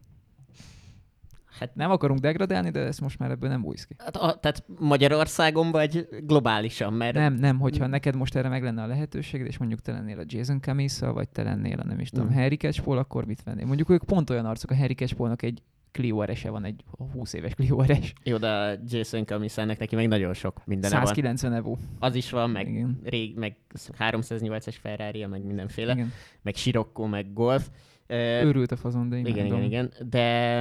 Hát 1.68 1.76
Nem 1.76 1.92
akarunk 1.92 2.20
degradálni, 2.20 2.70
de 2.70 2.80
ezt 2.80 3.02
most 3.02 3.20
már 3.20 3.32
ebből 3.32 3.50
nem 3.50 3.62
bújsz 3.62 3.84
ki. 3.86 3.96
Hát, 3.98 4.16
a, 4.16 4.34
tehát 4.40 4.64
Magyarországon 4.80 5.72
vagy 5.72 6.08
globálisan, 6.22 6.94
mert 6.94 7.16
Nem, 7.16 7.34
nem, 7.34 7.60
hogyha 7.60 7.88
neked 7.88 8.16
most 8.16 8.36
erre 8.36 8.50
meg 8.50 8.64
lenne 8.64 8.82
a 8.82 8.88
lehetőséged, 8.88 9.48
és 9.48 9.58
mondjuk 9.58 9.82
te 9.82 9.92
lennél 9.92 10.20
a 10.20 10.24
Jason 10.26 10.62
Camisa, 10.62 11.14
vagy 11.14 11.30
te 11.30 11.44
lennél 11.44 11.80
a 11.80 11.86
nem 11.86 12.00
is 12.00 12.10
tudom, 12.10 12.28
Mm. 12.28 12.34
Harry 12.34 12.56
Catchpole, 12.56 13.00
akkor 13.00 13.26
mit 13.26 13.44
vennél? 13.44 13.66
Mondjuk 13.66 13.90
ők 13.90 14.04
pont 14.04 14.30
olyan 14.30 14.46
arcok, 14.46 14.72
a 14.72 14.76
Harry 14.76 14.94
Catchpole-nak 14.94 15.42
egy 15.42 15.62
Clio 15.92 16.26
van, 16.44 16.64
egy 16.64 16.84
20 17.14 17.34
éves 17.34 17.54
Clio 17.54 17.82
RS. 17.82 18.14
jó, 18.24 18.38
de 18.38 18.50
a 18.50 18.76
Jason 18.88 19.26
Camisának 19.26 19.78
neki 19.78 19.96
meg 19.96 20.08
nagyon 20.08 20.34
sok 20.34 20.62
mindene 20.66 20.96
van. 20.96 21.06
190 21.06 21.54
Evo. 21.54 21.76
Az 22.00 22.16
is 22.16 22.30
van, 22.30 22.50
meg, 22.50 22.70
Igen. 22.70 23.00
rég, 23.04 23.38
meg 23.38 23.56
308-as 24.00 24.76
ferrari 24.82 25.26
meg 25.26 25.44
mindenféle, 25.46 25.94
Igen. 25.94 26.12
meg 26.42 26.56
Sirocco, 26.56 27.06
meg 27.08 27.34
Golf. 27.34 27.70
Őrült 28.08 28.72
a 28.72 28.76
fazon, 28.76 29.10
de 29.10 29.18
igen, 29.18 29.46
imádom. 29.46 29.64
igen, 29.64 29.86
igen, 29.86 30.10
de 30.10 30.58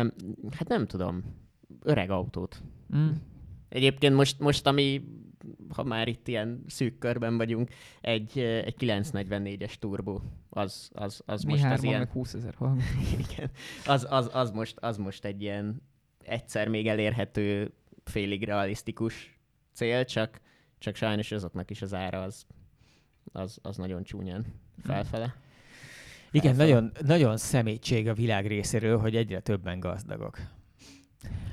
hát 0.50 0.68
nem 0.68 0.86
tudom, 0.86 1.22
öreg 1.82 2.10
autót. 2.10 2.62
Mm. 2.96 3.08
Egyébként 3.68 4.14
most, 4.14 4.38
most 4.40 4.66
ami 4.66 5.04
ha 5.68 5.82
már 5.82 6.08
itt 6.08 6.28
ilyen 6.28 6.64
szűk 6.66 6.98
körben 6.98 7.36
vagyunk, 7.36 7.70
egy, 8.00 8.38
egy 8.38 8.74
944-es 8.78 9.74
turbo, 9.74 10.20
az, 10.48 10.90
az, 10.92 11.22
az 11.26 11.42
Mi 11.42 11.52
most 11.52 11.64
az 11.64 11.82
ilyen... 11.82 11.98
meg 11.98 12.10
20 12.10 12.34
ezer. 12.34 12.54
Igen, 13.30 13.50
az, 13.86 14.06
az, 14.10 14.30
az, 14.32 14.50
most, 14.50 14.78
az 14.78 14.96
most 14.96 15.24
egy 15.24 15.42
ilyen 15.42 15.82
egyszer 16.24 16.68
még 16.68 16.86
elérhető, 16.86 17.72
félig 18.04 18.44
realisztikus 18.44 19.38
cél, 19.72 20.04
csak, 20.04 20.40
csak 20.78 20.94
sajnos 20.94 21.32
azoknak 21.32 21.70
is 21.70 21.82
az 21.82 21.94
ára 21.94 22.22
az, 22.22 22.46
az, 23.32 23.58
az 23.62 23.76
nagyon 23.76 24.02
csúnyán 24.02 24.46
felfele. 24.82 25.34
Igen, 26.32 26.56
nagyon, 26.56 26.92
nagyon 27.06 27.36
szemétség 27.36 28.08
a 28.08 28.14
világ 28.14 28.46
részéről, 28.46 28.98
hogy 28.98 29.16
egyre 29.16 29.40
többen 29.40 29.80
gazdagok. 29.80 30.38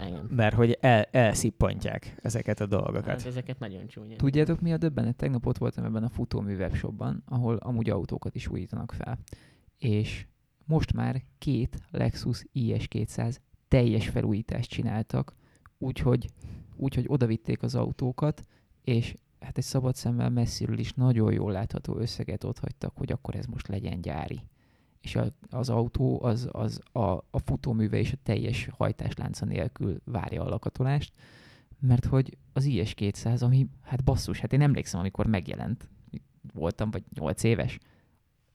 Igen. 0.08 0.28
Mert 0.30 0.56
hogy 0.56 0.78
el, 0.82 1.04
elszippantják 1.12 2.16
ezeket 2.22 2.60
a 2.60 2.66
dolgokat. 2.66 3.06
Hát 3.06 3.26
ezeket 3.26 3.60
nagyon 3.60 3.88
csúnyán. 3.88 4.18
Tudjátok 4.18 4.62
mi 4.62 4.74
a 4.74 4.78
döbbenet? 4.78 5.16
Tegnap 5.16 5.46
ott 5.46 5.58
voltam 5.58 5.86
ebben 5.86 6.04
a 6.04 6.10
futómű 6.10 6.56
webshopban, 6.56 7.24
ahol 7.26 7.56
amúgy 7.56 7.90
autókat 7.90 8.36
is 8.36 8.48
újítanak 8.48 8.92
fel. 8.92 9.20
És 9.78 10.26
most 10.66 10.94
már 10.94 11.24
két 11.38 11.80
Lexus 11.92 12.46
IS200 12.54 13.36
teljes 13.68 14.10
felújítást 14.10 14.70
csináltak, 14.70 15.34
úgyhogy, 15.78 16.30
úgyhogy 16.76 17.06
odavitték 17.08 17.64
az 17.64 17.76
autókat, 17.76 18.42
és 18.82 19.18
hát 19.40 19.58
egy 19.58 19.64
szabad 19.64 19.96
szemmel 19.96 20.30
messziről 20.30 20.80
is 20.80 20.94
nagyon 20.94 21.34
jól 21.34 21.52
látható 21.52 21.98
összeget 21.98 22.44
ott 22.44 22.60
hagytak, 22.60 22.98
hogy 22.98 23.12
akkor 23.12 23.36
ez 23.36 23.46
most 23.46 23.68
legyen 23.68 24.02
gyári. 24.02 24.42
És 25.02 25.16
a, 25.16 25.26
az 25.50 25.70
autó 25.70 26.24
az, 26.24 26.50
az 26.52 26.82
a, 26.92 27.00
a 27.12 27.40
futóműve 27.46 27.98
és 27.98 28.12
a 28.12 28.18
teljes 28.24 28.70
hajtáslánca 28.78 29.46
nélkül 29.46 30.02
várja 30.04 30.44
a 30.44 30.50
lakatolást, 30.50 31.14
mert 31.80 32.06
hogy 32.06 32.38
az 32.54 32.66
IS-200, 32.66 33.42
ami, 33.42 33.68
hát 33.84 34.04
basszus, 34.04 34.40
hát 34.40 34.54
én 34.54 34.62
emlékszem, 34.62 35.00
amikor 35.00 35.28
megjelent, 35.28 35.90
voltam, 36.54 36.92
vagy 36.92 37.04
8 37.14 37.44
éves, 37.44 37.80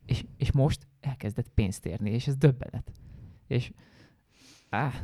és, 0.07 0.25
és 0.37 0.53
most 0.53 0.87
elkezdett 1.01 1.49
pénzt 1.49 1.87
érni, 1.87 2.11
és 2.11 2.27
ez 2.27 2.37
döbbenet. 2.37 2.93
És, 3.47 3.73
áh, 4.69 4.95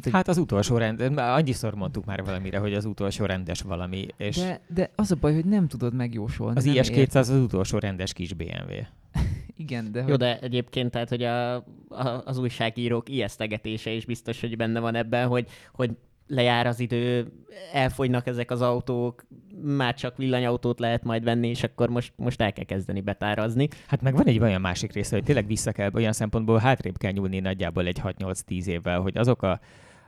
tehát, 0.00 0.16
Hát 0.16 0.28
az 0.28 0.38
utolsó 0.38 0.76
rend, 0.76 1.00
annyiszor 1.18 1.74
mondtuk 1.74 2.04
már 2.04 2.24
valamire, 2.24 2.58
hogy 2.58 2.74
az 2.74 2.84
utolsó 2.84 3.24
rendes 3.24 3.60
valami, 3.60 4.06
és 4.16 4.36
de, 4.36 4.60
de 4.68 4.90
az 4.94 5.10
a 5.10 5.16
baj, 5.20 5.34
hogy 5.34 5.44
nem 5.44 5.68
tudod 5.68 5.94
megjósolni. 5.94 6.56
az 6.56 6.64
nem 6.64 6.74
IS-200 6.74 6.90
érted. 6.90 7.16
az 7.16 7.30
utolsó 7.30 7.78
rendes 7.78 8.12
kis 8.12 8.32
BMW. 8.32 8.72
Igen, 9.56 9.92
de, 9.92 10.00
Jó, 10.00 10.06
hogy, 10.06 10.16
de 10.16 10.38
egyébként 10.38 10.90
tehát, 10.90 11.08
hogy 11.08 11.22
a, 11.22 11.54
a, 11.54 12.22
az 12.24 12.38
újságírók 12.38 13.08
ijesztegetése 13.08 13.90
is 13.90 14.04
biztos, 14.04 14.40
hogy 14.40 14.56
benne 14.56 14.80
van 14.80 14.94
ebben, 14.94 15.28
hogy, 15.28 15.48
hogy 15.72 15.90
lejár 16.26 16.66
az 16.66 16.80
idő, 16.80 17.32
elfogynak 17.72 18.26
ezek 18.26 18.50
az 18.50 18.60
autók, 18.62 19.26
már 19.62 19.94
csak 19.94 20.16
villanyautót 20.16 20.78
lehet 20.78 21.04
majd 21.04 21.24
venni, 21.24 21.48
és 21.48 21.62
akkor 21.62 21.88
most, 21.88 22.12
most 22.16 22.40
el 22.40 22.52
kell 22.52 22.64
kezdeni 22.64 23.00
betárazni. 23.00 23.68
Hát 23.86 24.02
meg 24.02 24.14
van 24.14 24.26
egy 24.26 24.38
olyan 24.38 24.60
másik 24.60 24.92
része, 24.92 25.14
hogy 25.16 25.24
tényleg 25.24 25.46
vissza 25.46 25.72
kell, 25.72 25.90
olyan 25.94 26.12
szempontból 26.12 26.58
hátrébb 26.58 26.98
kell 26.98 27.12
nyúlni 27.12 27.38
nagyjából 27.38 27.86
egy 27.86 28.00
6-8-10 28.02 28.66
évvel, 28.66 29.00
hogy 29.00 29.16
azok 29.16 29.42
a, 29.42 29.60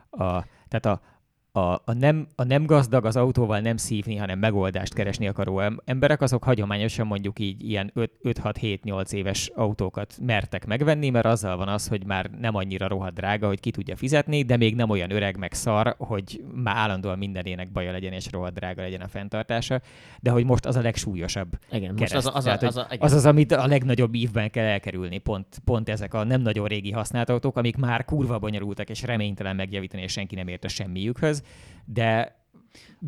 a 0.09 0.45
tehát 0.67 0.85
a, 0.85 1.01
a, 1.51 1.59
a, 1.59 1.93
nem, 1.93 2.27
a 2.35 2.43
nem 2.43 2.65
gazdag 2.65 3.05
az 3.05 3.15
autóval 3.15 3.59
nem 3.59 3.77
szívni, 3.77 4.15
hanem 4.15 4.39
megoldást 4.39 4.93
keresni 4.93 5.27
akaró 5.27 5.59
em- 5.59 5.81
emberek, 5.85 6.21
azok 6.21 6.43
hagyományosan 6.43 7.07
mondjuk 7.07 7.39
így 7.39 7.69
ilyen 7.69 7.91
5-6-7-8 8.23 9.11
éves 9.11 9.51
autókat 9.55 10.17
mertek 10.21 10.65
megvenni, 10.65 11.09
mert 11.09 11.25
azzal 11.25 11.57
van 11.57 11.67
az, 11.67 11.87
hogy 11.87 12.05
már 12.05 12.29
nem 12.39 12.55
annyira 12.55 12.87
rohadt 12.87 13.13
drága, 13.15 13.47
hogy 13.47 13.59
ki 13.59 13.71
tudja 13.71 13.95
fizetni, 13.95 14.41
de 14.43 14.57
még 14.57 14.75
nem 14.75 14.89
olyan 14.89 15.11
öreg 15.11 15.37
meg 15.37 15.53
szar, 15.53 15.95
hogy 15.97 16.43
már 16.53 16.75
állandóan 16.75 17.17
mindenének 17.17 17.71
baja 17.71 17.91
legyen 17.91 18.13
és 18.13 18.27
rohadt 18.31 18.53
drága 18.53 18.81
legyen 18.81 19.01
a 19.01 19.07
fenntartása, 19.07 19.81
de 20.19 20.31
hogy 20.31 20.45
most 20.45 20.65
az 20.65 20.75
a 20.75 20.81
legsúlyosabb 20.81 21.57
Igen, 21.71 21.91
most 21.91 22.03
az, 22.03 22.09
kereszt. 22.09 22.27
a- 22.27 22.35
az, 22.35 22.45
a, 22.45 22.47
Tehát, 22.47 22.63
az, 22.63 22.77
a, 22.77 22.85
igen. 22.91 23.05
az 23.05 23.13
az, 23.13 23.25
amit 23.25 23.51
a 23.51 23.67
legnagyobb 23.67 24.13
ívben 24.13 24.49
kell 24.49 24.65
elkerülni, 24.65 25.17
pont, 25.17 25.47
pont 25.65 25.89
ezek 25.89 26.13
a 26.13 26.23
nem 26.23 26.41
nagyon 26.41 26.67
régi 26.67 26.91
használt 26.91 27.29
autók, 27.29 27.57
amik 27.57 27.77
már 27.77 28.05
kurva 28.05 28.39
bonyolultak 28.39 28.89
és 28.89 29.01
reménytelen 29.03 29.55
megjavítani, 29.55 30.01
és 30.03 30.11
senki 30.11 30.35
nem 30.35 30.47
ért 30.47 30.63
a 30.63 30.67
semmiükhöz, 30.67 31.38
de 31.85 32.37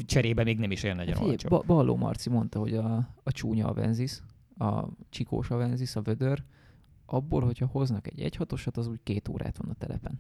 cserébe 0.06 0.44
még 0.44 0.60
nem 0.60 0.72
is 0.72 0.84
olyan 0.84 0.96
nagyon 0.96 1.14
Figyelj, 1.14 1.32
olcsó. 1.32 1.50
ba- 1.50 1.66
Balló 1.66 1.96
Marci 1.96 2.30
mondta, 2.30 2.60
hogy 2.60 2.76
a, 2.76 2.96
a 3.24 3.32
csúnya 3.32 3.68
Avensis, 3.68 4.22
a 4.58 4.84
csikós 5.10 5.50
Avensis, 5.50 5.96
a 5.96 6.02
vödör, 6.02 6.44
abból, 7.06 7.44
hogyha 7.44 7.66
hoznak 7.66 8.08
egy 8.08 8.22
1 8.22 8.38
az 8.74 8.88
úgy 8.88 9.00
két 9.04 9.28
órát 9.28 9.58
van 9.58 9.70
a 9.70 9.74
telepen. 9.74 10.20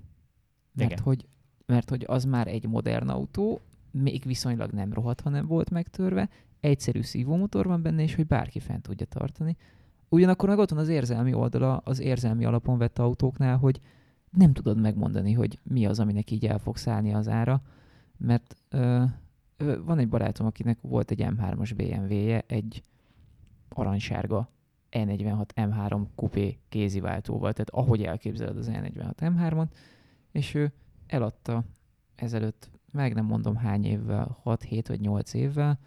Mert 0.74 0.92
Igen. 0.92 1.04
hogy, 1.04 1.28
mert 1.66 1.90
hogy 1.90 2.04
az 2.08 2.26
már 2.26 2.48
egy 2.48 2.68
modern 2.68 3.10
autó, 3.10 3.62
még 3.92 4.24
viszonylag 4.26 4.72
nem 4.72 4.94
rohadt, 4.94 5.22
ha 5.22 5.30
nem 5.30 5.46
volt 5.46 5.70
megtörve, 5.70 6.30
egyszerű 6.60 7.02
szívómotor 7.02 7.66
van 7.66 7.82
benne, 7.82 8.02
és 8.02 8.16
hogy 8.16 8.28
bárki 8.28 8.60
fent 8.60 8.82
tudja 8.82 9.06
tartani. 9.06 9.58
Ugyanakkor 10.10 10.50
meg 10.50 10.58
ott 10.58 10.70
van 10.70 10.80
az 10.80 10.88
érzelmi 10.88 11.34
oldala, 11.34 11.78
az 11.78 12.00
érzelmi 12.00 12.46
alapon 12.46 12.78
vett 12.78 13.00
autóknál, 13.00 13.58
hogy 13.58 13.82
nem 14.30 14.54
tudod 14.54 14.80
megmondani, 14.80 15.34
hogy 15.34 15.60
mi 15.64 15.86
az, 15.86 16.00
aminek 16.00 16.32
így 16.32 16.46
el 16.46 16.60
fog 16.60 16.78
szállni 16.78 17.14
az 17.14 17.28
ára, 17.28 17.62
mert 18.22 18.56
ö, 18.70 19.04
ö, 19.58 19.84
van 19.84 20.00
egy 20.00 20.10
barátom, 20.10 20.46
akinek 20.48 20.78
volt 20.82 21.12
egy 21.12 21.24
M3-as 21.24 21.72
BMW-je, 21.76 22.44
egy 22.48 22.84
aranysárga 23.70 24.50
E46 24.92 25.46
M3 25.56 26.02
kupé 26.16 26.60
kéziváltóval, 26.70 27.52
tehát 27.54 27.70
ahogy 27.70 28.04
elképzeled 28.04 28.58
az 28.58 28.70
E46 28.74 29.14
M3-on, 29.20 29.66
és 30.32 30.54
ő 30.54 30.72
eladta 31.08 31.64
ezelőtt, 32.16 32.70
meg 32.92 33.14
nem 33.14 33.26
mondom 33.26 33.56
hány 33.56 33.86
évvel, 33.86 34.38
6, 34.42 34.64
7 34.64 34.88
vagy 34.88 35.00
8 35.00 35.34
évvel, 35.34 35.80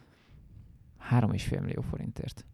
3,5 1.09 1.61
millió 1.61 1.81
forintért. 1.81 2.45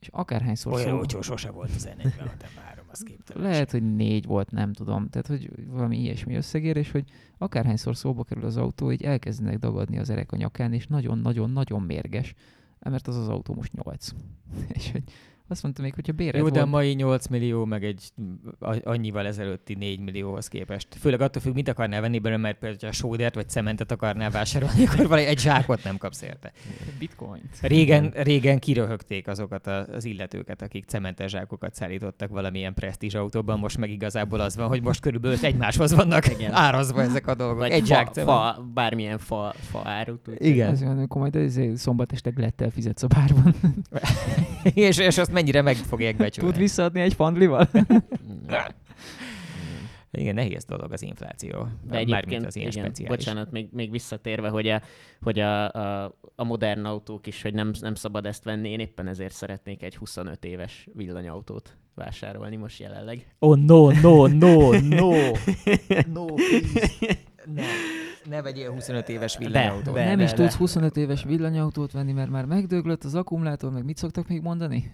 És 0.00 0.08
akárhányszor 0.08 0.72
Olyan 0.72 0.86
szó- 0.88 0.96
olcsó 0.96 1.20
sose 1.20 1.50
volt 1.50 1.70
az 1.74 1.88
N46 1.96 2.30
M3, 2.40 2.81
az 2.92 3.02
képtelen. 3.02 3.50
lehet, 3.50 3.70
hogy 3.70 3.94
négy 3.94 4.26
volt, 4.26 4.50
nem 4.50 4.72
tudom. 4.72 5.08
Tehát, 5.08 5.26
hogy 5.26 5.66
valami 5.66 5.98
ilyesmi 5.98 6.34
összegér, 6.34 6.76
és 6.76 6.90
hogy 6.90 7.04
akárhányszor 7.38 7.96
szóba 7.96 8.24
kerül 8.24 8.44
az 8.44 8.56
autó, 8.56 8.92
így 8.92 9.02
elkezdenek 9.02 9.58
dagadni 9.58 9.98
az 9.98 10.10
erek 10.10 10.32
a 10.32 10.36
nyakán, 10.36 10.72
és 10.72 10.86
nagyon-nagyon-nagyon 10.86 11.82
mérges, 11.82 12.34
mert 12.78 13.08
az 13.08 13.16
az 13.16 13.28
autó 13.28 13.54
most 13.54 13.72
8. 13.72 14.08
és 14.76 14.90
hogy 14.90 15.04
azt 15.52 15.62
mondta 15.62 15.82
még, 15.82 15.94
hogyha 15.94 16.12
bérelt 16.12 16.44
Jó, 16.44 16.48
de 16.50 16.60
a 16.60 16.66
mai 16.66 16.92
8 16.92 17.26
millió, 17.26 17.64
meg 17.64 17.84
egy 17.84 18.02
a- 18.60 18.76
annyival 18.82 19.26
ezelőtti 19.26 19.74
4 19.74 20.00
millióhoz 20.00 20.48
képest. 20.48 20.88
Főleg 21.00 21.20
attól 21.20 21.42
függ, 21.42 21.54
mit 21.54 21.68
akarnál 21.68 22.00
venni 22.00 22.18
belőle, 22.18 22.40
mert 22.40 22.58
például, 22.58 22.80
ha 22.82 22.92
sódert 22.92 23.34
vagy 23.34 23.48
cementet 23.48 23.90
akarnál 23.92 24.30
vásárolni, 24.30 24.84
akkor 24.86 25.06
valami 25.08 25.26
egy 25.26 25.38
zsákot 25.38 25.84
nem 25.84 25.96
kapsz 25.98 26.22
érte. 26.22 26.52
bitcoin. 26.98 27.42
Régen, 27.60 28.12
régen 28.16 28.58
kiröhögték 28.58 29.28
azokat 29.28 29.66
a- 29.66 29.86
az 29.86 30.04
illetőket, 30.04 30.62
akik 30.62 30.84
cementes 30.84 31.30
zsákokat 31.30 31.74
szállítottak 31.74 32.30
valamilyen 32.30 32.74
presztízs 32.74 33.14
autóban, 33.14 33.58
most 33.58 33.78
meg 33.78 33.90
igazából 33.90 34.40
az 34.40 34.56
van, 34.56 34.68
hogy 34.68 34.82
most 34.82 35.00
körülbelül 35.00 35.38
egymáshoz 35.42 35.94
vannak 35.94 36.30
Igen. 36.30 36.52
árazva 36.66 37.00
ezek 37.02 37.26
a 37.26 37.34
dolgok. 37.34 37.58
Vagy 37.58 37.70
egy 37.70 37.80
fa, 37.80 37.86
zsák 37.86 38.08
fa, 38.14 38.66
bármilyen 38.74 39.18
fa, 39.18 39.54
fa 39.70 39.80
árut. 39.84 40.26
Igen. 40.38 40.70
Ez 40.70 40.82
olyan 40.82 41.08
komoly, 41.08 41.30
de 41.30 41.38
ezért 41.38 41.76
szombat 41.76 42.12
este 42.12 42.30
glettel 42.30 42.70
fizetsz 42.70 43.02
a 43.02 43.06
bárban. 43.06 43.54
és, 44.74 44.98
és 44.98 45.18
azt 45.18 45.32
mennyire 45.42 45.62
meg 45.62 45.76
fogják 45.76 46.16
becsülni. 46.16 46.50
Tud 46.50 46.60
visszaadni 46.60 47.00
egy 47.00 47.14
fandlival? 47.14 47.68
Igen, 50.18 50.34
nehéz 50.34 50.64
dolog 50.64 50.92
az 50.92 51.02
infláció. 51.02 51.68
De 51.88 51.96
egyébként, 51.96 52.46
az 52.46 52.56
ilyen 52.56 52.70
igen, 52.70 52.84
speciális. 52.84 53.16
bocsánat, 53.16 53.50
még, 53.50 53.68
még 53.72 53.90
visszatérve, 53.90 54.48
hogy, 54.48 54.68
a, 54.68 54.82
hogy 55.20 55.38
a, 55.38 55.72
a, 55.72 56.14
a 56.34 56.44
modern 56.44 56.84
autók 56.84 57.26
is, 57.26 57.42
hogy 57.42 57.54
nem, 57.54 57.72
nem 57.80 57.94
szabad 57.94 58.26
ezt 58.26 58.44
venni, 58.44 58.70
én 58.70 58.80
éppen 58.80 59.06
ezért 59.06 59.32
szeretnék 59.32 59.82
egy 59.82 59.96
25 59.96 60.44
éves 60.44 60.88
villanyautót 60.94 61.76
vásárolni 61.94 62.56
most 62.56 62.80
jelenleg. 62.80 63.34
Oh, 63.38 63.56
no, 63.56 63.90
no, 63.90 64.26
no, 64.26 64.78
no. 64.80 65.10
No, 66.12 66.24
please. 66.24 67.16
Ne, 67.54 67.62
ne 68.28 68.42
vegyél 68.42 68.72
25 68.72 69.08
éves 69.08 69.36
villanyautót. 69.36 69.94
de. 69.94 70.04
nem 70.04 70.20
is 70.20 70.32
tudsz 70.32 70.54
25 70.54 70.96
éves 70.96 71.24
villanyautót 71.24 71.92
venni, 71.92 72.12
mert 72.12 72.30
már 72.30 72.44
megdöglött 72.44 73.04
az 73.04 73.14
akkumulátor, 73.14 73.72
meg 73.72 73.84
mit 73.84 73.96
szoktak 73.96 74.28
még 74.28 74.42
mondani? 74.42 74.92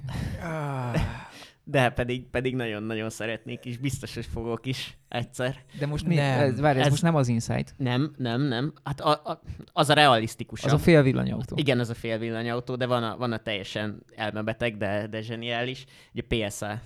De 1.71 1.91
pedig, 1.91 2.27
pedig 2.31 2.55
nagyon-nagyon 2.55 3.11
szeretnék 3.11 3.65
is, 3.65 3.77
biztos, 3.77 4.15
hogy 4.15 4.27
fogok 4.27 4.67
is 4.67 4.97
egyszer. 5.09 5.65
De 5.79 5.87
most 5.87 6.07
mi? 6.07 6.15
Nem. 6.15 6.41
Ez, 6.41 6.61
várj, 6.61 6.79
ez, 6.79 6.85
Ez- 6.85 6.91
most 6.91 7.03
nem 7.03 7.15
az 7.15 7.29
Insight. 7.29 7.75
Nem, 7.77 8.15
nem, 8.17 8.41
nem. 8.43 8.73
Hát 8.85 9.01
a, 9.01 9.11
a, 9.11 9.41
az 9.73 9.89
a 9.91 9.95
realisztikus. 9.95 10.65
Az 10.65 10.73
a 10.73 10.79
fél 10.79 11.03
villanyautó. 11.03 11.57
Igen, 11.59 11.79
az 11.79 11.91
a 11.91 11.95
fél 11.95 12.19
villanyautó, 12.19 12.77
de 12.77 12.87
van 12.87 13.03
a, 13.03 13.17
van 13.17 13.33
a 13.33 13.37
teljesen 13.39 14.03
elmebeteg, 14.17 14.77
de, 14.77 15.07
de 15.07 15.21
zseniális. 15.21 15.85
Ugye 16.15 16.49
PSA. 16.49 16.81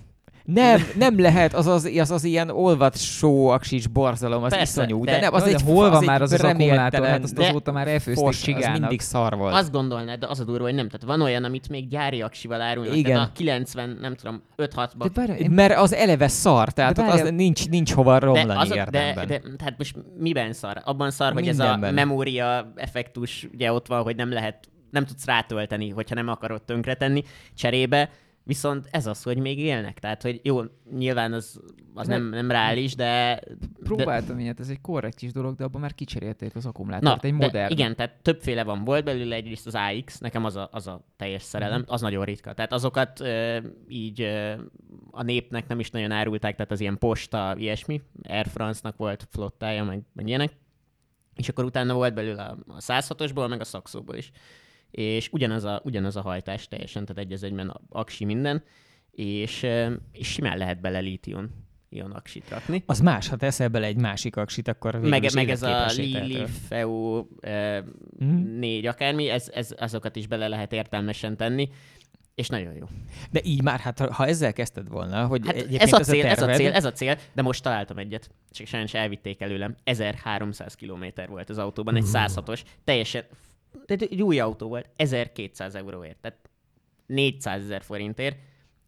Nem, 0.45 0.81
nem 0.97 1.19
lehet, 1.19 1.53
az 1.53 1.67
az, 1.67 1.89
az, 1.99 2.11
az 2.11 2.23
ilyen 2.23 2.49
olvadsó 2.49 3.47
aksis 3.47 3.87
borzalom, 3.87 4.43
az 4.43 4.49
Persze, 4.55 4.81
iszonyú. 4.83 5.03
De, 5.05 5.11
de- 5.11 5.19
nem, 5.19 5.33
az 5.33 5.41
Az 5.41 5.47
egy, 5.47 5.61
hol 5.61 5.89
van 5.89 6.03
már 6.03 6.21
az 6.21 6.31
az 6.31 6.41
akkumulátor? 6.43 7.05
Hát 7.05 7.23
azt 7.23 7.33
de- 7.35 7.47
azóta 7.47 7.71
már 7.71 7.87
elfőzték 7.87 8.25
fos, 8.25 8.35
az 8.37 8.41
csigának. 8.43 8.79
mindig 8.79 9.01
szar 9.01 9.37
volt. 9.37 9.53
Azt 9.53 9.71
gondolnád, 9.71 10.19
de 10.19 10.27
az 10.27 10.39
a 10.39 10.43
durva, 10.43 10.63
hogy 10.63 10.73
nem. 10.75 10.85
Tehát 10.89 11.05
van 11.05 11.21
olyan, 11.21 11.43
amit 11.43 11.69
még 11.69 11.87
gyári 11.87 12.21
aksival 12.21 12.61
árulnak. 12.61 12.95
Igen. 12.95 13.13
Tehát 13.13 13.29
a 13.29 13.31
90, 13.33 13.97
nem 14.01 14.15
tudom, 14.15 14.41
5-6-ba. 14.57 14.87
De 14.97 15.09
várj, 15.13 15.41
én 15.41 15.51
Mert 15.51 15.77
az 15.77 15.93
eleve 15.93 16.27
szar, 16.27 16.69
tehát 16.69 16.95
De 16.95 17.01
ott 17.03 17.09
az 17.09 17.29
nincs, 17.29 17.69
nincs 17.69 17.91
hova 17.93 18.19
romlani 18.19 18.47
de, 18.47 18.53
az, 18.59 18.69
a- 18.71 18.73
de, 18.73 18.79
érdemben. 18.79 19.27
de, 19.27 19.41
tehát 19.57 19.77
most 19.77 19.95
miben 20.19 20.53
szar? 20.53 20.81
Abban 20.85 21.11
szar, 21.11 21.33
hogy 21.33 21.47
ez 21.47 21.59
a 21.59 21.63
Mindenben. 21.63 21.93
memória 21.93 22.71
effektus 22.75 23.47
ugye 23.53 23.73
ott 23.73 23.87
van, 23.87 24.01
hogy 24.01 24.15
nem 24.15 24.31
lehet 24.31 24.67
nem 24.91 25.05
tudsz 25.05 25.25
rátölteni, 25.25 25.89
hogyha 25.89 26.15
nem 26.15 26.27
akarod 26.27 26.61
tönkretenni 26.61 27.23
cserébe, 27.55 28.09
Viszont 28.45 28.87
ez 28.91 29.05
az, 29.05 29.23
hogy 29.23 29.37
még 29.37 29.59
élnek. 29.59 29.99
Tehát, 29.99 30.21
hogy 30.21 30.39
jó, 30.43 30.61
nyilván 30.91 31.33
az, 31.33 31.61
az 31.93 32.07
nem, 32.07 32.29
nem 32.29 32.51
reális, 32.51 32.95
de... 32.95 33.41
Próbáltam 33.83 34.35
de... 34.35 34.41
ilyet, 34.41 34.59
ez 34.59 34.69
egy 34.69 34.81
korrekt 34.81 35.21
is 35.21 35.31
dolog, 35.31 35.55
de 35.55 35.63
abban 35.63 35.81
már 35.81 35.93
kicserélték 35.93 36.55
az 36.55 36.65
akkumulátort, 36.65 37.21
Na, 37.21 37.27
egy 37.27 37.33
modern. 37.33 37.71
Igen, 37.71 37.95
tehát 37.95 38.21
többféle 38.21 38.63
van. 38.63 38.83
Volt 38.83 39.03
belőle 39.03 39.35
egyrészt 39.35 39.67
az 39.67 39.75
AX, 39.75 40.19
nekem 40.19 40.45
az 40.45 40.55
a, 40.55 40.69
az 40.71 40.87
a 40.87 41.05
teljes 41.15 41.41
szerelem, 41.41 41.79
mm. 41.79 41.83
az 41.87 42.01
nagyon 42.01 42.25
ritka. 42.25 42.53
Tehát 42.53 42.73
azokat 42.73 43.19
ö, 43.19 43.57
így 43.87 44.21
ö, 44.21 44.53
a 45.11 45.23
népnek 45.23 45.67
nem 45.67 45.79
is 45.79 45.89
nagyon 45.89 46.11
árulták, 46.11 46.55
tehát 46.55 46.71
az 46.71 46.79
ilyen 46.79 46.97
posta, 46.97 47.55
ilyesmi. 47.57 48.01
Air 48.23 48.47
France-nak 48.47 48.97
volt 48.97 49.27
flottája, 49.31 49.83
meg, 49.83 50.01
meg 50.13 50.27
ilyenek. 50.27 50.53
És 51.35 51.49
akkor 51.49 51.63
utána 51.63 51.93
volt 51.93 52.13
belőle 52.13 52.43
a 52.67 52.77
106-osból, 52.77 53.49
meg 53.49 53.59
a 53.59 53.63
szakszóból 53.63 54.15
is 54.15 54.31
és 54.93 55.29
ugyanaz 55.31 55.63
a, 55.63 55.81
ugyanaz 55.83 56.15
a 56.15 56.21
hajtás 56.21 56.67
teljesen, 56.67 57.05
tehát 57.05 57.23
egy 57.23 57.33
az 57.33 57.43
egyben 57.43 57.79
aksi 57.89 58.25
minden, 58.25 58.63
és, 59.11 59.65
és 60.11 60.27
simán 60.27 60.57
lehet 60.57 60.81
bele 60.81 60.99
lítium 60.99 61.49
ion 61.89 62.11
aksit 62.11 62.49
rakni. 62.49 62.83
Az 62.85 62.99
más, 62.99 63.27
ha 63.27 63.35
teszel 63.35 63.67
bele 63.67 63.85
egy 63.85 63.97
másik 63.97 64.35
aksit, 64.35 64.67
akkor 64.67 64.95
Meg, 64.99 65.33
meg 65.33 65.49
ez 65.49 65.61
a 65.61 65.85
Lili, 65.85 66.45
Feu 66.67 67.25
e, 67.41 67.83
mm. 68.23 68.59
négy 68.59 68.85
akármi, 68.85 69.29
ez, 69.29 69.49
ez, 69.53 69.75
azokat 69.77 70.15
is 70.15 70.27
bele 70.27 70.47
lehet 70.47 70.73
értelmesen 70.73 71.37
tenni, 71.37 71.69
és 72.35 72.47
nagyon 72.47 72.73
jó. 72.73 72.85
De 73.31 73.39
így 73.43 73.63
már, 73.63 73.79
hát 73.79 73.99
ha 73.99 74.25
ezzel 74.25 74.53
kezdted 74.53 74.89
volna, 74.89 75.25
hogy 75.25 75.45
hát 75.45 75.55
ez, 75.55 75.93
a 75.93 75.99
cél, 75.99 76.25
ez, 76.25 76.41
a 76.41 76.49
ez 76.49 76.55
a 76.55 76.55
cél, 76.55 76.71
ez 76.71 76.85
a 76.85 76.91
cél, 76.91 77.17
de 77.33 77.41
most 77.41 77.63
találtam 77.63 77.97
egyet, 77.97 78.29
csak 78.51 78.67
sajnos 78.67 78.93
elvitték 78.93 79.41
előlem. 79.41 79.75
1300 79.83 80.75
km 80.75 81.05
volt 81.27 81.49
az 81.49 81.57
autóban, 81.57 81.95
egy 81.95 82.05
106-os, 82.13 82.61
teljesen 82.83 83.23
tehát 83.85 84.01
egy 84.01 84.21
új 84.21 84.39
autó 84.39 84.67
volt, 84.67 84.89
1200 84.95 85.75
euróért, 85.75 86.17
tehát 86.21 86.37
400 87.05 87.63
ezer 87.63 87.81
forintért, 87.81 88.37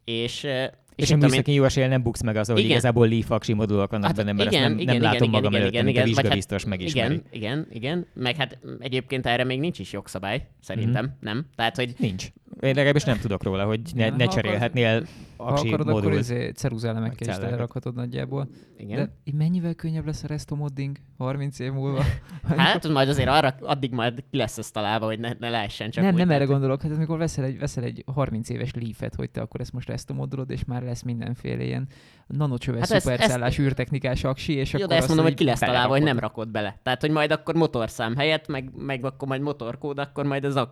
és 0.03 0.47
és, 0.95 1.05
és 1.05 1.11
a 1.11 1.17
műszaki 1.17 1.51
én... 1.51 1.67
jó 1.75 1.87
nem 1.87 2.03
buksz 2.03 2.21
meg 2.21 2.35
az, 2.35 2.47
hogy 2.47 2.57
igen. 2.57 2.69
igazából 2.69 3.07
Leaf 3.07 3.31
aksi 3.31 3.53
modulok 3.53 3.91
vannak 3.91 4.05
hát 4.05 4.15
benne, 4.15 4.31
mert 4.31 4.51
igen, 4.51 4.69
nem, 4.69 4.79
igen, 4.79 4.93
nem 4.93 5.03
látom 5.03 5.27
igen, 5.27 5.29
magam 5.29 5.51
igen, 5.51 5.61
előtt, 5.61 5.73
igen, 5.73 5.87
igen, 5.87 6.03
mint 6.03 6.17
a 6.17 6.21
vizsgabiztos 6.21 6.61
hát, 6.61 6.69
megismeri. 6.69 7.13
Igen, 7.13 7.25
igen, 7.31 7.67
igen, 7.71 8.05
meg 8.13 8.35
hát 8.35 8.59
egyébként 8.79 9.25
erre 9.25 9.43
még 9.43 9.59
nincs 9.59 9.79
is 9.79 9.93
jogszabály, 9.93 10.47
szerintem, 10.61 11.05
mm-hmm. 11.05 11.13
nem? 11.19 11.45
Tehát, 11.55 11.75
hogy... 11.75 11.93
Nincs. 11.97 12.27
Én 12.59 12.75
legalábbis 12.75 13.03
nem 13.03 13.17
tudok 13.17 13.43
róla, 13.43 13.65
hogy 13.65 13.81
ne, 13.93 14.09
ne 14.09 14.27
cserélhetnél 14.27 15.05
aksi 15.37 15.67
Ha 15.67 15.73
akarod, 15.73 15.85
modul, 15.87 16.09
akkor 16.09 16.19
izé 16.19 16.49
ceruzálemekkel 16.49 17.27
is 17.27 17.35
telerakhatod 17.35 17.95
nagyjából. 17.95 18.47
Igen. 18.77 19.11
De 19.23 19.31
mennyivel 19.37 19.73
könnyebb 19.73 20.05
lesz 20.05 20.23
a 20.23 20.27
resto 20.27 20.55
modding 20.55 20.97
30 21.17 21.59
év 21.59 21.71
múlva? 21.71 22.03
hát 22.57 22.87
majd 22.87 23.09
azért 23.09 23.29
arra, 23.29 23.55
addig 23.61 23.91
majd 23.91 24.23
ki 24.31 24.37
lesz 24.37 24.57
ez 24.57 24.71
találva, 24.71 25.05
hogy 25.05 25.19
ne, 25.19 25.31
ne 25.39 25.49
lehessen 25.49 25.89
csak 25.89 26.03
Nem, 26.03 26.15
nem 26.15 26.29
erre 26.29 26.45
gondolok, 26.45 26.81
hát 26.81 26.91
amikor 26.91 27.17
veszel 27.17 27.43
egy, 27.43 27.59
veszel 27.59 27.83
egy 27.83 28.03
30 28.13 28.49
éves 28.49 28.73
leafet, 28.73 29.15
hogy 29.15 29.29
te 29.29 29.41
akkor 29.41 29.61
ezt 29.61 29.73
most 29.73 29.87
resto 29.87 30.13
modulod, 30.13 30.51
és 30.51 30.65
már 30.65 30.83
lesz 30.83 31.01
mindenféle 31.01 31.63
ilyen 31.63 31.87
nanocsöves 32.27 32.89
hát 32.89 33.01
szupercellás 33.01 33.57
ezt, 33.57 33.59
űrtechnikás 33.59 34.23
aksi, 34.23 34.53
és 34.53 34.73
jó, 34.73 34.79
akkor 34.79 34.89
de 34.89 34.95
ezt 34.95 35.07
mondom, 35.07 35.25
hogy 35.25 35.35
ki 35.35 35.43
lesz 35.43 35.59
találva, 35.59 35.93
hogy 35.93 36.03
nem 36.03 36.19
rakod 36.19 36.47
bele. 36.47 36.79
Tehát, 36.83 37.01
hogy 37.01 37.11
majd 37.11 37.31
akkor 37.31 37.55
motorszám 37.55 38.15
helyett, 38.15 38.47
meg, 38.47 38.69
meg 38.75 39.05
akkor 39.05 39.27
majd 39.27 39.41
motorkód, 39.41 39.99
akkor 39.99 40.25
majd 40.25 40.45
az 40.45 40.55
a 40.55 40.67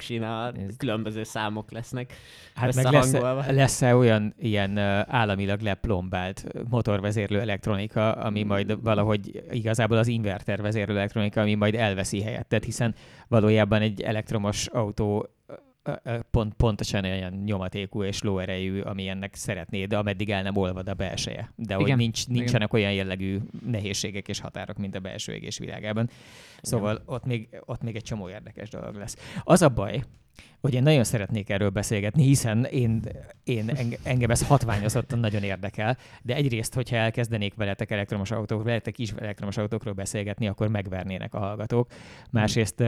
különböző 0.77 1.23
számok 1.23 1.71
lesznek 1.71 2.13
Hát 2.55 2.75
meg 2.75 2.85
lesz, 2.85 3.11
lesz-e 3.47 3.95
olyan 3.95 4.33
ilyen 4.39 4.77
államilag 5.07 5.61
leplombált 5.61 6.45
motorvezérlő 6.69 7.39
elektronika, 7.39 8.11
ami 8.11 8.39
hmm. 8.39 8.47
majd 8.47 8.83
valahogy 8.83 9.43
igazából 9.51 9.97
az 9.97 10.07
inverter 10.07 10.61
vezérlő 10.61 10.95
elektronika, 10.95 11.41
ami 11.41 11.53
majd 11.53 11.75
elveszi 11.75 12.21
helyettet, 12.21 12.63
hiszen 12.63 12.95
valójában 13.27 13.81
egy 13.81 14.01
elektromos 14.01 14.67
autó 14.67 15.27
pont, 16.31 16.53
pontosan 16.53 17.03
olyan 17.03 17.33
nyomatékú 17.33 18.03
és 18.03 18.21
lóerejű, 18.21 18.81
ami 18.81 19.07
ennek 19.07 19.35
szeretné, 19.35 19.85
de 19.85 19.97
ameddig 19.97 20.29
el 20.29 20.43
nem 20.43 20.55
olvad 20.55 20.87
a 20.87 20.93
belseje. 20.93 21.51
De 21.55 21.75
hogy 21.75 21.95
nincs, 21.95 22.27
nincsenek 22.27 22.67
Igen. 22.73 22.81
olyan 22.81 22.93
jellegű 22.93 23.39
nehézségek 23.65 24.27
és 24.27 24.39
határok, 24.39 24.77
mint 24.77 24.95
a 24.95 24.99
belső 24.99 25.33
égés 25.33 25.57
világában. 25.57 26.09
Szóval 26.61 27.01
ott 27.05 27.25
még, 27.25 27.47
ott 27.65 27.81
még 27.81 27.95
egy 27.95 28.03
csomó 28.03 28.29
érdekes 28.29 28.69
dolog 28.69 28.95
lesz. 28.95 29.17
Az 29.43 29.61
a 29.61 29.69
baj, 29.69 30.03
hogy 30.61 30.73
én 30.73 30.83
nagyon 30.83 31.03
szeretnék 31.03 31.49
erről 31.49 31.69
beszélgetni, 31.69 32.23
hiszen 32.23 32.63
én, 32.63 33.01
én 33.43 33.71
engem 34.03 34.29
ez 34.29 34.47
hatványozottan 34.47 35.19
nagyon 35.19 35.43
érdekel, 35.43 35.97
de 36.21 36.35
egyrészt, 36.35 36.73
hogyha 36.73 36.95
elkezdenék 36.95 37.53
veletek 37.55 37.91
elektromos 37.91 38.31
autók, 38.31 38.63
veletek 38.63 38.97
is 38.97 39.11
elektromos 39.11 39.57
autókról 39.57 39.93
beszélgetni, 39.93 40.47
akkor 40.47 40.67
megvernének 40.67 41.33
a 41.33 41.39
hallgatók. 41.39 41.91
Másrészt 42.29 42.83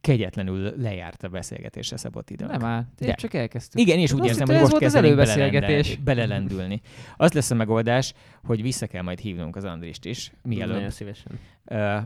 kegyetlenül 0.00 0.74
lejárt 0.76 1.22
a 1.22 1.28
beszélgetésre 1.28 1.96
szabott 1.96 2.30
idő. 2.30 2.46
Nem 2.46 2.64
áll, 2.64 2.84
de 2.98 3.14
csak 3.14 3.34
elkezdtük. 3.34 3.80
Igen, 3.80 3.98
és 3.98 4.12
úgy 4.12 4.24
érzem, 4.24 4.46
hogy 4.46 4.58
most 4.58 4.78
kezd 4.78 4.96
előbeszélgetés. 4.96 5.96
Belelendülni. 5.96 6.80
Az 7.16 7.32
lesz 7.32 7.50
a 7.50 7.54
megoldás, 7.54 8.14
hogy 8.44 8.62
vissza 8.62 8.86
kell 8.86 9.02
majd 9.02 9.18
hívnunk 9.18 9.56
az 9.56 9.64
Andrist 9.64 10.04
is, 10.04 10.32
mielőtt. 10.42 10.74
Nagyon 10.74 10.90
szívesen. 10.90 11.38
Uh, 11.64 12.02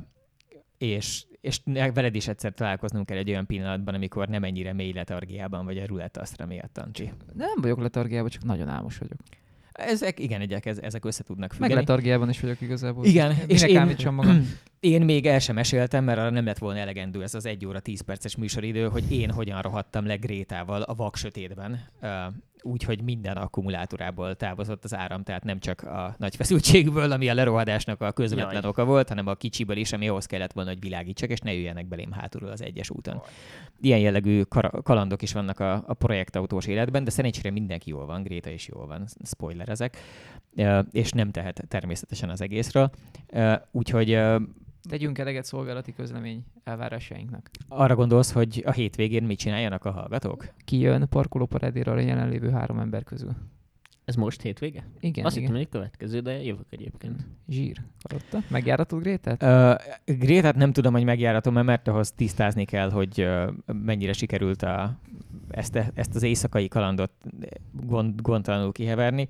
és, 0.79 1.25
és 1.41 1.61
veled 1.95 2.15
is 2.15 2.29
egyszer 2.29 2.53
találkoznunk 2.53 3.07
kell 3.07 3.17
egy 3.17 3.31
olyan 3.31 3.47
pillanatban, 3.47 3.95
amikor 3.95 4.29
nem 4.29 4.45
ennyire 4.45 4.73
mély 4.73 4.93
letargiában 4.93 5.65
vagy 5.65 5.79
a 5.79 5.87
rulett 5.87 6.17
asztra 6.17 6.47
miatt, 6.47 6.79
Ancsi. 6.79 7.13
Nem 7.33 7.61
vagyok 7.61 7.81
letargiában, 7.81 8.31
csak 8.31 8.45
nagyon 8.45 8.69
álmos 8.69 8.99
vagyok. 8.99 9.19
Ezek, 9.75 10.21
igen, 10.21 10.41
egyek, 10.41 10.67
ezek 10.67 11.05
össze 11.05 11.23
tudnak 11.23 11.53
függeni. 11.53 11.75
Meg 11.75 11.83
letargiában 11.83 12.29
is 12.29 12.41
vagyok 12.41 12.61
igazából. 12.61 13.05
Igen, 13.05 13.37
és 13.47 13.63
én, 13.63 13.97
magam. 14.05 14.51
én 14.81 15.03
még 15.03 15.27
el 15.27 15.39
sem 15.39 15.55
meséltem, 15.55 16.05
mert 16.05 16.19
arra 16.19 16.31
nem 16.31 16.45
lett 16.45 16.59
volna 16.59 16.79
elegendő 16.79 17.23
ez 17.23 17.35
az 17.35 17.47
egy 17.47 17.67
óra, 17.67 17.81
tíz 17.81 18.01
perces 18.01 18.37
műsoridő, 18.37 18.89
hogy 18.89 19.13
én 19.13 19.31
hogyan 19.31 19.63
rohadtam 19.63 20.07
le 20.07 20.17
Grétával 20.17 20.83
a 20.83 20.95
vak 20.95 21.17
sötétben 21.17 21.81
úgyhogy 22.65 23.03
minden 23.03 23.37
akkumulátorából 23.37 24.35
távozott 24.35 24.85
az 24.85 24.95
áram, 24.95 25.23
tehát 25.23 25.45
nem 25.45 25.59
csak 25.59 25.83
a 25.83 26.15
nagy 26.19 26.37
feszültségből, 26.37 27.13
ami 27.13 27.29
a 27.29 27.35
lerohadásnak 27.35 28.01
a 28.01 28.13
közvetlen 28.13 28.63
Jaj. 28.63 28.67
oka 28.67 28.85
volt, 28.85 29.09
hanem 29.09 29.27
a 29.27 29.35
kicsiből 29.35 29.77
is, 29.77 29.93
ami 29.93 30.09
ahhoz 30.09 30.27
kellett 30.27 30.53
volna, 30.53 30.71
hogy 30.71 30.81
világítsak, 30.81 31.31
és 31.31 31.41
ne 31.41 31.53
jöjjenek 31.53 31.87
belém 31.87 32.13
hátulról 32.13 32.51
az 32.51 32.63
egyes 32.63 32.91
úton. 32.91 33.23
Ilyen 33.81 33.99
jellegű 33.99 34.43
kalandok 34.83 35.23
is 35.23 35.33
vannak 35.33 35.61
a, 35.61 35.85
a 35.87 35.95
projektautós 35.95 36.67
életben, 36.67 37.05
de 37.05 37.11
szerencsére 37.11 37.51
mindenki 37.51 37.91
jól 37.91 38.07
van, 38.07 38.23
Gréta 38.23 38.51
is 38.51 38.69
jól 38.69 38.87
van, 38.87 39.05
spoiler 39.25 39.69
ezek, 39.69 39.97
és 40.91 41.11
nem 41.11 41.31
tehet 41.31 41.65
természetesen 41.69 42.31
az 42.31 42.41
egészről. 42.41 42.91
Úgyhogy 43.71 44.19
Tegyünk 44.89 45.19
eleget 45.19 45.45
szolgálati 45.45 45.93
közlemény 45.93 46.45
elvárásainknak. 46.65 47.51
Arra 47.69 47.95
gondolsz, 47.95 48.33
hogy 48.33 48.63
a 48.67 48.73
hétvégén 48.73 49.23
mit 49.23 49.39
csináljanak 49.39 49.85
a 49.85 49.91
hallgatók? 49.91 50.49
Ki 50.65 50.79
jön 50.79 51.09
parkolóparadéra 51.09 51.93
a 51.93 51.99
jelenlévő 51.99 52.51
három 52.51 52.79
ember 52.79 53.03
közül? 53.05 53.35
Ez 54.05 54.15
most 54.15 54.41
hétvége? 54.41 54.87
Igen. 55.01 55.25
Azt 55.25 55.37
igen. 55.37 55.49
hittem, 55.49 55.63
hogy 55.63 55.71
következő, 55.71 56.21
de 56.21 56.43
jövök 56.43 56.67
egyébként. 56.71 57.27
Zsír. 57.49 57.77
Hallotta? 58.09 58.49
Megjáratod 58.49 59.01
Grétát? 59.01 59.43
Uh, 59.43 60.17
Grétát 60.17 60.55
nem 60.55 60.73
tudom, 60.73 60.93
hogy 60.93 61.05
megjáratom, 61.05 61.65
mert 61.65 61.89
ahhoz 61.89 62.13
tisztázni 62.13 62.65
kell, 62.65 62.91
hogy 62.91 63.21
uh, 63.21 63.51
mennyire 63.67 64.13
sikerült 64.13 64.63
a, 64.63 64.99
ezt, 65.51 65.77
ezt 65.95 66.15
az 66.15 66.23
éjszakai 66.23 66.69
kalandot 66.69 67.13
gond, 67.73 68.21
gondtalanul 68.21 68.73
kiheverni. 68.73 69.29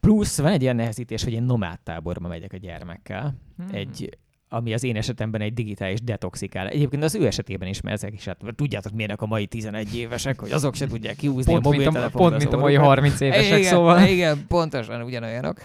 Plusz 0.00 0.40
van 0.40 0.52
egy 0.52 0.62
ilyen 0.62 0.76
nehezítés, 0.76 1.24
hogy 1.24 1.32
én 1.32 1.42
nomád 1.42 1.80
táborba 1.80 2.28
megyek 2.28 2.52
a 2.52 2.56
gyermekkel. 2.56 3.34
Hmm. 3.56 3.66
Egy 3.72 4.18
ami 4.52 4.74
az 4.74 4.84
én 4.84 4.96
esetemben 4.96 5.40
egy 5.40 5.54
digitális 5.54 6.02
detoxikál. 6.02 6.68
Egyébként 6.68 7.02
az 7.02 7.14
ő 7.14 7.26
esetében 7.26 7.68
is, 7.68 7.80
mert 7.80 7.96
ezek 7.96 8.14
is, 8.14 8.24
hát 8.24 8.38
tudjátok 8.56 8.92
milyenek 8.92 9.22
a 9.22 9.26
mai 9.26 9.46
11 9.46 9.96
évesek, 9.96 10.40
hogy 10.40 10.50
azok 10.50 10.74
se 10.74 10.86
tudják 10.86 11.16
kiúzni 11.16 11.52
pont, 11.52 11.66
a 11.66 11.68
mobiltelefont. 11.68 12.12
Pont, 12.12 12.36
mint 12.36 12.52
a 12.52 12.58
mai 12.58 12.74
30 12.74 13.20
évesek, 13.20 13.58
igen, 13.58 13.70
szóval. 13.70 14.06
Igen, 14.06 14.44
pontosan 14.48 15.02
ugyanolyanok. 15.02 15.58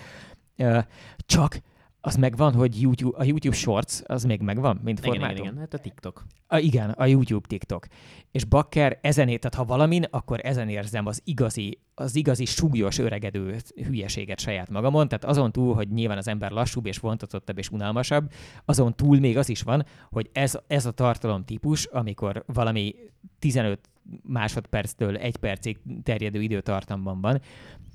Csak 1.18 1.60
az 2.06 2.16
megvan, 2.16 2.54
hogy 2.54 2.82
YouTube, 2.82 3.18
a 3.18 3.24
YouTube 3.24 3.56
Shorts 3.56 4.02
az 4.06 4.24
még 4.24 4.42
megvan, 4.42 4.80
mint 4.84 5.00
igen, 5.00 5.12
formátum? 5.12 5.36
Igen, 5.36 5.48
igen, 5.48 5.60
hát 5.60 5.74
a 5.74 5.78
TikTok. 5.78 6.26
A, 6.48 6.58
igen, 6.58 6.90
a 6.90 7.06
YouTube 7.06 7.48
TikTok. 7.48 7.88
És 8.32 8.44
bakker 8.44 9.00
ezen, 9.02 9.26
tehát 9.26 9.56
ha 9.56 9.66
valamin, 9.66 10.04
akkor 10.10 10.40
ezen 10.44 10.70
érzem 10.70 11.06
az 11.06 11.22
igazi, 11.24 11.80
az 11.96 12.16
igazi 12.16 12.46
súlyos 12.46 12.98
öregedő 12.98 13.56
hülyeséget 13.76 14.40
saját 14.40 14.70
magamon, 14.70 15.08
tehát 15.08 15.26
azon 15.26 15.52
túl, 15.52 15.74
hogy 15.74 15.90
nyilván 15.90 16.18
az 16.18 16.28
ember 16.28 16.52
lassúbb 16.52 16.86
és 16.86 16.98
vontatottabb 16.98 17.58
és 17.58 17.70
unalmasabb, 17.70 18.32
azon 18.66 18.96
túl 18.96 19.20
még 19.20 19.38
az 19.38 19.50
is 19.50 19.62
van, 19.62 19.86
hogy 20.10 20.30
ez, 20.34 20.60
ez 20.68 20.86
a 20.86 20.92
tartalom 20.92 21.44
típus, 21.44 21.86
amikor 21.86 22.44
valami 22.48 22.96
15 23.40 23.90
másodperctől 24.24 25.18
egy 25.18 25.38
percig 25.38 25.80
terjedő 26.04 26.42
időtartamban 26.42 27.22
van, 27.22 27.42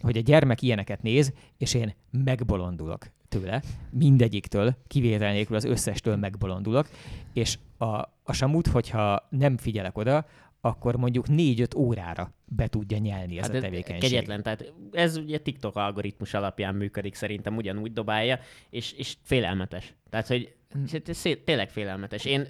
hogy 0.01 0.17
a 0.17 0.21
gyermek 0.21 0.63
ilyeneket 0.63 1.03
néz, 1.03 1.33
és 1.57 1.75
én 1.75 1.95
megbolondulok 2.11 3.07
tőle, 3.31 3.63
mindegyiktől, 3.91 4.77
kivétel 4.87 5.33
nélkül 5.33 5.57
az 5.57 5.65
összestől 5.65 6.17
megbolondulok, 6.17 6.89
és 7.33 7.59
a, 7.79 7.85
a 8.23 8.33
samut, 8.33 8.67
hogyha 8.67 9.27
nem 9.31 9.57
figyelek 9.57 9.99
oda, 9.99 10.27
akkor 10.61 10.97
mondjuk 10.97 11.27
4-5 11.29 11.77
órára 11.77 12.33
be 12.45 12.67
tudja 12.67 12.99
nyelni 12.99 13.39
ez 13.39 13.47
hát 13.47 13.55
a 13.55 13.61
tevékenység. 13.61 14.11
Kegyetlen, 14.11 14.43
tehát 14.43 14.73
ez 14.93 15.17
ugye 15.17 15.39
TikTok 15.39 15.77
algoritmus 15.77 16.35
alapján 16.35 16.75
működik, 16.75 17.15
szerintem 17.15 17.57
ugyanúgy 17.57 17.93
dobálja, 17.93 18.39
és, 18.71 18.93
és 18.93 19.17
félelmetes. 19.23 19.95
Tehát, 20.11 20.27
hogy 20.27 20.55
tényleg 21.45 21.71
félelmetes. 21.71 22.25
Én 22.25 22.47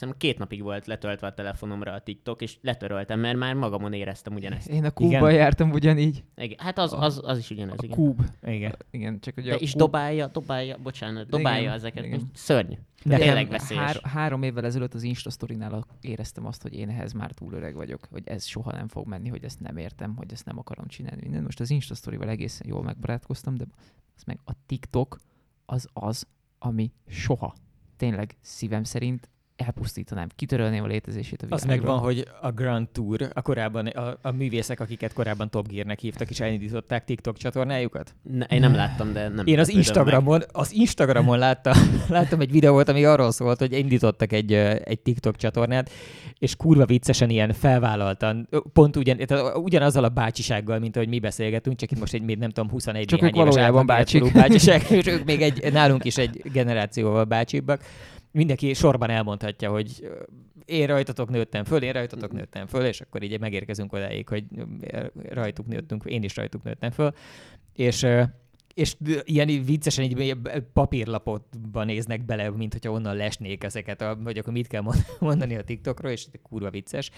hiszem 0.00 0.14
két 0.16 0.38
napig 0.38 0.62
volt 0.62 0.86
letöltve 0.86 1.26
a 1.26 1.34
telefonomra 1.34 1.92
a 1.92 2.00
TikTok, 2.00 2.42
és 2.42 2.58
letöröltem, 2.60 3.20
mert 3.20 3.36
már 3.38 3.54
magamon 3.54 3.92
éreztem 3.92 4.34
ugyanezt. 4.34 4.68
Én 4.68 4.84
a 4.84 4.90
kúba 4.90 5.28
jártam 5.30 5.70
ugyanígy. 5.70 6.24
Igen. 6.36 6.58
Hát 6.58 6.78
az, 6.78 6.92
az, 6.92 7.20
az 7.24 7.38
is 7.38 7.50
ugyanez, 7.50 7.74
A 7.78 7.84
igen. 7.84 7.96
kúb. 7.96 8.20
Igen. 8.42 8.76
Igen, 8.90 9.20
csak 9.20 9.34
hogy 9.34 9.44
De 9.44 9.52
a 9.54 9.58
is 9.58 9.70
kúb- 9.70 9.84
dobálja, 9.84 10.26
dobálja, 10.26 10.76
bocsánat, 10.82 11.28
dobálja 11.28 11.60
Igen, 11.60 11.72
ezeket. 11.72 12.04
igen. 12.04 12.30
Szörnyű. 12.34 12.74
Nekem 13.02 13.26
Tényleg 13.26 13.48
veszélyes. 13.48 13.84
Hár, 13.84 14.00
három 14.02 14.42
évvel 14.42 14.64
ezelőtt 14.64 14.94
az 14.94 15.02
Insta 15.02 15.30
sztorinál 15.30 15.86
éreztem 16.00 16.46
azt, 16.46 16.62
hogy 16.62 16.74
én 16.74 16.88
ehhez 16.88 17.12
már 17.12 17.30
túl 17.32 17.52
öreg 17.52 17.74
vagyok, 17.74 18.06
hogy 18.10 18.22
ez 18.24 18.44
soha 18.44 18.72
nem 18.72 18.88
fog 18.88 19.06
menni, 19.06 19.28
hogy 19.28 19.44
ezt 19.44 19.60
nem 19.60 19.76
értem, 19.76 20.16
hogy 20.16 20.32
ezt 20.32 20.44
nem 20.44 20.58
akarom 20.58 20.86
csinálni. 20.86 21.20
Minden. 21.22 21.42
Most 21.42 21.60
az 21.60 21.70
Insta 21.70 21.94
sztorival 21.94 22.28
egészen 22.28 22.66
jól 22.68 22.82
megbarátkoztam, 22.82 23.54
de 23.54 23.64
az 24.16 24.22
meg 24.22 24.38
a 24.44 24.52
TikTok 24.66 25.20
az 25.66 25.88
az, 25.92 26.26
ami 26.58 26.92
soha, 27.08 27.54
tényleg 27.96 28.36
szívem 28.40 28.84
szerint 28.84 29.28
elpusztítanám, 29.56 30.28
kitörölném 30.36 30.82
a 30.82 30.86
létezését 30.86 31.42
a 31.42 31.46
Az 31.48 31.62
világról. 31.62 31.86
megvan, 31.86 32.04
hogy 32.04 32.28
a 32.40 32.50
Grand 32.50 32.88
Tour, 32.88 33.30
a 33.32 33.42
korábban, 33.42 33.86
a, 33.86 34.18
a 34.22 34.30
művészek, 34.30 34.80
akiket 34.80 35.12
korábban 35.12 35.50
Top 35.50 35.68
Gear-nek 35.68 35.98
hívtak, 35.98 36.30
és 36.30 36.40
elindították 36.40 37.04
TikTok 37.04 37.36
csatornájukat. 37.36 38.14
Ne, 38.22 38.44
én 38.44 38.60
nem 38.60 38.74
láttam, 38.74 39.12
de 39.12 39.28
nem 39.28 39.46
Én 39.46 39.58
az 39.58 39.68
Instagramon, 39.68 40.42
az 40.52 40.72
Instagramon 40.72 41.38
láttam, 41.38 41.72
láttam 42.08 42.40
egy 42.40 42.50
videót, 42.50 42.88
ami 42.88 43.04
arról 43.04 43.30
szólt, 43.30 43.58
hogy 43.58 43.72
indítottak 43.72 44.32
egy, 44.32 44.52
egy 44.52 45.00
TikTok 45.00 45.36
csatornát, 45.36 45.90
és 46.38 46.56
kurva 46.56 46.86
viccesen 46.86 47.30
ilyen 47.30 47.52
felvállaltan, 47.52 48.48
pont 48.72 48.96
ugyan, 48.96 49.16
tehát 49.16 49.56
ugyanazzal 49.56 50.04
a 50.04 50.08
bácsisággal, 50.08 50.78
mint 50.78 50.96
ahogy 50.96 51.08
mi 51.08 51.18
beszélgetünk, 51.18 51.76
csak 51.76 51.90
itt 51.90 51.98
most 51.98 52.14
egy, 52.14 52.22
még 52.22 52.38
nem 52.38 52.50
tudom, 52.50 52.70
21 52.70 53.04
Csak 53.04 53.20
néhány 53.20 53.36
ők 53.36 53.42
éves 53.42 53.54
valójában 53.54 53.86
bácsik. 53.86 54.32
bácsiság, 54.32 54.90
és 54.90 55.06
ők 55.14 55.24
még 55.24 55.42
egy, 55.42 55.72
nálunk 55.72 56.04
is 56.04 56.16
egy 56.16 56.42
generációval 56.52 57.24
bácsibbak. 57.24 57.82
Mindenki 58.34 58.72
sorban 58.72 59.10
elmondhatja, 59.10 59.70
hogy 59.70 60.10
én 60.64 60.86
rajtatok 60.86 61.30
nőttem 61.30 61.64
föl, 61.64 61.82
én 61.82 61.92
rajtatok 61.92 62.32
nőttem 62.32 62.66
föl, 62.66 62.84
és 62.84 63.00
akkor 63.00 63.22
így 63.22 63.40
megérkezünk 63.40 63.92
odáig, 63.92 64.28
hogy 64.28 64.44
rajtuk 65.28 65.66
nőttünk, 65.66 66.04
én 66.04 66.22
is 66.22 66.36
rajtuk 66.36 66.62
nőttem 66.62 66.90
föl. 66.90 67.12
És 67.72 68.06
és 68.74 68.96
ilyen 69.24 69.64
viccesen 69.64 70.04
így 70.04 70.36
papírlapotban 70.72 71.86
néznek 71.86 72.24
bele, 72.24 72.50
mint 72.50 72.72
hogyha 72.72 72.90
onnan 72.90 73.16
lesnék 73.16 73.64
ezeket, 73.64 74.00
a, 74.00 74.16
vagy 74.22 74.38
akkor 74.38 74.52
mit 74.52 74.66
kell 74.66 74.80
mond- 74.80 75.16
mondani 75.20 75.56
a 75.56 75.64
TikTokról, 75.64 76.10
és 76.10 76.26
kurva 76.42 76.70
vicces. 76.70 77.10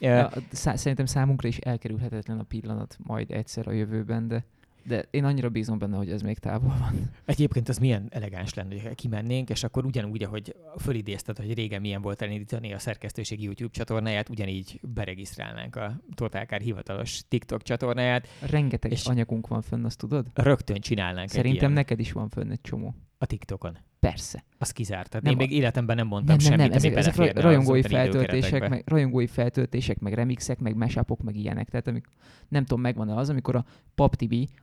Ja. 0.00 0.30
Szerintem 0.52 1.06
számunkra 1.06 1.48
is 1.48 1.56
elkerülhetetlen 1.56 2.38
a 2.38 2.42
pillanat 2.42 2.96
majd 3.02 3.30
egyszer 3.30 3.68
a 3.68 3.72
jövőben, 3.72 4.28
de, 4.28 4.44
de 4.84 5.04
én 5.10 5.24
annyira 5.24 5.48
bízom 5.48 5.78
benne, 5.78 5.96
hogy 5.96 6.10
ez 6.10 6.22
még 6.22 6.38
távol 6.38 6.74
van. 6.78 7.10
Egyébként 7.24 7.68
az 7.68 7.78
milyen 7.78 8.06
elegáns 8.10 8.54
lenne, 8.54 8.82
hogy 8.82 8.94
kimennénk, 8.94 9.50
és 9.50 9.62
akkor 9.64 9.84
ugyanúgy, 9.84 10.22
ahogy 10.22 10.56
fölidézted, 10.78 11.36
hogy 11.36 11.54
régen 11.54 11.80
milyen 11.80 12.02
volt 12.02 12.22
elindítani 12.22 12.72
a 12.72 12.78
szerkesztőség 12.78 13.42
YouTube 13.42 13.72
csatornáját, 13.72 14.28
ugyanígy 14.28 14.80
beregisztrálnánk 14.82 15.76
a 15.76 16.00
Totálkár 16.14 16.60
hivatalos 16.60 17.20
TikTok 17.28 17.62
csatornáját, 17.62 18.28
Rengeteg 18.40 18.90
És- 18.92 19.06
anyagunk 19.06 19.46
van 19.48 19.62
fönn, 19.62 19.84
azt 19.84 19.98
tudod? 19.98 20.26
rögtön 20.34 20.80
csinálnánk 20.80 21.28
Szerintem 21.28 21.72
neked 21.72 22.00
is 22.00 22.12
van 22.12 22.28
fönn 22.28 22.50
egy 22.50 22.60
csomó. 22.60 22.94
a 23.18 23.26
TikTokon. 23.26 23.78
Persze. 24.02 24.44
Az 24.58 24.70
kizárt. 24.70 25.08
Tehát 25.08 25.24
Nem 25.24 25.32
én 25.32 25.38
még 25.38 25.56
életemben 25.56 25.96
nem 25.96 26.06
mondtam 26.06 26.36
Nem, 26.36 26.48
nem, 26.48 26.58
semmit, 26.58 26.68
nem, 26.68 26.76
ezek, 26.76 26.90
ami 26.90 27.00
ezek 27.00 27.16
ra- 27.16 27.44
rajongói 27.44 27.82
feltöltések, 27.82 28.68
meg, 28.68 28.82
rajongói 28.86 29.26
feltöltések, 29.26 29.98
meg 29.98 30.12
remixek, 30.12 30.58
meg 30.58 30.76
mashupok, 30.76 31.22
meg 31.22 31.36
ilyenek. 31.36 31.68
Tehát 31.68 31.86
amik, 31.86 32.06
nem 32.48 32.64
tudom, 32.64 32.80
megvan-e 32.80 33.14
az, 33.14 33.28
amikor 33.28 33.56
a 33.56 33.64
Pap 33.94 34.14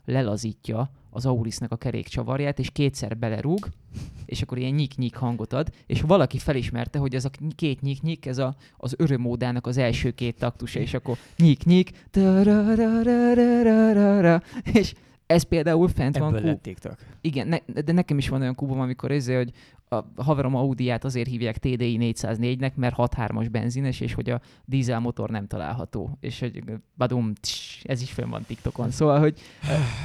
lelazítja 0.06 0.92
az 1.10 1.26
Aurisnak 1.26 1.72
a 1.72 1.76
kerékcsavarját, 1.76 2.60
és 2.60 2.70
kétszer 2.72 3.18
belerúg, 3.18 3.68
és 4.26 4.42
akkor 4.42 4.58
ilyen 4.58 4.74
nyik-nyik 4.74 5.16
hangot 5.16 5.54
ad, 5.54 5.70
és 5.86 6.02
valaki 6.02 6.38
felismerte, 6.38 7.00
hogy 7.00 7.16
ez 7.16 7.26
a 7.26 7.30
két 7.56 7.82
nyik-nyik, 7.82 8.26
ez 8.26 8.38
a, 8.38 8.56
az 8.78 8.96
örömódának 8.98 9.68
az 9.68 9.78
első 9.78 10.12
két 10.12 10.36
taktusa, 10.40 10.80
és 10.80 10.94
akkor 10.94 11.18
nyik-nyik, 11.38 11.92
és 14.74 14.94
ez 15.30 15.44
például 15.44 15.88
fent 15.88 16.18
van 16.18 16.36
Ebből 16.36 16.50
lett 16.50 16.62
TikTok. 16.62 16.96
igen, 17.22 17.48
ne, 17.48 17.82
de 17.82 17.92
nekem 17.92 18.18
is 18.18 18.30
van 18.30 18.42
olyan 18.42 18.56
kubom, 18.56 18.80
amikor 18.80 19.12
ezzel, 19.12 19.38
hogy 19.38 19.52
a 19.90 20.24
haverom 20.24 20.56
Audiát 20.56 21.04
azért 21.04 21.28
hívják 21.28 21.58
TDI 21.58 21.98
404-nek, 22.02 22.74
mert 22.76 22.96
6.3-as 22.98 23.48
benzines, 23.52 24.00
és 24.00 24.14
hogy 24.14 24.30
a 24.30 24.42
dízel 24.66 25.00
motor 25.00 25.30
nem 25.30 25.48
található. 25.48 26.18
És 26.20 26.40
hogy 26.40 26.64
badum, 26.98 27.34
tss, 27.34 27.84
ez 27.84 28.02
is 28.02 28.12
fönn 28.12 28.30
van 28.30 28.44
TikTokon. 28.44 28.92
Szóval, 28.92 29.20
hogy 29.20 29.40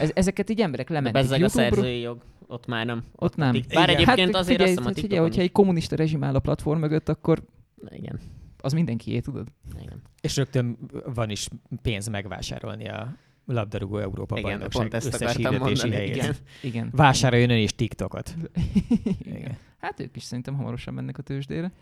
ez, 0.00 0.10
ezeket 0.14 0.50
így 0.50 0.60
emberek 0.60 0.88
De 0.88 0.94
lemennek 0.94 1.22
bezzeg 1.22 1.42
a 1.42 1.48
szerzői 1.48 2.00
jog. 2.00 2.22
Ott 2.46 2.66
már 2.66 2.86
nem. 2.86 3.04
Ott 3.16 3.36
nem. 3.36 3.52
Tik- 3.52 3.74
Bár 3.74 3.88
Igen. 3.88 4.00
egyébként 4.00 4.34
hát, 4.34 4.42
azért 4.42 4.46
figyelj, 4.46 4.62
azt 4.62 4.78
hiszem 4.78 4.84
a 4.84 4.86
hát 4.86 4.94
figyelj, 4.94 5.08
TikTokon 5.08 5.26
hogyha 5.28 5.42
egy 5.42 5.52
kommunista 5.52 5.96
rezsim 5.96 6.24
áll 6.24 6.34
a 6.34 6.40
platform 6.40 6.80
mögött, 6.80 7.08
akkor 7.08 7.42
Igen, 7.88 8.20
az 8.58 8.72
mindenkié, 8.72 9.20
tudod? 9.20 9.48
igen. 9.82 10.02
És 10.20 10.36
rögtön 10.36 10.78
van 11.14 11.30
is 11.30 11.48
pénz 11.82 12.08
megvásárolni 12.08 12.88
a 12.88 13.16
labdarúgó 13.46 13.98
Európa 13.98 14.38
Igen, 14.38 14.50
bajnokság 14.50 14.82
pont 14.82 14.94
ezt 14.94 15.06
összes 15.06 15.36
hirdetési 15.36 15.86
mondani. 15.86 16.06
Igen. 16.06 16.36
Igen. 16.62 16.88
Vásároljon 16.92 17.50
ön 17.50 17.58
is 17.58 17.74
TikTokot. 17.74 18.34
Igen. 19.36 19.56
Hát 19.80 20.00
ők 20.00 20.16
is 20.16 20.22
szerintem 20.22 20.54
hamarosan 20.54 20.94
mennek 20.94 21.18
a 21.18 21.22
tőzsdére. 21.22 21.72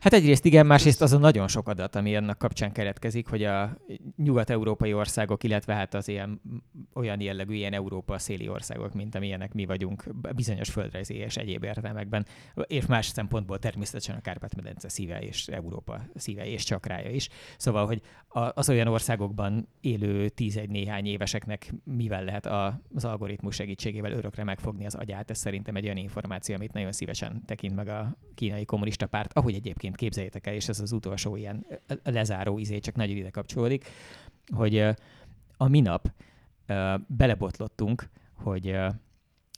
Hát 0.00 0.12
egyrészt 0.12 0.44
igen, 0.44 0.66
másrészt 0.66 1.02
azon 1.02 1.20
nagyon 1.20 1.48
sok 1.48 1.68
adat, 1.68 1.96
ami 1.96 2.14
ennek 2.14 2.36
kapcsán 2.36 2.72
keletkezik, 2.72 3.28
hogy 3.28 3.44
a 3.44 3.76
nyugat-európai 4.16 4.92
országok, 4.94 5.44
illetve 5.44 5.74
hát 5.74 5.94
az 5.94 6.08
ilyen 6.08 6.40
olyan 6.94 7.20
jellegű 7.20 7.54
ilyen 7.54 7.72
Európa 7.72 8.18
széli 8.18 8.48
országok, 8.48 8.94
mint 8.94 9.14
amilyenek 9.14 9.52
mi 9.52 9.66
vagyunk, 9.66 10.04
bizonyos 10.34 10.70
földrajzi 10.70 11.14
és 11.14 11.36
egyéb 11.36 11.64
értelmekben, 11.64 12.26
és 12.66 12.86
más 12.86 13.06
szempontból 13.06 13.58
természetesen 13.58 14.16
a 14.16 14.20
Kárpát-medence 14.20 14.88
szíve 14.88 15.20
és 15.20 15.46
Európa 15.46 16.00
szíve 16.14 16.46
és 16.46 16.64
csakrája 16.64 17.10
is. 17.10 17.28
Szóval, 17.56 17.86
hogy 17.86 18.00
a- 18.28 18.50
az 18.54 18.68
olyan 18.68 18.86
országokban 18.86 19.68
élő 19.80 20.28
11 20.28 20.68
néhány 20.70 21.06
éveseknek 21.06 21.72
mivel 21.84 22.24
lehet 22.24 22.46
a- 22.46 22.80
az 22.94 23.04
algoritmus 23.04 23.54
segítségével 23.54 24.12
örökre 24.12 24.44
megfogni 24.44 24.86
az 24.86 24.94
agyát, 24.94 25.30
ez 25.30 25.38
szerintem 25.38 25.76
egy 25.76 25.84
olyan 25.84 25.96
információ, 25.96 26.54
amit 26.54 26.72
nagyon 26.72 26.92
szívesen 26.92 27.42
tekint 27.46 27.74
meg 27.74 27.88
a 27.88 28.16
kínai 28.34 28.64
kommunista 28.64 29.06
párt, 29.06 29.32
ahogy 29.32 29.54
egyébként 29.54 29.89
képzeljétek 29.92 30.46
el, 30.46 30.54
és 30.54 30.68
ez 30.68 30.80
az 30.80 30.92
utolsó 30.92 31.36
ilyen 31.36 31.66
lezáró 32.02 32.58
izé, 32.58 32.78
csak 32.78 32.94
nagyon 32.94 33.16
ide 33.16 33.30
kapcsolódik, 33.30 33.84
hogy 34.54 34.78
a 35.56 35.68
minap 35.68 36.12
belebotlottunk, 37.06 38.08
hogy 38.34 38.76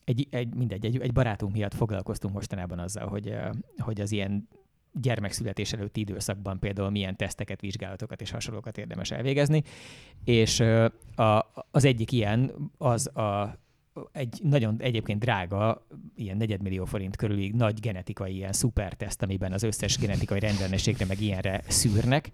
egy, 0.04 0.26
egy, 0.30 0.54
mindegy, 0.54 0.84
egy, 0.84 1.00
egy 1.00 1.12
barátunk 1.12 1.52
miatt 1.52 1.74
foglalkoztunk 1.74 2.34
mostanában 2.34 2.78
azzal, 2.78 3.06
hogy, 3.06 3.34
hogy 3.78 4.00
az 4.00 4.12
ilyen 4.12 4.48
gyermekszületés 4.92 5.72
előtti 5.72 6.00
időszakban 6.00 6.58
például 6.58 6.90
milyen 6.90 7.16
teszteket, 7.16 7.60
vizsgálatokat 7.60 8.20
és 8.20 8.30
hasonlókat 8.30 8.78
érdemes 8.78 9.10
elvégezni, 9.10 9.62
és 10.24 10.60
a, 11.14 11.52
az 11.70 11.84
egyik 11.84 12.12
ilyen 12.12 12.52
az 12.78 13.16
a 13.16 13.58
egy 14.12 14.40
nagyon 14.42 14.76
egyébként 14.78 15.20
drága, 15.20 15.86
ilyen 16.14 16.36
negyedmillió 16.36 16.84
forint 16.84 17.16
körüli 17.16 17.52
nagy 17.56 17.80
genetikai 17.80 18.34
ilyen 18.34 18.52
szuperteszt, 18.52 19.22
amiben 19.22 19.52
az 19.52 19.62
összes 19.62 19.98
genetikai 19.98 20.40
rendellenességre 20.40 21.04
meg 21.04 21.20
ilyenre 21.20 21.62
szűrnek, 21.68 22.30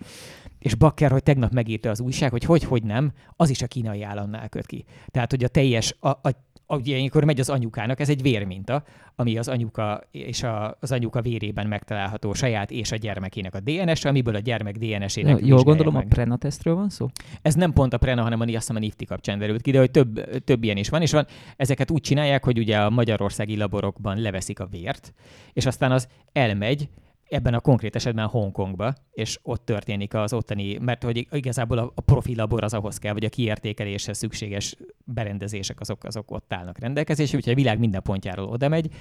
és 0.58 0.74
Bakker, 0.74 1.10
hogy 1.10 1.22
tegnap 1.22 1.52
megírta 1.52 1.90
az 1.90 2.00
újság, 2.00 2.30
hogy 2.30 2.44
hogy, 2.44 2.64
hogy 2.64 2.82
nem, 2.82 3.12
az 3.36 3.50
is 3.50 3.62
a 3.62 3.66
kínai 3.66 4.02
államnál 4.02 4.48
köt 4.48 4.66
ki. 4.66 4.84
Tehát, 5.06 5.30
hogy 5.30 5.44
a 5.44 5.48
teljes, 5.48 5.94
a, 6.00 6.08
a, 6.08 6.46
ugye 6.76 6.96
ilyenkor 6.96 7.24
megy 7.24 7.40
az 7.40 7.48
anyukának, 7.48 8.00
ez 8.00 8.08
egy 8.08 8.22
vérminta, 8.22 8.82
ami 9.16 9.38
az 9.38 9.48
anyuka 9.48 10.00
és 10.10 10.42
a, 10.42 10.76
az 10.80 10.92
anyuka 10.92 11.22
vérében 11.22 11.66
megtalálható 11.66 12.32
saját 12.32 12.70
és 12.70 12.92
a 12.92 12.96
gyermekének 12.96 13.54
a 13.54 13.60
DNS, 13.60 14.04
amiből 14.04 14.34
a 14.34 14.38
gyermek 14.38 14.76
DNS-ének 14.76 15.40
Ja, 15.40 15.46
jól 15.46 15.62
gondolom, 15.62 15.94
meg. 15.94 16.04
a 16.04 16.08
Prena 16.08 16.36
tesztről 16.36 16.74
van 16.74 16.88
szó? 16.88 17.08
Ez 17.42 17.54
nem 17.54 17.72
pont 17.72 17.92
a 17.92 17.98
Prena, 17.98 18.22
hanem 18.22 18.40
a, 18.40 18.42
azt 18.42 18.52
hiszem 18.52 18.76
a 18.76 18.78
Nifty 18.78 19.04
kapcsán 19.04 19.38
derült 19.38 19.62
ki, 19.62 19.70
de 19.70 19.78
hogy 19.78 19.90
több, 19.90 20.44
több 20.44 20.64
ilyen 20.64 20.76
is 20.76 20.88
van, 20.88 21.02
és 21.02 21.12
van, 21.12 21.26
ezeket 21.56 21.90
úgy 21.90 22.00
csinálják, 22.00 22.44
hogy 22.44 22.58
ugye 22.58 22.78
a 22.78 22.90
magyarországi 22.90 23.56
laborokban 23.56 24.20
leveszik 24.20 24.60
a 24.60 24.66
vért, 24.66 25.12
és 25.52 25.66
aztán 25.66 25.92
az 25.92 26.08
elmegy, 26.32 26.88
ebben 27.28 27.54
a 27.54 27.60
konkrét 27.60 27.94
esetben 27.94 28.26
Hongkongba, 28.26 28.94
és 29.10 29.38
ott 29.42 29.64
történik 29.64 30.14
az 30.14 30.32
ottani, 30.32 30.78
mert 30.78 31.02
hogy 31.02 31.26
igazából 31.30 31.78
a, 31.78 31.92
a 31.94 32.00
profi 32.00 32.34
labor 32.34 32.64
az 32.64 32.74
ahhoz 32.74 32.98
kell, 32.98 33.12
vagy 33.12 33.24
a 33.24 33.28
kiértékeléshez 33.28 34.18
szükséges 34.18 34.76
berendezések 35.04 35.80
azok, 35.80 36.04
azok 36.04 36.30
ott 36.30 36.52
állnak 36.52 36.78
rendelkezésre, 36.78 37.36
úgyhogy 37.36 37.52
a 37.52 37.56
világ 37.56 37.78
minden 37.78 38.02
pontjáról 38.02 38.48
oda 38.48 38.68
megy, 38.68 38.92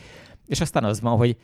és 0.45 0.61
aztán 0.61 0.83
az 0.83 1.01
van, 1.01 1.17
hogy 1.17 1.37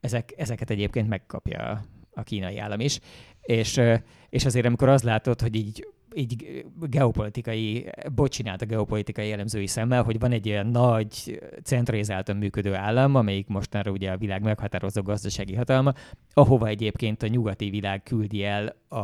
ezek, 0.00 0.34
ezeket 0.36 0.70
egyébként 0.70 1.08
megkapja 1.08 1.82
a, 2.14 2.22
kínai 2.22 2.58
állam 2.58 2.80
is, 2.80 3.00
és, 3.40 3.80
és 4.28 4.44
azért 4.44 4.66
amikor 4.66 4.88
az 4.88 5.02
látod, 5.02 5.40
hogy 5.40 5.54
így 5.54 5.86
így 6.14 6.64
geopolitikai, 6.80 7.90
bocsinált 8.14 8.62
a 8.62 8.66
geopolitikai 8.66 9.32
elemzői 9.32 9.66
szemmel, 9.66 10.02
hogy 10.02 10.18
van 10.18 10.32
egy 10.32 10.48
olyan 10.48 10.66
nagy, 10.66 11.40
centralizáltan 11.62 12.36
működő 12.36 12.74
állam, 12.74 13.14
amelyik 13.14 13.46
mostanra 13.46 13.90
ugye 13.90 14.10
a 14.10 14.16
világ 14.16 14.42
meghatározó 14.42 15.02
gazdasági 15.02 15.54
hatalma, 15.54 15.92
ahova 16.32 16.66
egyébként 16.66 17.22
a 17.22 17.26
nyugati 17.26 17.70
világ 17.70 18.02
küldi 18.02 18.44
el 18.44 18.76
a, 18.88 18.98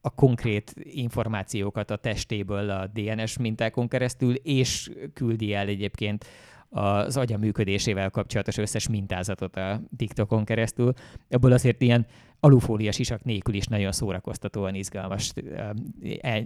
a 0.00 0.10
konkrét 0.14 0.74
információkat 0.82 1.90
a 1.90 1.96
testéből 1.96 2.70
a 2.70 2.86
DNS 2.86 3.38
mintákon 3.38 3.88
keresztül, 3.88 4.34
és 4.34 4.90
küldi 5.14 5.54
el 5.54 5.66
egyébként 5.66 6.24
az 6.70 7.16
agya 7.16 7.38
működésével 7.38 8.10
kapcsolatos 8.10 8.56
összes 8.56 8.88
mintázatot 8.88 9.56
a 9.56 9.80
TikTokon 9.96 10.44
keresztül. 10.44 10.92
Ebből 11.28 11.52
azért 11.52 11.82
ilyen 11.82 12.06
alufólia 12.40 12.92
sisak 12.92 13.24
nélkül 13.24 13.54
is 13.54 13.66
nagyon 13.66 13.92
szórakoztatóan 13.92 14.74
izgalmas, 14.74 15.32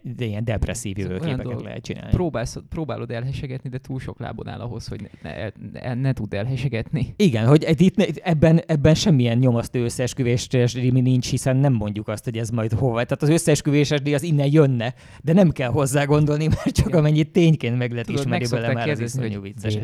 de 0.03 0.25
ilyen 0.25 0.45
depresszív 0.45 0.99
jövőképeket 0.99 1.63
lehet 1.63 1.83
csinálni. 1.83 2.11
Próbálsz, 2.11 2.57
próbálod 2.69 3.11
elhesegetni, 3.11 3.69
de 3.71 3.79
túl 3.79 4.01
sok 4.01 4.19
lábon 4.19 4.49
áll 4.49 4.61
ahhoz, 4.61 4.87
hogy 4.87 5.11
ne, 5.23 5.49
ne, 5.73 5.95
ne 5.95 6.13
tud 6.13 6.35
elhesegetni. 6.35 7.15
Igen, 7.17 7.47
hogy 7.47 7.81
itt, 7.81 8.01
ebben, 8.01 8.63
ebben 8.67 8.95
semmilyen 8.95 9.39
nyomasztó 9.39 9.81
összeesküvés 9.81 10.49
nincs, 10.91 11.31
hiszen 11.31 11.57
nem 11.57 11.73
mondjuk 11.73 12.09
azt, 12.09 12.25
hogy 12.25 12.39
ez 12.39 12.51
majd 12.51 12.73
hova. 12.73 13.05
Tehát 13.05 13.23
az 13.23 13.29
összeesküvéses 13.29 14.01
az 14.13 14.23
innen 14.23 14.53
jönne, 14.53 14.95
de 15.23 15.33
nem 15.33 15.51
kell 15.51 15.71
hozzá 15.71 16.05
gondolni, 16.05 16.47
mert 16.47 16.71
csak 16.71 16.87
Igen. 16.87 16.99
amennyit 16.99 17.33
tényként 17.33 17.79
meg 17.79 17.91
lehet 17.91 18.09
ismerni 18.09 18.47
bele 18.51 18.73
már 18.73 18.89
az 18.89 19.01
iszonyú 19.01 19.41
vicces. 19.41 19.79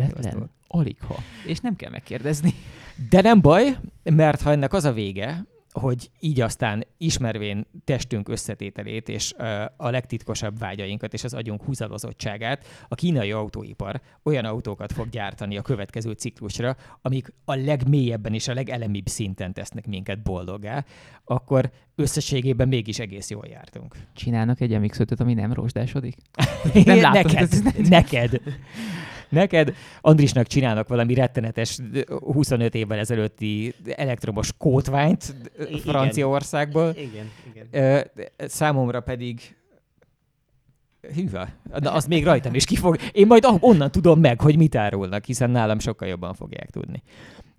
Alig 0.66 0.96
ha. 1.00 1.14
És 1.46 1.58
nem 1.58 1.76
kell 1.76 1.90
megkérdezni. 1.90 2.54
De 3.10 3.20
nem 3.20 3.40
baj, 3.40 3.76
mert 4.02 4.40
ha 4.40 4.50
ennek 4.50 4.72
az 4.72 4.84
a 4.84 4.92
vége, 4.92 5.46
hogy 5.80 6.10
így 6.20 6.40
aztán 6.40 6.84
ismervén 6.98 7.66
testünk 7.84 8.28
összetételét 8.28 9.08
és 9.08 9.34
a 9.76 9.90
legtitkosabb 9.90 10.58
vágyainkat 10.58 11.12
és 11.12 11.24
az 11.24 11.34
agyunk 11.34 11.62
húzalozottságát, 11.62 12.66
a 12.88 12.94
kínai 12.94 13.32
autóipar 13.32 14.00
olyan 14.22 14.44
autókat 14.44 14.92
fog 14.92 15.08
gyártani 15.08 15.56
a 15.56 15.62
következő 15.62 16.12
ciklusra, 16.12 16.76
amik 17.02 17.32
a 17.44 17.54
legmélyebben 17.54 18.34
és 18.34 18.48
a 18.48 18.54
legelemibb 18.54 19.06
szinten 19.06 19.52
tesznek 19.52 19.86
minket 19.86 20.22
boldoggá, 20.22 20.84
akkor 21.24 21.70
összességében 21.94 22.68
mégis 22.68 22.98
egész 22.98 23.30
jól 23.30 23.46
jártunk. 23.46 23.96
Csinálnak 24.14 24.60
egy 24.60 24.80
mx 24.80 24.98
ami 25.16 25.34
nem 25.34 25.52
rozsdásodik? 25.52 26.16
nem 26.84 27.00
látod, 27.00 27.32
neked, 27.32 27.88
neked. 27.88 28.40
Neked 29.30 29.74
Andrisnak 30.00 30.46
csinálnak 30.46 30.88
valami 30.88 31.14
rettenetes 31.14 31.78
25 32.08 32.74
évvel 32.74 32.98
ezelőtti 32.98 33.74
elektromos 33.96 34.52
kótványt 34.58 35.34
Franciaországból. 35.84 36.94
Igen, 36.96 37.30
igen. 37.54 38.04
Számomra 38.38 39.00
pedig 39.00 39.54
Hűva. 41.14 41.48
Na, 41.78 41.92
az 41.92 42.06
még 42.06 42.24
rajtam 42.24 42.54
is 42.54 42.64
kifog. 42.64 42.96
Én 43.12 43.26
majd 43.26 43.46
onnan 43.60 43.90
tudom 43.90 44.20
meg, 44.20 44.40
hogy 44.40 44.56
mit 44.56 44.74
árulnak, 44.74 45.24
hiszen 45.24 45.50
nálam 45.50 45.78
sokkal 45.78 46.08
jobban 46.08 46.34
fogják 46.34 46.70
tudni. 46.70 47.02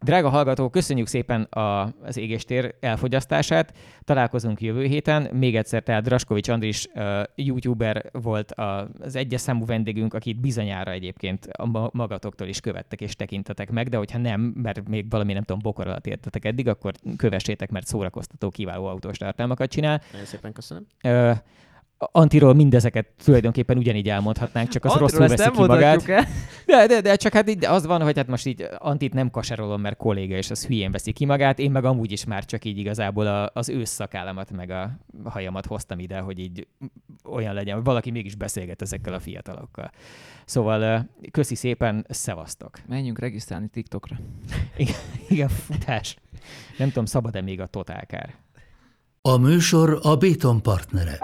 Drága 0.03 0.29
hallgató, 0.29 0.69
köszönjük 0.69 1.07
szépen 1.07 1.41
a, 1.41 1.93
az 2.03 2.17
égéstér 2.17 2.75
elfogyasztását. 2.79 3.73
Találkozunk 4.03 4.61
jövő 4.61 4.83
héten. 4.83 5.29
Még 5.33 5.55
egyszer, 5.55 5.83
tehát 5.83 6.03
Draskovics 6.03 6.49
Andris 6.49 6.87
uh, 6.93 7.23
youtuber 7.35 8.09
volt 8.11 8.51
a, 8.51 8.89
az 8.99 9.15
egyes 9.15 9.41
számú 9.41 9.65
vendégünk, 9.65 10.13
akit 10.13 10.39
bizonyára 10.39 10.91
egyébként 10.91 11.45
a 11.45 11.89
magatoktól 11.91 12.47
is 12.47 12.59
követtek 12.59 13.01
és 13.01 13.15
tekintetek 13.15 13.71
meg, 13.71 13.89
de 13.89 13.97
hogyha 13.97 14.17
nem, 14.17 14.41
mert 14.41 14.87
még 14.87 15.09
valami 15.09 15.33
nem 15.33 15.43
tudom, 15.43 15.61
bokor 15.61 15.87
alatt 15.87 16.07
értetek 16.07 16.45
eddig, 16.45 16.67
akkor 16.67 16.93
kövessétek, 17.17 17.69
mert 17.69 17.85
szórakoztató, 17.85 18.49
kiváló 18.49 18.85
autós 18.85 19.17
tartalmakat 19.17 19.69
csinál. 19.69 20.01
Nagyon 20.11 20.27
szépen 20.27 20.53
köszönöm. 20.53 20.85
Uh, 21.03 21.37
Antiról 22.11 22.53
mindezeket 22.53 23.07
tulajdonképpen 23.23 23.77
ugyanígy 23.77 24.09
elmondhatnánk, 24.09 24.69
csak 24.69 24.85
az 24.85 24.93
rosszul 24.93 25.27
veszi 25.27 25.51
ki 25.51 25.61
magát. 25.61 26.09
El. 26.09 26.25
De, 26.65 26.87
de, 26.87 27.01
de, 27.01 27.15
csak 27.15 27.33
hát 27.33 27.49
így 27.49 27.65
az 27.65 27.85
van, 27.85 28.01
hogy 28.01 28.17
hát 28.17 28.27
most 28.27 28.45
így 28.45 28.67
Antit 28.77 29.13
nem 29.13 29.29
kaserolom, 29.29 29.81
mert 29.81 29.97
kolléga, 29.97 30.35
és 30.35 30.49
az 30.49 30.65
hülyén 30.65 30.91
veszi 30.91 31.11
ki 31.11 31.25
magát. 31.25 31.59
Én 31.59 31.71
meg 31.71 31.85
amúgy 31.85 32.11
is 32.11 32.25
már 32.25 32.45
csak 32.45 32.65
így 32.65 32.77
igazából 32.77 33.27
a, 33.27 33.51
az 33.53 33.69
ősszakállamat 33.69 34.51
meg 34.51 34.69
a 34.69 34.91
hajamat 35.23 35.65
hoztam 35.65 35.99
ide, 35.99 36.19
hogy 36.19 36.39
így 36.39 36.67
olyan 37.23 37.53
legyen, 37.53 37.75
hogy 37.75 37.83
valaki 37.83 38.11
mégis 38.11 38.35
beszélget 38.35 38.81
ezekkel 38.81 39.13
a 39.13 39.19
fiatalokkal. 39.19 39.91
Szóval 40.45 41.09
köszi 41.31 41.55
szépen, 41.55 42.05
szevasztok. 42.09 42.79
Menjünk 42.87 43.19
regisztrálni 43.19 43.67
TikTokra. 43.67 44.15
igen, 44.77 44.95
igen, 45.27 45.47
futás. 45.47 46.15
Nem 46.77 46.87
tudom, 46.87 47.05
szabad-e 47.05 47.41
még 47.41 47.61
a 47.61 47.65
totálkár? 47.65 48.35
A 49.21 49.37
műsor 49.37 49.99
a 50.01 50.15
Béton 50.15 50.61
partnere. 50.61 51.19